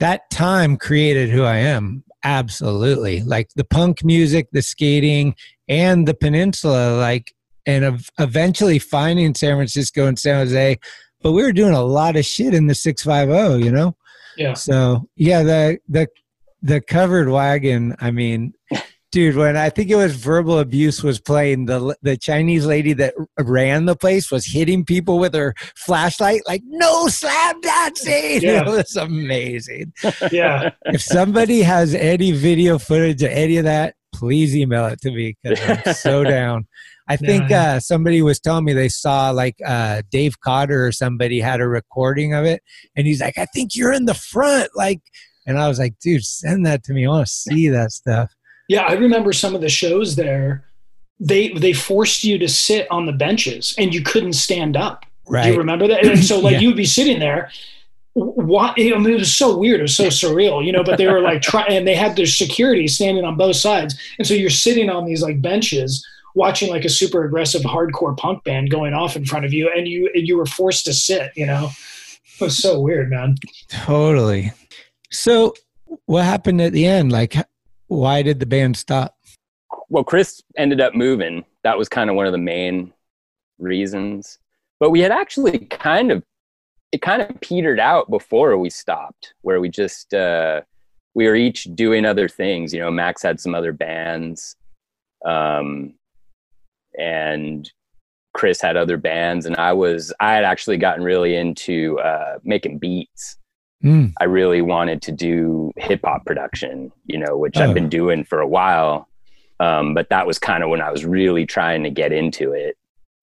that 0.00 0.30
time 0.30 0.78
created 0.78 1.28
who 1.28 1.42
I 1.42 1.56
am. 1.56 2.04
Absolutely. 2.24 3.22
Like 3.22 3.50
the 3.54 3.64
punk 3.64 4.02
music, 4.02 4.48
the 4.52 4.62
skating, 4.62 5.34
and 5.68 6.08
the 6.08 6.14
peninsula, 6.14 6.98
like, 6.98 7.34
and 7.66 7.84
ev- 7.84 8.10
eventually 8.18 8.78
finding 8.78 9.34
San 9.34 9.56
Francisco 9.56 10.06
and 10.06 10.18
San 10.18 10.36
Jose. 10.36 10.78
But 11.20 11.32
we 11.32 11.42
were 11.42 11.52
doing 11.52 11.74
a 11.74 11.82
lot 11.82 12.16
of 12.16 12.24
shit 12.24 12.54
in 12.54 12.66
the 12.66 12.74
650, 12.74 13.62
you 13.62 13.70
know? 13.70 13.96
Yeah. 14.36 14.54
So 14.54 15.08
yeah, 15.16 15.42
the 15.42 15.78
the 15.88 16.08
the 16.62 16.80
covered 16.80 17.28
wagon. 17.28 17.94
I 18.00 18.10
mean, 18.10 18.54
dude, 19.12 19.36
when 19.36 19.56
I 19.56 19.70
think 19.70 19.90
it 19.90 19.96
was 19.96 20.14
verbal 20.16 20.58
abuse 20.58 21.02
was 21.02 21.20
playing, 21.20 21.66
the 21.66 21.96
the 22.02 22.16
Chinese 22.16 22.66
lady 22.66 22.92
that 22.94 23.14
ran 23.38 23.86
the 23.86 23.96
place 23.96 24.30
was 24.30 24.46
hitting 24.46 24.84
people 24.84 25.18
with 25.18 25.34
her 25.34 25.54
flashlight, 25.76 26.42
like 26.46 26.62
no 26.66 27.08
slam 27.08 27.60
dancing. 27.60 28.40
Yeah. 28.42 28.62
It 28.62 28.66
was 28.66 28.96
amazing. 28.96 29.92
Yeah. 30.32 30.70
if 30.86 31.02
somebody 31.02 31.62
has 31.62 31.94
any 31.94 32.32
video 32.32 32.78
footage 32.78 33.22
of 33.22 33.30
any 33.30 33.56
of 33.58 33.64
that, 33.64 33.94
please 34.14 34.56
email 34.56 34.86
it 34.86 35.00
to 35.02 35.10
me 35.10 35.36
because 35.42 35.60
I'm 35.86 35.94
so 35.94 36.24
down. 36.36 36.66
I 37.08 37.16
think 37.16 37.50
Yeah. 37.50 37.74
uh, 37.74 37.80
somebody 37.80 38.20
was 38.22 38.40
telling 38.40 38.64
me 38.64 38.72
they 38.72 38.88
saw 38.88 39.30
like 39.30 39.56
uh, 39.64 40.02
Dave 40.10 40.40
Cotter 40.40 40.84
or 40.86 40.90
somebody 40.92 41.38
had 41.40 41.60
a 41.60 41.68
recording 41.68 42.34
of 42.34 42.44
it, 42.44 42.62
and 42.96 43.06
he's 43.06 43.20
like, 43.20 43.38
"I 43.38 43.44
think 43.54 43.76
you're 43.76 43.92
in 43.92 44.06
the 44.06 44.14
front," 44.14 44.70
like, 44.74 45.00
and 45.46 45.58
I 45.58 45.68
was 45.68 45.78
like, 45.78 45.98
"Dude, 46.00 46.24
send 46.24 46.66
that 46.66 46.82
to 46.84 46.92
me. 46.92 47.06
I 47.06 47.10
want 47.10 47.26
to 47.26 47.32
see 47.32 47.68
that 47.68 47.92
stuff." 47.92 48.34
Yeah, 48.68 48.82
I 48.82 48.92
remember 48.94 49.32
some 49.32 49.54
of 49.54 49.60
the 49.60 49.68
shows 49.68 50.16
there. 50.16 50.64
They 51.20 51.48
they 51.50 51.72
forced 51.72 52.24
you 52.24 52.38
to 52.38 52.48
sit 52.48 52.86
on 52.90 53.06
the 53.06 53.12
benches 53.12 53.74
and 53.78 53.94
you 53.94 54.02
couldn't 54.02 54.34
stand 54.34 54.76
up. 54.76 55.04
Do 55.30 55.48
you 55.52 55.58
remember 55.58 55.88
that? 55.88 56.04
And 56.04 56.22
so 56.24 56.38
like 56.40 56.54
Yeah. 56.54 56.60
you 56.60 56.68
would 56.68 56.76
be 56.76 56.84
sitting 56.84 57.18
there. 57.20 57.50
What 58.14 58.70
I 58.78 58.82
mean, 58.82 59.10
it 59.10 59.18
was 59.18 59.34
so 59.34 59.56
weird. 59.58 59.80
It 59.80 59.82
was 59.82 59.96
so 59.96 60.06
surreal, 60.06 60.64
you 60.64 60.72
know. 60.72 60.82
But 60.82 60.96
they 60.98 61.06
were 61.06 61.20
like 61.20 61.42
trying, 61.42 61.76
and 61.76 61.86
they 61.86 61.94
had 61.94 62.16
their 62.16 62.24
security 62.26 62.88
standing 62.88 63.24
on 63.24 63.36
both 63.36 63.56
sides, 63.56 63.94
and 64.18 64.26
so 64.26 64.32
you're 64.32 64.48
sitting 64.48 64.88
on 64.88 65.04
these 65.04 65.20
like 65.22 65.42
benches, 65.42 66.02
watching 66.34 66.70
like 66.70 66.86
a 66.86 66.88
super 66.88 67.24
aggressive 67.24 67.60
hardcore 67.62 68.16
punk 68.16 68.42
band 68.44 68.70
going 68.70 68.94
off 68.94 69.16
in 69.16 69.26
front 69.26 69.44
of 69.44 69.52
you, 69.52 69.70
and 69.74 69.86
you 69.86 70.10
you 70.14 70.36
were 70.38 70.46
forced 70.46 70.86
to 70.86 70.94
sit. 70.94 71.30
You 71.36 71.44
know, 71.44 71.68
it 72.40 72.40
was 72.44 72.56
so 72.56 72.80
weird, 72.80 73.10
man. 73.10 73.34
Totally. 73.68 74.50
So, 75.10 75.54
what 76.06 76.24
happened 76.24 76.60
at 76.60 76.72
the 76.72 76.86
end? 76.86 77.12
Like, 77.12 77.36
why 77.88 78.22
did 78.22 78.40
the 78.40 78.46
band 78.46 78.76
stop? 78.76 79.16
well 79.88 80.04
chris 80.04 80.42
ended 80.56 80.80
up 80.80 80.94
moving 80.94 81.44
that 81.62 81.78
was 81.78 81.88
kind 81.88 82.10
of 82.10 82.16
one 82.16 82.26
of 82.26 82.32
the 82.32 82.38
main 82.38 82.92
reasons 83.58 84.38
but 84.80 84.90
we 84.90 85.00
had 85.00 85.12
actually 85.12 85.58
kind 85.58 86.10
of 86.10 86.22
it 86.92 87.02
kind 87.02 87.22
of 87.22 87.40
petered 87.40 87.80
out 87.80 88.10
before 88.10 88.56
we 88.58 88.70
stopped 88.70 89.34
where 89.42 89.60
we 89.60 89.68
just 89.68 90.12
uh 90.14 90.60
we 91.14 91.26
were 91.26 91.36
each 91.36 91.64
doing 91.74 92.04
other 92.04 92.28
things 92.28 92.72
you 92.72 92.80
know 92.80 92.90
max 92.90 93.22
had 93.22 93.40
some 93.40 93.54
other 93.54 93.72
bands 93.72 94.56
um 95.24 95.94
and 96.98 97.72
chris 98.34 98.60
had 98.60 98.76
other 98.76 98.96
bands 98.96 99.46
and 99.46 99.56
i 99.56 99.72
was 99.72 100.12
i 100.20 100.34
had 100.34 100.44
actually 100.44 100.76
gotten 100.76 101.02
really 101.02 101.36
into 101.36 101.98
uh 102.00 102.38
making 102.44 102.78
beats 102.78 103.38
Mm. 103.86 104.12
I 104.20 104.24
really 104.24 104.62
wanted 104.62 105.00
to 105.02 105.12
do 105.12 105.72
hip 105.76 106.00
hop 106.04 106.24
production, 106.26 106.90
you 107.06 107.18
know, 107.18 107.36
which 107.36 107.56
Oh. 107.56 107.62
I've 107.62 107.74
been 107.74 107.88
doing 107.88 108.24
for 108.24 108.40
a 108.40 108.46
while. 108.48 109.08
Um, 109.60 109.94
but 109.94 110.08
that 110.10 110.26
was 110.26 110.38
kind 110.38 110.62
of 110.62 110.68
when 110.70 110.82
I 110.82 110.90
was 110.90 111.04
really 111.06 111.46
trying 111.46 111.82
to 111.84 111.90
get 111.90 112.12
into 112.12 112.52
it. 112.52 112.76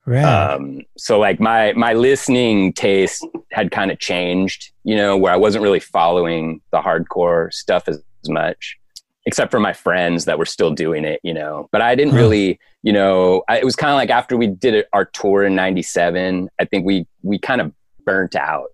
Right. 0.05 0.24
Um, 0.24 0.82
so 0.97 1.20
like 1.20 1.39
my 1.39 1.74
my 1.74 1.93
listening 1.93 2.74
taste 2.74 3.26
had 3.51 3.72
kind 3.72 3.91
of 3.91 3.99
changed, 3.99 4.72
you 4.84 4.95
know, 4.95 5.16
where 5.16 5.32
I 5.32 5.38
wasn't 5.38 5.64
really 5.64 5.80
following 5.80 6.59
the 6.72 6.80
hardcore 6.82 7.53
stuff 7.53 7.88
as, 7.88 7.97
as 8.24 8.30
much, 8.30 8.78
except 9.26 9.49
for 9.51 9.59
my 9.61 9.74
friends 9.74 10.26
that 10.26 10.38
were 10.39 10.45
still 10.45 10.72
doing 10.72 11.05
it, 11.05 11.20
you 11.24 11.34
know. 11.34 11.70
But 11.72 11.82
I 11.82 11.95
didn't 11.95 12.14
Huh. 12.14 12.20
really, 12.20 12.59
you 12.82 12.91
know, 12.91 13.43
I, 13.47 13.59
it 13.59 13.64
was 13.66 13.76
kind 13.78 13.91
of 13.91 13.95
like 13.97 14.09
after 14.09 14.36
we 14.36 14.47
did 14.47 14.74
it, 14.74 14.88
our 14.91 15.05
tour 15.05 15.43
in 15.45 15.55
'97. 15.55 16.49
I 16.59 16.66
think 16.66 16.86
we 16.86 17.05
we 17.22 17.38
kind 17.39 17.61
of 17.61 17.72
burnt 18.05 18.36
out. 18.36 18.68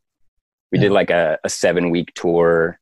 We 0.71 0.77
did 0.79 0.91
like 0.91 1.09
a, 1.09 1.37
a 1.43 1.49
seven 1.49 1.89
week 1.89 2.13
tour, 2.13 2.79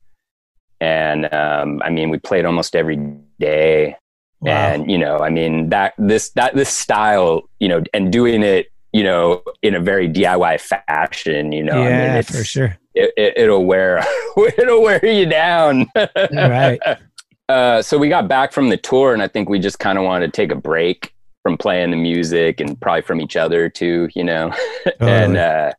and 0.82 1.32
um, 1.34 1.82
I 1.84 1.90
mean, 1.90 2.10
we 2.10 2.18
played 2.20 2.46
almost 2.46 2.76
every 2.76 2.98
day 3.40 3.96
Wow. 4.40 4.52
and 4.52 4.92
you 4.92 5.00
know 5.00 5.18
i 5.18 5.32
mean 5.32 5.70
that 5.70 5.96
this 5.98 6.30
that 6.32 6.54
this 6.54 6.70
style 6.70 7.50
you 7.60 7.68
know 7.68 7.82
and 7.92 8.12
doing 8.14 8.44
it 8.44 8.72
you 8.94 9.04
know 9.04 9.42
in 9.64 9.74
a 9.74 9.80
very 9.80 10.08
diy 10.08 10.62
fashion 10.62 11.52
you 11.52 11.64
know 11.64 11.74
i 11.74 11.78
mean 11.78 11.86
yeah, 11.88 12.22
for 12.22 12.44
sure. 12.44 12.78
it, 12.94 13.12
it, 13.18 13.34
it'll 13.36 13.66
wear 13.66 14.04
it'll 14.60 14.84
wear 14.84 15.04
you 15.04 15.26
down 15.26 15.88
Right. 16.32 16.80
uh 17.50 17.82
so 17.82 17.98
we 17.98 18.10
got 18.10 18.28
back 18.28 18.52
from 18.52 18.70
the 18.70 18.78
tour 18.78 19.12
and 19.12 19.24
i 19.24 19.28
think 19.28 19.50
we 19.50 19.58
just 19.58 19.80
kind 19.80 19.98
of 19.98 20.04
wanted 20.04 20.28
to 20.28 20.32
take 20.40 20.52
a 20.52 20.56
break 20.56 21.16
from 21.42 21.58
playing 21.58 21.90
the 21.90 21.98
music 21.98 22.60
and 22.60 22.80
probably 22.80 23.02
from 23.02 23.20
each 23.20 23.36
other 23.36 23.70
too 23.70 24.08
you 24.14 24.24
know 24.24 24.54
and 25.00 25.36
uh 25.36 25.74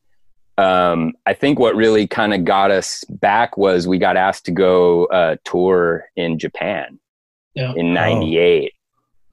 um, 0.59 1.13
I 1.27 1.33
think 1.35 1.59
what 1.59 1.75
really 1.77 2.07
kind 2.07 2.35
of 2.35 2.45
got 2.45 2.71
us 2.71 3.05
back 3.05 3.57
was 3.57 3.87
we 3.89 3.99
got 3.99 4.17
asked 4.17 4.45
to 4.47 4.51
go 4.51 5.07
uh, 5.07 5.37
tour 5.45 6.05
in 6.17 6.39
Japan 6.39 6.99
Yeah. 7.55 7.73
in 7.77 7.95
'98, 7.95 8.73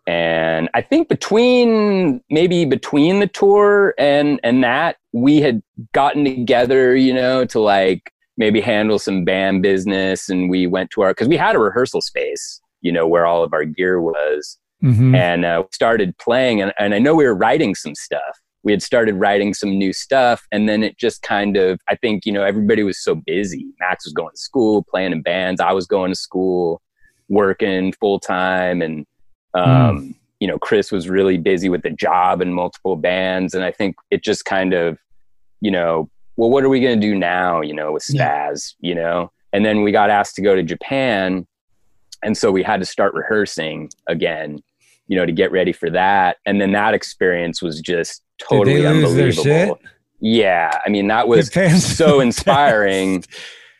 and 0.07 0.69
I 0.73 0.81
think 0.81 1.09
between 1.09 2.21
maybe 2.29 2.65
between 2.65 3.19
the 3.19 3.27
tour 3.27 3.93
and 3.97 4.39
and 4.43 4.63
that 4.63 4.97
we 5.13 5.41
had 5.41 5.61
gotten 5.93 6.23
together, 6.25 6.95
you 6.95 7.13
know, 7.13 7.45
to 7.45 7.59
like 7.59 8.11
maybe 8.37 8.61
handle 8.61 8.99
some 8.99 9.23
band 9.25 9.61
business, 9.63 10.29
and 10.29 10.49
we 10.49 10.67
went 10.67 10.91
to 10.91 11.01
our 11.01 11.11
because 11.11 11.27
we 11.27 11.37
had 11.37 11.55
a 11.55 11.59
rehearsal 11.59 12.01
space, 12.01 12.61
you 12.81 12.91
know, 12.91 13.07
where 13.07 13.25
all 13.25 13.43
of 13.43 13.53
our 13.53 13.65
gear 13.65 13.99
was, 14.01 14.57
Mhm. 14.83 15.15
and 15.15 15.45
uh, 15.45 15.63
started 15.71 16.15
playing, 16.19 16.61
and, 16.61 16.71
and 16.77 16.93
I 16.93 16.99
know 16.99 17.15
we 17.15 17.23
were 17.23 17.33
writing 17.33 17.73
some 17.73 17.95
stuff. 17.95 18.39
We 18.65 18.73
had 18.73 18.81
started 18.81 19.15
writing 19.15 19.53
some 19.53 19.77
new 19.77 19.93
stuff, 19.93 20.45
and 20.51 20.67
then 20.67 20.83
it 20.83 20.97
just 20.97 21.21
kind 21.21 21.55
of 21.55 21.79
I 21.87 21.95
think 21.95 22.25
you 22.25 22.33
know 22.33 22.43
everybody 22.43 22.83
was 22.83 23.01
so 23.01 23.15
busy. 23.15 23.65
Max 23.79 24.05
was 24.05 24.13
going 24.13 24.31
to 24.33 24.41
school, 24.41 24.83
playing 24.83 25.13
in 25.13 25.21
bands. 25.21 25.61
I 25.61 25.71
was 25.71 25.87
going 25.87 26.11
to 26.11 26.15
school, 26.15 26.81
working 27.29 27.93
full 27.93 28.19
time, 28.19 28.81
and 28.81 29.05
um, 29.53 30.15
you 30.41 30.47
know 30.47 30.59
Chris 30.59 30.91
was 30.91 31.07
really 31.07 31.37
busy 31.37 31.69
with 31.69 31.83
the 31.83 31.91
job 31.91 32.41
and 32.41 32.53
multiple 32.53 32.97
bands, 32.97 33.53
and 33.53 33.63
I 33.63 33.71
think 33.71 33.95
it 34.11 34.23
just 34.23 34.43
kind 34.43 34.73
of 34.73 34.97
you 35.61 35.71
know 35.71 36.09
well 36.37 36.49
what 36.49 36.63
are 36.63 36.69
we 36.69 36.79
going 36.79 36.99
to 36.99 37.07
do 37.07 37.15
now 37.15 37.61
you 37.61 37.73
know 37.73 37.93
with 37.93 38.03
spazz 38.03 38.75
you 38.79 38.93
know 38.93 39.31
and 39.53 39.65
then 39.65 39.81
we 39.81 39.91
got 39.91 40.09
asked 40.09 40.35
to 40.35 40.41
go 40.41 40.55
to 40.55 40.63
japan 40.63 41.45
and 42.23 42.37
so 42.37 42.51
we 42.51 42.61
had 42.61 42.79
to 42.79 42.85
start 42.85 43.13
rehearsing 43.13 43.89
again 44.07 44.59
you 45.07 45.15
know 45.17 45.25
to 45.25 45.31
get 45.31 45.51
ready 45.51 45.71
for 45.71 45.89
that. 45.91 46.37
And 46.45 46.59
then 46.59 46.71
that 46.73 46.93
experience 46.93 47.61
was 47.61 47.81
just 47.81 48.21
totally 48.39 48.81
they 48.81 48.89
lose 48.91 49.15
their 49.15 49.27
unbelievable. 49.27 49.79
Yeah. 50.19 50.79
I 50.85 50.89
mean 50.89 51.07
that 51.07 51.27
was 51.27 51.51
so 51.83 52.19
inspiring. 52.19 53.23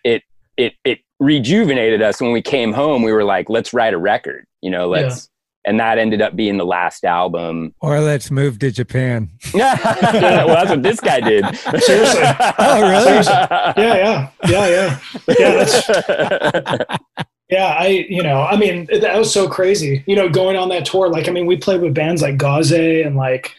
it 0.04 0.24
it 0.58 0.74
it 0.84 1.00
rejuvenated 1.20 2.02
us. 2.02 2.22
When 2.22 2.32
we 2.32 2.42
came 2.42 2.74
home 2.74 3.04
we 3.04 3.12
were 3.12 3.24
like 3.24 3.50
let's 3.50 3.74
write 3.74 3.94
a 3.94 3.98
record 3.98 4.46
you 4.62 4.70
know 4.70 4.88
let's 4.88 5.30
and 5.66 5.80
that 5.80 5.98
ended 5.98 6.22
up 6.22 6.36
being 6.36 6.58
the 6.58 6.66
last 6.66 7.04
album. 7.04 7.74
Or 7.82 8.00
let's 8.00 8.30
move 8.30 8.60
to 8.60 8.72
Japan. 8.72 9.32
yeah, 9.54 10.46
well 10.46 10.56
that's 10.56 10.70
what 10.70 10.84
this 10.84 11.00
guy 11.00 11.20
did. 11.20 11.44
Seriously. 11.82 12.22
Oh, 12.58 12.82
really? 12.82 13.04
Seriously. 13.04 13.34
Yeah, 13.34 13.74
yeah, 13.78 14.30
yeah, 14.48 14.68
yeah, 14.68 15.00
yeah. 15.40 15.64
That's 15.64 17.28
yeah. 17.50 17.76
I 17.80 17.88
you 18.10 18.24
know 18.24 18.42
I 18.42 18.58
mean 18.58 18.88
that 19.02 19.18
was 19.18 19.34
so 19.34 19.48
crazy. 19.48 20.04
You 20.08 20.16
know, 20.16 20.30
going 20.30 20.56
on 20.58 20.70
that 20.70 20.86
tour. 20.86 21.10
Like 21.10 21.28
I 21.28 21.32
mean, 21.32 21.46
we 21.46 21.58
played 21.58 21.82
with 21.82 21.94
bands 21.94 22.22
like 22.22 22.38
Gauze 22.38 22.72
and 22.72 23.16
like 23.16 23.52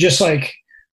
just 0.00 0.20
like 0.20 0.54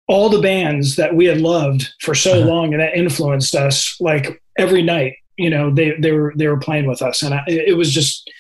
all 0.09 0.29
the 0.29 0.41
bands 0.41 0.97
that 0.97 1.15
we 1.15 1.25
had 1.27 1.41
loved 1.41 1.89
for 2.01 2.15
so 2.15 2.39
Uh-huh. 2.41 2.49
long 2.49 2.73
and 2.75 2.81
that 2.83 2.97
influenced 2.97 3.55
us. 3.55 3.97
Like 4.01 4.43
every 4.59 4.83
night, 4.83 5.15
you 5.37 5.49
know, 5.51 5.73
they 5.73 5.93
they 5.99 6.13
were 6.13 6.33
they 6.37 6.49
were 6.49 6.59
playing 6.59 6.87
with 6.87 7.03
us, 7.03 7.23
and 7.23 7.35
I, 7.35 7.43
it 7.47 7.77
was 7.77 7.93
just 7.93 8.31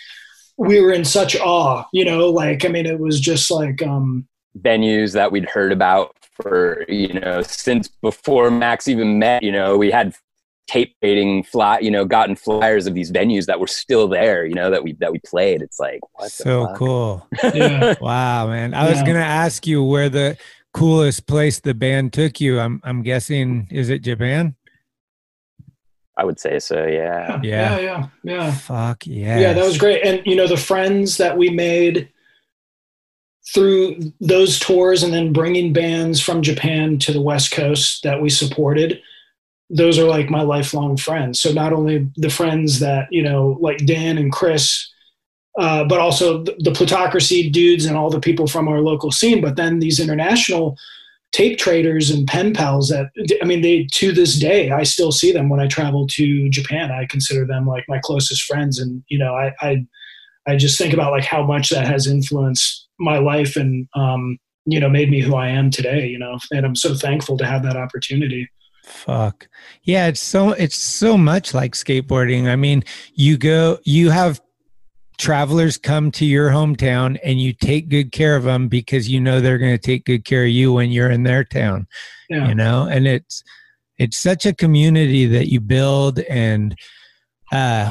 we 0.59 0.81
were 0.81 0.93
in 0.93 1.05
such 1.05 1.37
awe. 1.37 1.85
You 1.93 2.05
know, 2.05 2.29
like 2.31 2.65
I 2.65 2.69
mean, 2.69 2.87
it 2.87 2.99
was 2.99 3.21
just 3.21 3.51
like 3.51 3.83
um 3.83 4.27
venues 4.59 5.13
that 5.15 5.33
we'd 5.33 5.47
heard 5.49 5.73
about 5.73 6.15
for 6.41 6.85
you 6.89 7.19
know 7.21 7.41
since 7.43 7.89
before 7.89 8.51
Max 8.51 8.89
even 8.89 9.19
met. 9.19 9.43
You 9.43 9.53
know, 9.53 9.79
we 9.79 9.91
had 9.91 10.15
tape 10.69 10.95
rating 11.03 11.43
fly, 11.43 11.79
you 11.81 11.91
know, 11.91 12.05
gotten 12.05 12.37
flyers 12.37 12.87
of 12.87 12.95
these 12.95 13.11
venues 13.13 13.47
that 13.47 13.59
were 13.61 13.67
still 13.67 14.09
there. 14.09 14.45
You 14.47 14.55
know, 14.55 14.71
that 14.71 14.83
we 14.85 14.93
that 14.95 15.13
we 15.13 15.19
played. 15.21 15.63
It's 15.63 15.79
like 15.81 16.01
what 16.13 16.25
the 16.25 16.31
So 16.31 16.67
fuck? 16.67 16.77
cool. 16.77 17.27
yeah. 17.55 17.95
Wow, 18.01 18.49
man. 18.49 18.75
I 18.75 18.89
was 18.89 18.99
gonna 19.03 19.19
ask 19.21 19.67
you 19.67 19.83
where 19.83 20.09
the 20.09 20.37
coolest 20.73 21.27
place 21.27 21.61
the 21.61 21.75
band 21.75 22.13
took 22.13 22.41
you. 22.41 22.59
I'm 22.61 22.81
I'm 22.85 23.03
guessing 23.03 23.69
is 23.71 23.91
it 23.91 24.01
Japan? 24.03 24.55
I 26.17 26.25
would 26.25 26.39
say 26.39 26.59
so. 26.59 26.85
Yeah. 26.87 27.41
Yeah. 27.43 27.79
yeah, 27.79 27.79
yeah, 27.81 28.07
yeah. 28.23 28.53
Fuck 28.53 29.07
yeah. 29.07 29.39
Yeah, 29.39 29.53
that 29.55 29.65
was 29.65 29.79
great. 29.79 30.05
And 30.05 30.25
you 30.27 30.37
know, 30.37 30.47
the 30.47 30.57
friends 30.59 31.17
that 31.17 31.37
we 31.37 31.51
made 31.51 32.11
through 33.55 33.99
those 34.21 34.59
tours 34.59 35.03
and 35.03 35.13
then 35.13 35.33
bringing 35.33 35.73
bands 35.73 36.21
from 36.21 36.43
Japan 36.43 36.99
to 37.01 37.13
the 37.13 37.21
West 37.21 37.51
Coast 37.51 38.03
that 38.05 38.21
we 38.23 38.31
supported, 38.31 39.03
those 39.73 39.99
are 39.99 40.05
like 40.05 40.29
my 40.29 40.43
lifelong 40.43 40.97
friends. 40.97 41.41
So 41.41 41.51
not 41.53 41.73
only 41.73 42.09
the 42.17 42.31
friends 42.31 42.79
that, 42.81 43.09
you 43.11 43.23
know, 43.23 43.57
like 43.61 43.79
Dan 43.87 44.19
and 44.19 44.31
Chris, 44.31 44.93
uh, 45.59 45.85
but 45.85 45.99
also 45.99 46.45
the, 46.45 46.55
the 46.59 46.73
plutocracy 46.73 47.51
dudes 47.51 47.87
and 47.87 47.97
all 47.97 48.11
the 48.11 48.21
people 48.21 48.47
from 48.47 48.69
our 48.69 48.81
local 48.81 49.11
scene, 49.11 49.41
but 49.41 49.57
then 49.57 49.79
these 49.79 49.99
international 49.99 50.77
tape 51.33 51.59
traders 51.59 52.11
and 52.11 52.29
pen 52.29 52.53
pals 52.53 52.91
that 52.91 53.07
I 53.41 53.47
mean 53.47 53.63
they 53.63 53.87
to 53.93 54.13
this 54.13 54.39
day 54.39 54.71
I 54.71 54.83
still 54.83 55.11
see 55.11 55.33
them 55.33 55.49
when 55.49 55.61
I 55.61 55.67
travel 55.67 56.07
to 56.09 56.49
Japan. 56.51 56.91
I 56.91 57.07
consider 57.07 57.47
them 57.47 57.67
like 57.67 57.85
my 57.89 57.99
closest 58.03 58.43
friends, 58.45 58.79
and 58.79 59.03
you 59.09 59.19
know 59.19 59.35
I 59.35 59.53
I, 59.61 59.87
I 60.47 60.57
just 60.57 60.79
think 60.79 60.93
about 60.93 61.13
like 61.13 61.25
how 61.25 61.43
much 61.43 61.71
that 61.71 61.87
has 61.87 62.07
influenced 62.07 62.87
my 62.99 63.19
life 63.19 63.57
and 63.57 63.89
um, 63.95 64.39
you 64.67 64.79
know 64.79 64.91
made 64.91 65.11
me 65.11 65.21
who 65.21 65.35
I 65.35 65.49
am 65.49 65.71
today. 65.71 66.07
You 66.07 66.19
know, 66.19 66.39
and 66.51 66.67
I'm 66.67 66.77
so 66.77 66.95
thankful 66.95 67.39
to 67.39 67.47
have 67.47 67.63
that 67.63 67.77
opportunity. 67.77 68.49
Fuck. 68.93 69.49
Yeah, 69.83 70.07
it's 70.07 70.21
so 70.21 70.51
it's 70.51 70.77
so 70.77 71.17
much 71.17 71.55
like 71.55 71.73
skateboarding. 71.73 72.47
I 72.47 72.57
mean, 72.57 72.85
you 73.15 73.39
go 73.39 73.79
you 73.85 74.11
have 74.11 74.41
travelers 75.19 75.79
come 75.79 76.11
to 76.11 76.25
your 76.25 76.51
hometown 76.51 77.19
and 77.25 77.41
you 77.41 77.53
take 77.53 77.89
good 77.89 78.13
care 78.13 78.37
of 78.37 78.45
them 78.45 78.69
because 78.69 79.09
you 79.09 79.21
know 79.21 79.41
they're 79.41 79.59
going 79.59 79.75
to 79.75 79.79
take 79.79 80.05
good 80.05 80.25
care 80.25 80.45
of 80.45 80.51
you 80.51 80.73
when 80.73 80.91
you're 80.91 81.11
in 81.11 81.23
their 81.23 81.43
town. 81.43 81.87
Yeah. 82.29 82.49
You 82.49 82.55
know, 82.55 82.87
and 82.87 83.07
it's 83.07 83.43
it's 83.99 84.19
such 84.19 84.47
a 84.47 84.55
community 84.55 85.27
that 85.27 85.51
you 85.51 85.61
build 85.61 86.21
and 86.21 86.77
uh 87.51 87.91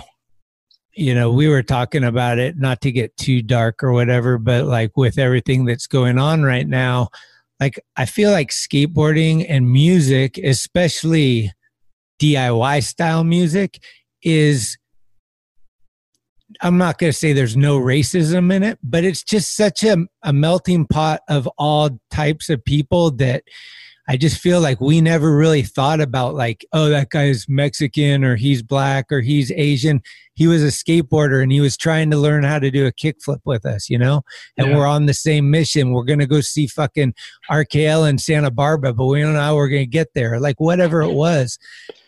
you 0.94 1.16
know, 1.16 1.32
we 1.32 1.48
were 1.48 1.64
talking 1.64 2.04
about 2.04 2.38
it 2.38 2.58
not 2.58 2.82
to 2.82 2.92
get 2.92 3.16
too 3.16 3.42
dark 3.42 3.82
or 3.82 3.94
whatever, 3.94 4.38
but 4.38 4.66
like 4.66 4.98
with 4.98 5.18
everything 5.18 5.64
that's 5.64 5.88
going 5.88 6.20
on 6.20 6.44
right 6.44 6.68
now, 6.68 7.08
like 7.62 7.80
I 7.96 8.06
feel 8.06 8.32
like 8.32 8.50
skateboarding 8.50 9.46
and 9.48 9.72
music, 9.72 10.40
especially 10.40 11.54
DIY 12.20 12.84
style 12.84 13.24
music, 13.24 13.82
is 14.24 14.78
I'm 16.62 16.78
not 16.78 16.98
going 16.98 17.12
to 17.12 17.18
say 17.18 17.32
there's 17.32 17.56
no 17.56 17.80
racism 17.80 18.52
in 18.52 18.64
it, 18.64 18.80
but 18.84 19.04
it's 19.04 19.24
just 19.24 19.56
such 19.56 19.84
a, 19.84 19.98
a 20.24 20.34
melting 20.34 20.86
pot 20.86 21.22
of 21.30 21.48
all 21.58 22.02
types 22.10 22.50
of 22.50 22.66
people 22.66 23.12
that 23.12 23.44
I 24.12 24.18
just 24.18 24.42
feel 24.42 24.60
like 24.60 24.82
we 24.82 25.00
never 25.00 25.34
really 25.38 25.62
thought 25.62 26.02
about 26.02 26.36
like, 26.36 26.66
oh, 26.74 26.90
that 26.90 27.12
guy's 27.12 27.48
Mexican 27.48 28.26
or 28.26 28.36
he's 28.36 28.62
black 28.62 29.10
or 29.10 29.22
he's 29.22 29.54
Asian. 29.54 30.02
He 30.34 30.48
was 30.48 30.62
a 30.62 30.68
skateboarder 30.68 31.42
and 31.42 31.50
he 31.50 31.62
was 31.62 31.78
trying 31.78 32.12
to 32.12 32.18
learn 32.18 32.44
how 32.44 32.60
to 32.60 32.70
do 32.70 32.86
a 32.86 32.92
kickflip 32.92 33.40
with 33.46 33.66
us, 33.66 33.90
you 33.90 33.98
know? 33.98 34.24
And 34.58 34.68
Yeah. 34.68 34.76
we're 34.78 34.86
on 34.86 35.06
the 35.06 35.14
same 35.14 35.50
mission. 35.50 35.94
We're 35.94 36.04
gonna 36.04 36.26
go 36.28 36.42
see 36.42 36.68
fucking 36.68 37.14
RKL 37.50 38.04
in 38.10 38.18
Santa 38.18 38.52
Barbara, 38.52 38.94
but 38.94 39.06
we 39.06 39.22
don't 39.22 39.32
know 39.32 39.40
how 39.40 39.56
we're 39.56 39.70
gonna 39.70 39.86
get 39.86 40.10
there. 40.14 40.42
Like 40.42 40.60
whatever 40.60 41.02
it 41.02 41.14
was. 41.14 41.58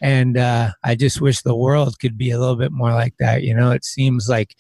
And 0.01 0.37
uh 0.37 0.71
I 0.83 0.95
just 0.95 1.21
wish 1.21 1.41
the 1.41 1.55
world 1.55 1.99
could 1.99 2.17
be 2.17 2.31
a 2.31 2.37
little 2.39 2.57
bit 2.57 2.73
more 2.73 2.91
like 2.93 3.13
that, 3.19 3.43
you 3.43 3.55
know? 3.55 3.71
It 3.71 3.85
seems 3.85 4.27
like 4.27 4.57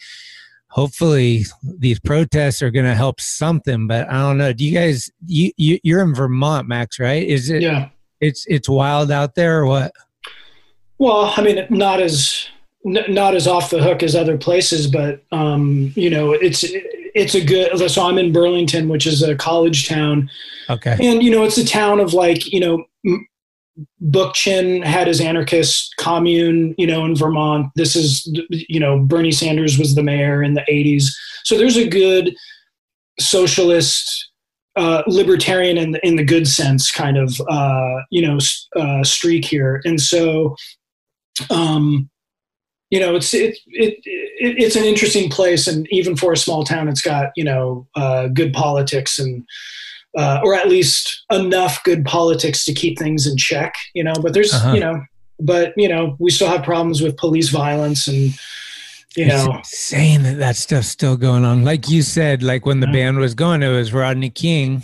hopefully 0.73 1.43
these 1.61 1.99
protests 1.99 2.63
are 2.63 2.71
going 2.71 2.85
to 2.85 2.95
help 2.95 3.21
something 3.21 3.85
but 3.85 4.09
i 4.09 4.13
don't 4.13 4.39
know 4.39 4.51
do 4.51 4.65
you 4.65 4.73
guys 4.73 5.11
you, 5.27 5.51
you 5.55 5.79
you're 5.83 6.01
in 6.01 6.15
vermont 6.15 6.67
max 6.67 6.99
right 6.99 7.27
is 7.27 7.51
it 7.51 7.61
Yeah. 7.61 7.89
it's 8.21 8.45
it's 8.47 8.67
wild 8.67 9.11
out 9.11 9.35
there 9.35 9.59
or 9.59 9.65
what 9.67 9.91
Well, 10.97 11.31
I 11.37 11.41
mean, 11.43 11.65
not 11.69 12.01
as 12.01 12.47
not 12.85 13.35
as 13.35 13.47
off 13.47 13.69
the 13.69 13.81
hook 13.81 14.03
as 14.03 14.15
other 14.15 14.37
places, 14.37 14.87
but 14.87 15.23
um, 15.31 15.91
you 15.95 16.09
know, 16.09 16.31
it's 16.33 16.63
it's 17.15 17.35
a 17.35 17.43
good. 17.43 17.77
So 17.89 18.03
I'm 18.03 18.17
in 18.17 18.33
Burlington, 18.33 18.89
which 18.89 19.05
is 19.05 19.21
a 19.23 19.35
college 19.35 19.87
town, 19.87 20.29
okay 20.69 20.97
and 20.99 21.21
you 21.23 21.29
know, 21.31 21.43
it's 21.43 21.57
a 21.57 21.65
town 21.65 21.99
of 21.99 22.13
like 22.13 22.51
you 22.51 22.59
know, 22.59 22.83
Bookchin 24.03 24.83
had 24.83 25.07
his 25.07 25.19
anarchist 25.19 25.95
commune, 25.97 26.75
you 26.77 26.85
know, 26.85 27.05
in 27.05 27.15
Vermont. 27.15 27.67
This 27.75 27.95
is 27.95 28.27
you 28.49 28.79
know, 28.79 28.99
Bernie 28.99 29.31
Sanders 29.31 29.77
was 29.77 29.95
the 29.95 30.03
mayor 30.03 30.43
in 30.43 30.53
the 30.53 30.65
'80s, 30.69 31.05
so 31.43 31.57
there's 31.57 31.77
a 31.77 31.87
good 31.87 32.35
socialist 33.19 34.31
uh, 34.75 35.03
libertarian 35.07 35.77
in 35.77 35.91
the, 35.91 36.05
in 36.05 36.15
the 36.15 36.23
good 36.23 36.47
sense 36.47 36.91
kind 36.91 37.17
of 37.17 37.39
uh, 37.49 38.01
you 38.11 38.21
know 38.21 38.37
uh, 38.75 39.03
streak 39.03 39.45
here, 39.45 39.81
and 39.85 39.99
so 39.99 40.55
um, 41.49 42.09
you 42.89 42.99
know 42.99 43.15
it's 43.15 43.33
it, 43.33 43.57
it, 43.67 43.95
it 44.03 44.55
it's 44.57 44.75
an 44.75 44.83
interesting 44.83 45.29
place, 45.29 45.67
and 45.67 45.87
even 45.91 46.15
for 46.15 46.31
a 46.31 46.37
small 46.37 46.63
town, 46.63 46.87
it's 46.87 47.01
got 47.01 47.31
you 47.35 47.43
know 47.43 47.87
uh, 47.95 48.27
good 48.27 48.53
politics 48.53 49.17
and. 49.19 49.45
Uh, 50.17 50.39
or 50.43 50.53
at 50.53 50.69
least 50.69 51.23
enough 51.31 51.83
good 51.83 52.05
politics 52.05 52.65
to 52.65 52.73
keep 52.73 52.99
things 52.99 53.25
in 53.25 53.35
check, 53.35 53.73
you 53.95 54.03
know. 54.03 54.13
But 54.21 54.33
there's, 54.33 54.53
Uh-huh. 54.53 54.73
you 54.73 54.79
know, 54.79 55.01
but 55.39 55.73
you 55.75 55.87
know, 55.89 56.15
we 56.19 56.29
still 56.29 56.47
have 56.49 56.63
problems 56.63 57.01
with 57.01 57.17
police 57.17 57.49
violence, 57.49 58.07
and 58.07 58.31
you 59.15 59.25
it's 59.25 59.45
know, 59.45 59.57
insane 59.57 60.21
that 60.23 60.37
that 60.37 60.55
stuff's 60.55 60.87
still 60.87 61.15
going 61.17 61.45
on 61.45 61.63
like 61.63 61.87
you 61.87 62.01
said 62.01 62.41
like 62.41 62.65
when 62.65 62.79
the 62.79 62.87
band 62.87 63.19
was 63.19 63.35
going 63.35 63.61
it 63.61 63.67
was 63.69 63.93
rodney 63.93 64.31
king 64.31 64.81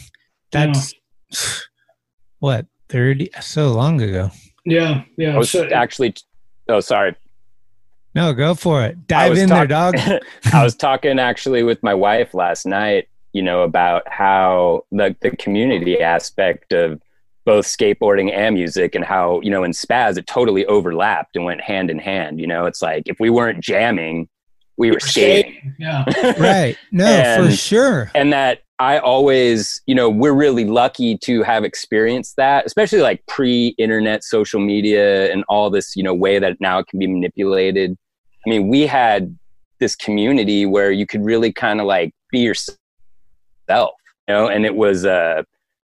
that's 0.52 0.94
what 2.40 2.68
30 2.90 3.30
so 3.42 3.70
long 3.72 4.00
ago 4.02 4.30
yeah, 4.66 5.04
yeah. 5.18 5.34
I 5.34 5.38
was 5.38 5.50
so- 5.50 5.68
actually. 5.70 6.14
Oh, 6.68 6.80
sorry. 6.80 7.16
no 8.14 8.34
go 8.34 8.54
for 8.54 8.84
it 8.84 9.08
dive 9.08 9.32
was 9.32 9.40
in 9.40 9.50
there 9.50 9.66
dog 9.66 9.96
I 10.54 10.64
was 10.64 10.76
talking 10.76 11.18
actually 11.18 11.64
with 11.64 11.82
my 11.82 11.96
wife 11.96 12.36
last 12.36 12.68
night, 12.68 13.08
you 13.34 13.42
know, 13.42 13.64
about 13.64 14.04
how 14.08 14.86
the 14.92 15.16
the 15.22 15.32
community 15.32 16.00
aspect 16.02 16.74
of 16.74 17.02
both 17.46 17.66
skateboarding 17.66 18.32
and 18.32 18.56
music 18.56 18.94
and 18.96 19.04
how, 19.04 19.40
you 19.42 19.50
know, 19.50 19.64
in 19.64 19.72
Spazz 19.72 20.18
it 20.18 20.28
totally 20.28 20.66
overlapped 20.68 21.36
and 21.36 21.46
went 21.46 21.62
hand 21.62 21.90
in 21.90 22.00
hand. 22.00 22.40
You 22.40 22.48
know, 22.48 22.66
it's 22.66 22.82
like 22.82 23.04
if 23.08 23.20
we 23.20 23.30
weren't 23.30 23.64
jamming, 23.64 24.28
we 24.78 24.92
were 24.92 25.00
skating. 25.00 25.76
yeah, 25.80 26.06
right 26.38 26.78
no 26.92 27.46
for 27.46 27.52
sure 27.52 28.12
and 28.16 28.32
that 28.34 28.62
I 28.80 28.98
always, 29.00 29.82
you 29.88 29.94
know, 29.94 30.10
we're 30.10 30.34
really 30.34 30.64
lucky 30.64 31.18
to 31.18 31.44
have 31.44 31.66
experienced 31.66 32.38
that, 32.38 32.66
especially 32.66 33.02
like 33.02 33.26
pre-internet 33.26 34.24
social 34.24 34.62
media 34.62 35.30
and 35.34 35.44
all 35.50 35.70
this, 35.70 35.98
you 35.98 36.04
know, 36.04 36.14
way 36.14 36.40
that 36.40 36.62
now 36.62 36.80
it 36.80 36.88
can 36.88 36.98
be 36.98 37.08
manipulated. 37.08 37.98
I 38.46 38.50
mean, 38.50 38.70
we 38.70 38.88
had 38.88 39.38
this 39.82 39.98
community 39.98 40.66
where 40.66 40.92
you 40.92 41.06
could 41.06 41.26
really 41.26 41.52
kind 41.52 41.82
of 41.82 41.88
like 41.88 42.14
be 42.32 42.40
yourself, 42.40 42.78
you 43.70 44.34
know, 44.34 44.48
and 44.48 44.66
it 44.66 44.76
was 44.76 45.06
uh 45.06 45.44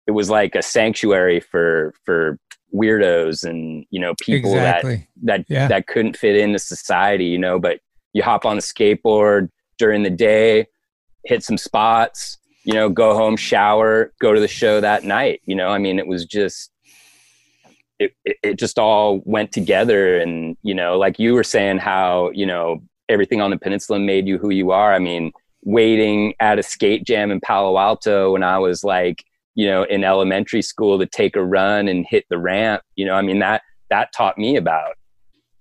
it 0.07 0.13
was 0.13 0.31
like 0.31 0.55
a 0.55 0.63
sanctuary 0.63 1.41
for 1.41 1.95
for 2.05 2.39
weirdos 2.75 3.45
and 3.49 3.85
you 3.91 4.01
know 4.01 4.15
people 4.21 4.55
Exactly. 4.55 5.07
that 5.23 5.47
that 5.47 5.47
Yeah. 5.49 5.69
that 5.69 5.87
couldn't 5.87 6.17
fit 6.17 6.37
into 6.37 6.59
society, 6.59 7.27
you 7.27 7.39
know, 7.39 7.59
but 7.59 7.81
you 8.13 8.23
hop 8.23 8.45
on 8.45 8.59
a 8.59 8.61
skateboard 8.61 9.49
during 9.79 10.03
the 10.03 10.11
day, 10.11 10.67
hit 11.25 11.43
some 11.43 11.59
spots, 11.59 12.39
you 12.65 12.75
know, 12.75 12.89
go 12.89 13.15
home, 13.15 13.37
shower, 13.37 14.13
go 14.21 14.33
to 14.33 14.41
the 14.41 14.49
show 14.49 14.81
that 14.81 15.05
night. 15.05 15.41
You 15.47 15.55
know, 15.55 15.69
I 15.69 15.79
mean, 15.79 15.99
it 15.99 16.07
was 16.07 16.25
just, 16.27 16.71
it, 17.99 18.13
it, 18.25 18.37
it 18.43 18.59
just 18.59 18.79
all 18.79 19.21
went 19.25 19.51
together. 19.53 20.19
And, 20.19 20.57
you 20.63 20.75
know, 20.75 20.99
like 20.99 21.19
you 21.19 21.35
were 21.35 21.45
saying, 21.45 21.79
how, 21.79 22.31
you 22.35 22.47
know, 22.47 22.83
everything 23.09 23.41
on 23.41 23.51
the 23.51 23.59
peninsula 23.59 23.99
made 23.99 24.27
you 24.27 24.39
who 24.39 24.51
you 24.51 24.71
are. 24.73 24.93
I 24.93 24.99
mean, 24.99 25.33
waiting 25.65 26.35
at 26.41 26.59
a 26.59 26.63
skate 26.63 27.05
jam 27.05 27.31
in 27.31 27.41
Palo 27.41 27.79
Alto 27.79 28.33
when 28.33 28.43
I 28.43 28.59
was 28.59 28.83
like, 28.85 29.25
you 29.55 29.67
know, 29.67 29.85
in 29.85 30.03
elementary 30.05 30.63
school 30.63 30.99
to 30.99 31.07
take 31.07 31.37
a 31.37 31.45
run 31.45 31.89
and 31.89 32.07
hit 32.09 32.25
the 32.31 32.39
ramp, 32.39 32.83
you 32.97 33.05
know, 33.05 33.15
I 33.15 33.23
mean, 33.23 33.39
that, 33.41 33.63
that 33.91 34.13
taught 34.17 34.39
me 34.39 34.57
about, 34.57 34.95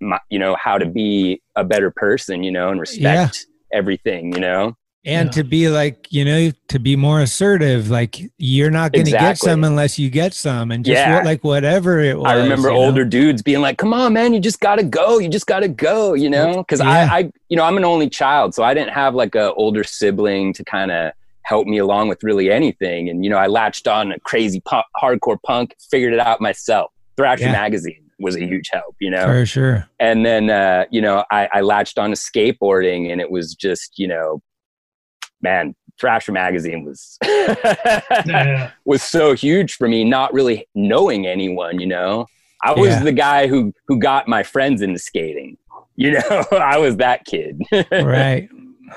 my, 0.00 0.18
you 0.30 0.38
know, 0.38 0.56
how 0.58 0.78
to 0.78 0.86
be 0.86 1.42
a 1.56 1.64
better 1.64 1.90
person, 1.90 2.42
you 2.42 2.50
know, 2.50 2.70
and 2.70 2.80
respect 2.80 3.46
everything, 3.72 4.32
you 4.34 4.40
know? 4.40 4.74
And 5.04 5.32
to 5.32 5.42
be 5.42 5.68
like 5.68 6.06
you 6.10 6.24
know 6.24 6.50
to 6.68 6.78
be 6.78 6.94
more 6.94 7.20
assertive 7.20 7.90
like 7.90 8.20
you're 8.38 8.70
not 8.70 8.92
going 8.92 9.04
to 9.04 9.10
get 9.10 9.36
some 9.36 9.64
unless 9.64 9.98
you 9.98 10.08
get 10.08 10.32
some 10.32 10.70
and 10.70 10.84
just 10.84 10.96
Yeah. 10.96 11.20
like 11.24 11.42
whatever 11.42 11.98
it 12.00 12.16
was 12.18 12.30
I 12.30 12.34
remember 12.36 12.68
you 12.68 12.74
know? 12.74 12.80
older 12.80 13.04
dudes 13.04 13.42
being 13.42 13.60
like, 13.60 13.78
"Come 13.78 13.92
on, 13.92 14.12
man, 14.12 14.32
you 14.32 14.38
just 14.40 14.60
gotta 14.60 14.84
go. 14.84 15.18
You 15.18 15.28
just 15.28 15.46
gotta 15.46 15.68
go." 15.68 16.14
You 16.14 16.30
know, 16.30 16.58
because 16.58 16.80
Yeah. 16.80 17.08
I, 17.10 17.18
I, 17.18 17.32
you 17.48 17.56
know, 17.56 17.64
I'm 17.64 17.76
an 17.76 17.84
only 17.84 18.08
child, 18.08 18.54
so 18.54 18.62
I 18.62 18.74
didn't 18.74 18.92
have 18.92 19.14
like 19.14 19.34
a 19.34 19.52
older 19.54 19.82
sibling 19.84 20.52
to 20.54 20.64
kind 20.64 20.90
of 20.92 21.12
help 21.42 21.66
me 21.66 21.78
along 21.78 22.08
with 22.08 22.22
really 22.22 22.50
anything. 22.52 23.08
And 23.08 23.24
you 23.24 23.30
know, 23.30 23.38
I 23.38 23.48
latched 23.48 23.88
on 23.88 24.12
a 24.12 24.20
crazy 24.20 24.60
punk, 24.60 24.86
hardcore 25.02 25.38
punk, 25.44 25.74
figured 25.90 26.12
it 26.12 26.20
out 26.20 26.40
myself. 26.40 26.92
Thrasher 27.16 27.44
Yeah. 27.46 27.52
magazine 27.52 28.04
was 28.20 28.36
a 28.36 28.40
huge 28.46 28.70
help. 28.72 28.94
You 29.00 29.10
know, 29.10 29.26
for 29.26 29.44
sure 29.44 29.88
and 29.98 30.24
then 30.24 30.48
uh, 30.48 30.84
you 30.92 31.00
know 31.00 31.24
I, 31.32 31.48
I 31.52 31.60
latched 31.62 31.98
on 31.98 32.10
to 32.10 32.16
skateboarding 32.16 33.10
and 33.10 33.20
it 33.20 33.30
was 33.32 33.54
just 33.54 33.98
you 33.98 34.06
know 34.06 34.40
man 35.42 35.74
thrasher 36.00 36.32
magazine 36.32 36.84
was 36.84 37.18
yeah. 37.24 38.70
was 38.84 39.02
so 39.02 39.34
huge 39.34 39.74
for 39.74 39.88
me 39.88 40.04
not 40.04 40.32
really 40.32 40.66
knowing 40.74 41.26
anyone 41.26 41.78
you 41.80 41.86
know? 41.86 42.26
I 42.64 42.72
was 42.72 42.90
Yeah. 42.90 43.02
the 43.04 43.12
guy 43.12 43.46
who 43.46 43.72
who 43.88 43.98
got 43.98 44.28
my 44.28 44.42
friends 44.42 44.82
into 44.82 44.98
skating 44.98 45.56
you 45.96 46.12
know? 46.12 46.44
I 46.52 46.78
was 46.78 46.96
that 46.96 47.24
kid. 47.26 47.60
Right. 47.90 48.48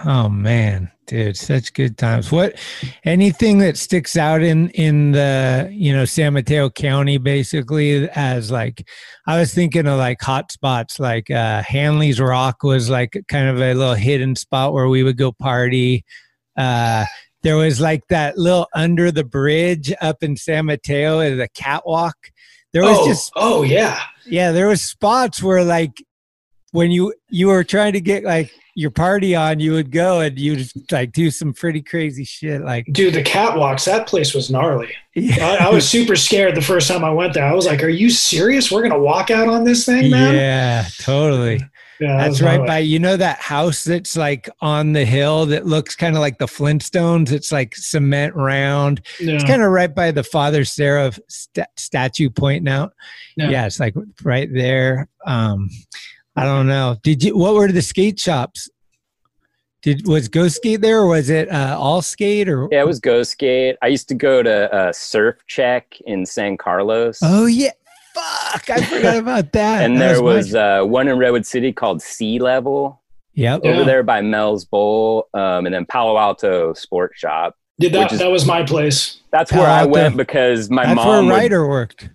Oh 0.05 0.29
man 0.29 0.91
dude 1.07 1.37
such 1.37 1.71
good 1.73 1.97
times. 1.97 2.31
What 2.31 2.57
anything 3.03 3.59
that 3.59 3.77
sticks 3.77 4.17
out 4.17 4.41
in 4.41 4.69
in 4.71 5.11
the 5.11 5.69
you 5.71 5.93
know 5.93 6.03
san 6.05 6.33
mateo 6.33 6.69
county 6.69 7.17
basically 7.19 8.09
as 8.11 8.49
like 8.49 8.87
i 9.27 9.37
was 9.37 9.53
thinking 9.53 9.85
of 9.85 9.99
like 9.99 10.19
hot 10.21 10.51
spots 10.51 10.99
like 10.99 11.29
uh 11.29 11.61
hanley's 11.61 12.19
rock 12.19 12.63
was 12.63 12.89
like 12.89 13.21
kind 13.27 13.47
of 13.47 13.57
a 13.61 13.73
little 13.75 13.93
hidden 13.93 14.35
spot 14.35 14.73
where 14.73 14.87
we 14.87 15.03
would 15.03 15.17
go 15.17 15.31
party 15.31 16.03
uh 16.57 17.05
there 17.43 17.57
was 17.57 17.79
like 17.79 18.07
that 18.09 18.37
little 18.37 18.67
under 18.73 19.11
the 19.11 19.23
bridge 19.23 19.93
up 20.01 20.23
in 20.23 20.35
San 20.35 20.65
Mateo 20.65 21.19
as 21.19 21.37
a 21.37 21.47
catwalk. 21.49 22.15
There 22.73 22.81
was 22.81 22.97
oh, 22.99 23.07
just 23.07 23.31
oh 23.35 23.63
yeah, 23.63 24.01
yeah, 24.25 24.51
there 24.51 24.67
was 24.67 24.81
spots 24.81 25.43
where 25.43 25.63
like 25.63 25.91
when 26.71 26.91
you 26.91 27.13
you 27.29 27.47
were 27.47 27.63
trying 27.63 27.93
to 27.93 28.01
get 28.01 28.23
like 28.23 28.51
your 28.75 28.91
party 28.91 29.33
on, 29.35 29.61
you 29.61 29.71
would 29.71 29.89
go 29.89 30.19
and 30.19 30.37
you'd 30.37 30.69
like 30.91 31.13
do 31.13 31.31
some 31.31 31.53
pretty 31.53 31.81
crazy 31.81 32.25
shit. 32.25 32.61
Like, 32.61 32.85
dude, 32.91 33.13
the 33.13 33.23
catwalks. 33.23 33.85
That 33.85 34.05
place 34.07 34.33
was 34.33 34.51
gnarly. 34.51 34.93
Yeah. 35.15 35.57
I, 35.61 35.67
I, 35.67 35.69
was 35.69 35.87
super 35.87 36.17
scared 36.17 36.55
the 36.55 36.61
first 36.61 36.89
time 36.89 37.05
I 37.05 37.11
went 37.11 37.33
there. 37.33 37.45
I 37.45 37.53
was 37.53 37.65
like, 37.65 37.81
"Are 37.81 37.89
you 37.89 38.09
serious? 38.09 38.69
We're 38.69 38.81
gonna 38.81 38.99
walk 38.99 39.31
out 39.31 39.47
on 39.47 39.63
this 39.63 39.85
thing, 39.85 40.11
man?" 40.11 40.35
Yeah, 40.35 40.85
totally. 40.99 41.61
Yeah, 41.99 42.07
that 42.09 42.17
That's 42.17 42.29
was 42.29 42.41
right 42.41 42.55
gnarly. 42.57 42.67
by 42.67 42.77
you 42.79 42.99
know 42.99 43.15
that 43.17 43.39
house 43.39 43.83
that's 43.83 44.17
like 44.17 44.49
on 44.61 44.91
the 44.93 45.05
hill 45.05 45.45
that 45.47 45.65
looks 45.65 45.95
kind 45.95 46.15
of 46.15 46.21
like 46.21 46.37
the 46.39 46.45
Flintstones. 46.45 47.31
It's 47.31 47.51
like 47.51 47.75
cement 47.75 48.35
round. 48.35 49.01
Yeah. 49.19 49.35
It's 49.35 49.43
kind 49.45 49.61
of 49.61 49.69
right 49.71 49.93
by 49.93 50.11
the 50.11 50.23
Father 50.23 50.65
Serra 50.65 51.13
st- 51.29 51.67
statue 51.77 52.29
pointing 52.29 52.67
out. 52.71 52.93
Yeah. 53.37 53.49
Yeah. 53.49 53.65
it's 53.65 53.79
like 53.79 53.95
right 54.23 54.49
there. 54.53 55.07
Um, 55.25 55.69
I 56.35 56.43
don't 56.43 56.67
know. 56.67 56.97
Did 57.01 57.23
you? 57.23 57.37
What 57.37 57.53
were 57.53 57.71
the 57.71 57.81
skate 57.81 58.19
shops? 58.19 58.69
Did 59.81 60.07
was 60.07 60.27
Go 60.27 60.47
Skate 60.47 60.81
there, 60.81 61.01
or 61.01 61.07
was 61.07 61.29
it 61.29 61.47
uh, 61.51 61.77
All 61.79 62.01
Skate, 62.01 62.49
or 62.49 62.67
Yeah, 62.71 62.81
it 62.81 62.87
was 62.87 62.99
Go 62.99 63.21
Skate. 63.21 63.75
I 63.83 63.87
used 63.87 64.07
to 64.09 64.15
go 64.15 64.41
to 64.41 64.73
uh, 64.73 64.91
Surf 64.91 65.35
Check 65.45 65.95
in 66.07 66.25
San 66.25 66.57
Carlos. 66.57 67.19
Oh 67.21 67.45
yeah, 67.45 67.69
fuck! 68.15 68.69
I 68.69 68.81
forgot 68.85 69.17
about 69.17 69.51
that. 69.51 69.83
and 69.83 69.95
That 69.97 70.13
there 70.13 70.15
my- 70.17 70.21
was 70.21 70.55
uh, 70.55 70.81
one 70.83 71.07
in 71.07 71.17
Redwood 71.17 71.45
City 71.45 71.71
called 71.73 72.01
Sea 72.01 72.39
Level 72.39 73.01
Yep. 73.33 73.61
over 73.65 73.79
Yeah. 73.79 73.83
there 73.83 74.03
by 74.03 74.21
Mel's 74.21 74.63
Bowl, 74.65 75.27
um, 75.33 75.65
and 75.65 75.75
then 75.75 75.85
Palo 75.85 76.17
Alto 76.17 76.73
Sport 76.73 77.11
Shop. 77.15 77.55
Did 77.79 77.91
that? 77.93 78.11
that 78.11 78.31
was 78.31 78.45
my 78.45 78.63
place. 78.63 79.17
That's 79.31 79.51
Palo 79.51 79.63
where 79.65 79.71
I 79.71 79.85
went 79.85 80.15
because 80.15 80.69
my 80.69 80.85
That's 80.85 80.95
mom 80.95 81.07
where 81.07 81.23
would- 81.23 81.29
Ryder 81.41 81.67
worked. 81.67 82.09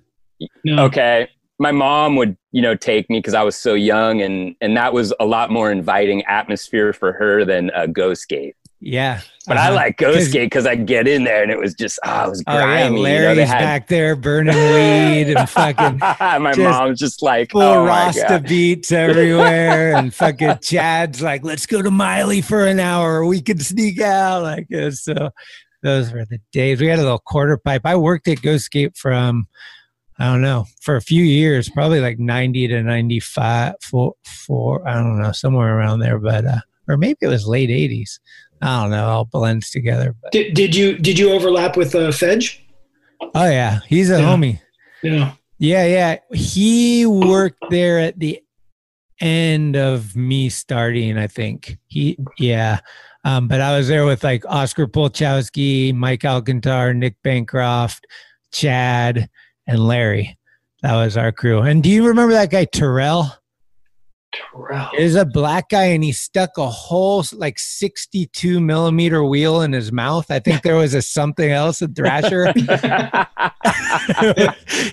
Yeah. 0.64 0.80
okay 0.84 1.28
my 1.58 1.70
mom 1.70 2.16
would 2.16 2.34
you 2.50 2.62
know 2.62 2.74
take 2.74 3.10
me 3.10 3.18
because 3.18 3.34
i 3.34 3.42
was 3.42 3.54
so 3.54 3.74
young 3.74 4.22
and 4.22 4.56
and 4.62 4.74
that 4.74 4.94
was 4.94 5.12
a 5.20 5.26
lot 5.26 5.50
more 5.50 5.70
inviting 5.70 6.22
atmosphere 6.24 6.94
for 6.94 7.12
her 7.12 7.44
than 7.44 7.70
uh, 7.72 7.84
Go 7.84 8.14
Skate 8.14 8.56
Yeah. 8.82 9.20
but 9.46 9.56
i 9.58 9.66
Uh-huh. 9.66 9.74
like 9.74 9.96
go 9.98 10.12
'Cause- 10.14 10.28
skate 10.30 10.46
because 10.50 10.64
i 10.66 10.74
get 10.74 11.06
in 11.06 11.24
there 11.24 11.42
and 11.42 11.50
it 11.52 11.58
was 11.58 11.74
just 11.74 11.98
oh 12.04 12.24
it 12.26 12.28
was 12.30 12.44
Oh 12.46 12.52
yeah, 12.54 12.64
grimy 12.64 12.84
you 12.84 12.96
know, 12.96 13.02
Larry's 13.02 13.48
had- 13.48 13.58
back 13.60 13.86
there 13.88 14.16
burning 14.16 14.54
weed 14.74 15.34
and 15.36 15.48
fucking 15.50 15.98
my 16.42 16.52
just 16.54 16.58
mom's 16.58 16.98
just 16.98 17.22
like 17.22 17.50
full 17.50 17.60
oh 17.62 17.84
Rasta 17.84 18.24
God. 18.28 18.48
beats 18.48 18.90
everywhere, 18.92 19.94
and 19.96 20.14
fucking 20.14 20.58
Chad's 20.62 21.20
like, 21.20 21.44
"Let's 21.44 21.66
go 21.66 21.82
to 21.82 21.90
Miley 21.90 22.40
for 22.40 22.66
an 22.66 22.80
hour. 22.80 23.24
We 23.26 23.40
can 23.42 23.58
sneak 23.58 24.00
out." 24.00 24.42
Like 24.42 24.66
so. 24.92 25.30
Those 25.82 26.12
were 26.12 26.24
the 26.26 26.38
days. 26.52 26.80
We 26.80 26.88
had 26.88 26.98
a 26.98 27.02
little 27.02 27.18
quarter 27.20 27.56
pipe. 27.56 27.82
I 27.86 27.96
worked 27.96 28.28
at 28.28 28.42
Go 28.42 28.58
Skate 28.58 28.98
from, 28.98 29.46
I 30.18 30.26
don't 30.26 30.42
know, 30.42 30.66
for 30.82 30.96
a 30.96 31.00
few 31.00 31.22
years, 31.24 31.70
probably 31.70 32.00
like 32.00 32.18
ninety 32.18 32.68
to 32.68 32.82
ninety-five, 32.82 33.74
four, 33.82 34.12
four. 34.24 34.86
I 34.86 34.94
don't 34.94 35.18
know, 35.20 35.32
somewhere 35.32 35.76
around 35.78 36.00
there, 36.00 36.18
but 36.18 36.44
uh, 36.44 36.58
or 36.88 36.96
maybe 36.98 37.16
it 37.22 37.28
was 37.28 37.46
late 37.46 37.70
eighties. 37.70 38.20
I 38.62 38.82
don't 38.82 38.90
know. 38.90 39.06
All 39.06 39.24
blends 39.24 39.70
together. 39.70 40.14
But 40.22 40.32
Did, 40.32 40.54
did 40.54 40.74
you 40.74 40.98
did 40.98 41.18
you 41.18 41.32
overlap 41.32 41.76
with 41.76 41.94
uh, 41.94 42.08
Fedge? 42.10 42.58
oh 43.34 43.48
yeah, 43.48 43.80
he's 43.88 44.10
a 44.10 44.18
Yeah. 44.20 44.26
homie. 44.26 44.60
Yeah. 45.02 45.32
Yeah, 45.58 45.84
yeah. 45.86 46.16
He 46.32 47.04
worked 47.06 47.62
there 47.70 47.98
at 47.98 48.18
the 48.18 48.40
end 49.20 49.76
of 49.76 50.16
me 50.16 50.48
starting, 50.48 51.18
I 51.18 51.26
think. 51.26 51.78
He 51.86 52.18
yeah. 52.38 52.80
Um, 53.24 53.48
but 53.48 53.60
I 53.60 53.76
was 53.76 53.88
there 53.88 54.06
with 54.06 54.24
like 54.24 54.44
Oscar 54.48 54.86
Polchowski, 54.86 55.92
Mike 55.94 56.20
Alcantar, 56.22 56.96
Nick 56.96 57.16
Bancroft, 57.22 58.06
Chad, 58.52 59.28
and 59.66 59.78
Larry. 59.86 60.38
That 60.82 60.94
was 60.96 61.18
our 61.18 61.30
crew. 61.30 61.60
And 61.60 61.82
do 61.82 61.90
you 61.90 62.06
remember 62.08 62.32
that 62.32 62.50
guy 62.50 62.64
Terrell? 62.64 63.30
Terrell. 64.32 64.90
Is 64.98 65.14
a 65.14 65.24
black 65.24 65.68
guy 65.70 65.84
and 65.86 66.02
he 66.04 66.12
stuck 66.12 66.56
a 66.58 66.66
whole 66.68 67.24
like 67.32 67.58
62 67.58 68.60
millimeter 68.60 69.24
wheel 69.24 69.62
in 69.62 69.72
his 69.72 69.90
mouth. 69.92 70.30
I 70.30 70.38
think 70.38 70.62
there 70.62 70.76
was 70.76 70.94
a 70.94 71.02
something 71.02 71.50
else, 71.50 71.82
a 71.82 71.88
thrasher. 71.88 72.52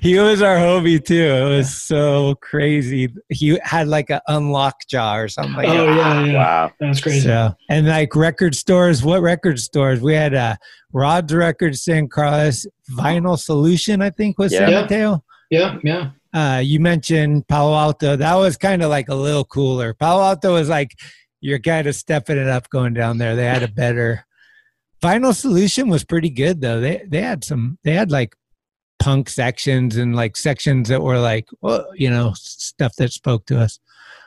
he 0.02 0.18
was 0.20 0.42
our 0.42 0.58
homie 0.58 1.04
too. 1.04 1.16
It 1.24 1.50
was 1.58 1.76
so 1.76 2.36
crazy. 2.42 3.14
He 3.30 3.60
had 3.64 3.88
like 3.88 4.10
an 4.10 4.20
unlock 4.28 4.76
jaw 4.90 5.16
or 5.18 5.28
something 5.28 5.56
like 5.56 5.68
Oh 5.70 5.86
that. 5.88 5.96
yeah, 5.96 6.24
yeah. 6.26 6.34
wow 6.34 6.72
That's 6.80 7.02
crazy. 7.02 7.22
So, 7.22 7.54
and 7.70 7.88
like 7.88 8.16
record 8.16 8.56
stores, 8.56 9.04
what 9.04 9.22
record 9.22 9.60
stores? 9.60 10.02
We 10.02 10.14
had 10.14 10.34
uh, 10.34 10.56
Rod's 10.94 11.34
Records, 11.34 11.84
San 11.84 12.08
Carlos, 12.08 12.66
Vinyl 12.92 13.38
Solution, 13.38 14.02
I 14.02 14.10
think 14.10 14.40
was 14.40 14.52
San 14.52 14.70
Yeah. 14.70 14.82
Mateo. 14.82 15.24
Yeah, 15.50 15.78
yeah. 15.84 16.10
Uh, 16.38 16.60
you 16.60 16.80
mentioned 16.80 17.48
Palo 17.48 17.74
Alto. 17.76 18.16
That 18.16 18.36
was 18.36 18.58
kind 18.58 18.84
of 18.84 18.90
like 18.90 19.10
a 19.10 19.16
little 19.16 19.44
cooler. 19.46 19.94
Palo 19.94 20.22
Alto 20.24 20.54
was 20.54 20.70
like 20.70 20.92
you're 21.42 21.60
kind 21.60 21.88
of 21.88 21.96
stepping 21.96 22.38
it 22.38 22.48
up 22.48 22.70
going 22.70 22.94
down 22.94 23.18
there. 23.18 23.36
They 23.36 23.46
had 23.46 23.64
a 23.64 23.68
better 23.68 24.26
Vinyl 25.04 25.34
Solution 25.34 25.90
was 25.90 26.04
pretty 26.04 26.30
good 26.30 26.62
though. 26.62 26.80
They 26.80 27.04
they 27.08 27.22
had 27.22 27.44
some. 27.44 27.78
They 27.84 27.94
had 27.94 28.12
like 28.12 28.36
punk 29.00 29.30
sections 29.30 29.96
and 29.98 30.16
like 30.16 30.36
sections 30.38 30.90
that 30.90 31.02
were 31.02 31.20
like 31.20 31.46
well, 31.62 31.86
you 31.96 32.10
know 32.10 32.34
stuff 32.36 32.94
that 32.98 33.12
spoke 33.12 33.46
to 33.46 33.60
us. 33.60 33.80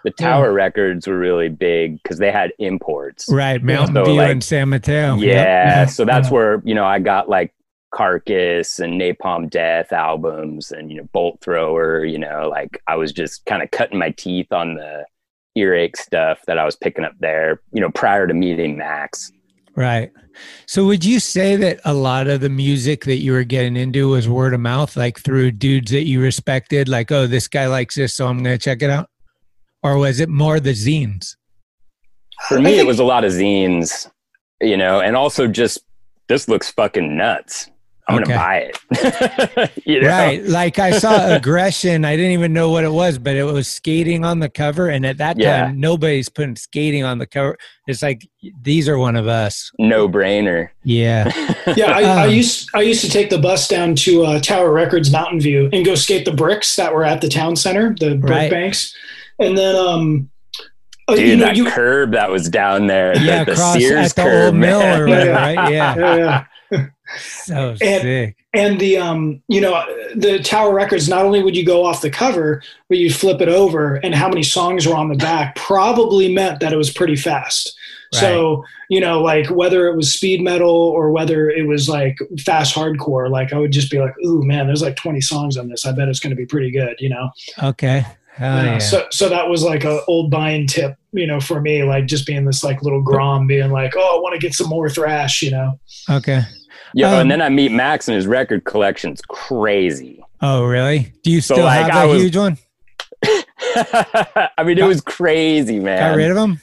the 0.04 0.10
tower 0.12 0.52
records 0.52 1.06
were 1.08 1.18
really 1.18 1.48
big 1.48 2.00
because 2.02 2.18
they 2.18 2.30
had 2.30 2.52
imports 2.60 3.28
Right, 3.28 3.62
Mountain 3.62 3.96
So, 3.96 4.04
View 4.04 4.14
like, 4.14 4.30
and 4.30 4.42
San 4.44 4.68
Mateo. 4.68 5.16
yeah, 5.16 5.80
Yep. 5.80 5.90
so 5.90 6.04
that's 6.12 6.28
Yeah. 6.28 6.34
where 6.34 6.62
you 6.64 6.74
know 6.74 6.84
i 6.84 6.98
got 7.00 7.28
like 7.28 7.52
carcass 7.92 8.78
and 8.78 9.00
napalm 9.00 9.48
death 9.48 9.92
albums 9.92 10.70
and 10.70 10.90
you 10.90 10.96
know 10.96 11.08
bolt 11.12 11.38
thrower 11.40 12.04
you 12.04 12.18
know 12.18 12.48
like 12.48 12.80
i 12.86 12.96
was 12.96 13.12
just 13.12 13.44
kind 13.46 13.62
of 13.62 13.70
cutting 13.70 13.98
my 13.98 14.10
teeth 14.10 14.52
on 14.52 14.74
the 14.74 15.04
earache 15.56 15.96
stuff 15.96 16.40
that 16.46 16.58
i 16.58 16.64
was 16.64 16.76
picking 16.76 17.04
up 17.04 17.14
there 17.18 17.60
you 17.72 17.80
know 17.80 17.90
prior 17.90 18.26
to 18.26 18.34
meeting 18.34 18.76
max 18.76 19.32
Right. 19.76 20.10
So 20.66 20.84
would 20.86 21.04
you 21.04 21.20
say 21.20 21.54
that 21.56 21.80
a 21.84 21.94
lot 21.94 22.26
of 22.26 22.40
the 22.40 22.48
music 22.50 23.04
that 23.04 23.18
you 23.18 23.32
were 23.32 23.44
getting 23.44 23.76
into 23.76 24.08
was 24.08 24.28
word 24.28 24.52
of 24.52 24.60
mouth, 24.60 24.96
like 24.96 25.20
through 25.20 25.52
dudes 25.52 25.92
that 25.92 26.06
you 26.06 26.20
respected, 26.20 26.88
like, 26.88 27.12
oh, 27.12 27.28
this 27.28 27.46
guy 27.46 27.68
likes 27.68 27.94
this, 27.94 28.12
so 28.12 28.26
I'm 28.26 28.42
going 28.42 28.58
to 28.58 28.62
check 28.62 28.82
it 28.82 28.90
out? 28.90 29.08
Or 29.82 29.96
was 29.96 30.18
it 30.18 30.28
more 30.28 30.58
the 30.58 30.72
zines? 30.72 31.36
for 32.48 32.60
me 32.60 32.78
it 32.78 32.86
was 32.86 32.98
a 32.98 33.04
lot 33.04 33.24
of 33.24 33.32
zines 33.32 34.10
you 34.60 34.76
know 34.76 35.00
and 35.00 35.16
also 35.16 35.46
just 35.46 35.78
this 36.28 36.48
looks 36.48 36.70
fucking 36.70 37.16
nuts 37.16 37.70
i'm 38.10 38.22
Okay. 38.22 38.32
gonna 38.32 38.38
buy 38.38 38.56
it 38.58 39.70
you 39.86 40.00
know? 40.02 40.08
Right. 40.08 40.44
Like 40.44 40.78
I 40.78 40.90
saw 40.98 41.28
aggression. 41.36 42.04
I 42.04 42.16
didn't 42.16 42.32
even 42.32 42.52
know 42.52 42.70
what 42.70 42.84
it 42.84 42.90
was, 42.92 43.18
but 43.18 43.36
it 43.36 43.44
was 43.44 43.68
skating 43.68 44.24
on 44.24 44.40
the 44.40 44.48
cover. 44.48 44.88
And 44.88 45.06
at 45.06 45.16
that 45.18 45.38
Yeah. 45.38 45.66
time, 45.66 45.80
nobody's 45.80 46.28
putting 46.28 46.56
skating 46.56 47.04
on 47.04 47.18
the 47.18 47.26
cover. 47.26 47.56
It's 47.86 48.02
like, 48.02 48.28
these 48.62 48.88
are 48.88 48.98
one 48.98 49.14
of 49.16 49.26
us. 49.28 49.70
no 49.78 50.08
brainer 50.08 50.68
Yeah. 50.84 51.30
Yeah, 51.76 51.92
I, 51.92 52.02
I 52.02 52.26
Um, 52.26 52.34
used 52.34 52.68
I 52.74 52.80
used 52.82 53.02
to 53.04 53.10
take 53.10 53.30
the 53.30 53.38
bus 53.38 53.68
down 53.68 53.94
to 53.96 54.24
uh, 54.24 54.40
Tower 54.40 54.72
Records 54.72 55.10
Mountain 55.12 55.40
View 55.40 55.68
and 55.72 55.84
go 55.84 55.94
skate 55.94 56.24
the 56.24 56.32
bricks 56.32 56.74
that 56.76 56.92
were 56.94 57.04
at 57.04 57.20
the 57.20 57.28
town 57.28 57.54
center, 57.56 57.94
the 57.98 58.16
brick 58.16 58.30
Right. 58.30 58.50
banks, 58.50 58.94
and 59.38 59.56
then 59.56 59.76
um, 59.76 60.30
uh, 61.08 61.14
dude 61.14 61.26
you 61.28 61.36
know, 61.36 61.44
that 61.46 61.56
you, 61.56 61.66
curb 61.66 62.12
that 62.12 62.30
was 62.30 62.48
down 62.48 62.86
there 62.88 63.14
the- 63.14 63.20
Yeah. 63.24 63.44
the, 63.44 63.52
across 63.52 63.74
sears 63.74 64.10
at 64.10 64.16
the 64.16 64.22
curb 64.22 64.44
old 64.46 64.54
mill 64.56 64.80
man. 64.80 65.00
or 65.00 65.06
whatever, 65.06 65.30
right? 65.32 65.70
Yeah. 65.72 65.94
yeah, 65.96 66.16
yeah. 66.16 66.44
So 67.18 67.76
And- 67.80 68.02
sick. 68.02 68.36
and 68.54 68.78
the 68.80 68.96
um 68.98 69.42
you 69.48 69.60
know 69.60 69.82
the 70.14 70.38
tower 70.40 70.72
records 70.74 71.08
not 71.08 71.24
only 71.24 71.42
would 71.42 71.56
you 71.56 71.64
go 71.64 71.84
off 71.84 72.02
the 72.02 72.10
cover 72.10 72.62
but 72.88 72.98
you'd 72.98 73.14
flip 73.14 73.40
it 73.40 73.48
over 73.48 73.96
and 73.96 74.14
how 74.14 74.28
many 74.28 74.42
songs 74.42 74.86
were 74.86 74.94
on 74.94 75.08
the 75.08 75.14
back 75.16 75.54
probably 75.56 76.32
meant 76.32 76.60
that 76.60 76.72
it 76.72 76.76
was 76.76 76.90
pretty 76.90 77.16
fast 77.16 77.74
so 78.12 78.64
you 78.88 79.00
know 79.00 79.22
like 79.22 79.46
whether 79.50 79.86
it 79.86 79.94
was 79.96 80.12
speed 80.12 80.40
metal 80.42 80.68
or 80.68 81.12
whether 81.12 81.48
it 81.48 81.68
was 81.68 81.88
like 81.88 82.18
fast 82.40 82.74
hardcore 82.74 83.30
like 83.30 83.52
i 83.52 83.56
would 83.58 83.70
just 83.70 83.88
be 83.88 84.00
like 84.00 84.12
ooh 84.26 84.42
man 84.42 84.66
there's 84.66 84.82
like 84.82 84.96
20 84.96 85.20
songs 85.20 85.56
on 85.56 85.68
this 85.68 85.86
i 85.86 85.92
bet 85.92 86.08
it's 86.08 86.18
going 86.18 86.30
to 86.30 86.36
be 86.36 86.46
pretty 86.46 86.72
good 86.72 86.96
you 86.98 87.08
know 87.08 87.30
Okay. 87.62 88.04
Uh, 88.38 88.42
yeah. 88.64 88.78
so 88.78 89.06
so 89.10 89.28
that 89.28 89.48
was 89.48 89.62
like 89.62 89.84
a 89.84 90.02
old 90.06 90.28
buying 90.30 90.66
tip 90.66 90.96
you 91.12 91.26
know 91.26 91.38
for 91.40 91.60
me 91.60 91.84
like 91.84 92.06
just 92.06 92.26
being 92.26 92.44
this 92.46 92.64
like 92.64 92.82
little 92.82 93.02
grom 93.02 93.46
being 93.46 93.70
like 93.70 93.92
oh 93.96 94.16
i 94.16 94.20
want 94.20 94.32
to 94.32 94.38
get 94.40 94.54
some 94.54 94.68
more 94.68 94.88
thrash 94.88 95.40
you 95.42 95.50
know 95.50 95.78
okay. 96.08 96.42
Yeah, 96.94 97.12
Um, 97.14 97.20
and 97.22 97.30
then 97.30 97.40
I 97.42 97.48
meet 97.48 97.70
Max, 97.72 98.08
and 98.08 98.14
his 98.16 98.26
record 98.26 98.64
collection's 98.64 99.20
crazy. 99.28 100.22
Oh, 100.42 100.64
really? 100.64 101.12
Do 101.22 101.30
you 101.30 101.40
So, 101.40 101.54
still 101.54 101.64
like, 101.66 101.86
have 101.86 101.94
I 101.94 102.04
a 102.04 102.08
was- 102.08 102.22
huge 102.22 102.36
one? 102.36 102.56
I 104.56 104.64
mean, 104.64 104.78
it 104.78 104.84
was 104.84 105.00
crazy, 105.00 105.78
man. 105.78 105.98
Got 106.10 106.16
rid 106.16 106.30
of 106.30 106.36
them? 106.36 106.60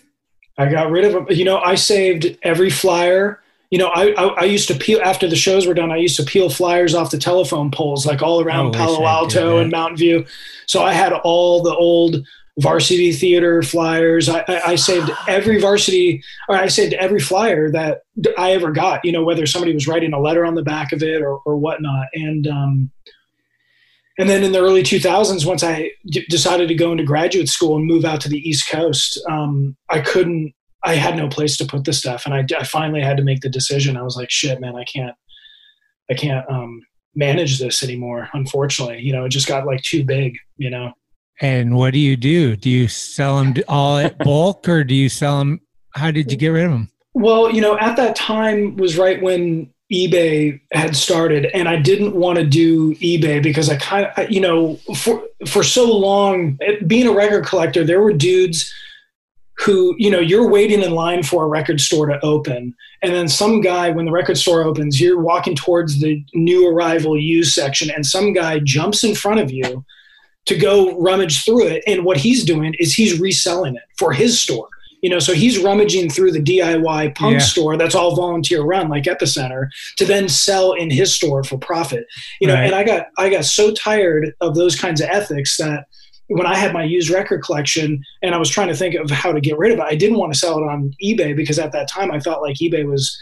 I 0.58 0.66
got 0.70 0.90
rid 0.90 1.06
of 1.06 1.14
them. 1.14 1.28
You 1.30 1.46
know, 1.46 1.60
I 1.60 1.76
saved 1.76 2.38
every 2.44 2.70
flyer. 2.70 3.42
You 3.70 3.78
know, 3.78 3.88
I, 3.90 4.12
I 4.14 4.24
I 4.28 4.44
used 4.46 4.68
to 4.70 4.76
peel 4.76 5.00
after 5.04 5.28
the 5.28 5.36
shows 5.36 5.68
were 5.68 5.74
done. 5.74 5.92
I 5.92 5.98
used 5.98 6.16
to 6.18 6.24
peel 6.24 6.50
flyers 6.50 6.96
off 6.96 7.12
the 7.12 7.18
telephone 7.18 7.70
poles, 7.70 8.06
like 8.06 8.22
all 8.24 8.42
around 8.42 8.68
wish 8.72 8.78
Palo 8.78 8.98
did 9.00 9.06
Alto 9.06 9.56
that. 9.58 9.62
and 9.64 9.72
Mountain 9.72 9.98
View. 9.98 10.26
So 10.66 10.84
I 10.84 10.94
had 10.94 11.12
all 11.14 11.62
the 11.62 11.76
old 11.76 12.26
varsity 12.60 13.12
theater 13.12 13.62
flyers. 13.62 14.30
I, 14.30 14.44
I, 14.48 14.62
I 14.66 14.76
saved 14.76 15.12
every 15.28 15.60
varsity, 15.60 16.24
or 16.50 16.56
I 16.56 16.68
saved 16.68 16.94
every 16.94 17.20
flyer 17.20 17.72
that 17.72 18.02
I 18.38 18.52
ever 18.52 18.72
got. 18.72 19.06
You 19.06 19.12
know, 19.12 19.24
whether 19.24 19.46
somebody 19.46 19.74
was 19.74 19.88
writing 19.88 20.14
a 20.14 20.20
letter 20.20 20.46
on 20.46 20.56
the 20.56 20.64
back 20.64 20.92
of 20.92 21.04
it 21.04 21.22
or, 21.22 21.38
or 21.46 21.58
whatnot. 21.58 22.08
And 22.14 22.48
um, 22.48 22.92
and 24.18 24.28
then 24.28 24.44
in 24.44 24.52
the 24.52 24.60
early 24.60 24.82
2000s, 24.82 25.46
once 25.46 25.64
I 25.64 25.92
d- 26.08 26.26
decided 26.30 26.68
to 26.70 26.76
go 26.76 26.92
into 26.92 27.04
graduate 27.04 27.50
school 27.50 27.76
and 27.78 27.86
move 27.86 28.04
out 28.04 28.20
to 28.22 28.30
the 28.30 28.50
East 28.50 28.68
Coast, 28.70 29.22
um, 29.30 29.76
I 29.90 30.00
couldn't. 30.00 30.54
I 30.84 30.96
had 30.96 31.18
no 31.18 31.28
place 31.28 31.58
to 31.58 31.66
put 31.66 31.84
the 31.84 31.94
stuff, 31.94 32.26
and 32.26 32.34
I, 32.34 32.46
I 32.58 32.64
finally 32.64 33.02
had 33.02 33.18
to 33.18 33.24
make 33.24 33.42
the 33.42 33.50
decision. 33.50 33.98
I 33.98 34.04
was 34.04 34.16
like, 34.16 34.30
"Shit, 34.30 34.62
man, 34.62 34.76
I 34.76 34.84
can't, 34.86 35.16
I 36.10 36.14
can't 36.14 36.48
um, 36.50 36.82
manage 37.16 37.60
this 37.60 37.84
anymore." 37.84 38.30
Unfortunately, 38.34 39.02
you 39.02 39.12
know, 39.12 39.26
it 39.26 39.30
just 39.30 39.48
got 39.48 39.66
like 39.66 39.82
too 39.82 40.04
big. 40.04 40.38
You 40.58 40.70
know. 40.70 40.94
And 41.42 41.76
what 41.76 41.94
do 41.94 42.00
you 42.00 42.18
do? 42.18 42.56
Do 42.56 42.70
you 42.70 42.88
sell 42.88 43.38
them 43.38 43.56
all 43.68 43.98
at 43.98 44.18
bulk, 44.24 44.68
or 44.68 44.84
do 44.84 44.96
you 44.96 45.10
sell 45.10 45.40
them? 45.40 45.62
How 45.92 46.12
did 46.12 46.32
you 46.32 46.38
get 46.38 46.50
rid 46.50 46.66
of 46.66 46.72
them? 46.72 46.92
Well, 47.14 47.52
you 47.52 47.62
know, 47.62 47.78
at 47.80 47.96
that 47.98 48.16
time 48.16 48.76
was 48.78 48.98
right 48.98 49.22
when 49.22 49.72
eBay 49.92 50.60
had 50.74 50.96
started, 50.96 51.46
and 51.54 51.70
I 51.70 51.78
didn't 51.78 52.16
want 52.16 52.38
to 52.38 52.46
do 52.46 52.94
eBay 52.96 53.42
because 53.42 53.70
I 53.70 53.78
kind 53.78 54.12
of, 54.18 54.30
you 54.30 54.42
know, 54.42 54.76
for 54.96 55.24
for 55.48 55.64
so 55.64 55.98
long, 55.98 56.58
eh, 56.62 56.76
being 56.86 57.08
a 57.08 57.14
record 57.14 57.46
collector, 57.46 57.84
there 57.84 58.02
were 58.02 58.14
dudes 58.14 58.74
who, 59.60 59.96
you 59.98 60.12
know, 60.12 60.20
you're 60.20 60.48
waiting 60.48 60.84
in 60.84 60.92
line 60.92 61.24
for 61.24 61.44
a 61.44 61.48
record 61.48 61.82
store 61.82 62.06
to 62.08 62.24
open, 62.24 62.76
and 63.02 63.14
then 63.14 63.28
some 63.28 63.62
guy, 63.62 63.90
when 63.90 64.06
the 64.06 64.12
record 64.12 64.38
store 64.38 64.64
opens, 64.64 65.00
you're 65.00 65.22
walking 65.22 65.56
towards 65.56 66.00
the 66.00 66.24
new 66.34 66.68
arrival 66.68 67.18
used 67.18 67.54
section, 67.54 67.90
and 67.90 68.06
some 68.06 68.34
guy 68.34 68.60
jumps 68.60 69.04
in 69.04 69.16
front 69.16 69.40
of 69.40 69.50
you 69.50 69.86
to 70.48 70.56
go 70.58 70.98
rummage 71.00 71.44
through 71.46 71.68
it, 71.68 71.84
and 71.88 72.04
what 72.04 72.18
he's 72.18 72.44
doing 72.44 72.74
is 72.80 72.94
he's 72.94 73.20
reselling 73.20 73.76
it 73.76 73.84
for 73.98 74.12
his 74.14 74.40
store 74.42 74.68
you 75.02 75.12
know 75.12 75.20
so 75.20 75.32
he's 75.34 75.60
rummaging 75.60 76.10
through 76.10 76.32
the 76.32 76.42
diy 76.42 77.14
punk 77.14 77.34
Yeah. 77.34 77.38
store 77.40 77.78
that's 77.78 77.94
all 77.94 78.16
volunteer 78.16 78.64
run 78.64 78.90
like 78.90 79.04
epicenter 79.04 79.68
to 79.98 80.06
then 80.06 80.28
sell 80.28 80.74
in 80.74 80.90
his 80.90 81.14
store 81.16 81.44
for 81.44 81.56
profit 81.60 82.08
you 82.42 82.48
know 82.48 82.56
Right. 82.56 82.64
and 82.66 82.74
i 82.74 82.84
got 82.84 83.08
i 83.20 83.30
got 83.30 83.46
so 83.46 83.72
tired 83.74 84.34
of 84.42 84.56
those 84.56 84.76
kinds 84.76 85.00
of 85.00 85.08
ethics 85.12 85.56
that 85.58 85.86
when 86.30 86.48
i 86.48 86.56
had 86.56 86.74
my 86.74 86.84
used 86.84 87.12
record 87.12 87.44
collection 87.44 88.02
and 88.24 88.34
i 88.34 88.40
was 88.40 88.50
trying 88.50 88.70
to 88.70 88.76
think 88.76 88.96
of 88.96 89.12
how 89.12 89.32
to 89.32 89.40
get 89.40 89.60
rid 89.60 89.72
of 89.72 89.78
it 89.78 89.84
i 89.84 89.94
didn't 89.96 90.18
want 90.18 90.34
to 90.34 90.40
sell 90.40 90.58
it 90.58 90.64
on 90.64 90.92
ebay 91.04 91.36
because 91.36 91.60
at 91.60 91.72
that 91.74 91.88
time 91.88 92.10
i 92.12 92.20
felt 92.20 92.42
like 92.42 92.56
ebay 92.56 92.84
was 92.84 93.16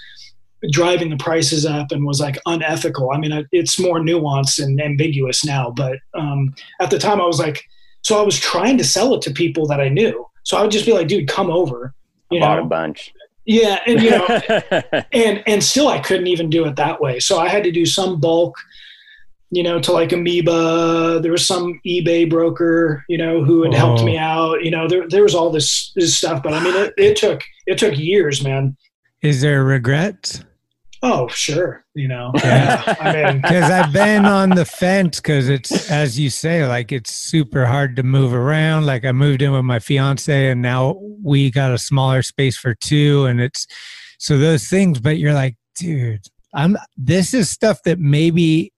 driving 0.72 1.10
the 1.10 1.18
prices 1.18 1.66
up 1.66 1.92
and 1.92 2.06
was 2.06 2.20
like 2.20 2.38
unethical. 2.46 3.12
I 3.12 3.18
mean 3.20 3.46
it's 3.52 3.80
more 3.80 4.00
nuanced 4.00 4.64
and 4.64 4.80
ambiguous 4.82 5.46
now 5.46 5.72
but 5.72 5.98
um, 6.14 6.54
at 6.82 6.90
the 6.90 6.98
time 6.98 7.22
i 7.22 7.26
was 7.26 7.40
like 7.40 7.62
so 8.02 8.20
i 8.20 8.24
was 8.24 8.40
trying 8.40 8.78
to 8.78 8.84
sell 8.84 9.14
it 9.16 9.22
to 9.24 9.32
people 9.32 9.68
that 9.68 9.80
i 9.82 9.90
knew. 9.90 10.26
So 10.44 10.58
i 10.58 10.62
would 10.62 10.72
just 10.72 10.86
be 10.86 10.94
like 10.94 11.08
dude 11.08 11.28
come 11.28 11.52
over 11.52 11.94
you 12.32 12.40
Bought 12.40 12.60
a 12.60 12.64
bunch. 12.64 13.14
yeah 13.46 13.80
and 13.86 14.02
you 14.02 14.10
know 14.12 14.26
and 15.14 15.44
and 15.46 15.64
still 15.64 15.88
i 15.88 16.00
couldn't 16.00 16.28
even 16.28 16.50
do 16.50 16.66
it 16.66 16.76
that 16.78 17.00
way. 17.02 17.20
So 17.20 17.38
i 17.40 17.48
had 17.48 17.64
to 17.64 17.72
do 17.72 17.86
some 17.86 18.20
bulk 18.20 18.56
you 19.52 19.62
know 19.62 19.80
to 19.80 19.92
like 19.92 20.12
amoeba. 20.12 21.20
There 21.22 21.32
was 21.32 21.46
some 21.46 21.80
ebay 21.86 22.28
broker 22.30 23.04
you 23.08 23.18
know 23.18 23.44
who 23.44 23.62
had 23.64 23.74
helped 23.76 24.02
Oh. 24.02 24.06
me 24.06 24.18
out. 24.18 24.64
You 24.64 24.72
know 24.72 24.88
there, 24.88 25.08
there 25.08 25.22
was 25.24 25.36
all 25.36 25.52
this, 25.52 25.92
this 25.96 26.18
stuff 26.18 26.42
but 26.42 26.54
i 26.54 26.64
mean 26.64 26.76
it, 26.76 26.94
it 26.98 27.16
took 27.18 27.42
it 27.68 27.78
took 27.78 27.96
years 27.98 28.44
man 28.44 28.76
Is 29.26 29.42
there 29.42 29.64
regrets? 29.64 30.44
oh 31.04 31.28
sure 31.28 31.86
you 31.94 32.08
know 32.08 32.32
yeah 32.44 32.96
i 33.00 33.14
mean 33.14 33.42
Because 33.42 33.70
I've 33.70 33.94
been 33.94 34.26
on 34.26 34.52
the 34.52 34.66
fence 34.66 35.20
because 35.20 35.50
it's, 35.50 35.92
as 35.92 36.20
you 36.20 36.30
say, 36.30 36.66
like 36.66 36.92
it's 36.92 37.14
super 37.14 37.66
hard 37.66 37.96
to 37.98 38.04
move 38.04 38.34
around. 38.34 38.86
Like 38.86 39.06
I 39.06 39.12
moved 39.12 39.42
in 39.42 39.52
with 39.52 39.64
my 39.64 39.80
fiance 39.80 40.50
and 40.50 40.62
now 40.62 41.00
we 41.24 41.52
got 41.52 41.72
a 41.72 41.78
smaller 41.78 42.24
space 42.24 42.58
for 42.58 42.74
two. 42.74 43.26
And 43.26 43.40
it's 43.40 43.68
so 44.18 44.38
those 44.38 44.68
things, 44.68 45.00
but 45.00 45.18
you're 45.18 45.34
like, 45.34 45.58
dude, 45.78 46.26
I'm, 46.54 46.78
this 46.98 47.34
is 47.34 47.50
stuff 47.50 47.84
that 47.84 48.00
maybe 48.00 48.72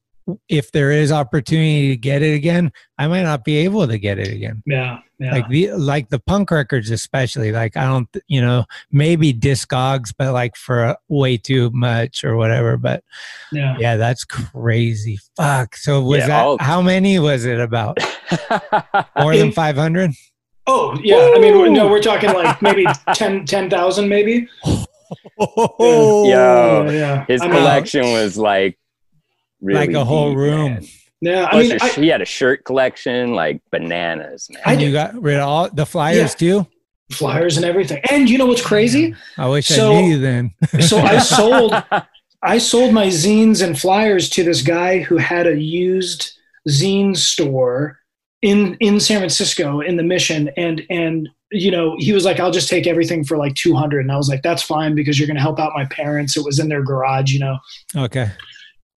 if 0.50 0.72
there 0.72 0.92
is 0.92 1.12
opportunity 1.12 1.90
to 1.90 1.98
get 1.98 2.22
it 2.22 2.34
again, 2.34 2.72
I 2.98 3.08
might 3.08 3.24
not 3.24 3.44
be 3.46 3.58
able 3.58 3.88
to 3.88 3.98
get 3.98 4.20
it 4.20 4.28
again. 4.28 4.62
yeah 4.66 5.00
yeah 5.20 5.32
Like 5.32 5.48
the 5.50 5.72
like 5.72 6.10
the 6.10 6.20
punk 6.20 6.52
records, 6.52 6.92
especially. 6.92 7.52
Like 7.52 7.76
I 7.78 7.86
don't, 7.86 8.08
you 8.28 8.42
know, 8.42 8.66
maybe 8.92 9.34
Discogs, 9.34 10.14
but 10.18 10.34
like 10.34 10.56
for 10.56 10.96
way 11.08 11.38
too 11.38 11.70
much 11.74 12.24
or 12.24 12.36
whatever. 12.36 12.78
But 12.78 13.04
yeah 13.52 13.76
yeah, 13.80 13.96
that's 13.98 14.24
crazy. 14.26 15.18
Fuck. 15.36 15.76
So 15.78 16.02
was 16.02 16.20
Yeah, 16.20 16.28
that 16.28 16.46
all- 16.46 16.58
how 16.60 16.82
many 16.82 17.20
was 17.20 17.46
it 17.46 17.60
about? 17.60 17.98
More 19.18 19.36
than 19.36 19.52
five 19.52 19.76
hundred? 19.76 20.12
oh 20.70 21.00
yeah 21.02 21.32
i 21.34 21.40
mean 21.40 21.72
no 21.74 21.88
we're 21.88 22.02
talking 22.02 22.30
like 22.34 22.62
maybe 22.62 22.86
10 23.14 23.46
10000 23.46 24.10
maybe 24.10 24.50
Oh, 25.40 26.30
Yo, 26.30 26.90
yeah 26.92 27.24
his 27.26 27.42
I 27.42 27.46
mean, 27.48 27.56
collection 27.56 28.02
was 28.12 28.38
like 28.38 28.78
really 29.62 29.80
like 29.88 29.96
a 29.96 30.06
whole 30.06 30.30
deep, 30.30 30.38
room. 30.38 30.74
man. 30.74 30.86
yeah 31.22 31.46
i 31.46 31.50
Plus 31.52 31.62
mean 31.64 31.70
your- 31.72 31.84
I, 31.84 31.90
he 31.90 32.08
had 32.08 32.22
a 32.22 32.26
shirt 32.26 32.64
collection, 32.66 33.34
like 33.34 33.62
bananas, 33.72 34.48
man. 34.52 34.62
And 34.66 34.82
you 34.82 34.92
got 34.92 35.20
rid 35.22 35.38
of 35.38 35.48
all 35.48 35.70
the 35.70 35.86
flyers 35.86 36.36
too? 36.36 36.68
flyers 37.12 37.56
and 37.56 37.66
everything 37.66 38.02
and 38.12 38.30
you 38.30 38.38
know 38.38 38.46
what's 38.46 38.62
crazy 38.66 39.16
I 39.38 39.48
wish 39.48 39.68
So- 39.68 39.94
I 39.94 40.02
knew 40.02 40.08
you 40.12 40.20
then. 40.20 40.52
so 40.82 40.98
I 41.00 41.18
sold 41.38 41.74
I 42.44 42.58
sold 42.58 42.94
my 42.94 43.08
zines 43.08 43.66
and 43.66 43.80
flyers 43.80 44.30
to 44.32 44.44
this 44.44 44.62
guy 44.62 45.00
who 45.00 45.16
had 45.18 45.48
a 45.48 45.58
used 45.58 46.34
zine 46.70 47.16
store 47.16 48.00
in 48.42 48.76
in 48.82 49.00
San 49.00 49.20
Francisco 49.20 49.80
in 49.80 49.96
the 49.96 50.04
Mission 50.04 50.50
and 50.58 50.84
and 50.90 51.30
you 51.50 51.72
know 51.72 51.96
he 51.98 52.12
was 52.12 52.26
like 52.26 52.42
I'll 52.42 52.52
just 52.52 52.68
take 52.70 52.86
everything 52.88 53.24
for 53.24 53.38
like 53.38 53.56
200 53.56 54.02
and 54.02 54.12
I 54.12 54.18
was 54.18 54.28
like 54.28 54.44
that's 54.44 54.62
fine 54.62 54.94
because 54.94 55.18
you're 55.18 55.28
going 55.28 55.38
to 55.38 55.42
help 55.42 55.60
out 55.62 55.72
my 55.74 55.86
parents 55.86 56.36
it 56.36 56.44
was 56.44 56.60
in 56.60 56.68
their 56.68 56.84
garage 56.84 57.32
you 57.32 57.40
know 57.40 57.58
okay. 57.96 58.30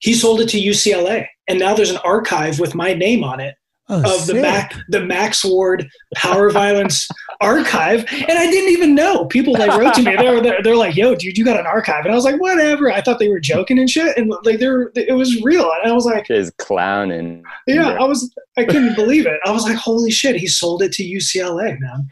He 0.01 0.13
sold 0.15 0.41
it 0.41 0.49
to 0.51 0.61
UCLA 0.61 1.27
and 1.49 1.59
now 1.59 1.75
there's 1.75 1.91
an 1.91 1.99
archive 2.05 2.59
with 2.59 2.75
my 2.75 2.93
name 2.93 3.23
on 3.25 3.41
it 3.41 3.55
Oh, 3.93 3.97
of 4.21 4.27
the 4.29 4.35
sick. 4.35 4.43
back 4.43 4.75
the 4.91 5.01
Max 5.05 5.45
Ward 5.45 5.89
Power 6.15 6.49
Violence 6.51 7.09
archive, 7.41 8.05
and 8.09 8.39
I 8.39 8.47
didn't 8.49 8.71
even 8.71 8.95
know. 8.95 9.25
People 9.25 9.55
like 9.55 9.77
wrote 9.77 9.95
to 9.95 10.03
me. 10.03 10.15
They 10.15 10.31
were 10.33 10.41
they're, 10.41 10.63
they're 10.63 10.77
like, 10.77 10.95
"Yo, 10.95 11.17
dude, 11.17 11.37
you 11.37 11.45
got 11.45 11.59
an 11.59 11.67
archive?" 11.67 12.05
And 12.05 12.13
I 12.13 12.15
was 12.15 12.23
like, 12.25 12.41
"Whatever." 12.41 12.93
I 12.93 13.01
thought 13.01 13.19
they 13.19 13.29
were 13.29 13.41
joking 13.41 13.81
and 13.81 13.91
shit, 13.91 14.17
and 14.17 14.33
like 14.45 14.61
they're 14.61 14.93
it 14.95 15.17
was 15.17 15.43
real. 15.43 15.69
And 15.83 15.91
I 15.91 15.93
was 15.93 16.05
like, 16.05 16.29
His 16.29 16.53
clowning. 16.59 17.43
"Yeah," 17.67 17.89
I 18.01 18.05
was 18.05 18.33
I 18.57 18.63
couldn't 18.65 18.95
believe 18.95 19.27
it. 19.27 19.41
I 19.45 19.51
was 19.51 19.65
like, 19.65 19.75
"Holy 19.77 20.13
shit!" 20.13 20.37
He 20.37 20.47
sold 20.47 20.83
it 20.83 20.93
to 20.93 21.03
UCLA, 21.03 21.77
man. 21.81 22.09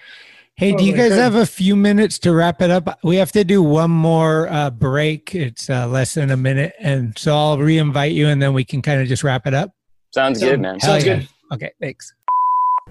Hey, 0.58 0.72
do 0.72 0.84
you 0.84 0.92
guys 0.92 1.12
have 1.12 1.36
a 1.36 1.46
few 1.46 1.76
minutes 1.76 2.18
to 2.18 2.32
wrap 2.34 2.60
it 2.60 2.68
up? 2.68 2.98
We 3.04 3.14
have 3.18 3.30
to 3.30 3.44
do 3.44 3.62
one 3.62 3.92
more 3.92 4.48
uh, 4.48 4.70
break. 4.70 5.32
It's 5.32 5.70
uh, 5.70 5.86
less 5.86 6.14
than 6.14 6.32
a 6.32 6.36
minute. 6.36 6.74
And 6.80 7.16
so 7.16 7.36
I'll 7.36 7.58
re 7.58 7.78
invite 7.78 8.10
you 8.10 8.26
and 8.26 8.42
then 8.42 8.54
we 8.54 8.64
can 8.64 8.82
kind 8.82 9.00
of 9.00 9.06
just 9.06 9.22
wrap 9.22 9.46
it 9.46 9.54
up. 9.54 9.70
Sounds 10.12 10.40
good, 10.40 10.58
man. 10.58 10.80
Sounds 10.80 11.06
yeah. 11.06 11.18
good. 11.18 11.28
Okay, 11.52 11.70
thanks. 11.80 12.12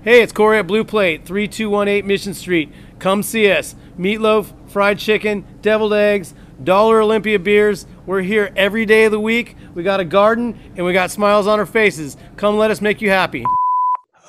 Hey, 0.02 0.22
it's 0.22 0.32
Corey 0.32 0.60
at 0.60 0.68
Blue 0.68 0.86
Plate, 0.86 1.26
3218 1.26 2.08
Mission 2.08 2.34
Street. 2.34 2.72
Come 3.00 3.22
see 3.22 3.52
us. 3.52 3.76
Meatloaf, 4.00 4.54
fried 4.70 4.98
chicken, 4.98 5.46
deviled 5.62 5.92
eggs, 5.92 6.36
Dollar 6.64 7.02
Olympia 7.02 7.38
beers. 7.38 7.86
We're 8.06 8.22
here 8.22 8.54
every 8.56 8.86
day 8.86 9.04
of 9.04 9.12
the 9.12 9.20
week. 9.20 9.58
We 9.74 9.84
got 9.84 10.00
a 10.00 10.06
garden 10.06 10.58
and 10.78 10.86
we 10.86 10.94
got 10.94 11.12
smiles 11.12 11.48
on 11.48 11.60
our 11.60 11.66
faces. 11.66 12.16
Come 12.38 12.56
let 12.58 12.72
us 12.72 12.80
make 12.80 13.02
you 13.02 13.10
happy. 13.10 13.44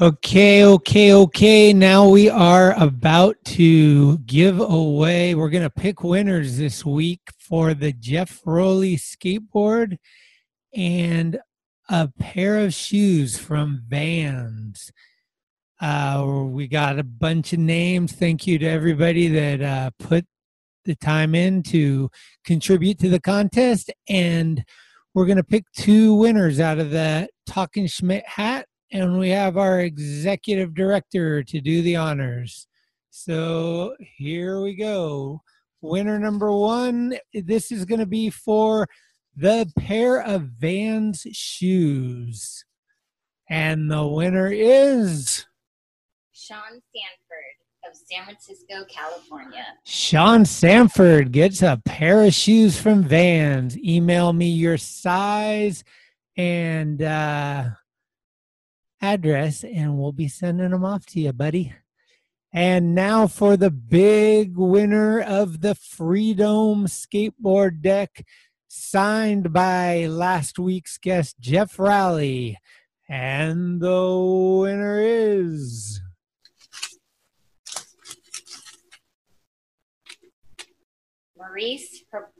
Okay, 0.01 0.65
okay, 0.65 1.13
okay. 1.13 1.73
Now 1.73 2.09
we 2.09 2.31
are 2.31 2.73
about 2.81 3.35
to 3.47 4.19
give 4.19 4.61
away. 4.61 5.35
We're 5.35 5.51
going 5.51 5.65
to 5.65 5.71
pick 5.71 6.05
winners 6.05 6.57
this 6.57 6.87
week 6.87 7.23
for 7.41 7.75
the 7.75 7.93
Geoff 7.93 8.41
Rowley 8.45 8.95
skateboard 8.95 9.99
and 10.73 11.41
a 11.89 12.13
pair 12.17 12.59
of 12.59 12.75
shoes 12.75 13.39
from 13.39 13.83
Vans. 13.89 14.93
Uh, 15.81 16.45
we 16.47 16.69
got 16.69 17.01
a 17.01 17.05
bunch 17.05 17.53
of 17.53 17.59
names. 17.59 18.13
Thank 18.13 18.47
you 18.47 18.57
to 18.61 18.67
everybody 18.67 19.27
that 19.27 19.61
uh, 19.61 19.91
put 19.99 20.25
the 20.85 20.95
time 20.95 21.35
in 21.35 21.65
to 21.65 22.09
contribute 22.45 23.01
to 23.01 23.09
the 23.09 23.21
contest. 23.21 23.91
And 24.09 24.65
we're 25.13 25.27
going 25.27 25.39
to 25.39 25.43
pick 25.43 25.65
two 25.73 26.15
winners 26.15 26.61
out 26.61 26.79
of 26.79 26.93
the 26.93 27.29
Talking 27.49 27.89
Schmidt 27.89 28.25
hat 28.29 28.68
and 28.91 29.19
we 29.19 29.31
have 29.31 29.57
our 29.57 29.81
executive 29.81 30.75
director 30.75 31.43
to 31.43 31.61
do 31.61 31.83
the 31.83 31.97
honors. 31.97 32.67
So 33.11 33.97
here 33.99 34.61
we 34.61 34.75
go. 34.75 35.43
Winner 35.81 36.19
number 36.19 36.53
one. 36.53 37.19
This 37.33 37.71
is 37.71 37.85
going 37.85 38.01
to 38.01 38.07
be 38.07 38.31
for 38.31 38.87
the 39.37 39.71
pair 39.79 40.23
of 40.23 40.43
Vans 40.43 41.27
shoes. 41.33 42.65
And 43.49 43.91
the 43.91 44.07
winner 44.07 44.51
is 44.51 45.47
Sean 46.33 46.59
Sanford 46.59 47.59
of 47.89 47.97
San 47.97 48.25
Francisco, 48.25 48.85
California. 48.89 49.65
Sean 49.85 50.45
Sanford 50.45 51.33
gets 51.33 51.63
a 51.63 51.81
pair 51.85 52.25
of 52.25 52.35
shoes 52.35 52.81
from 52.81 53.03
Vans. 53.03 53.79
Email 53.79 54.33
me 54.33 54.49
your 54.49 54.77
size 54.77 55.85
and 56.37 57.03
uh, 57.03 57.71
address, 59.01 59.65
and 59.65 59.99
we'll 59.99 60.13
be 60.13 60.29
sending 60.29 60.71
them 60.71 60.85
off 60.85 61.07
to 61.07 61.21
you, 61.21 61.33
buddy. 61.33 61.73
And 62.53 62.95
now 62.95 63.27
for 63.27 63.57
the 63.57 63.71
big 63.71 64.57
winner 64.57 65.21
of 65.21 65.61
the 65.61 65.75
Freedom 65.75 66.87
Skateboard 66.87 67.83
Deck, 67.83 68.25
signed 68.69 69.53
by 69.53 70.07
last 70.07 70.59
week's 70.59 70.97
guest, 70.99 71.39
Geoff 71.41 71.79
Rowley. 71.79 72.59
And 73.09 73.81
the 73.81 74.17
winner 74.63 75.01
is. 75.01 76.01
Maurice 81.37 82.05
Her- 82.11 82.33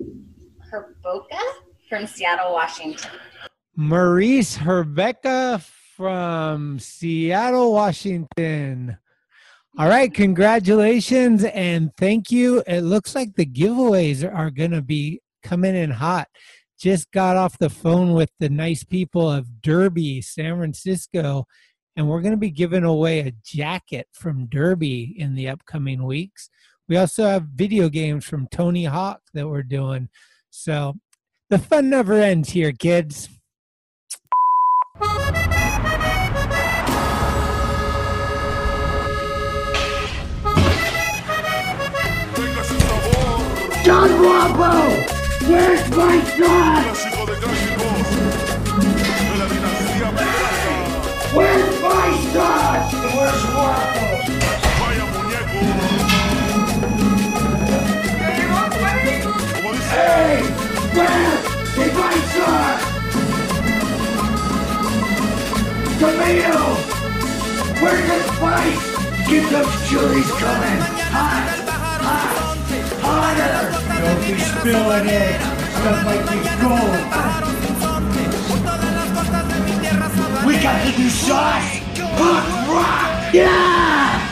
Herboka 0.73 1.41
from 1.89 2.07
Seattle, 2.07 2.53
Washington. 2.53 3.11
Maurice 3.77 4.57
Herbeca 4.59 5.63
from 5.99 6.79
Seattle, 6.79 7.73
Washington. 7.73 8.97
All 9.77 9.89
right, 9.89 10.15
congratulations 10.15 11.43
and 11.43 11.91
thank 11.97 12.31
you. 12.31 12.63
It 12.69 12.83
looks 12.83 13.17
like 13.17 13.35
the 13.35 13.45
giveaways 13.45 14.25
are 14.25 14.53
going 14.53 14.71
to 14.71 14.81
be 14.81 15.21
coming 15.43 15.75
in 15.75 15.91
hot. 15.91 16.29
Just 16.79 17.11
got 17.11 17.37
off 17.37 17.59
the 17.59 17.69
phone 17.69 18.13
with 18.13 18.31
the 18.39 18.49
nice 18.49 18.85
people 18.85 19.29
of 19.29 19.61
Derby, 19.61 20.23
San 20.23 20.57
Francisco, 20.57 21.49
and 21.97 22.09
we're 22.09 22.23
going 22.23 22.31
to 22.31 22.39
be 22.39 22.53
giving 22.53 22.85
away 22.85 23.19
a 23.19 23.33
jacket 23.45 24.07
from 24.13 24.47
Derby 24.47 25.17
in 25.19 25.35
the 25.35 25.49
upcoming 25.49 26.05
weeks. 26.05 26.49
We 26.89 26.97
also 26.97 27.25
have 27.25 27.43
video 27.57 27.89
games 27.89 28.25
from 28.25 28.47
Tony 28.53 28.85
Hawk 28.85 29.21
that 29.35 29.49
we're 29.49 29.65
doing. 29.65 30.11
So 30.51 30.95
the 31.51 31.59
fun 31.59 31.91
never 31.91 32.15
ends 32.15 32.51
here, 32.51 32.71
kids. 32.71 33.29
John 43.89 44.11
Rambo! 44.21 44.73
Where's 45.49 45.89
my 45.97 46.21
son? 46.37 46.85
Where's 51.33 51.81
my 51.81 52.09
son? 52.35 52.77
Where's 53.17 53.45
Rambo? 53.49 54.05
Hey! 59.89 60.45
Where 60.93 61.33
is 61.87 61.95
my 61.97 62.17
son? 62.37 62.77
Tomato! 65.99 66.61
Where's 67.81 68.05
the 68.07 68.19
spice? 68.35 68.87
Get 69.31 69.45
those 69.51 69.75
chilies 69.89 70.31
coming! 70.33 70.81
Hot! 71.09 71.47
Hot! 72.03 72.58
Hotter! 73.19 73.75
Don't 74.01 74.23
be 74.23 74.39
spilling 74.39 75.09
it! 75.09 75.41
Stuff 75.75 76.01
like 76.07 76.25
this 76.31 76.49
gold! 76.63 77.03
We 80.47 80.55
got 80.63 80.79
the 80.85 80.93
new 80.99 81.11
sauce! 81.11 81.71
Hot 82.21 82.47
rock! 82.71 83.35
Yeah! 83.35 84.23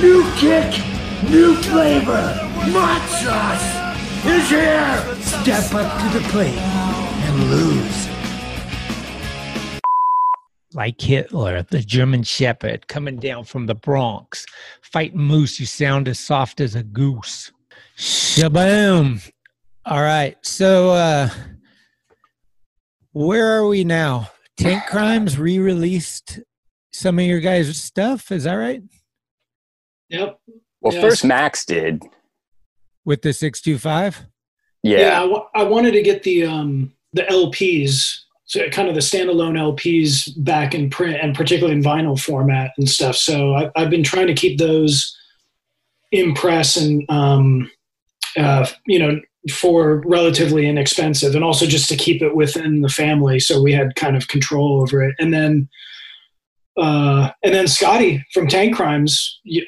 New 0.00 0.24
kick! 0.34 0.82
New 1.30 1.54
flavor! 1.62 2.26
Mod 2.72 3.02
sauce! 3.08 3.84
is 4.26 4.50
here! 4.50 5.16
Step 5.20 5.72
up 5.74 6.00
to 6.00 6.18
the 6.18 6.24
plate 6.30 6.58
and 6.58 7.50
lose. 7.50 8.08
like 10.74 11.00
Hitler, 11.00 11.62
the 11.62 11.80
German 11.80 12.24
Shepherd 12.24 12.88
coming 12.88 13.18
down 13.18 13.44
from 13.44 13.66
the 13.66 13.74
Bronx, 13.76 14.44
fighting 14.82 15.20
moose. 15.20 15.60
You 15.60 15.66
sound 15.66 16.08
as 16.08 16.18
soft 16.18 16.60
as 16.60 16.74
a 16.74 16.82
goose. 16.82 17.52
Shaboom! 17.96 19.30
All 19.86 20.00
right, 20.02 20.36
so 20.42 20.90
uh, 20.90 21.28
where 23.12 23.56
are 23.56 23.66
we 23.66 23.84
now? 23.84 24.30
Tankcrimes 24.58 25.38
re-released 25.38 26.40
some 26.92 27.18
of 27.18 27.24
your 27.24 27.40
guys' 27.40 27.76
stuff. 27.80 28.30
Is 28.32 28.44
that 28.44 28.54
right? 28.54 28.82
Yep. 30.10 30.38
Well, 30.80 30.92
Yes. 30.94 31.02
first 31.02 31.24
Max 31.24 31.64
did. 31.64 32.02
With 33.04 33.22
the 33.22 33.32
six 33.32 33.60
two 33.60 33.78
five. 33.78 34.26
Yeah. 34.82 34.98
Yeah, 34.98 35.24
wa- 35.24 35.46
I 35.54 35.64
wanted 35.64 35.92
to 35.92 36.02
get 36.02 36.22
the 36.22 36.44
um 36.46 36.92
the 37.12 37.22
LPs, 37.22 38.18
so 38.44 38.68
kind 38.70 38.88
of 38.88 38.94
the 38.94 39.00
standalone 39.00 39.56
LPs 39.58 40.30
back 40.42 40.74
in 40.74 40.88
print 40.90 41.18
and 41.22 41.34
particularly 41.34 41.76
in 41.76 41.82
vinyl 41.82 42.18
format 42.18 42.72
and 42.78 42.88
stuff. 42.88 43.16
So 43.16 43.54
I, 43.54 43.70
I've 43.76 43.90
been 43.90 44.02
trying 44.02 44.26
to 44.28 44.34
keep 44.34 44.58
those 44.58 45.16
in 46.14 46.32
press 46.34 46.76
and 46.76 47.04
um 47.08 47.70
uh 48.36 48.66
you 48.86 48.98
know 48.98 49.20
for 49.50 50.02
relatively 50.06 50.66
inexpensive 50.66 51.34
and 51.34 51.44
also 51.44 51.66
just 51.66 51.88
to 51.88 51.96
keep 51.96 52.22
it 52.22 52.34
within 52.34 52.80
the 52.80 52.88
family 52.88 53.38
so 53.38 53.60
we 53.60 53.72
had 53.72 53.94
kind 53.96 54.16
of 54.16 54.28
control 54.28 54.80
over 54.80 55.02
it 55.02 55.14
and 55.18 55.34
then 55.34 55.68
uh, 56.76 57.30
and 57.44 57.54
then 57.54 57.68
Scotty 57.68 58.24
from 58.32 58.48
Tankcrimes 58.48 59.16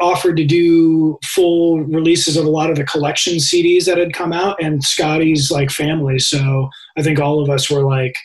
offered 0.00 0.36
to 0.38 0.44
do 0.44 1.18
full 1.24 1.80
releases 1.84 2.36
of 2.36 2.44
a 2.44 2.50
lot 2.50 2.68
of 2.68 2.76
the 2.76 2.84
collection 2.84 3.34
CDs 3.34 3.84
that 3.84 3.96
had 3.96 4.12
come 4.12 4.32
out, 4.32 4.60
and 4.60 4.82
Scotty's 4.82 5.50
like 5.50 5.70
family. 5.70 6.18
So 6.18 6.68
I 6.96 7.02
think 7.02 7.20
all 7.20 7.40
of 7.40 7.48
us 7.48 7.70
were 7.70 7.84
like, 7.84 8.16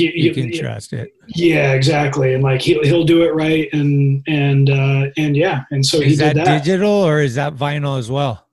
you, 0.00 0.10
You 0.14 0.32
can 0.34 0.52
trust 0.52 0.92
it. 0.92 1.12
yeah, 1.28 1.72
exactly, 1.72 2.34
and 2.34 2.42
like 2.42 2.60
he'll 2.62 2.82
he'll 2.84 3.04
do 3.04 3.22
it 3.22 3.34
right, 3.34 3.68
and 3.72 4.22
and 4.26 4.70
uh, 4.70 5.06
and 5.16 5.36
yeah, 5.36 5.64
and 5.70 5.84
so 5.84 6.00
he 6.00 6.12
Is 6.12 6.18
that, 6.18 6.34
did 6.34 6.46
that. 6.46 6.64
digital 6.64 6.90
or 6.90 7.20
is 7.20 7.34
that 7.36 7.54
vinyl 7.56 7.98
as 7.98 8.10
well? 8.10 8.46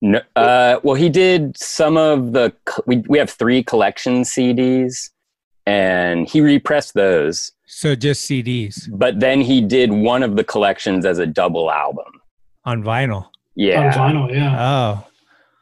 No, 0.00 0.20
uh, 0.36 0.78
well, 0.84 0.94
he 0.94 1.08
did 1.08 1.56
some 1.58 1.96
of 1.96 2.32
the. 2.32 2.52
We 2.86 2.98
we 3.08 3.18
have 3.18 3.30
three 3.30 3.62
collection 3.64 4.22
CDs, 4.22 5.10
and 5.66 6.28
he 6.28 6.40
repressed 6.40 6.94
those. 6.94 7.52
So 7.70 7.94
just 7.94 8.28
CDs 8.28 8.88
But 8.90 9.20
then 9.20 9.40
he 9.42 9.60
did 9.60 9.92
one 9.92 10.22
of 10.22 10.36
the 10.36 10.42
collections 10.44 11.04
as 11.04 11.18
a 11.18 11.26
double 11.26 11.70
album. 11.70 12.06
on 12.64 12.82
vinyl. 12.82 13.26
Yeah, 13.56 13.86
On 13.86 13.92
vinyl, 13.92 14.32
yeah. 14.34 14.56
Oh, 14.58 15.06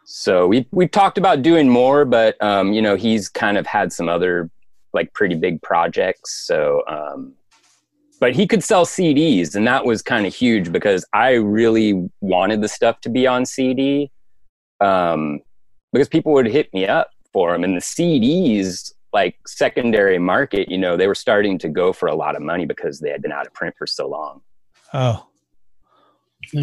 So 0.05 0.47
we 0.47 0.69
we 0.71 0.87
talked 0.87 1.19
about 1.19 1.43
doing 1.43 1.69
more, 1.69 2.05
but 2.05 2.41
um, 2.43 2.73
you 2.73 2.81
know 2.83 2.95
he's 2.95 3.29
kind 3.29 3.57
of 3.59 3.67
had 3.67 3.93
some 3.93 4.09
other 4.09 4.51
like 4.97 5.13
pretty 5.15 5.37
big 5.37 5.63
projects. 5.63 6.47
So, 6.47 6.83
um, 6.89 7.35
but 8.19 8.35
he 8.35 8.47
could 8.47 8.65
sell 8.65 8.85
CDs, 8.85 9.55
and 9.55 9.67
that 9.69 9.85
was 9.85 10.03
kind 10.03 10.27
of 10.27 10.35
huge 10.35 10.73
because 10.73 11.07
I 11.13 11.33
really 11.33 12.09
wanted 12.21 12.63
the 12.63 12.69
stuff 12.69 13.01
to 13.03 13.11
be 13.11 13.27
on 13.27 13.47
CD, 13.47 14.11
um, 14.81 15.41
because 15.93 16.09
people 16.09 16.33
would 16.33 16.47
hit 16.47 16.73
me 16.75 16.87
up 16.87 17.11
for 17.33 17.53
them, 17.53 17.63
and 17.63 17.77
the 17.77 17.81
CDs 17.81 18.93
like 19.13 19.37
secondary 19.47 20.19
market, 20.19 20.69
you 20.69 20.77
know, 20.77 20.97
they 20.97 21.07
were 21.07 21.15
starting 21.15 21.59
to 21.59 21.69
go 21.69 21.93
for 21.93 22.07
a 22.07 22.15
lot 22.15 22.37
of 22.37 22.43
money 22.43 22.67
because 22.67 23.01
they 23.01 23.11
had 23.11 23.23
been 23.23 23.33
out 23.33 23.47
of 23.47 23.55
print 23.55 23.75
for 23.79 23.87
so 23.87 24.07
long. 24.09 24.43
oh. 24.93 25.27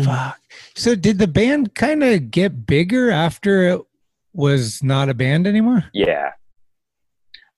Fuck. 0.05 0.39
So 0.75 0.95
did 0.95 1.17
the 1.17 1.27
band 1.27 1.75
kind 1.75 2.03
of 2.03 2.31
get 2.31 2.65
bigger 2.65 3.11
after 3.11 3.63
it 3.69 3.81
was 4.33 4.81
not 4.83 5.09
a 5.09 5.13
band 5.13 5.45
anymore? 5.47 5.85
Yeah. 5.93 6.31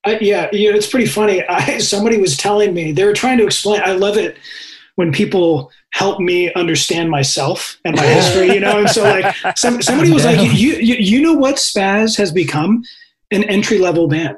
I, 0.05 0.17
yeah, 0.19 0.49
you 0.51 0.69
know, 0.69 0.77
it's 0.77 0.89
pretty 0.89 1.07
funny. 1.07 1.43
I, 1.47 1.77
somebody 1.79 2.17
was 2.17 2.37
telling 2.37 2.73
me 2.73 2.91
they 2.91 3.05
were 3.05 3.13
trying 3.13 3.37
to 3.39 3.45
explain. 3.45 3.81
I 3.83 3.93
love 3.93 4.17
it 4.17 4.37
when 4.95 5.11
people 5.11 5.71
help 5.91 6.19
me 6.19 6.53
understand 6.53 7.09
myself 7.09 7.77
and 7.85 7.95
my 7.95 8.05
history. 8.05 8.53
You 8.53 8.59
know, 8.59 8.79
and 8.79 8.89
so 8.89 9.03
like 9.03 9.35
some, 9.57 9.81
somebody 9.81 10.11
was 10.11 10.25
like, 10.25 10.39
you, 10.39 10.73
you 10.75 10.95
you 10.95 11.21
know 11.21 11.33
what 11.33 11.55
Spazz 11.55 12.17
has 12.17 12.31
become 12.31 12.83
an 13.31 13.43
entry 13.45 13.79
level 13.79 14.07
band. 14.07 14.37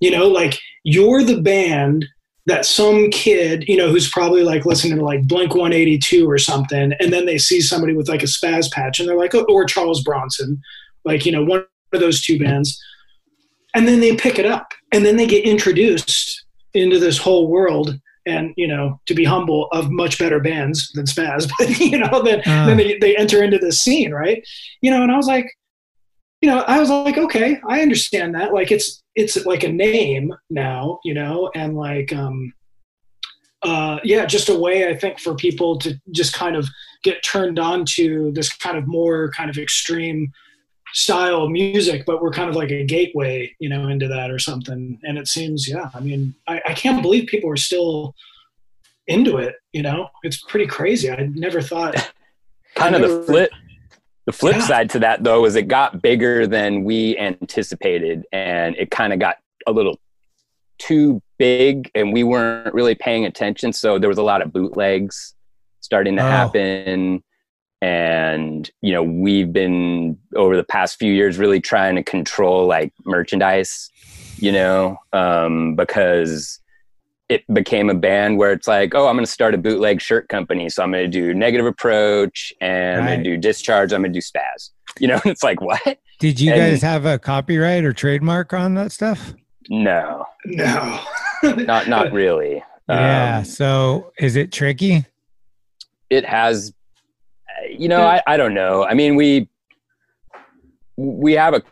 You 0.00 0.10
know, 0.10 0.28
like 0.28 0.58
you're 0.84 1.22
the 1.22 1.40
band 1.40 2.06
that 2.46 2.66
some 2.66 3.08
kid, 3.10 3.64
you 3.68 3.76
know, 3.76 3.88
who's 3.88 4.10
probably 4.10 4.42
like 4.42 4.66
listening 4.66 4.98
to 4.98 5.04
like 5.04 5.28
Blink 5.28 5.54
182 5.54 6.28
or 6.28 6.38
something, 6.38 6.92
and 6.98 7.12
then 7.12 7.26
they 7.26 7.38
see 7.38 7.60
somebody 7.60 7.94
with 7.94 8.08
like 8.08 8.22
a 8.22 8.26
Spazz 8.26 8.70
patch, 8.72 8.98
and 8.98 9.08
they're 9.08 9.18
like, 9.18 9.34
oh, 9.34 9.44
or 9.48 9.64
Charles 9.64 10.02
Bronson, 10.02 10.60
like 11.04 11.24
you 11.24 11.30
know, 11.30 11.44
one 11.44 11.64
of 11.92 12.00
those 12.00 12.22
two 12.22 12.38
bands 12.38 12.82
and 13.74 13.88
then 13.88 14.00
they 14.00 14.16
pick 14.16 14.38
it 14.38 14.46
up 14.46 14.72
and 14.92 15.04
then 15.04 15.16
they 15.16 15.26
get 15.26 15.44
introduced 15.44 16.44
into 16.74 16.98
this 16.98 17.18
whole 17.18 17.48
world 17.48 17.98
and 18.26 18.54
you 18.56 18.68
know 18.68 19.00
to 19.06 19.14
be 19.14 19.24
humble 19.24 19.68
of 19.72 19.90
much 19.90 20.18
better 20.18 20.40
bands 20.40 20.90
than 20.94 21.06
spazz 21.06 21.50
but 21.58 21.78
you 21.80 21.98
know 21.98 22.22
then, 22.22 22.40
Ah. 22.46 22.66
then 22.66 22.76
they, 22.76 22.98
they 22.98 23.16
enter 23.16 23.42
into 23.42 23.58
this 23.58 23.80
scene 23.80 24.12
right 24.12 24.46
you 24.80 24.90
know 24.90 25.02
and 25.02 25.10
i 25.12 25.16
was 25.16 25.26
like 25.26 25.46
you 26.40 26.48
know 26.48 26.60
i 26.60 26.78
was 26.78 26.90
like 26.90 27.18
okay 27.18 27.60
i 27.68 27.82
understand 27.82 28.34
that 28.34 28.52
like 28.52 28.70
it's 28.70 29.02
it's 29.16 29.44
like 29.44 29.64
a 29.64 29.72
name 29.72 30.32
now 30.50 30.98
you 31.04 31.14
know 31.14 31.50
and 31.54 31.76
like 31.76 32.12
um 32.12 32.52
uh 33.62 33.98
yeah 34.04 34.24
just 34.24 34.48
a 34.48 34.58
way 34.58 34.88
i 34.88 34.96
think 34.96 35.20
for 35.20 35.34
people 35.34 35.78
to 35.78 35.94
just 36.12 36.32
kind 36.32 36.56
of 36.56 36.68
get 37.02 37.22
turned 37.22 37.58
on 37.58 37.84
to 37.84 38.30
this 38.34 38.52
kind 38.52 38.76
of 38.76 38.86
more 38.86 39.30
kind 39.32 39.50
of 39.50 39.58
extreme 39.58 40.30
style 40.94 41.42
of 41.42 41.50
music, 41.50 42.04
but 42.06 42.20
we're 42.22 42.30
kind 42.32 42.48
of 42.50 42.56
like 42.56 42.70
a 42.70 42.84
gateway, 42.84 43.54
you 43.58 43.68
know, 43.68 43.88
into 43.88 44.08
that 44.08 44.30
or 44.30 44.38
something. 44.38 44.98
And 45.04 45.18
it 45.18 45.28
seems, 45.28 45.68
yeah, 45.68 45.90
I 45.94 46.00
mean, 46.00 46.34
I, 46.46 46.60
I 46.68 46.74
can't 46.74 47.02
believe 47.02 47.26
people 47.28 47.50
are 47.50 47.56
still 47.56 48.14
into 49.06 49.38
it. 49.38 49.54
You 49.72 49.82
know, 49.82 50.08
it's 50.22 50.42
pretty 50.42 50.66
crazy. 50.66 51.10
I 51.10 51.28
never 51.34 51.60
thought. 51.62 51.94
kind 52.74 52.94
I 52.96 53.00
of 53.00 53.10
the 53.10 53.22
flip 53.24 53.50
the 54.26 54.32
flip 54.32 54.54
Yeah. 54.56 54.60
side 54.66 54.90
to 54.90 54.98
that 55.00 55.24
though 55.24 55.44
is 55.44 55.56
it 55.56 55.66
got 55.68 56.00
bigger 56.00 56.46
than 56.46 56.84
we 56.84 57.18
anticipated 57.18 58.24
and 58.32 58.76
it 58.76 58.90
kind 58.90 59.12
of 59.12 59.18
got 59.18 59.36
a 59.66 59.72
little 59.72 59.98
too 60.78 61.20
big 61.38 61.90
and 61.94 62.12
we 62.12 62.22
weren't 62.22 62.72
really 62.72 62.94
paying 62.94 63.24
attention 63.26 63.72
so 63.72 63.98
there 63.98 64.08
was 64.08 64.18
a 64.18 64.22
lot 64.22 64.40
of 64.40 64.52
bootlegs 64.52 65.34
starting 65.80 66.16
to 66.16 66.22
Oh. 66.22 66.26
happen 66.26 67.22
and 67.82 68.70
you 68.80 68.92
know 68.92 69.02
we've 69.02 69.52
been 69.52 70.16
over 70.36 70.56
the 70.56 70.62
past 70.64 70.98
few 70.98 71.12
years 71.12 71.36
really 71.36 71.60
trying 71.60 71.96
to 71.96 72.02
control 72.02 72.66
like 72.66 72.92
merchandise 73.04 73.90
you 74.36 74.52
know 74.52 74.96
um 75.12 75.74
because 75.74 76.60
it 77.28 77.42
became 77.52 77.88
a 77.88 77.94
band 77.94 78.36
where 78.36 78.52
it's 78.52 78.68
like, 78.68 78.94
oh, 78.94 79.06
I'm 79.08 79.14
going 79.14 79.24
to 79.24 79.30
start 79.30 79.54
a 79.54 79.58
bootleg 79.58 80.02
shirt 80.02 80.28
company. 80.28 80.68
So 80.68 80.82
I'm 80.82 80.90
going 80.92 81.04
to 81.04 81.08
do 81.08 81.32
negative 81.32 81.64
approach 81.64 82.52
and 82.60 83.00
I'm 83.00 83.06
going 83.06 83.24
to 83.24 83.24
do 83.24 83.38
discharge. 83.38 83.90
I'm 83.94 84.02
going 84.02 84.12
to 84.12 84.18
do 84.18 84.22
spazz. 84.22 84.68
You 85.00 85.08
know, 85.08 85.20
it's 85.24 85.42
like, 85.42 85.62
what? 85.62 85.98
Did 86.18 86.38
you 86.38 86.52
And- 86.52 86.60
guys 86.60 86.82
have 86.82 87.06
a 87.06 87.18
copyright 87.18 87.84
or 87.84 87.94
trademark 87.94 88.52
on 88.52 88.74
that 88.74 88.92
stuff? 88.92 89.32
No, 89.70 90.26
No. 90.44 91.00
not, 91.42 91.88
not 91.88 92.12
really. 92.12 92.62
yeah. 92.86 93.38
Um, 93.38 93.44
So 93.46 94.12
is 94.18 94.36
it 94.36 94.52
tricky? 94.52 95.06
it 96.10 96.26
has, 96.26 96.74
you 97.70 97.88
know, 97.88 98.02
I, 98.02 98.22
I 98.26 98.36
don't 98.36 98.54
know. 98.54 98.84
I 98.84 98.94
mean, 98.94 99.16
we, 99.16 99.48
we 100.96 101.32
have 101.32 101.54
a 101.54 101.62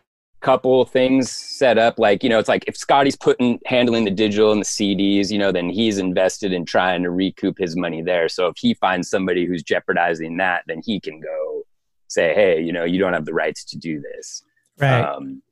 couple 0.40 0.84
things 0.86 1.30
set 1.30 1.76
up 1.76 1.98
like 1.98 2.22
you 2.22 2.30
know 2.30 2.38
it's 2.38 2.48
like 2.48 2.64
if 2.66 2.74
scotty's 2.74 3.14
putting 3.16 3.60
handling 3.66 4.04
the 4.06 4.10
digital 4.10 4.52
and 4.52 4.60
the 4.62 4.64
cds 4.64 5.30
you 5.30 5.38
know 5.38 5.52
then 5.52 5.68
he's 5.68 5.98
invested 5.98 6.50
in 6.52 6.64
trying 6.64 7.02
to 7.02 7.10
recoup 7.10 7.58
his 7.58 7.76
money 7.76 8.00
there 8.00 8.26
so 8.26 8.46
if 8.46 8.56
he 8.56 8.72
finds 8.74 9.10
somebody 9.10 9.44
who's 9.44 9.62
jeopardizing 9.62 10.38
that 10.38 10.62
then 10.66 10.80
he 10.82 10.98
can 10.98 11.20
go 11.20 11.62
say 12.08 12.32
hey 12.34 12.58
you 12.60 12.72
know 12.72 12.84
you 12.84 12.98
don't 12.98 13.12
have 13.12 13.26
the 13.26 13.34
rights 13.34 13.64
to 13.64 13.76
do 13.78 14.00
this 14.00 14.42
Right. 14.78 15.02
um, 15.02 15.42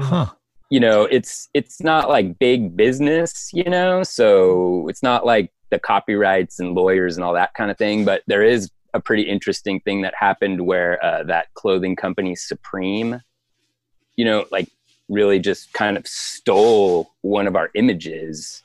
huh. 0.00 0.26
you 0.68 0.80
know 0.80 1.02
it's 1.04 1.48
it's 1.54 1.80
not 1.80 2.08
like 2.08 2.36
big 2.40 2.76
business 2.76 3.50
you 3.52 3.62
know 3.62 4.02
so 4.02 4.88
it's 4.88 5.02
not 5.02 5.24
like 5.24 5.52
the 5.70 5.78
copyrights 5.78 6.58
and 6.58 6.74
lawyers 6.74 7.16
and 7.16 7.22
all 7.24 7.34
that 7.34 7.54
kind 7.54 7.70
of 7.70 7.78
thing 7.78 8.04
but 8.04 8.22
there 8.26 8.42
is 8.42 8.68
a 8.94 9.00
pretty 9.00 9.22
interesting 9.22 9.80
thing 9.80 10.02
that 10.02 10.14
happened 10.14 10.64
where 10.64 11.04
uh, 11.04 11.22
that 11.24 11.52
clothing 11.54 11.96
company 11.96 12.34
supreme 12.34 13.20
you 14.16 14.24
know 14.24 14.46
like 14.50 14.68
really 15.08 15.38
just 15.38 15.72
kind 15.72 15.96
of 15.96 16.06
stole 16.06 17.12
one 17.20 17.46
of 17.46 17.56
our 17.56 17.70
images 17.74 18.62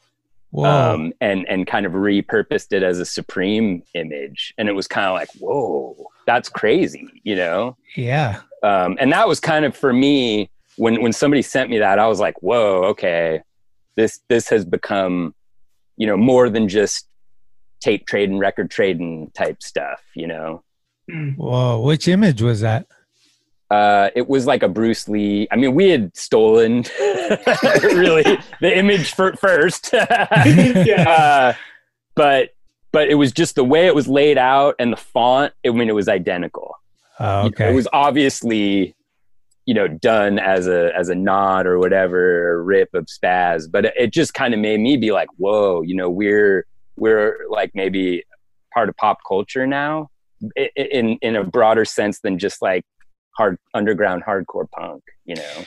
um, 0.57 1.14
and 1.22 1.47
and 1.47 1.68
kind 1.68 1.85
of 1.85 1.91
repurposed 1.93 2.73
it 2.73 2.81
as 2.81 2.99
a 2.99 3.06
supreme 3.06 3.84
image. 3.93 4.53
And 4.57 4.68
it 4.68 4.73
was 4.73 4.88
kind 4.88 5.07
of 5.07 5.14
like 5.14 5.30
whoa 5.39 5.95
that's 6.26 6.49
crazy 6.49 7.07
you 7.23 7.35
know? 7.35 7.77
Yeah. 7.95 8.41
um, 8.64 8.97
and 8.99 9.11
that 9.11 9.27
was 9.27 9.39
kind 9.39 9.65
of 9.65 9.76
for 9.76 9.93
me 9.93 10.49
when 10.77 11.01
when 11.01 11.14
somebody 11.14 11.41
sent 11.41 11.69
me 11.69 11.80
that 11.80 11.99
i 11.99 12.07
was 12.07 12.19
like 12.19 12.41
whoa 12.41 12.84
okay. 12.85 13.41
This 13.95 14.22
this 14.30 14.47
has 14.49 14.64
become 14.64 15.35
you 15.97 16.07
know 16.07 16.18
more 16.18 16.49
than 16.49 16.68
just 16.69 17.09
tape 17.80 18.06
trading 18.06 18.38
record 18.38 18.69
trading 18.69 19.31
type 19.34 19.61
stuff 19.61 20.01
you 20.15 20.27
know 20.27 20.64
Whoa. 21.38 21.81
Which 21.81 22.07
image 22.07 22.39
was 22.39 22.61
that? 22.61 22.85
uh, 23.72 24.10
it 24.15 24.27
was 24.27 24.45
like 24.45 24.64
a 24.64 24.68
Bruce 24.68 25.07
Lee. 25.07 25.47
I 25.51 25.56
mean, 25.56 25.76
we 25.76 25.89
had 25.89 26.15
stolen 26.18 26.85
really 26.99 28.23
the 28.61 28.77
image 28.77 29.14
for, 29.14 29.34
first, 29.34 29.93
uh, 29.93 31.53
but 32.15 32.49
but 32.91 33.07
it 33.10 33.15
was 33.15 33.31
just 33.31 33.56
the 33.56 33.64
way 33.64 33.85
it 33.85 33.93
was 33.93 34.07
laid 34.07 34.38
out 34.39 34.76
and 34.80 34.91
the 34.91 34.97
font. 34.97 35.53
I 35.65 35.69
mean, 35.69 35.89
it 35.89 35.95
was 35.95 36.10
identical. 36.10 36.76
Oh, 37.19 37.43
You 37.43 37.43
know, 37.43 37.47
okay. 37.49 37.69
it 37.69 37.76
was 37.76 37.88
obviously, 37.93 38.95
you 39.65 39.76
know, 39.76 39.88
done 39.88 40.39
as 40.39 40.68
a 40.68 40.95
as 40.95 41.10
a 41.10 41.15
nod 41.15 41.68
or 41.68 41.77
whatever 41.77 42.49
or 42.49 42.64
rip 42.64 42.93
of 42.95 43.06
spazz, 43.06 43.69
but 43.69 43.85
it, 43.85 43.93
it 43.95 44.14
just 44.14 44.34
kind 44.34 44.56
of 44.56 44.60
made 44.60 44.80
me 44.80 44.97
be 44.97 45.11
like, 45.11 45.30
whoa, 45.38 45.84
you 45.84 45.95
know, 45.95 46.10
we're 46.10 46.65
we're 46.99 47.45
like 47.49 47.71
maybe 47.73 48.23
part 48.73 48.89
of 48.89 48.97
pop 48.97 49.19
culture 49.27 49.65
now, 49.65 50.09
in 50.76 51.17
in 51.21 51.35
a 51.35 51.43
broader 51.43 51.85
sense 51.85 52.19
than 52.21 52.38
just 52.38 52.61
like 52.61 52.84
hard 53.38 53.57
underground 53.73 54.23
hardcore 54.27 54.69
punk, 54.71 55.03
you 55.26 55.35
know. 55.35 55.65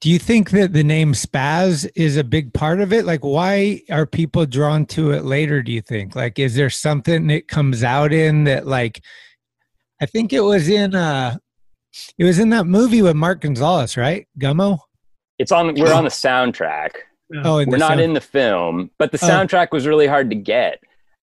Do 0.00 0.08
you 0.08 0.18
think 0.18 0.50
that 0.52 0.72
the 0.72 0.82
name 0.82 1.12
Spazz 1.12 1.86
is 1.94 2.16
a 2.16 2.24
big 2.24 2.54
part 2.54 2.80
of 2.80 2.90
it? 2.90 3.04
Like, 3.04 3.22
why 3.22 3.82
are 3.90 4.06
people 4.06 4.46
drawn 4.46 4.86
to 4.86 5.10
it 5.10 5.24
later? 5.24 5.62
Do 5.62 5.72
you 5.72 5.82
think? 5.82 6.16
Like, 6.16 6.38
is 6.38 6.54
there 6.54 6.70
something 6.70 7.26
that 7.26 7.48
comes 7.48 7.84
out 7.84 8.10
in 8.10 8.44
that, 8.44 8.66
like, 8.66 9.02
I 10.00 10.06
think 10.06 10.32
it 10.32 10.40
was 10.40 10.70
in, 10.70 10.94
uh, 10.94 11.36
it 12.16 12.24
was 12.24 12.38
in 12.38 12.48
that 12.48 12.64
movie 12.64 13.02
with 13.02 13.14
Mark 13.14 13.42
Gonzalez, 13.42 13.98
right? 13.98 14.26
Gummo? 14.38 14.78
It's 15.38 15.52
on. 15.52 15.74
We're 15.74 15.92
on 15.92 16.04
the 16.04 16.10
soundtrack. 16.10 16.92
Oh, 17.44 17.56
we're 17.64 17.76
not 17.76 17.88
sound- 17.90 18.00
in 18.00 18.12
the 18.14 18.20
film, 18.20 18.90
but 18.98 19.12
the 19.12 19.18
Oh. 19.22 19.28
soundtrack 19.28 19.68
was 19.72 19.86
really 19.86 20.06
hard 20.06 20.30
to 20.30 20.36
get. 20.36 20.80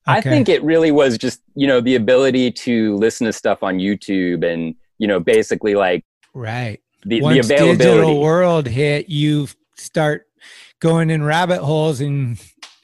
I 0.09 0.21
think 0.21 0.47
it 0.47 0.63
really 0.63 0.91
was 0.91 1.17
just 1.17 1.41
you 1.55 1.67
know 1.67 1.81
the 1.81 1.95
ability 1.95 2.51
to 2.51 2.95
listen 2.95 3.25
to 3.25 3.33
stuff 3.33 3.61
on 3.61 3.79
YouTube 3.79 4.45
and 4.45 4.73
you 4.99 5.07
know 5.07 5.19
basically 5.19 5.75
like 5.75 6.05
Right. 6.33 6.79
the, 7.03 7.17
the 7.19 7.21
Once 7.23 7.45
availability. 7.45 7.77
digital 7.83 8.21
world 8.21 8.67
hit, 8.67 9.09
you 9.09 9.47
start 9.75 10.25
going 10.79 11.09
in 11.09 11.23
rabbit 11.23 11.59
holes 11.61 11.99
and, 11.99 12.37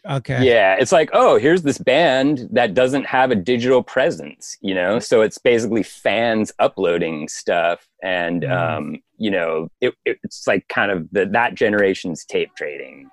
okay. 0.09 0.43
Yeah, 0.43 0.75
it's 0.79 0.91
like, 0.91 1.09
oh, 1.13 1.37
here's 1.37 1.61
this 1.63 1.77
band 1.77 2.47
that 2.51 2.73
doesn't 2.73 3.05
have 3.05 3.31
a 3.31 3.35
digital 3.35 3.83
presence, 3.83 4.57
you 4.61 4.73
know? 4.73 4.99
So 4.99 5.21
it's 5.21 5.37
basically 5.37 5.83
fans 5.83 6.51
uploading 6.59 7.27
stuff. 7.27 7.87
And, 8.01 8.43
Mm. 8.43 8.77
um, 8.77 8.97
you 9.17 9.31
know, 9.31 9.69
it, 9.81 9.93
it's 10.05 10.45
like 10.47 10.67
kind 10.67 10.91
of 10.91 11.07
the, 11.11 11.25
that 11.27 11.55
generation's 11.55 12.25
tape 12.25 12.49
trading. 12.55 13.09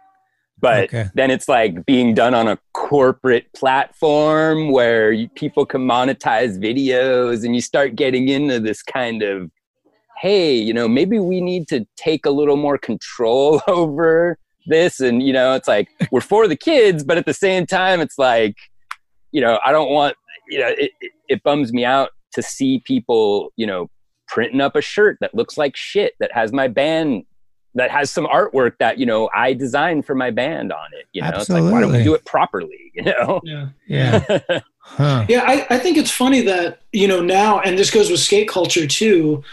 But 0.59 0.85
Okay. 0.85 1.07
then 1.15 1.31
it's 1.31 1.49
like 1.49 1.87
being 1.87 2.13
done 2.13 2.35
on 2.35 2.47
a 2.49 2.59
corporate 2.75 3.51
platform 3.55 4.73
where 4.73 5.11
you, 5.11 5.29
people 5.31 5.65
can 5.65 5.87
monetize 5.87 6.59
videos 6.59 7.45
and 7.45 7.55
you 7.55 7.63
start 7.63 7.97
getting 7.97 8.29
into 8.29 8.61
this 8.61 8.83
kind 8.83 9.23
of, 9.23 9.51
hey, 10.21 10.55
you 10.55 10.75
know, 10.75 10.87
maybe 10.87 11.19
we 11.19 11.41
need 11.41 11.67
to 11.69 11.87
take 11.97 12.27
a 12.27 12.31
little 12.31 12.57
more 12.57 12.77
control 12.77 13.63
over 13.69 14.37
this 14.67 15.01
and 15.01 15.23
you 15.23 15.33
know 15.33 15.55
it's 15.55 15.69
like 15.69 15.89
we're 16.11 16.21
for 16.21 16.47
the 16.47 16.57
kids 16.57 17.03
but 17.03 17.17
at 17.17 17.27
the 17.27 17.35
same 17.35 17.67
time 17.67 18.01
it's 18.01 18.19
like 18.19 18.57
you 19.33 19.41
know 19.41 19.59
i 19.65 19.73
don't 19.73 19.91
want 19.91 20.15
you 20.49 20.59
know 20.59 20.69
it, 20.69 20.91
it, 21.01 21.13
it 21.29 21.43
bums 21.43 21.73
me 21.73 21.85
out 21.85 22.11
to 22.33 22.43
see 22.43 22.81
people 22.85 23.53
you 23.57 23.67
know 23.67 23.89
printing 24.29 24.61
up 24.61 24.77
a 24.77 24.81
shirt 24.81 25.17
that 25.21 25.35
looks 25.35 25.57
like 25.59 25.75
shit 25.77 26.15
that 26.21 26.31
has 26.33 26.53
my 26.53 26.69
band 26.69 27.25
that 27.75 27.91
has 27.91 28.11
some 28.11 28.27
artwork 28.27 28.73
that 28.79 28.99
you 28.99 29.07
know 29.07 29.29
i 29.35 29.53
designed 29.53 30.05
for 30.05 30.15
my 30.15 30.31
band 30.31 30.73
on 30.73 30.87
it 30.93 31.07
you 31.13 31.23
know 31.23 31.29
it's 31.39 31.49
like 31.51 31.63
why 31.73 31.81
don't 31.81 31.93
we 31.93 32.03
do 32.05 32.15
it 32.15 32.25
properly 32.25 32.93
you 32.95 33.03
know 33.03 33.41
Yeah. 33.45 33.69
Yeah. 33.87 34.41
Huh. 34.83 35.25
Yeah, 35.29 35.45
I, 35.47 35.67
I 35.71 35.79
think 35.79 35.97
it's 35.99 36.11
funny 36.11 36.41
that, 36.43 36.81
you 36.93 37.07
know, 37.07 37.21
now, 37.21 37.61
and 37.61 37.79
this 37.79 37.91
goes 37.93 38.11
with 38.11 38.19
skate 38.19 38.49
culture 38.49 38.89
too, 38.89 39.45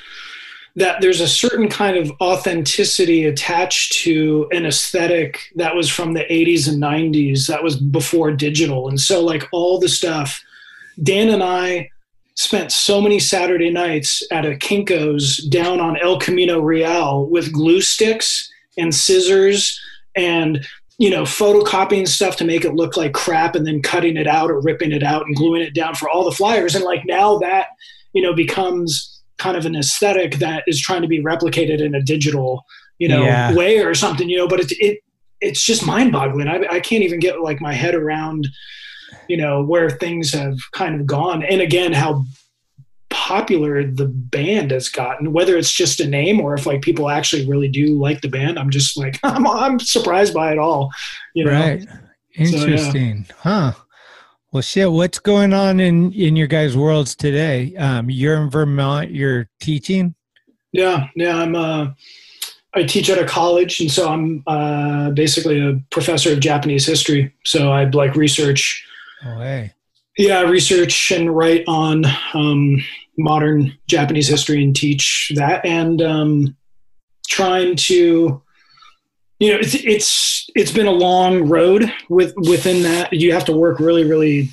that 0.78 1.02
there's 1.02 1.22
a 1.22 1.28
certain 1.28 1.68
kind 1.68 1.98
of 1.98 2.12
authenticity 2.22 3.26
attached 3.26 3.94
to 3.94 4.48
an 4.52 4.64
aesthetic 4.64 5.52
that 5.56 5.76
was 5.76 5.90
from 5.90 6.14
the 6.14 6.24
80s 6.26 6.70
and 6.70 6.82
90s, 6.82 7.48
that 7.48 7.64
was 7.64 7.76
before 7.76 8.32
digital. 8.32 8.88
And 8.88 9.00
so, 9.00 9.24
like, 9.24 9.44
all 9.52 9.80
the 9.80 9.90
stuff, 9.90 10.40
Dan 11.02 11.30
and 11.30 11.42
I 11.44 11.90
spent 12.36 12.72
so 12.72 13.02
many 13.02 13.18
Saturday 13.18 13.72
nights 13.72 14.22
at 14.32 14.46
a 14.46 14.52
Kinko's 14.52 15.38
down 15.38 15.82
on 15.82 15.98
El 15.98 16.20
Camino 16.20 16.60
Real 16.60 17.26
with 17.26 17.52
glue 17.52 17.82
sticks 17.82 18.48
and 18.78 18.94
scissors 18.94 19.82
and 20.16 20.64
you 21.00 21.12
know, 21.12 21.24
photocopying 21.24 22.08
stuff 22.08 22.38
to 22.38 22.44
make 22.44 22.66
it 22.66 22.74
look 22.74 22.98
like 22.98 23.14
crap 23.14 23.56
and 23.56 23.68
then 23.68 23.84
cutting 23.84 24.18
it 24.18 24.26
out 24.26 24.50
or 24.50 24.60
ripping 24.60 24.92
it 24.92 25.04
out 25.04 25.28
and 25.28 25.36
gluing 25.36 25.62
it 25.62 25.76
down 25.76 25.94
for 25.94 26.10
all 26.10 26.26
the 26.26 26.32
flyers. 26.32 26.74
And 26.74 26.84
like 26.84 27.06
now 27.06 27.38
that, 27.38 27.68
you 28.14 28.22
know, 28.24 28.34
becomes 28.34 29.17
kind 29.38 29.58
of 29.58 29.66
an 29.66 29.76
aesthetic 29.76 30.36
that 30.36 30.64
is 30.68 30.80
trying 30.82 31.02
to 31.02 31.08
be 31.08 31.22
replicated 31.24 31.80
in 31.82 31.94
a 31.96 32.02
digital, 32.02 32.66
you 33.00 33.08
know, 33.08 33.24
Yeah. 33.24 33.54
way 33.54 33.80
or 33.80 33.94
something, 33.94 34.30
you 34.30 34.38
know, 34.38 34.48
but 34.48 34.60
it, 34.60 34.72
it, 34.80 35.00
it's 35.42 35.64
just 35.64 35.86
mind 35.86 36.12
boggling. 36.12 36.48
I, 36.48 36.62
I 36.72 36.80
can't 36.80 37.04
even 37.04 37.20
get 37.20 37.42
like 37.42 37.62
my 37.62 37.74
head 37.74 37.94
around, 37.94 38.48
you 39.28 39.38
know, 39.38 39.64
where 39.64 39.90
things 39.90 40.34
have 40.34 40.58
kind 40.72 41.00
of 41.00 41.06
gone. 41.06 41.44
And 41.44 41.62
again, 41.62 41.94
how 41.94 42.26
popular 43.10 43.86
the 43.90 44.06
band 44.08 44.72
has 44.72 44.90
gotten, 44.90 45.34
whether 45.34 45.58
it's 45.58 45.72
just 45.72 46.00
a 46.00 46.08
name 46.08 46.40
or 46.42 46.54
if 46.56 46.66
like 46.66 46.82
people 46.82 47.10
actually 47.10 47.48
really 47.48 47.68
do 47.70 47.98
like 48.00 48.22
the 48.22 48.28
band. 48.28 48.58
I'm 48.60 48.70
just 48.70 48.98
like, 48.98 49.20
I'm, 49.24 49.46
I'm 49.48 49.80
surprised 49.80 50.34
by 50.34 50.52
it 50.52 50.58
all, 50.58 50.92
you 51.34 51.46
know? 51.46 51.52
Right. 51.52 51.82
So, 51.82 51.88
yeah. 52.36 52.46
Interesting. 52.46 53.26
Huh. 53.38 53.72
Well, 54.52 54.62
shit. 54.62 54.92
What's 54.92 55.20
going 55.20 55.54
on 55.54 55.80
in 55.80 56.14
in 56.14 56.36
your 56.36 56.48
guys' 56.48 56.78
worlds 56.78 57.16
today? 57.16 57.76
Um, 57.76 58.10
you're 58.10 58.42
in 58.42 58.50
Vermont. 58.50 59.12
You're 59.12 59.50
teaching. 59.60 60.16
Yeah, 60.72 61.08
yeah. 61.16 61.38
I'm. 61.38 61.56
Uh, 61.56 61.88
I 62.74 62.84
teach 62.84 63.10
at 63.10 63.18
a 63.18 63.26
college, 63.26 63.80
and 63.80 63.90
so 63.90 64.08
I'm 64.08 64.44
uh, 64.46 65.10
basically 65.12 65.60
a 65.60 65.82
professor 65.90 66.32
of 66.32 66.40
Japanese 66.40 66.86
history. 66.86 67.34
So 67.44 67.72
I 67.72 67.86
like 67.86 68.16
research 68.16 68.86
Oh, 69.26 69.40
hey. 69.40 69.74
Yeah, 70.18 70.42
research 70.42 71.12
and 71.12 71.36
write 71.36 71.64
on 71.68 72.04
um, 72.34 72.84
modern 73.18 73.78
Japanese 73.88 74.28
history 74.28 74.64
and 74.64 74.76
teach 74.76 75.32
that, 75.36 75.66
and 75.66 76.02
um, 76.02 76.58
trying 77.28 77.76
to, 77.76 78.42
you 79.40 79.52
know, 79.52 79.60
it's 79.60 79.76
it's 79.76 80.50
it's 80.56 80.72
been 80.72 80.88
a 80.88 80.92
long 80.92 81.48
road 81.48 81.92
with 82.10 82.34
within 82.38 82.84
that. 82.84 83.14
You 83.14 83.34
have 83.34 83.46
to 83.46 83.54
work 83.54 83.80
really, 83.80 84.04
really 84.04 84.50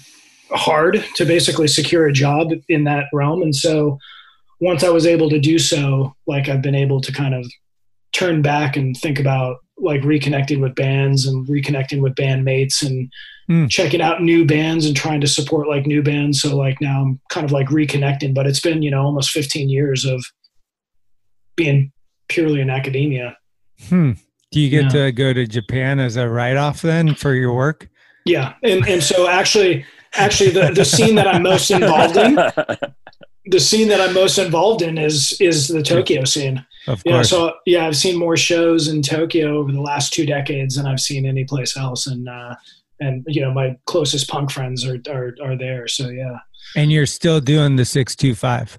hard 0.50 1.04
to 1.16 1.24
basically 1.24 1.68
secure 1.68 2.06
a 2.06 2.12
job 2.12 2.48
in 2.68 2.84
that 2.84 3.06
realm, 3.12 3.42
and 3.42 3.54
so 3.54 3.98
once 4.60 4.84
I 4.84 4.90
was 4.90 5.06
able 5.06 5.28
to 5.30 5.40
do 5.40 5.58
so, 5.58 6.14
like 6.26 6.48
I've 6.48 6.62
been 6.62 6.74
able 6.74 7.00
to 7.00 7.12
kind 7.12 7.34
of 7.34 7.44
turn 8.12 8.40
back 8.40 8.76
and 8.76 8.96
think 8.96 9.18
about 9.18 9.56
like 9.76 10.02
reconnecting 10.02 10.60
with 10.60 10.74
bands 10.76 11.26
and 11.26 11.46
reconnecting 11.48 12.00
with 12.00 12.14
bandmates 12.14 12.82
and 12.84 13.10
Mm. 13.50 13.68
checking 13.68 14.00
out 14.00 14.22
new 14.22 14.46
bands 14.46 14.86
and 14.86 14.96
trying 14.96 15.20
to 15.20 15.26
support 15.26 15.68
like 15.68 15.84
new 15.84 16.02
bands. 16.02 16.40
So 16.40 16.56
like 16.56 16.80
now 16.80 17.02
I'm 17.02 17.20
kind 17.28 17.44
of 17.44 17.52
like 17.52 17.66
reconnecting, 17.68 18.32
but 18.32 18.46
it's 18.46 18.60
been, 18.60 18.80
you 18.80 18.90
know, 18.90 19.02
almost 19.02 19.32
15 19.32 19.68
years 19.68 20.06
of 20.06 20.24
being 21.54 21.92
purely 22.28 22.62
in 22.62 22.70
academia. 22.70 23.36
Hmm. 23.88 24.12
Do 24.54 24.60
you 24.60 24.70
get 24.70 24.84
Yeah. 24.84 25.06
to 25.06 25.12
go 25.12 25.32
to 25.32 25.48
Japan 25.48 25.98
as 25.98 26.14
a 26.14 26.28
write 26.28 26.56
off 26.56 26.80
then 26.80 27.16
for 27.16 27.34
your 27.34 27.52
work? 27.52 27.88
Yeah. 28.24 28.54
And, 28.62 28.86
and 28.86 29.02
so 29.02 29.28
actually, 29.28 29.84
actually 30.14 30.50
the, 30.50 30.70
the 30.72 30.84
scene 30.84 31.16
that 31.16 31.26
I'm 31.26 31.42
most 31.42 31.72
involved 31.72 32.16
in, 32.16 32.36
the 33.46 33.58
scene 33.58 33.88
that 33.88 34.00
I'm 34.00 34.14
most 34.14 34.38
involved 34.38 34.80
in 34.80 34.96
is, 34.96 35.36
is 35.40 35.66
the 35.66 35.82
Tokyo 35.82 36.22
scene. 36.24 36.64
Of 36.86 37.02
course. 37.02 37.04
Yeah. 37.04 37.22
So 37.22 37.54
yeah, 37.66 37.84
I've 37.84 37.96
seen 37.96 38.16
more 38.16 38.36
shows 38.36 38.86
in 38.86 39.02
Tokyo 39.02 39.58
over 39.58 39.72
the 39.72 39.80
last 39.80 40.12
two 40.12 40.24
decades 40.24 40.76
than 40.76 40.86
I've 40.86 41.00
seen 41.00 41.26
any 41.26 41.44
place 41.44 41.76
else. 41.76 42.06
And, 42.06 42.28
uh, 42.28 42.54
and 43.00 43.24
you 43.26 43.40
know, 43.40 43.52
my 43.52 43.76
closest 43.86 44.28
punk 44.28 44.52
friends 44.52 44.86
are, 44.86 45.00
are, 45.10 45.34
are 45.42 45.58
there. 45.58 45.88
So 45.88 46.10
yeah. 46.10 46.38
and 46.76 46.92
you're 46.92 47.06
still 47.06 47.40
doing 47.40 47.74
the 47.74 47.84
625. 47.84 48.78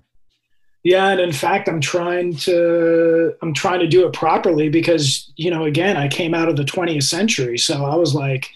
Yeah, 0.86 1.08
and 1.08 1.20
in 1.20 1.32
fact, 1.32 1.68
I'm 1.68 1.82
trying 1.82 2.36
to 2.36 3.34
I'm 3.42 3.56
trying 3.56 3.80
to 3.80 3.88
do 3.88 4.06
it 4.06 4.14
properly 4.14 4.70
because 4.70 5.34
you 5.36 5.50
know, 5.50 5.66
again, 5.66 5.98
I 5.98 6.08
came 6.08 6.36
out 6.36 6.48
of 6.48 6.58
the 6.58 6.64
20th 6.64 7.02
century, 7.02 7.58
so 7.58 7.84
I 7.84 7.96
was 7.96 8.14
like, 8.14 8.52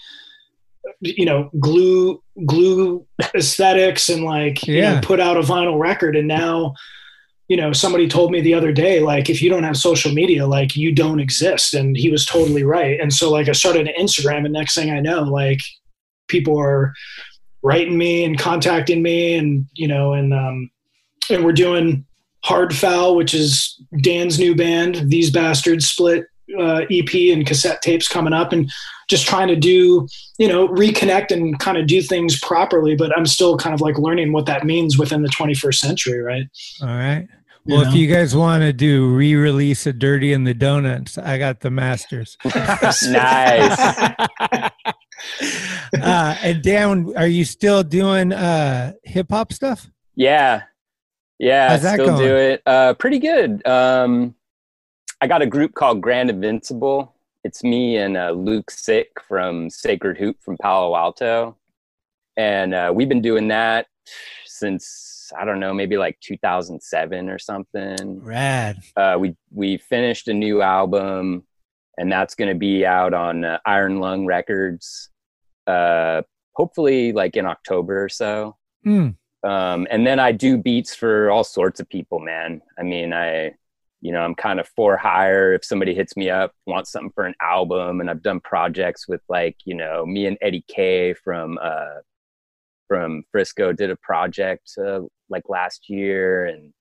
you 1.02 1.26
know, 1.26 1.50
glue 1.60 2.22
glue 2.46 3.04
aesthetics 3.34 4.10
and 4.10 4.24
like 4.24 4.68
you 4.68 4.82
know, 4.82 5.02
put 5.02 5.20
out 5.20 5.38
a 5.38 5.42
vinyl 5.42 5.80
record, 5.80 6.16
and 6.16 6.28
now, 6.28 6.76
you 7.48 7.58
know, 7.58 7.74
somebody 7.74 8.08
told 8.08 8.32
me 8.32 8.42
the 8.42 8.54
other 8.54 8.72
day, 8.72 9.00
like, 9.00 9.28
if 9.28 9.42
you 9.42 9.50
don't 9.50 9.64
have 9.64 9.76
social 9.76 10.14
media, 10.14 10.46
like, 10.46 10.76
you 10.76 10.92
don't 10.92 11.20
exist, 11.20 11.74
and 11.74 11.98
he 11.98 12.12
was 12.12 12.28
totally 12.28 12.64
right. 12.64 13.00
And 13.00 13.12
so, 13.12 13.32
like, 13.32 13.50
I 13.50 13.54
started 13.54 13.88
an 13.88 13.96
Instagram, 14.00 14.46
and 14.46 14.54
next 14.54 14.76
thing 14.76 14.92
I 14.92 15.00
know, 15.00 15.24
like, 15.24 15.62
people 16.28 16.60
are 16.60 16.94
writing 17.64 17.98
me 17.98 18.24
and 18.24 18.38
contacting 18.38 19.02
me, 19.02 19.34
and 19.34 19.66
you 19.74 19.88
know, 19.88 20.14
and 20.14 20.32
um, 20.32 20.70
and 21.32 21.44
we're 21.44 21.54
doing 21.54 22.06
Hard 22.44 22.76
Foul, 22.76 23.16
which 23.16 23.34
is 23.34 23.82
Dan's 24.02 24.40
new 24.40 24.56
band, 24.56 25.10
These 25.10 25.32
Bastards 25.32 25.88
split 25.88 26.26
uh, 26.58 26.86
EP 26.90 27.14
and 27.34 27.46
cassette 27.46 27.82
tapes 27.82 28.08
coming 28.08 28.34
up, 28.34 28.54
and 28.54 28.72
just 29.10 29.28
trying 29.28 29.48
to 29.50 29.56
do, 29.56 30.08
you 30.38 30.48
know, 30.48 30.68
reconnect 30.68 31.32
and 31.32 31.60
kind 31.60 31.78
of 31.78 31.88
do 31.88 32.02
things 32.02 32.40
properly. 32.40 32.96
But 32.96 33.16
I'm 33.18 33.26
still 33.26 33.58
kind 33.58 33.74
of 33.74 33.82
like 33.82 33.98
learning 33.98 34.32
what 34.32 34.46
that 34.46 34.66
means 34.66 34.98
within 34.98 35.22
the 35.22 35.30
21st 35.30 35.76
century, 35.76 36.20
right? 36.20 36.48
All 36.82 36.88
right. 36.88 37.28
Well, 37.66 37.82
if 37.82 37.90
know? 37.90 37.94
you 37.94 38.08
guys 38.08 38.36
want 38.36 38.64
to 38.64 38.74
do 38.74 39.14
re-release 39.14 39.86
of 39.86 40.00
Dirty 40.00 40.34
and 40.34 40.48
the 40.48 40.54
Donuts, 40.54 41.18
I 41.18 41.38
got 41.38 41.60
the 41.60 41.70
masters. 41.70 42.38
nice. 42.46 43.80
uh, 46.02 46.36
and 46.42 46.64
Dan, 46.64 47.14
are 47.16 47.28
you 47.28 47.46
still 47.46 47.84
doing 47.84 48.34
uh, 48.34 48.94
hip 49.04 49.28
hop 49.30 49.54
stuff? 49.54 49.88
Yeah. 50.16 50.64
Yeah, 51.40 51.70
How's 51.70 51.82
that 51.84 51.94
still 51.94 52.08
going? 52.08 52.20
do 52.28 52.36
it. 52.36 52.62
Uh, 52.66 52.94
pretty 52.96 53.20
good. 53.20 53.66
Um, 53.66 54.36
I 55.22 55.28
got 55.28 55.42
a 55.42 55.46
group 55.48 55.74
called 55.74 56.02
Grand 56.02 56.30
Invincible. 56.30 57.16
It's 57.44 57.64
me 57.64 57.98
and 57.98 58.18
uh, 58.18 58.32
Luke 58.32 58.70
Sick 58.70 59.10
from 59.28 59.70
Sacred 59.70 60.18
Hoop 60.18 60.38
from 60.42 60.58
Palo 60.58 60.96
Alto. 60.96 61.56
And 62.36 62.74
uh, 62.74 62.92
we've 62.94 63.08
been 63.10 63.22
doing 63.22 63.48
that 63.50 63.88
since, 64.46 65.32
I 65.38 65.46
don't 65.46 65.60
know, 65.60 65.74
maybe 65.74 65.98
like 65.98 66.20
2007 66.22 67.30
or 67.30 67.40
something. 67.40 68.22
Rad. 68.22 68.80
Uh, 68.98 69.16
we, 69.20 69.36
we 69.52 69.78
finished 69.78 70.28
a 70.28 70.34
new 70.34 70.62
album, 70.62 71.44
and 71.98 72.12
that's 72.12 72.36
going 72.36 72.50
to 72.50 72.56
be 72.60 72.86
out 72.86 73.14
on 73.14 73.46
uh, 73.46 73.60
Iron 73.66 74.00
Lung 74.00 74.26
Records, 74.26 75.10
uh, 75.68 76.22
hopefully 76.54 77.14
like 77.14 77.38
in 77.38 77.46
October 77.46 78.04
or 78.04 78.10
so 78.10 78.58
Hmm. 78.84 79.10
Um, 79.44 79.88
and 79.90 80.06
then 80.06 80.20
I 80.20 80.32
do 80.32 80.58
beats 80.58 80.96
for 80.96 81.32
all 81.32 81.44
sorts 81.44 81.80
of 81.80 81.90
people, 81.90 82.20
man. 82.20 82.62
I 82.78 82.84
mean, 82.84 83.14
I, 83.14 83.54
you 84.02 84.12
know, 84.12 84.22
I'm 84.22 84.36
kind 84.36 84.60
of 84.60 84.68
for 84.76 84.98
hire. 84.98 85.54
If 85.54 85.64
somebody 85.64 85.94
hits 85.94 86.18
me 86.18 86.30
up, 86.30 86.54
wants 86.66 86.92
something 86.92 87.12
for 87.14 87.26
an 87.26 87.36
album, 87.42 88.02
and 88.02 88.10
I've 88.10 88.24
done 88.24 88.40
projects 88.42 89.08
with 89.08 89.22
like, 89.30 89.58
you 89.66 89.76
know, 89.76 90.06
me 90.06 90.26
and 90.26 90.38
Eddie 90.42 90.66
K 90.68 91.14
from 91.14 91.58
uh, 91.62 92.00
from 92.88 93.24
Frisco 93.32 93.72
did 93.72 93.92
a 93.92 93.96
project 93.98 94.72
uh, 94.84 95.02
like 95.30 95.48
last 95.48 95.90
year, 95.90 96.46
and 96.46 96.74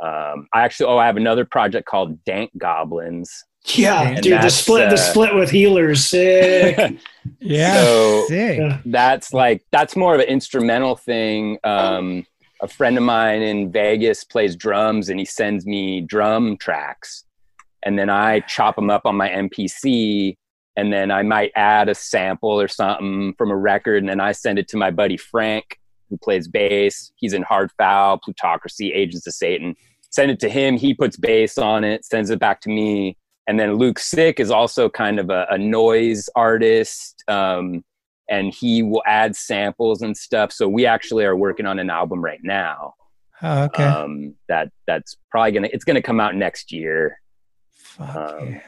um, 0.00 0.46
I 0.52 0.62
actually, 0.62 0.86
oh, 0.86 0.98
I 0.98 1.06
have 1.06 1.16
another 1.16 1.44
project 1.44 1.86
called 1.88 2.22
Dank 2.24 2.50
Goblins. 2.58 3.44
Yeah, 3.74 4.02
And 4.02 4.22
dude, 4.22 4.34
the 4.34 4.42
that's, 4.42 4.54
split, 4.54 4.88
the 4.90 4.94
uh, 4.94 4.98
split 4.98 5.34
with 5.34 5.50
healers, 5.50 6.04
sick. 6.04 6.98
Yeah. 7.40 7.82
So 7.82 8.24
sick. 8.28 8.72
That's 8.86 9.32
like 9.32 9.64
that's 9.72 9.96
more 9.96 10.14
of 10.14 10.20
an 10.20 10.28
instrumental 10.28 10.94
thing. 10.94 11.58
Um, 11.64 12.24
a 12.62 12.68
friend 12.68 12.96
of 12.96 13.02
mine 13.02 13.42
in 13.42 13.72
Vegas 13.72 14.22
plays 14.22 14.54
drums, 14.54 15.08
and 15.08 15.18
he 15.18 15.26
sends 15.26 15.66
me 15.66 16.00
drum 16.00 16.56
tracks, 16.56 17.24
and 17.82 17.98
then 17.98 18.10
I 18.10 18.40
chop 18.40 18.76
them 18.76 18.90
up 18.90 19.06
on 19.06 19.16
my 19.16 19.28
MPC, 19.28 20.36
and 20.76 20.92
then 20.92 21.10
I 21.10 21.22
might 21.22 21.50
add 21.56 21.88
a 21.88 21.94
sample 21.94 22.60
or 22.60 22.68
something 22.68 23.34
from 23.36 23.50
a 23.50 23.56
record, 23.56 24.02
and 24.02 24.08
then 24.08 24.20
I 24.20 24.32
send 24.32 24.58
it 24.58 24.68
to 24.68 24.76
my 24.76 24.90
buddy 24.90 25.16
Frank, 25.16 25.78
who 26.08 26.16
plays 26.16 26.46
bass. 26.46 27.12
He's 27.16 27.32
in 27.32 27.42
Hard 27.42 27.70
Foul, 27.76 28.18
Plutocracy, 28.18 28.92
Agents 28.92 29.26
of 29.26 29.34
Satan. 29.34 29.74
Send 30.10 30.30
it 30.30 30.40
to 30.40 30.48
him. 30.48 30.76
He 30.76 30.94
puts 30.94 31.16
bass 31.16 31.58
on 31.58 31.82
it, 31.84 32.04
sends 32.04 32.30
it 32.30 32.38
back 32.38 32.60
to 32.62 32.68
me. 32.68 33.16
And 33.46 33.58
then 33.60 33.74
Luke 33.74 33.98
Sick 33.98 34.40
is 34.40 34.50
also 34.50 34.88
kind 34.88 35.18
of 35.20 35.30
a, 35.30 35.46
a 35.50 35.58
noise 35.58 36.28
artist. 36.34 37.22
Um, 37.28 37.84
and 38.28 38.52
he 38.52 38.82
will 38.82 39.02
add 39.06 39.36
samples 39.36 40.02
and 40.02 40.16
stuff. 40.16 40.52
So 40.52 40.68
we 40.68 40.84
actually 40.86 41.24
are 41.24 41.36
working 41.36 41.66
on 41.66 41.78
an 41.78 41.90
album 41.90 42.24
right 42.24 42.40
now. 42.42 42.94
Oh, 43.42 43.64
okay. 43.64 43.84
Um, 43.84 44.34
that 44.48 44.70
that's 44.86 45.16
probably 45.30 45.52
gonna 45.52 45.68
it's 45.72 45.84
gonna 45.84 46.02
come 46.02 46.20
out 46.20 46.34
next 46.34 46.72
year. 46.72 47.20
Fuck 47.74 48.16
Um, 48.16 48.48
yeah. 48.52 48.60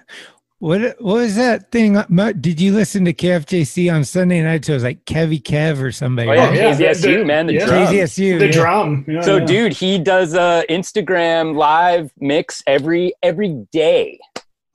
What 0.61 0.81
what 1.01 1.15
was 1.15 1.37
that 1.37 1.71
thing? 1.71 1.95
Did 2.41 2.61
you 2.61 2.75
listen 2.75 3.05
to 3.05 3.13
KFJC 3.13 3.93
on 3.95 4.05
Sunday 4.05 4.43
night? 4.43 4.65
So 4.65 4.73
it 4.73 4.77
was 4.77 4.83
like 4.83 5.05
Kevy 5.05 5.41
Kev 5.41 5.81
or 5.81 5.93
somebody. 5.93 6.29
Oh 6.31 6.33
yeah, 6.35 6.49
right? 6.49 6.77
KZSU, 6.77 7.01
the- 7.03 7.17
the- 7.19 7.25
man, 7.25 7.47
the 7.47 7.55
yeah. 7.55 7.67
drums. 7.67 7.91
KZSU. 7.91 8.39
the 8.41 8.47
yeah. 8.47 8.53
drum. 8.53 9.05
Yeah, 9.09 9.21
So 9.21 9.37
yeah. 9.37 9.45
dude, 9.45 9.73
he 9.73 9.99
does 9.99 10.35
a 10.35 10.65
Instagram 10.69 11.57
live 11.57 12.11
mix 12.19 12.63
every 12.67 13.15
every 13.23 13.67
day 13.73 14.19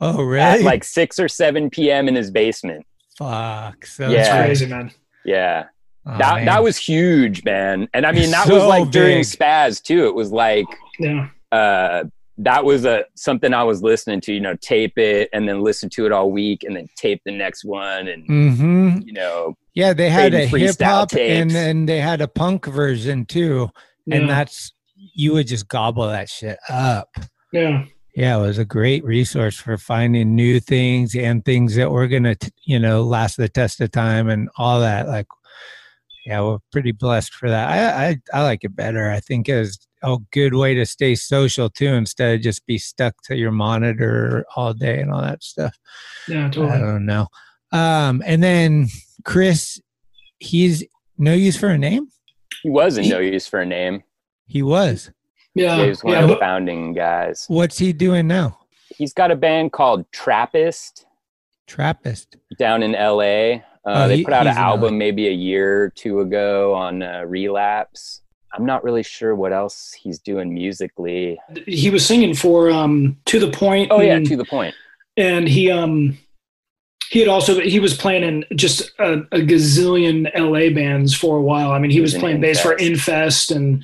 Oh 0.03 0.33
at 0.35 0.61
like 0.61 0.83
six 0.83 1.19
or 1.19 1.27
seven 1.27 1.69
p.m. 1.69 2.07
in 2.07 2.15
his 2.15 2.29
basement. 2.31 2.85
fuck. 3.17 3.85
So 3.85 4.09
Yeah. 4.09 4.23
That's 4.23 4.45
crazy, 4.59 4.65
man. 4.67 4.91
Yeah. 5.25 5.65
Oh, 6.05 6.17
that 6.17 6.35
man. 6.35 6.45
that 6.45 6.63
was 6.63 6.77
huge, 6.77 7.43
man. 7.45 7.87
And 7.93 8.05
I 8.05 8.11
mean 8.11 8.31
that 8.31 8.47
was 8.49 8.61
So 8.63 8.67
like 8.67 8.91
during. 8.91 9.21
Spazz 9.21 9.81
too. 9.81 10.05
It 10.07 10.15
was 10.15 10.31
like 10.31 10.65
Yeah. 10.99 11.29
uh 11.51 12.03
that 12.39 12.65
was 12.65 12.83
a 12.83 13.05
something 13.15 13.53
I 13.53 13.63
was 13.63 13.83
listening 13.83 14.19
to, 14.21 14.33
you 14.33 14.39
know, 14.41 14.55
tape 14.55 14.97
it 14.97 15.29
and 15.33 15.47
then 15.47 15.61
listen 15.61 15.87
to 15.91 16.05
it 16.07 16.11
all 16.11 16.31
week 16.31 16.63
and 16.63 16.75
then 16.75 16.87
tape 16.97 17.21
the 17.25 17.31
next 17.31 17.63
one 17.63 18.07
and 18.07 18.27
Mm-hmm. 18.27 18.97
you 19.05 19.13
know 19.13 19.55
Yeah, 19.75 19.93
they 19.93 20.09
had 20.09 20.33
a 20.33 20.45
hip 20.47 20.75
hop 20.81 21.13
and 21.15 21.51
then 21.51 21.85
they 21.85 21.99
had 22.01 22.21
a 22.21 22.27
punk 22.27 22.65
version 22.65 23.25
too, 23.25 23.69
and 24.11 24.27
that's 24.29 24.73
you 25.15 25.33
would 25.33 25.47
just 25.47 25.67
gobble 25.67 26.07
that 26.07 26.27
shit 26.27 26.57
up. 26.69 27.09
Yeah. 27.51 27.85
Yeah, 28.15 28.37
it 28.37 28.41
was 28.41 28.59
a 28.59 28.65
great 28.65 29.03
resource 29.03 29.57
for 29.57 29.77
finding 29.77 30.35
new 30.35 30.59
things 30.59 31.15
and 31.15 31.43
things 31.43 31.75
that 31.75 31.91
were 31.91 32.07
gonna, 32.07 32.35
you 32.63 32.77
know, 32.77 33.01
last 33.01 33.37
the 33.37 33.49
test 33.49 33.81
of 33.81 33.91
time 33.91 34.29
and 34.29 34.49
all 34.57 34.79
that. 34.81 35.07
Like, 35.07 35.25
yeah, 36.25 36.41
we're 36.41 36.59
pretty 36.71 36.91
blessed 36.91 37.33
for 37.33 37.49
that. 37.49 37.69
I 37.69 38.07
I, 38.09 38.17
I 38.33 38.43
like 38.43 38.63
it 38.63 38.75
better. 38.75 39.09
I 39.09 39.19
think 39.19 39.49
as 39.49 39.79
a 40.03 40.17
good 40.31 40.53
way 40.53 40.75
to 40.75 40.85
stay 40.85 41.15
social 41.15 41.69
too, 41.69 41.87
instead 41.87 42.35
of 42.35 42.41
just 42.41 42.65
be 42.67 42.77
stuck 42.77 43.15
to 43.23 43.35
your 43.35 43.51
monitor 43.51 44.45
all 44.55 44.73
day 44.73 44.99
and 44.99 45.11
all 45.11 45.21
that 45.21 45.43
stuff. 45.43 45.75
Yeah, 46.27 46.49
totally. 46.49 46.71
I 46.71 46.79
don't 46.79 47.05
know. 47.05 47.27
Um, 47.71 48.21
and 48.25 48.43
then 48.43 48.89
Chris, 49.25 49.81
he's 50.37 50.83
no 51.17 51.33
use 51.33 51.57
for 51.57 51.69
a 51.69 51.77
name. 51.77 52.09
he 52.61 52.69
was 52.69 52.97
in 52.97 53.09
no 53.09 53.19
use 53.19 53.47
for 53.47 53.59
a 53.59 53.65
name. 53.65 54.03
He 54.45 54.61
was. 54.61 55.09
Yeah. 55.55 55.81
he 55.83 55.89
was 55.89 56.03
one 56.03 56.13
yeah, 56.13 56.23
of 56.23 56.29
the 56.29 56.37
founding 56.37 56.93
guys. 56.93 57.45
What's 57.47 57.77
he 57.77 57.93
doing 57.93 58.27
now? 58.27 58.59
He's 58.95 59.13
got 59.13 59.31
a 59.31 59.35
band 59.35 59.71
called 59.71 60.05
Trappist 60.11 61.05
Trappist. 61.67 62.35
down 62.59 62.83
in 62.83 62.91
LA. 62.93 63.23
Uh, 63.55 63.59
Oh, 63.85 64.07
they 64.07 64.17
he- 64.17 64.23
put 64.23 64.33
out 64.33 64.47
an 64.47 64.57
album 64.57 64.97
maybe 64.97 65.27
a 65.27 65.31
year 65.31 65.83
or 65.83 65.89
two 65.89 66.21
ago 66.21 66.73
on 66.73 67.01
uh, 67.03 67.23
Relapse. 67.25 68.21
I'm 68.53 68.65
not 68.65 68.83
really 68.83 69.01
sure 69.03 69.33
what 69.35 69.51
else 69.51 69.93
he's 69.93 70.19
doing 70.19 70.53
musically. 70.53 71.39
He 71.65 71.89
was 71.89 72.05
singing 72.05 72.35
for 72.35 72.69
um 72.69 73.17
to 73.25 73.39
the 73.39 73.49
point. 73.51 73.89
Oh 73.91 73.99
yeah, 74.01 74.15
and- 74.15 74.25
to 74.27 74.37
the 74.37 74.45
point. 74.45 74.75
and 75.17 75.47
he 75.47 75.71
um 75.71 76.17
he 77.09 77.19
had 77.19 77.27
also 77.27 77.59
he 77.59 77.79
was 77.79 77.95
playing 77.95 78.23
in 78.23 78.45
just 78.55 78.91
a, 78.99 79.13
a 79.31 79.39
gazillion 79.39 80.29
LA 80.37 80.73
bands 80.73 81.13
for 81.15 81.37
a 81.37 81.41
while. 81.41 81.71
I 81.71 81.79
mean, 81.79 81.89
he 81.91 81.97
He 81.97 82.01
was 82.01 82.13
was 82.13 82.19
playing 82.21 82.41
bass 82.41 82.61
for 82.61 82.73
Infest. 82.73 83.51
Infest 83.51 83.51
and 83.51 83.83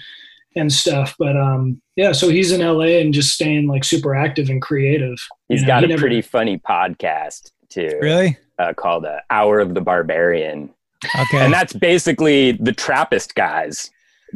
and 0.56 0.72
stuff. 0.72 1.16
But 1.20 1.38
um 1.38 1.82
yeah, 1.96 2.12
so 2.12 2.30
he's 2.30 2.52
in 2.52 2.62
LA 2.62 3.00
and 3.02 3.14
just 3.14 3.34
staying 3.34 3.68
like 3.68 3.84
super 3.84 4.16
active 4.16 4.50
and 4.50 4.62
creative. 4.62 5.18
He's 5.48 5.62
You 5.62 5.68
know, 5.68 5.74
got 5.74 5.80
he 5.80 5.86
a 5.86 5.90
never- 5.90 6.02
pretty 6.02 6.22
funny 6.22 6.58
podcast 6.58 7.52
too. 7.70 7.98
Really? 8.02 8.38
Uh, 8.58 8.74
called 8.74 9.06
uh, 9.06 9.20
Hour 9.30 9.60
of 9.60 9.74
the 9.74 9.82
Barbarian. 9.82 10.70
Okay. 11.18 11.38
And 11.38 11.54
that's 11.54 11.72
basically 11.74 12.54
the 12.54 12.74
Trappist 12.74 13.36
guys 13.36 13.90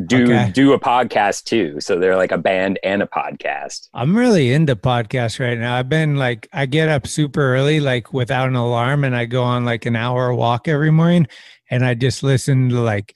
do 0.07 0.23
Okay. 0.23 0.49
do 0.53 0.71
a 0.73 0.79
podcast 0.79 1.43
too. 1.43 1.79
So 1.81 1.99
they're 1.99 2.15
like 2.15 2.31
a 2.31 2.37
band 2.37 2.79
and 2.83 3.03
a 3.03 3.05
podcast. 3.05 3.89
I'm 3.93 4.15
really 4.15 4.51
into 4.53 4.75
podcasts 4.75 5.39
right 5.39 5.57
now. 5.57 5.75
I've 5.75 5.89
been 5.89 6.15
like, 6.15 6.47
I 6.53 6.65
get 6.67 6.89
up 6.89 7.05
super 7.05 7.53
early, 7.55 7.79
like 7.79 8.13
without 8.13 8.47
an 8.47 8.55
alarm, 8.55 9.03
and 9.03 9.15
I 9.15 9.25
go 9.25 9.43
on 9.43 9.65
like 9.65 9.85
an 9.85 9.95
hour 9.95 10.33
walk 10.33 10.67
every 10.67 10.89
morning, 10.91 11.27
and 11.69 11.85
I 11.85 11.93
just 11.95 12.23
listen 12.23 12.69
to 12.69 12.79
like 12.81 13.13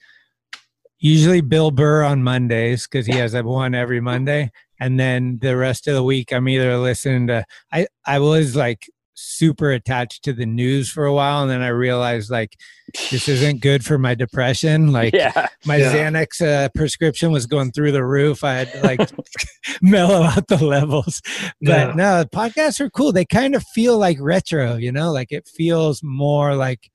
usually 0.98 1.40
Bill 1.40 1.70
Burr 1.70 2.02
on 2.04 2.22
Mondays 2.22 2.86
because 2.86 3.06
he 3.06 3.14
has 3.14 3.34
a 3.34 3.42
one 3.42 3.74
every 3.74 4.00
Monday, 4.00 4.50
and 4.80 4.98
then 4.98 5.38
the 5.40 5.56
rest 5.56 5.86
of 5.88 5.94
the 5.94 6.02
week 6.02 6.32
I'm 6.32 6.48
either 6.48 6.76
listening 6.78 7.26
to. 7.28 7.44
I 7.72 7.86
I 8.06 8.18
was 8.18 8.56
like 8.56 8.86
super 9.20 9.72
attached 9.72 10.22
to 10.22 10.32
the 10.32 10.46
news 10.46 10.88
for 10.88 11.04
a 11.04 11.12
while, 11.12 11.42
and 11.42 11.50
then 11.50 11.60
I 11.60 11.68
realized 11.68 12.30
like 12.30 12.54
this 13.10 13.28
isn't 13.28 13.60
good 13.60 13.84
for 13.84 13.98
my 13.98 14.14
depression. 14.14 14.92
Like 14.92 15.12
Yeah. 15.12 15.48
my 15.66 15.76
Yeah. 15.76 15.92
Xanax 15.92 16.40
uh, 16.40 16.68
prescription 16.74 17.32
was 17.32 17.44
going 17.46 17.72
through 17.72 17.90
the 17.92 18.04
roof. 18.04 18.44
I 18.44 18.54
had 18.54 18.72
to 18.72 18.80
like 18.82 19.10
mellow 19.82 20.22
out 20.22 20.46
the 20.46 20.64
levels. 20.64 21.20
But 21.60 21.88
Yeah. 21.88 21.92
no, 21.96 22.24
podcasts 22.32 22.78
are 22.80 22.90
cool. 22.90 23.12
They 23.12 23.24
kind 23.24 23.56
of 23.56 23.64
feel 23.74 23.98
like 23.98 24.18
retro, 24.20 24.76
you 24.76 24.92
know, 24.92 25.10
like 25.10 25.32
it 25.32 25.48
feels 25.48 26.00
more 26.02 26.54
like 26.54 26.88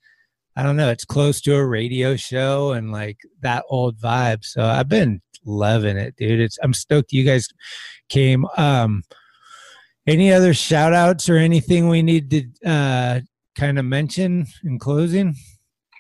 I 0.56 0.64
don't 0.64 0.76
know, 0.78 0.90
it's 0.90 1.06
close 1.06 1.42
to 1.42 1.56
a 1.56 1.66
radio 1.66 2.16
show 2.16 2.74
and 2.74 2.92
like 2.92 3.18
that 3.42 3.64
old 3.70 3.98
vibe. 3.98 4.44
So 4.46 4.64
I've 4.64 4.90
been 4.90 5.22
loving 5.46 5.98
it, 5.98 6.16
dude. 6.16 6.40
It's 6.40 6.58
I'm 6.62 6.74
stoked 6.74 7.12
you 7.12 7.24
guys 7.24 7.48
came. 8.10 8.46
Um 8.58 9.04
any 10.06 10.32
other 10.34 10.54
shout 10.54 10.94
outs 10.94 11.30
or 11.30 11.38
anything 11.38 11.88
we 11.90 12.02
need 12.02 12.30
to 12.32 12.70
uh 12.70 13.20
kind 13.58 13.80
of 13.80 13.86
mention 13.86 14.46
in 14.64 14.80
closing? 14.80 15.36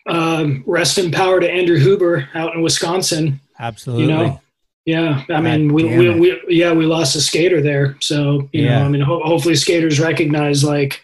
Um, 0.05 0.63
rest 0.67 0.97
in 0.97 1.11
power 1.11 1.39
to 1.39 1.49
Andrew 1.49 1.79
Huber 1.79 2.27
out 2.33 2.53
in 2.55 2.61
Wisconsin. 2.61 3.39
Absolutely. 3.59 4.03
You 4.03 4.09
know, 4.11 4.41
yeah. 4.85 5.23
I 5.29 5.39
mean, 5.39 5.69
God 5.69 5.73
we, 5.75 5.97
we, 5.97 6.19
we 6.19 6.41
yeah 6.49 6.73
we 6.73 6.85
lost 6.85 7.15
a 7.15 7.21
skater 7.21 7.61
there. 7.61 7.95
So 8.01 8.49
you 8.51 8.63
Yeah. 8.65 8.79
know, 8.79 8.85
I 8.85 8.89
mean, 8.89 9.01
ho- 9.01 9.23
hopefully 9.23 9.55
skaters 9.55 9.99
recognize 9.99 10.63
like 10.63 11.01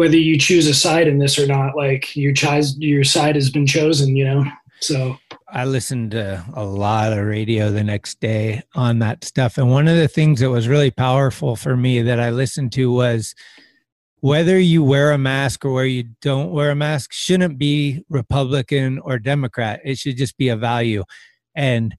whether 0.00 0.16
you 0.16 0.38
choose 0.38 0.66
a 0.66 0.72
side 0.72 1.06
in 1.06 1.18
this 1.18 1.38
or 1.38 1.46
not, 1.46 1.76
like 1.76 2.16
your 2.16 2.32
child 2.32 2.64
your 2.78 3.04
side 3.04 3.34
has 3.34 3.50
been 3.50 3.66
chosen. 3.66 4.16
You 4.16 4.24
know, 4.24 4.44
so 4.80 5.18
I 5.46 5.66
listened 5.66 6.12
to 6.12 6.42
a 6.54 6.64
lot 6.64 7.12
of 7.12 7.26
radio 7.26 7.70
the 7.70 7.84
next 7.84 8.18
day 8.18 8.62
on 8.74 9.00
that 9.00 9.24
stuff. 9.24 9.58
And 9.58 9.70
one 9.70 9.88
of 9.88 9.98
the 9.98 10.08
things 10.08 10.40
that 10.40 10.48
was 10.48 10.68
really 10.68 10.90
powerful 10.90 11.54
for 11.54 11.76
me 11.76 12.00
that 12.00 12.18
I 12.18 12.30
listened 12.30 12.72
to 12.72 12.90
was 12.90 13.34
whether 14.20 14.58
you 14.58 14.82
wear 14.82 15.12
a 15.12 15.18
mask 15.18 15.66
or 15.66 15.72
where 15.72 15.84
you 15.84 16.04
don't 16.22 16.50
wear 16.50 16.70
a 16.70 16.74
mask 16.74 17.12
shouldn't 17.12 17.58
be 17.58 18.02
Republican 18.08 19.00
or 19.00 19.18
Democrat. 19.18 19.82
It 19.84 19.98
should 19.98 20.16
just 20.16 20.38
be 20.38 20.48
a 20.48 20.56
value. 20.56 21.04
And 21.54 21.94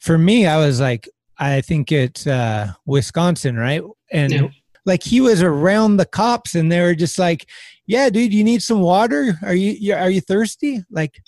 for 0.00 0.18
me, 0.18 0.48
I 0.48 0.58
was 0.58 0.80
like, 0.80 1.08
I 1.38 1.60
think 1.60 1.92
it's 1.92 2.26
uh, 2.26 2.72
Wisconsin, 2.86 3.56
right? 3.56 3.82
And 4.10 4.32
Yeah. 4.32 4.48
Like 4.84 5.02
he 5.02 5.20
was 5.20 5.42
around 5.42 5.96
the 5.96 6.06
cops 6.06 6.54
and 6.54 6.70
they 6.70 6.80
were 6.80 6.94
just 6.94 7.18
like, 7.18 7.48
yeah, 7.86 8.10
dude, 8.10 8.34
you 8.34 8.44
need 8.44 8.62
some 8.62 8.80
water? 8.80 9.38
Are 9.42 9.54
you, 9.54 9.94
are 9.94 10.10
you 10.10 10.20
thirsty? 10.20 10.82
Like 10.90 11.20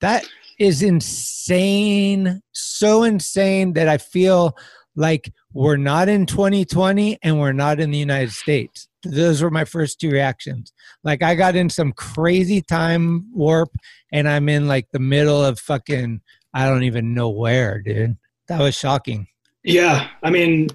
that 0.00 0.26
is 0.58 0.82
insane. 0.82 2.40
So 2.52 3.02
insane 3.02 3.72
that 3.74 3.88
I 3.88 3.98
feel 3.98 4.56
like 4.96 5.32
we're 5.52 5.76
not 5.76 6.08
in 6.08 6.26
2020 6.26 7.18
and 7.22 7.40
we're 7.40 7.52
not 7.52 7.80
in 7.80 7.90
the 7.90 7.98
United 7.98 8.32
States. 8.32 8.88
Those 9.02 9.42
were 9.42 9.50
my 9.50 9.64
first 9.64 10.00
two 10.00 10.10
reactions. 10.10 10.72
Like 11.02 11.22
I 11.22 11.34
got 11.34 11.56
in 11.56 11.68
some 11.68 11.92
crazy 11.92 12.62
time 12.62 13.28
warp 13.32 13.70
and 14.12 14.28
I'm 14.28 14.48
in 14.48 14.66
like 14.66 14.88
the 14.92 14.98
middle 14.98 15.44
of 15.44 15.58
fucking 15.58 16.20
I 16.54 16.68
don't 16.68 16.84
even 16.84 17.14
know 17.14 17.30
where, 17.30 17.82
dude. 17.82 18.16
That 18.46 18.60
was 18.60 18.76
shocking. 18.76 19.26
Yeah, 19.64 20.08
I 20.22 20.30
mean, 20.30 20.68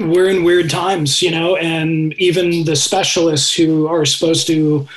we're 0.00 0.28
in 0.28 0.44
weird 0.44 0.70
times, 0.70 1.20
you 1.20 1.30
know, 1.30 1.56
and 1.56 2.14
even 2.14 2.64
the 2.64 2.76
specialists 2.76 3.54
who 3.54 3.86
are 3.86 4.04
supposed 4.04 4.46
to, 4.46 4.88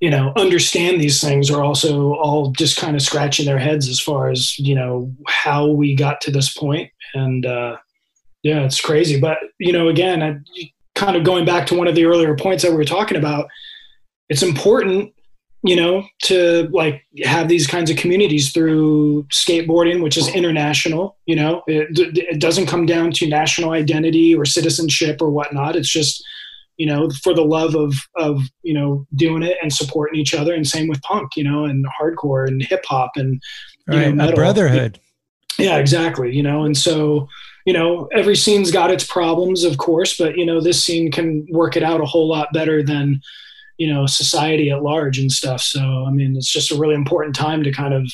you 0.00 0.10
know, 0.10 0.32
understand 0.36 1.00
these 1.00 1.20
things 1.20 1.50
are 1.50 1.62
also 1.62 2.14
all 2.14 2.50
just 2.50 2.76
kind 2.76 2.96
of 2.96 3.02
scratching 3.02 3.46
their 3.46 3.58
heads 3.58 3.88
as 3.88 4.00
far 4.00 4.30
as, 4.30 4.58
you 4.58 4.74
know, 4.74 5.10
how 5.26 5.68
we 5.68 5.94
got 5.94 6.20
to 6.22 6.30
this 6.30 6.52
point. 6.52 6.90
And 7.14 7.46
uh, 7.46 7.76
yeah, 8.42 8.60
it's 8.64 8.80
crazy. 8.80 9.20
But, 9.20 9.38
you 9.58 9.72
know, 9.72 9.88
again, 9.88 10.22
I, 10.22 10.70
kind 10.94 11.16
of 11.16 11.24
going 11.24 11.44
back 11.44 11.66
to 11.68 11.74
one 11.76 11.88
of 11.88 11.94
the 11.94 12.04
earlier 12.04 12.36
points 12.36 12.62
that 12.62 12.70
we 12.70 12.76
were 12.76 12.84
talking 12.84 13.16
about, 13.16 13.48
it's 14.28 14.42
important 14.42 15.12
you 15.66 15.74
know, 15.74 16.06
to 16.24 16.68
like 16.72 17.02
have 17.24 17.48
these 17.48 17.66
kinds 17.66 17.90
of 17.90 17.96
communities 17.96 18.52
through 18.52 19.22
skateboarding, 19.32 20.02
which 20.02 20.18
is 20.18 20.28
international. 20.28 21.16
You 21.24 21.36
know, 21.36 21.62
it, 21.66 21.88
it 22.18 22.38
doesn't 22.38 22.66
come 22.66 22.84
down 22.84 23.12
to 23.12 23.26
national 23.26 23.70
identity 23.70 24.34
or 24.34 24.44
citizenship 24.44 25.22
or 25.22 25.30
whatnot. 25.30 25.74
It's 25.74 25.88
just, 25.90 26.22
you 26.76 26.84
know, 26.84 27.08
for 27.22 27.32
the 27.32 27.44
love 27.44 27.74
of 27.74 27.94
of 28.14 28.42
you 28.62 28.74
know 28.74 29.06
doing 29.14 29.42
it 29.42 29.56
and 29.62 29.72
supporting 29.72 30.20
each 30.20 30.34
other. 30.34 30.52
And 30.52 30.66
same 30.66 30.86
with 30.86 31.00
punk, 31.00 31.30
you 31.34 31.44
know, 31.44 31.64
and 31.64 31.86
hardcore 31.98 32.46
and 32.46 32.62
hip 32.62 32.84
hop 32.86 33.12
and 33.16 33.40
you 33.88 33.98
Right, 33.98 34.14
know, 34.14 34.28
a 34.28 34.34
brotherhood. 34.34 35.00
Yeah, 35.58 35.78
exactly. 35.78 36.34
You 36.36 36.42
know, 36.42 36.64
and 36.64 36.76
so 36.76 37.26
you 37.64 37.72
know 37.72 38.06
every 38.12 38.36
scene's 38.36 38.70
got 38.70 38.90
its 38.90 39.04
problems, 39.04 39.64
of 39.64 39.78
course, 39.78 40.18
but 40.18 40.36
you 40.36 40.44
know 40.44 40.60
this 40.60 40.84
scene 40.84 41.10
can 41.10 41.46
work 41.50 41.74
it 41.74 41.82
out 41.82 42.02
a 42.02 42.06
whole 42.06 42.28
lot 42.28 42.48
better 42.52 42.82
than 42.82 43.22
you 43.78 43.92
know 43.92 44.06
society 44.06 44.70
at 44.70 44.82
large 44.82 45.18
and 45.18 45.30
stuff. 45.30 45.60
So 45.60 46.04
I 46.06 46.10
mean, 46.10 46.36
it's 46.36 46.52
just 46.52 46.70
a 46.70 46.76
really 46.78 46.94
important 46.94 47.34
time 47.34 47.62
to 47.64 47.72
kind 47.72 47.94
of 47.94 48.10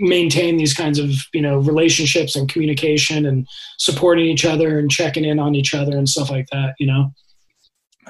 maintain 0.00 0.56
these 0.56 0.74
kinds 0.74 0.98
of 0.98 1.10
you 1.32 1.42
know 1.42 1.58
relationships 1.58 2.34
and 2.36 2.48
communication 2.48 3.26
and 3.26 3.46
supporting 3.78 4.26
each 4.26 4.44
other 4.44 4.78
and 4.78 4.90
checking 4.90 5.24
in 5.24 5.38
on 5.38 5.54
each 5.54 5.74
other 5.74 5.96
and 5.96 6.08
stuff 6.08 6.30
like 6.30 6.46
that. 6.52 6.74
You 6.78 6.86
know. 6.86 7.12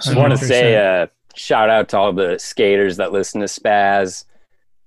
I 0.07 0.15
want 0.15 0.33
to 0.33 0.39
say 0.39 0.77
uh, 0.77 1.07
shout 1.35 1.71
out 1.71 1.89
to 1.91 1.99
all 1.99 2.13
the 2.13 2.39
skaters 2.39 2.99
that 2.99 3.13
listen 3.13 3.41
to 3.41 3.47
Spazz 3.47 4.25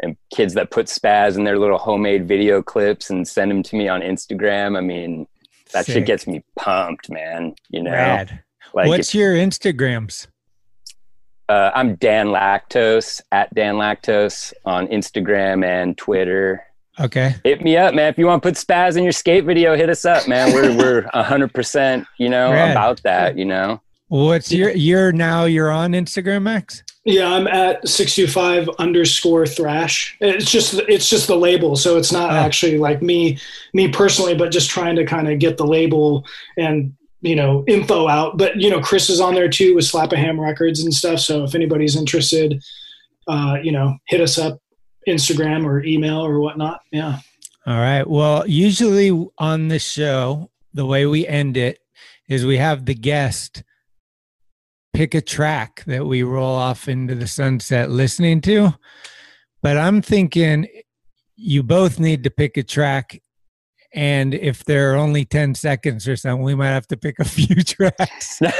and 0.02 0.16
kids 0.34 0.54
that 0.54 0.70
put 0.70 0.86
Spazz 0.86 1.36
in 1.36 1.44
their 1.44 1.58
little 1.58 1.80
homemade 1.80 2.28
video 2.28 2.62
clips 2.62 3.10
and 3.10 3.28
send 3.28 3.50
them 3.50 3.64
to 3.64 3.76
me 3.76 3.88
on 3.88 4.02
Instagram. 4.02 4.78
I 4.78 4.82
mean, 4.82 5.28
that 5.74 5.86
Sick. 5.86 5.94
shit 5.96 6.06
gets 6.06 6.28
me 6.28 6.44
pumped, 6.56 7.10
man. 7.10 7.56
You 7.70 7.84
know, 7.84 7.92
Rad. 7.92 8.44
like 8.74 8.88
What's 8.88 9.10
if- 9.10 9.16
your 9.16 9.34
Instagrams? 9.34 10.28
Uh, 11.50 11.72
I'm 11.74 11.96
Dan 11.96 12.28
Lactose 12.28 13.22
at 13.32 13.52
Dan 13.56 13.76
Lactose 13.76 14.54
on 14.66 14.86
Instagram 14.90 15.66
and 15.66 15.98
Twitter. 15.98 16.64
Okay. 17.00 17.34
Hit 17.44 17.64
me 17.64 17.76
up, 17.76 17.96
man. 17.96 18.08
If 18.10 18.20
you 18.20 18.28
want 18.28 18.44
to 18.44 18.50
put 18.50 18.54
Spazz 18.54 18.98
in 18.98 19.04
your 19.04 19.12
skate 19.12 19.46
video, 19.46 19.76
hit 19.76 19.90
us 19.90 20.06
up, 20.06 20.28
man. 20.28 20.54
We're 20.54 20.78
we're 20.78 21.10
hundred 21.24 21.52
percent, 21.52 22.06
you 22.20 22.30
know, 22.30 22.52
Rad. 22.52 22.70
about 22.70 23.02
that. 23.02 23.36
You 23.36 23.46
know. 23.46 23.82
What's 24.10 24.52
your 24.52 24.70
you're 24.72 25.12
now 25.12 25.46
you're 25.46 25.72
on 25.72 25.94
Instagram, 25.94 26.44
Max? 26.44 26.84
Yeah, 27.04 27.28
I'm 27.28 27.48
at 27.48 27.88
six 27.88 28.14
two 28.14 28.28
five 28.28 28.70
underscore 28.78 29.48
thrash. 29.48 30.16
It's 30.22 30.52
just 30.52 30.76
it's 30.88 31.10
just 31.10 31.26
the 31.26 31.36
label, 31.36 31.76
so 31.76 31.98
it's 31.98 32.12
not 32.12 32.32
actually 32.32 32.78
like 32.78 33.02
me 33.02 33.40
me 33.74 33.88
personally, 33.88 34.36
but 34.36 34.52
just 34.52 34.70
trying 34.70 34.96
to 34.98 35.06
kind 35.06 35.28
of 35.28 35.40
get 35.40 35.58
the 35.58 35.66
label 35.66 36.28
and 36.58 36.94
you 37.22 37.36
know 37.36 37.64
info 37.68 38.08
out. 38.08 38.38
But 38.38 38.58
you 38.58 38.70
know, 38.70 38.82
Chris 38.82 39.10
is 39.10 39.20
on 39.20 39.34
there 39.34 39.50
too 39.50 39.76
with 39.76 39.86
Slap-a-Ham 39.86 40.40
Records 40.40 40.82
and 40.84 40.94
stuff. 40.94 41.20
So 41.20 41.44
if 41.44 41.56
anybody's 41.56 41.96
interested, 41.96 42.62
uh, 43.28 43.58
you 43.62 43.72
know, 43.72 43.98
hit 44.08 44.22
us 44.22 44.38
up 44.38 44.60
Instagram 45.08 45.66
or 45.66 45.84
email 45.84 46.26
or 46.26 46.40
whatnot. 46.40 46.82
Yeah. 46.92 47.20
All 47.66 47.78
right. 47.78 48.08
Well, 48.08 48.48
usually 48.48 49.28
on 49.38 49.68
the 49.68 49.80
show, 49.80 50.50
the 50.74 50.86
way 50.86 51.06
we 51.06 51.28
end 51.28 51.58
it 51.58 51.80
is 52.28 52.46
we 52.46 52.58
have 52.58 52.86
the 52.86 52.96
guest 52.96 53.64
pick 54.94 55.14
a 55.14 55.22
track 55.22 55.84
that 55.86 56.06
we 56.06 56.24
roll 56.24 56.56
off 56.56 56.88
into 56.88 57.16
the 57.16 57.28
sunset 57.28 57.90
listening 57.90 58.42
to. 58.42 58.74
But 59.62 59.78
I'm 59.78 60.02
thinking 60.02 60.68
you 61.36 61.64
both 61.64 62.00
need 62.00 62.24
to 62.24 62.30
pick 62.30 62.58
a 62.58 62.64
track 62.64 63.22
And 63.92 64.36
if 64.36 64.64
there 64.66 64.94
are 64.94 64.98
only 64.98 65.26
10 65.26 65.56
seconds 65.56 66.08
or 66.08 66.16
something, 66.16 66.44
we 66.44 66.54
might 66.54 66.68
have 66.68 66.86
to 66.88 66.98
pick 66.98 67.18
a 67.20 67.26
few 67.26 67.56
tracks. 67.64 68.40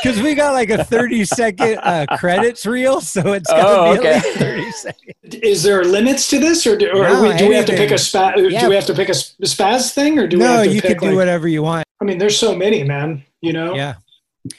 Because 0.00 0.22
we 0.22 0.36
got 0.36 0.52
like 0.52 0.70
a 0.70 0.84
30 0.84 1.24
second 1.24 1.80
uh, 1.82 2.06
credits 2.18 2.64
reel. 2.64 3.00
So 3.00 3.32
it's 3.32 3.50
got 3.50 3.56
to 3.56 3.68
Oh, 3.68 3.92
be 3.94 3.98
okay. 3.98 4.14
at 4.18 4.24
least 4.24 4.38
30 4.38 4.70
seconds. 5.24 5.34
Is 5.42 5.62
there 5.64 5.82
limits 5.84 6.30
to 6.30 6.38
this, 6.38 6.64
or 6.68 6.76
do, 6.76 6.88
or 6.90 7.02
No, 7.08 7.22
we, 7.22 7.36
do 7.36 7.48
we 7.48 7.56
have 7.56 7.66
to 7.66 7.72
pick 7.72 7.80
a 7.90 7.94
anything. 7.94 7.98
spa? 7.98 8.32
Yeah. 8.36 8.60
Do 8.60 8.68
we 8.68 8.76
have 8.76 8.86
to 8.86 8.94
pick 8.94 9.08
a 9.08 9.10
s- 9.10 9.34
spazz 9.42 9.92
thing, 9.92 10.16
or 10.20 10.28
do 10.28 10.36
we 10.38 10.44
No, 10.44 10.58
have 10.58 10.66
to 10.66 10.72
you 10.72 10.80
pick 10.80 10.98
could 10.98 11.00
do 11.00 11.06
like- 11.08 11.16
whatever 11.16 11.48
you 11.48 11.64
want. 11.64 11.84
I 12.00 12.04
mean, 12.04 12.18
there's 12.18 12.38
so 12.38 12.54
many, 12.54 12.84
man. 12.84 13.24
You 13.40 13.54
know. 13.54 13.74
Yeah. 13.74 13.94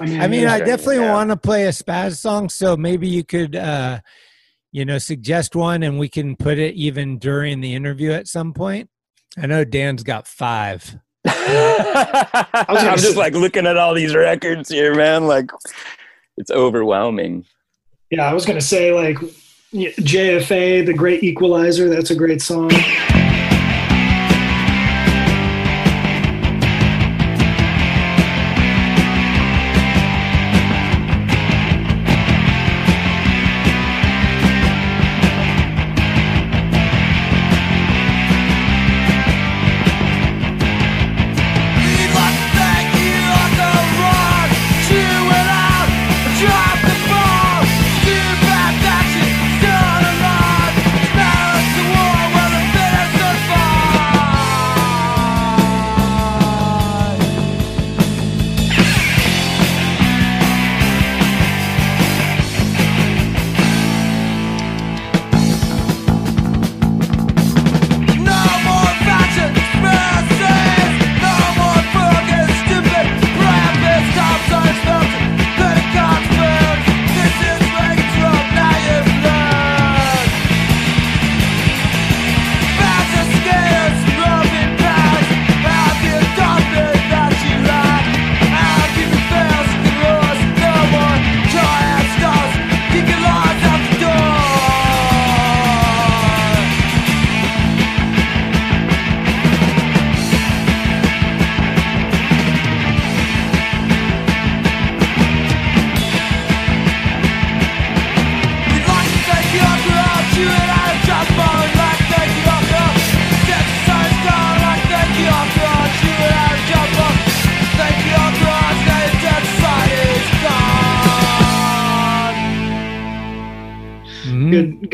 I 0.02 0.06
mean, 0.08 0.20
I 0.22 0.28
mean, 0.28 0.46
I 0.46 0.58
yeah. 0.58 0.66
definitely 0.66 1.00
want 1.08 1.30
to 1.30 1.38
play 1.38 1.68
a 1.68 1.70
spazz 1.70 2.18
song. 2.18 2.50
So 2.50 2.76
maybe 2.76 3.08
you 3.08 3.24
could, 3.24 3.56
uh, 3.56 4.02
you 4.74 4.84
know, 4.84 4.98
suggest 4.98 5.56
one 5.56 5.84
and 5.84 5.98
we 5.98 6.10
can 6.10 6.36
put 6.36 6.58
it 6.60 6.76
even 6.76 7.18
during 7.18 7.62
the 7.62 7.74
interview 7.76 8.12
at 8.12 8.28
some 8.28 8.52
point. 8.54 8.90
I 9.38 9.46
know 9.46 9.64
Dan's 9.64 10.04
got 10.04 10.28
five. 10.28 10.98
I'm 11.26 12.98
just 12.98 13.18
like 13.18 13.34
looking 13.34 13.68
at 13.68 13.78
all 13.78 13.94
these 13.94 14.16
records 14.16 14.70
here, 14.70 14.96
man. 14.96 15.28
Like, 15.28 15.52
it's 16.38 16.52
overwhelming. 16.52 17.46
Yeah, 18.10 18.30
I 18.30 18.34
was 18.34 18.46
gonna 18.46 18.62
say 18.62 18.94
like 18.94 19.18
JFA, 19.74 20.86
the 20.86 20.94
Great 20.94 21.24
Equalizer. 21.24 21.90
That's 21.90 22.12
a 22.12 22.16
great 22.16 22.42
song. 22.42 22.72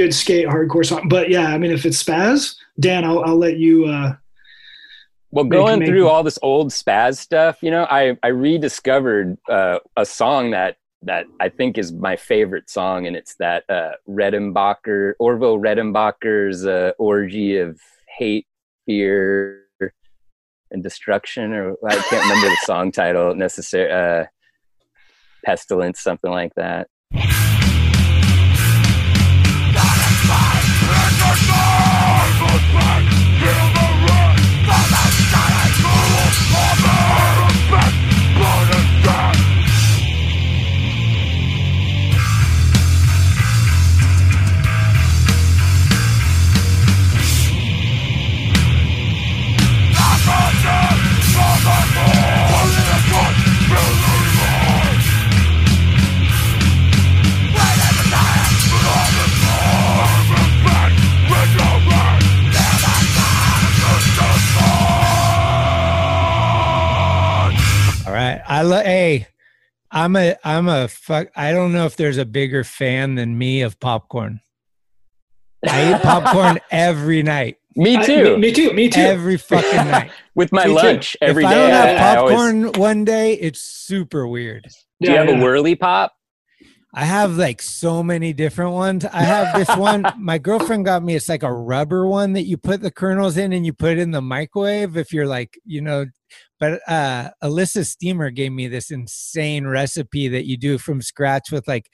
Good, 0.05 0.13
skate 0.13 0.47
hardcore 0.47 0.85
song. 0.85 1.07
But 1.09 1.29
yeah, 1.29 1.47
I 1.47 1.57
mean, 1.57 1.71
if 1.71 1.85
it's 1.85 2.01
spazz, 2.01 2.55
Dan, 2.79 3.03
I'll, 3.03 3.23
I'll 3.23 3.37
let 3.37 3.57
you. 3.57 3.85
uh 3.85 4.13
Well, 5.31 5.45
going 5.45 5.79
make- 5.79 5.89
through 5.89 6.07
all 6.07 6.21
this 6.21 6.37
old 6.41 6.69
spazz 6.69 7.17
stuff, 7.17 7.57
you 7.61 7.71
know, 7.71 7.87
I 7.89 8.15
I 8.21 8.27
rediscovered 8.27 9.37
uh, 9.49 9.79
a 9.97 10.05
song 10.05 10.51
that 10.51 10.77
that 11.01 11.25
I 11.39 11.49
think 11.49 11.77
is 11.77 11.91
my 11.91 12.15
favorite 12.15 12.69
song, 12.69 13.07
and 13.07 13.15
it's 13.15 13.35
that 13.35 13.63
uh, 13.69 13.93
Redenbacher 14.07 15.13
Orville 15.19 15.57
Redenbacher's 15.57 16.65
uh, 16.65 16.91
orgy 16.99 17.57
of 17.57 17.79
hate, 18.17 18.45
fear, 18.85 19.63
and 20.71 20.83
destruction, 20.83 21.51
or 21.53 21.75
I 21.87 21.95
can't 21.95 22.23
remember 22.23 22.47
the 22.49 22.57
song 22.63 22.91
title 22.91 23.33
necessarily. 23.33 24.21
Uh, 24.21 24.25
pestilence, 25.45 26.01
something 26.01 26.31
like 26.31 26.53
that. 26.55 26.87
All 32.73 33.14
I 68.55 68.61
love. 68.61 68.85
Hey, 68.85 69.27
I'm 69.91 70.15
a. 70.15 70.37
I'm 70.45 70.69
a 70.69 70.87
fuck. 70.87 71.27
I 71.35 71.51
don't 71.51 71.73
know 71.73 71.85
if 71.85 71.97
there's 71.97 72.17
a 72.17 72.23
bigger 72.23 72.63
fan 72.63 73.15
than 73.15 73.37
me 73.37 73.63
of 73.63 73.81
popcorn. 73.81 74.39
I 75.67 75.93
eat 75.93 76.01
popcorn 76.01 76.59
every 76.71 77.21
night. 77.21 77.57
Me 77.75 77.97
I- 77.97 78.05
too. 78.05 78.23
me, 78.23 78.37
me 78.37 78.51
too. 78.53 78.71
Me 78.71 78.89
too. 78.89 79.01
Every 79.01 79.35
fucking 79.35 79.91
night. 79.91 80.11
With 80.35 80.53
my 80.53 80.67
Me 80.67 80.69
too. 80.69 80.75
lunch 80.75 81.17
every 81.19 81.43
if 81.43 81.49
day. 81.49 81.55
I 81.55 81.59
don't 81.59 81.97
have 81.97 81.99
I 81.99 82.19
always- 82.19 82.35
popcorn 82.35 82.81
one 82.81 83.03
day, 83.03 83.33
it's 83.33 83.61
super 83.61 84.25
weird. 84.25 84.65
do 85.01 85.11
you 85.11 85.17
have 85.17 85.27
yeah. 85.27 85.37
a 85.37 85.43
whirly 85.43 85.75
pop? 85.75 86.13
I 86.93 87.03
have 87.03 87.35
like 87.35 87.61
so 87.61 88.01
many 88.03 88.31
different 88.31 88.71
ones. 88.71 89.03
I 89.03 89.23
have 89.23 89.53
this 89.57 89.75
one. 89.75 90.05
My 90.17 90.37
girlfriend 90.37 90.85
got 90.85 91.03
me. 91.03 91.15
It's 91.15 91.27
like 91.27 91.43
a 91.43 91.51
rubber 91.51 92.07
one 92.07 92.31
that 92.33 92.43
you 92.43 92.55
put 92.55 92.79
the 92.81 92.89
kernels 92.89 93.35
in 93.35 93.51
and 93.51 93.65
you 93.65 93.73
put 93.73 93.91
it 93.91 93.99
in 93.99 94.11
the 94.11 94.21
microwave 94.21 94.95
if 94.95 95.11
you're 95.11 95.27
like, 95.27 95.59
you 95.65 95.81
know. 95.81 96.05
But 96.59 96.81
uh 96.89 97.29
Elissa 97.41 97.83
Steamer 97.85 98.29
gave 98.29 98.51
me 98.51 98.67
this 98.67 98.91
insane 98.91 99.65
recipe 99.67 100.27
that 100.29 100.45
you 100.45 100.57
do 100.57 100.77
from 100.77 101.01
scratch 101.01 101.51
with 101.51 101.67
like 101.67 101.89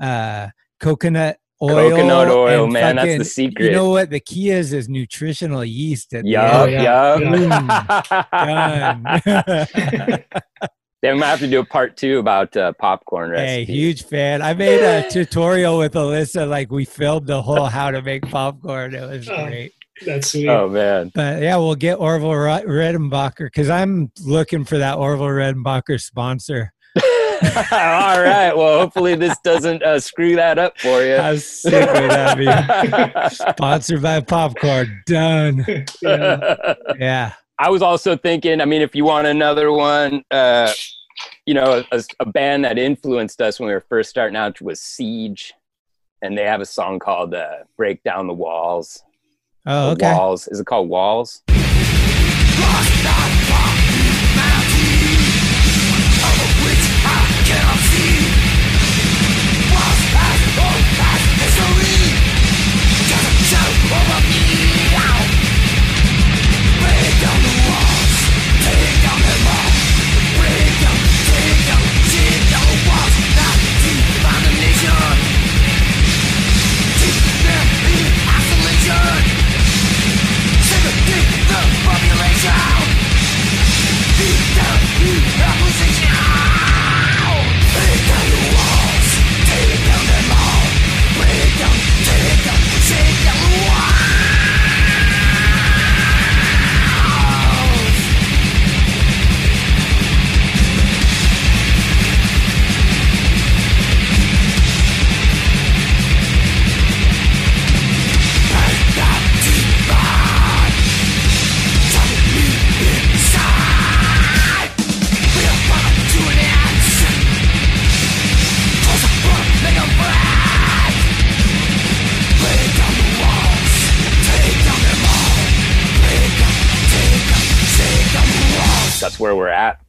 uh 0.00 0.48
coconut 0.80 1.36
oil. 1.62 1.90
Coconut 1.90 2.28
oil, 2.28 2.64
and 2.64 2.72
man, 2.72 2.96
that's 2.96 3.18
the 3.18 3.24
secret. 3.24 3.66
You 3.66 3.72
know 3.72 3.88
what 3.90 4.10
the 4.10 4.20
key 4.20 4.50
is? 4.50 4.72
Is 4.72 4.88
nutritional 4.88 5.64
yeast 5.64 6.12
at 6.14 6.24
the 6.24 6.30
Yup, 6.30 6.68
end. 6.68 6.82
yup. 6.82 7.20
Done. 8.30 10.24
Then 11.02 11.14
we 11.14 11.20
might 11.20 11.26
have 11.30 11.40
to 11.40 11.48
do 11.48 11.58
a 11.58 11.64
part 11.64 11.96
two 11.96 12.20
about 12.20 12.56
uh, 12.56 12.72
popcorn 12.78 13.30
Hey, 13.34 13.58
recipes. 13.62 13.68
huge 13.74 14.04
fan. 14.04 14.40
I 14.40 14.54
made 14.54 14.80
a 14.82 15.10
tutorial 15.10 15.76
with 15.78 15.96
Elissa. 15.96 16.46
Like 16.46 16.70
we 16.70 16.84
filmed 16.84 17.26
the 17.26 17.42
whole 17.42 17.64
how 17.66 17.90
to 17.90 18.00
make 18.02 18.22
popcorn. 18.30 18.94
It 18.94 19.00
was 19.10 19.28
Oh. 19.32 19.44
great. 19.46 19.72
That's 20.04 20.32
sweet. 20.32 20.48
Oh 20.48 20.68
man, 20.68 21.10
But 21.14 21.42
yeah, 21.42 21.56
we'll 21.56 21.74
get 21.74 21.98
Orville 21.98 22.34
Re- 22.34 22.64
Redenbacher 22.66 23.46
because 23.46 23.70
I'm 23.70 24.10
looking 24.24 24.64
for 24.64 24.78
that 24.78 24.98
Orville 24.98 25.26
Redenbacher 25.26 26.00
sponsor. 26.00 26.72
all 27.44 28.22
right. 28.22 28.52
Well, 28.54 28.78
hopefully 28.80 29.14
this 29.16 29.36
doesn't 29.42 29.82
uh, 29.82 29.98
screw 29.98 30.36
that 30.36 30.58
up 30.58 30.78
for 30.78 31.02
you. 31.02 31.16
How 31.16 31.34
sick 31.36 31.72
would 31.92 32.10
that 32.10 32.36
be? 32.38 33.34
Sponsored 33.52 34.02
by 34.02 34.20
popcorn. 34.20 35.02
Done. 35.06 35.64
Yeah. 36.00 36.74
Yeah. 36.98 37.32
I 37.58 37.70
was 37.70 37.82
also 37.82 38.16
thinking. 38.16 38.60
I 38.60 38.64
mean, 38.64 38.82
if 38.82 38.94
you 38.94 39.04
want 39.04 39.26
another 39.26 39.72
one, 39.72 40.24
uh, 40.30 40.72
you 41.46 41.54
know, 41.54 41.84
a, 41.92 42.02
a 42.20 42.26
band 42.26 42.64
that 42.64 42.78
influenced 42.78 43.40
us 43.40 43.60
when 43.60 43.68
we 43.68 43.72
were 43.72 43.84
first 43.88 44.10
starting 44.10 44.36
out 44.36 44.60
was 44.60 44.80
Siege, 44.80 45.52
and 46.22 46.36
they 46.36 46.44
have 46.44 46.60
a 46.60 46.66
song 46.66 46.98
called 46.98 47.34
uh, 47.34 47.58
"Break 47.76 48.02
Down 48.02 48.26
the 48.26 48.34
Walls." 48.34 49.02
Oh, 49.66 49.90
okay. 49.92 50.12
Walls. 50.12 50.48
Is 50.48 50.60
it 50.60 50.66
called 50.66 50.88
Walls? 50.88 51.42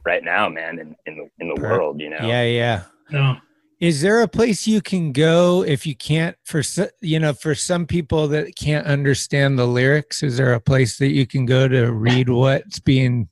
Right 0.04 0.22
now, 0.22 0.48
man, 0.48 0.78
in, 0.78 0.96
in 1.06 1.16
the 1.16 1.30
in 1.38 1.54
the 1.54 1.60
world, 1.60 2.00
you 2.00 2.10
know. 2.10 2.18
Yeah, 2.22 2.42
yeah. 2.42 2.82
No. 3.10 3.36
Is 3.80 4.00
there 4.00 4.22
a 4.22 4.28
place 4.28 4.66
you 4.66 4.80
can 4.80 5.12
go 5.12 5.64
if 5.64 5.86
you 5.86 5.94
can't 5.96 6.36
for 6.44 6.62
you 7.00 7.18
know 7.18 7.32
for 7.32 7.54
some 7.54 7.86
people 7.86 8.28
that 8.28 8.56
can't 8.56 8.86
understand 8.86 9.58
the 9.58 9.66
lyrics? 9.66 10.22
Is 10.22 10.36
there 10.36 10.54
a 10.54 10.60
place 10.60 10.98
that 10.98 11.10
you 11.10 11.26
can 11.26 11.44
go 11.44 11.68
to 11.68 11.92
read 11.92 12.28
what's 12.30 12.78
being 12.78 13.28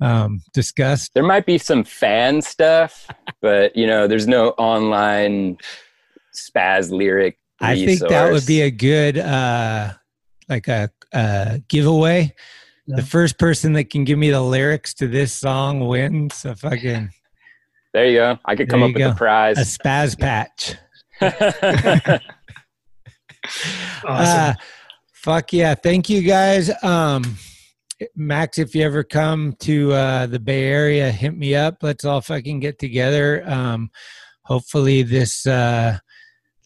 um, 0.00 0.42
discussed? 0.52 1.12
There 1.14 1.22
might 1.22 1.46
be 1.46 1.58
some 1.58 1.84
fan 1.84 2.40
stuff, 2.42 3.06
but 3.42 3.76
you 3.76 3.86
know, 3.86 4.06
there's 4.06 4.26
no 4.26 4.50
online 4.50 5.58
spazz 6.34 6.90
lyric. 6.90 7.38
I 7.60 7.76
think 7.84 8.00
that 8.00 8.32
would 8.32 8.46
be 8.46 8.62
a 8.62 8.70
good 8.70 9.18
uh, 9.18 9.92
like 10.48 10.68
a, 10.68 10.90
a 11.12 11.62
giveaway. 11.68 12.34
The 12.96 13.02
first 13.02 13.38
person 13.38 13.72
that 13.74 13.90
can 13.90 14.04
give 14.04 14.18
me 14.18 14.30
the 14.30 14.40
lyrics 14.40 14.94
to 14.94 15.08
this 15.08 15.32
song 15.32 15.80
wins 15.86 16.44
a 16.44 16.54
fucking 16.56 17.10
There 17.92 18.06
you 18.06 18.18
go. 18.18 18.38
I 18.44 18.56
could 18.56 18.68
come 18.68 18.82
up 18.82 18.90
you 18.90 19.04
with 19.04 19.14
a 19.14 19.14
prize. 19.14 19.58
a 19.58 19.62
spazz 19.62 20.18
patch. 20.18 20.76
Awesome. 24.04 24.50
Uh, 24.50 24.54
fuck 25.12 25.52
yeah. 25.52 25.74
Thank 25.74 26.08
you 26.08 26.22
guys. 26.22 26.70
Um, 26.82 27.36
Max, 28.16 28.58
if 28.58 28.74
you 28.74 28.82
ever 28.82 29.02
come 29.02 29.54
to 29.60 29.92
uh, 29.92 30.26
the 30.26 30.38
Bay 30.38 30.64
Area, 30.64 31.10
hit 31.10 31.36
me 31.36 31.54
up. 31.54 31.78
Let's 31.82 32.04
all 32.04 32.20
fucking 32.20 32.60
get 32.60 32.78
together. 32.78 33.42
Um, 33.46 33.90
hopefully, 34.44 35.02
this 35.02 35.46
uh, 35.46 35.98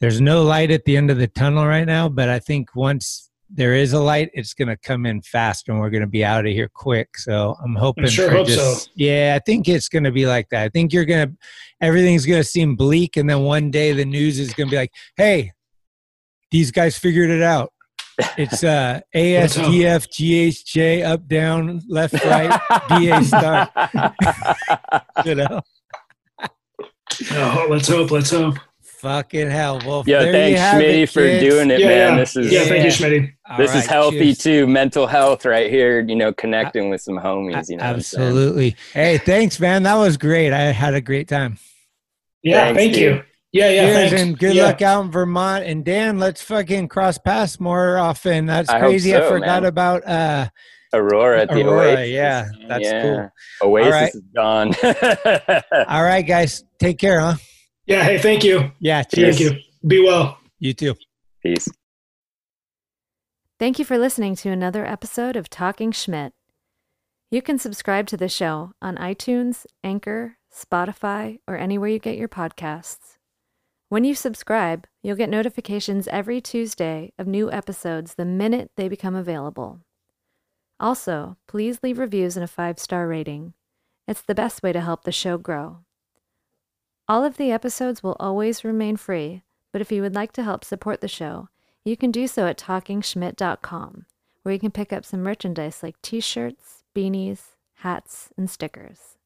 there's 0.01 0.20
no 0.20 0.42
light 0.42 0.70
at 0.70 0.84
the 0.84 0.96
end 0.96 1.10
of 1.10 1.18
the 1.18 1.26
tunnel 1.26 1.66
right 1.66 1.86
now, 1.86 2.09
but 2.09 2.28
I 2.28 2.38
think 2.38 2.74
once 2.76 3.30
there 3.50 3.74
is 3.74 3.92
a 3.92 4.00
light, 4.00 4.30
it's 4.34 4.54
going 4.54 4.68
to 4.68 4.76
come 4.76 5.06
in 5.06 5.22
fast 5.22 5.68
and 5.68 5.78
we're 5.78 5.90
going 5.90 6.00
to 6.02 6.06
be 6.06 6.24
out 6.24 6.46
of 6.46 6.52
here 6.52 6.70
quick. 6.72 7.16
So 7.18 7.56
I'm 7.62 7.74
hoping 7.74 8.06
sure 8.06 8.28
for 8.28 8.36
hope 8.36 8.46
just, 8.46 8.84
so. 8.84 8.90
yeah, 8.94 9.34
I 9.36 9.42
think 9.44 9.68
it's 9.68 9.88
going 9.88 10.04
to 10.04 10.10
be 10.10 10.26
like 10.26 10.48
that. 10.50 10.62
I 10.62 10.68
think 10.68 10.92
you're 10.92 11.04
going 11.04 11.28
to, 11.28 11.36
everything's 11.80 12.26
going 12.26 12.40
to 12.40 12.48
seem 12.48 12.76
bleak. 12.76 13.16
And 13.16 13.28
then 13.28 13.40
one 13.40 13.70
day 13.70 13.92
the 13.92 14.04
news 14.04 14.38
is 14.38 14.52
going 14.54 14.68
to 14.68 14.70
be 14.70 14.76
like, 14.76 14.92
hey, 15.16 15.52
these 16.50 16.70
guys 16.70 16.98
figured 16.98 17.30
it 17.30 17.42
out. 17.42 17.72
It's 18.38 18.62
uh 18.62 19.00
Let's. 19.14 19.56
ASDF 19.56 20.06
GHJ 20.08 21.04
up 21.04 21.26
down 21.26 21.82
left 21.88 22.14
right 22.24 22.60
BA 22.88 23.24
star. 23.24 23.68
you 25.24 25.34
know, 25.34 25.60
Oh, 27.32 27.66
let's 27.70 27.88
hope. 27.88 28.10
Let's 28.10 28.30
hope. 28.30 28.56
Fucking 29.05 29.51
hell. 29.51 29.81
Well, 29.86 30.02
Yo, 30.06 30.22
there 30.22 30.32
thanks, 30.32 30.59
have 30.60 30.81
Schmitty, 30.82 31.06
for 31.12 31.20
kids. 31.20 31.44
doing 31.44 31.70
it, 31.70 31.78
Yeah, 31.81 31.86
man. 31.89 32.12
yeah. 32.14 32.18
This 32.20 32.36
is 32.36 32.51
Yeah, 32.52 32.64
thank 32.64 32.85
you, 32.85 32.90
Schmitty. 32.90 33.32
All 33.51 33.59
this 33.59 33.74
is 33.74 33.85
healthy 33.86 34.18
cheers. 34.18 34.39
too. 34.39 34.66
Mental 34.66 35.06
health 35.06 35.44
right 35.44 35.70
here. 35.70 36.01
You 36.01 36.16
know, 36.16 36.32
connecting 36.32 36.89
with 36.89 37.02
some 37.02 37.18
homies. 37.18 37.68
You 37.68 37.76
know, 37.76 37.85
what 37.85 37.94
I'm 37.97 38.01
saying? 38.01 38.26
Absolutely. 38.26 38.76
Hey, 38.94 39.18
thanks, 39.18 39.60
man. 39.60 39.82
That 39.82 39.97
was 39.97 40.16
great. 40.16 40.52
I 40.55 40.72
had 40.72 40.94
a 40.94 41.01
great 41.02 41.28
time. 41.28 41.59
Yeah, 42.43 42.64
Thanks, 42.64 42.78
thank 42.78 42.93
dude. 42.94 43.02
you. 43.02 43.22
Yeah, 43.52 43.68
yeah, 43.70 43.82
Cheers 43.86 44.10
thanks. 44.10 44.22
and 44.22 44.39
good 44.39 44.55
Yeah. 44.56 44.64
luck 44.64 44.82
out 44.82 45.05
in 45.05 45.10
Vermont. 45.12 45.64
And 45.64 45.85
Dan, 45.85 46.18
let's 46.18 46.43
fucking 46.43 46.89
cross 46.89 47.18
paths 47.18 47.60
more 47.60 47.98
often. 47.98 48.47
That's 48.47 48.68
I 48.70 48.81
hope 48.81 48.89
crazy. 48.90 49.14
I 49.14 49.20
forgot 49.28 49.62
man. 49.62 49.66
about 49.66 50.06
uh 50.09 50.48
Aurora 50.93 51.43
at 51.43 51.48
the 51.51 51.60
Aurora. 51.62 51.89
Oasis. 51.93 52.09
Yeah, 52.10 52.47
that's 52.68 52.85
yeah. 52.85 53.02
cool. 53.60 53.70
Oasis 53.76 53.93
right. 53.93 54.14
is 54.14 54.22
gone. 54.35 54.74
All 55.89 56.02
right, 56.05 56.22
guys. 56.26 56.64
Take 56.78 56.98
care, 56.98 57.20
huh? 57.20 57.35
Yeah, 57.86 58.02
hey, 58.02 58.19
thank 58.19 58.44
you. 58.44 58.73
Yeah, 58.78 59.02
cheers. 59.02 59.39
Thank 59.39 59.52
you. 59.52 59.61
Be 59.86 60.01
well. 60.01 60.39
You 60.59 60.73
too. 60.73 60.94
Peace. 61.43 61.69
Thank 63.59 63.78
you 63.78 63.85
for 63.85 63.98
listening 63.98 64.35
to 64.36 64.51
another 64.51 64.86
episode 64.86 65.36
of 65.36 65.51
Talking 65.51 65.93
Schmidt. 65.93 66.32
You 67.31 67.43
can 67.43 67.59
subscribe 67.59 68.06
to 68.09 68.16
the 68.16 68.28
show 68.28 68.73
on 68.81 68.97
iTunes, 68.97 69.66
Anchor, 69.82 70.39
Spotify, 70.52 71.39
or 71.47 71.56
anywhere 71.56 71.90
you 71.90 71.98
get 71.98 72.16
your 72.16 72.28
podcasts. 72.28 73.19
When 73.90 74.05
you 74.05 74.15
subscribe, 74.15 74.86
you'll 75.02 75.16
get 75.16 75.28
notifications 75.28 76.09
every 76.09 76.40
Tuesday 76.40 77.12
of 77.19 77.27
new 77.27 77.52
episodes 77.52 78.15
the 78.15 78.24
minute 78.24 78.70
they 78.77 78.89
become 78.89 79.15
available. 79.15 79.81
Also, 80.81 81.36
please 81.47 81.81
leave 81.82 81.98
reviews 81.98 82.36
and 82.36 82.44
a 82.44 82.48
five 82.48 82.78
star 82.78 83.06
rating. 83.06 83.52
It's 84.09 84.23
the 84.23 84.35
best 84.35 84.62
way 84.62 84.73
to 84.73 84.81
help 84.81 85.05
the 85.05 85.12
show 85.12 85.39
grow. 85.39 85.84
All 87.06 87.22
of 87.22 87.36
the 87.36 87.52
episodes 87.52 88.02
will 88.02 88.16
always 88.18 88.64
remain 88.64 88.97
free, 88.97 89.43
but 89.72 89.82
if 89.82 89.93
you 89.93 90.01
would 90.01 90.14
like 90.14 90.32
to 90.32 90.43
help 90.43 90.64
support 90.64 91.02
the 91.02 91.09
show, 91.09 91.48
you 91.85 91.98
can 91.98 92.10
do 92.10 92.26
so 92.26 92.47
at 92.47 92.56
talkingschmidt.com, 92.56 94.06
where 94.43 94.55
you 94.55 94.59
can 94.59 94.70
pick 94.70 94.90
up 94.90 95.05
some 95.05 95.22
merchandise 95.22 95.82
like 95.82 96.01
t 96.01 96.20
shirts, 96.20 96.82
beanies, 96.94 97.56
hats, 97.76 98.31
and 98.39 98.48
stickers. 98.48 99.18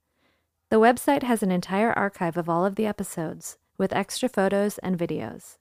The 0.70 0.80
website 0.80 1.22
has 1.22 1.42
an 1.42 1.52
entire 1.52 1.92
archive 1.92 2.36
of 2.36 2.48
all 2.48 2.66
of 2.66 2.74
the 2.74 2.86
episodes, 2.86 3.59
with 3.78 3.92
extra 3.92 4.28
photos 4.28 4.78
and 4.78 4.98
videos. 4.98 5.59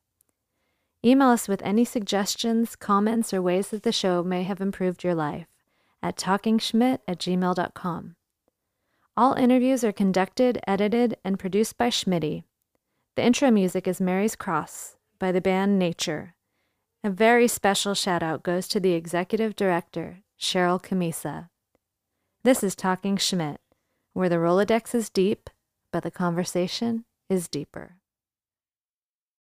Email 1.05 1.29
us 1.29 1.47
with 1.47 1.61
any 1.61 1.85
suggestions, 1.85 2.75
comments, 2.75 3.31
or 3.31 3.43
ways 3.43 3.69
that 3.69 3.83
the 3.83 3.91
show 3.91 4.23
may 4.23 4.41
have 4.41 4.59
improved 4.59 5.03
your 5.03 5.15
life 5.15 5.47
at 6.01 6.17
talkingschmidt 6.17 6.99
at 7.07 7.19
gmail.com. 7.19 8.16
All 9.17 9.33
interviews 9.33 9.83
are 9.83 9.91
conducted, 9.91 10.59
edited, 10.67 11.17
and 11.23 11.39
produced 11.39 11.75
by 11.75 11.89
Schmitty. 11.89 12.43
The 13.15 13.23
intro 13.23 13.49
music 13.49 13.87
is 13.87 13.99
Mary's 13.99 14.35
Cross 14.35 14.95
by 15.17 15.31
the 15.31 15.41
band 15.41 15.79
Nature. 15.79 16.35
A 17.03 17.09
very 17.09 17.47
special 17.47 17.95
shout 17.95 18.21
out 18.21 18.43
goes 18.43 18.67
to 18.67 18.79
the 18.79 18.93
executive 18.93 19.55
director, 19.55 20.19
Cheryl 20.39 20.79
Camisa. 20.79 21.49
This 22.43 22.61
is 22.61 22.75
Talking 22.75 23.17
Schmidt, 23.17 23.59
where 24.13 24.29
the 24.29 24.35
Rolodex 24.35 24.93
is 24.93 25.09
deep, 25.09 25.49
but 25.91 26.03
the 26.03 26.11
conversation 26.11 27.03
is 27.27 27.47
deeper. 27.47 27.95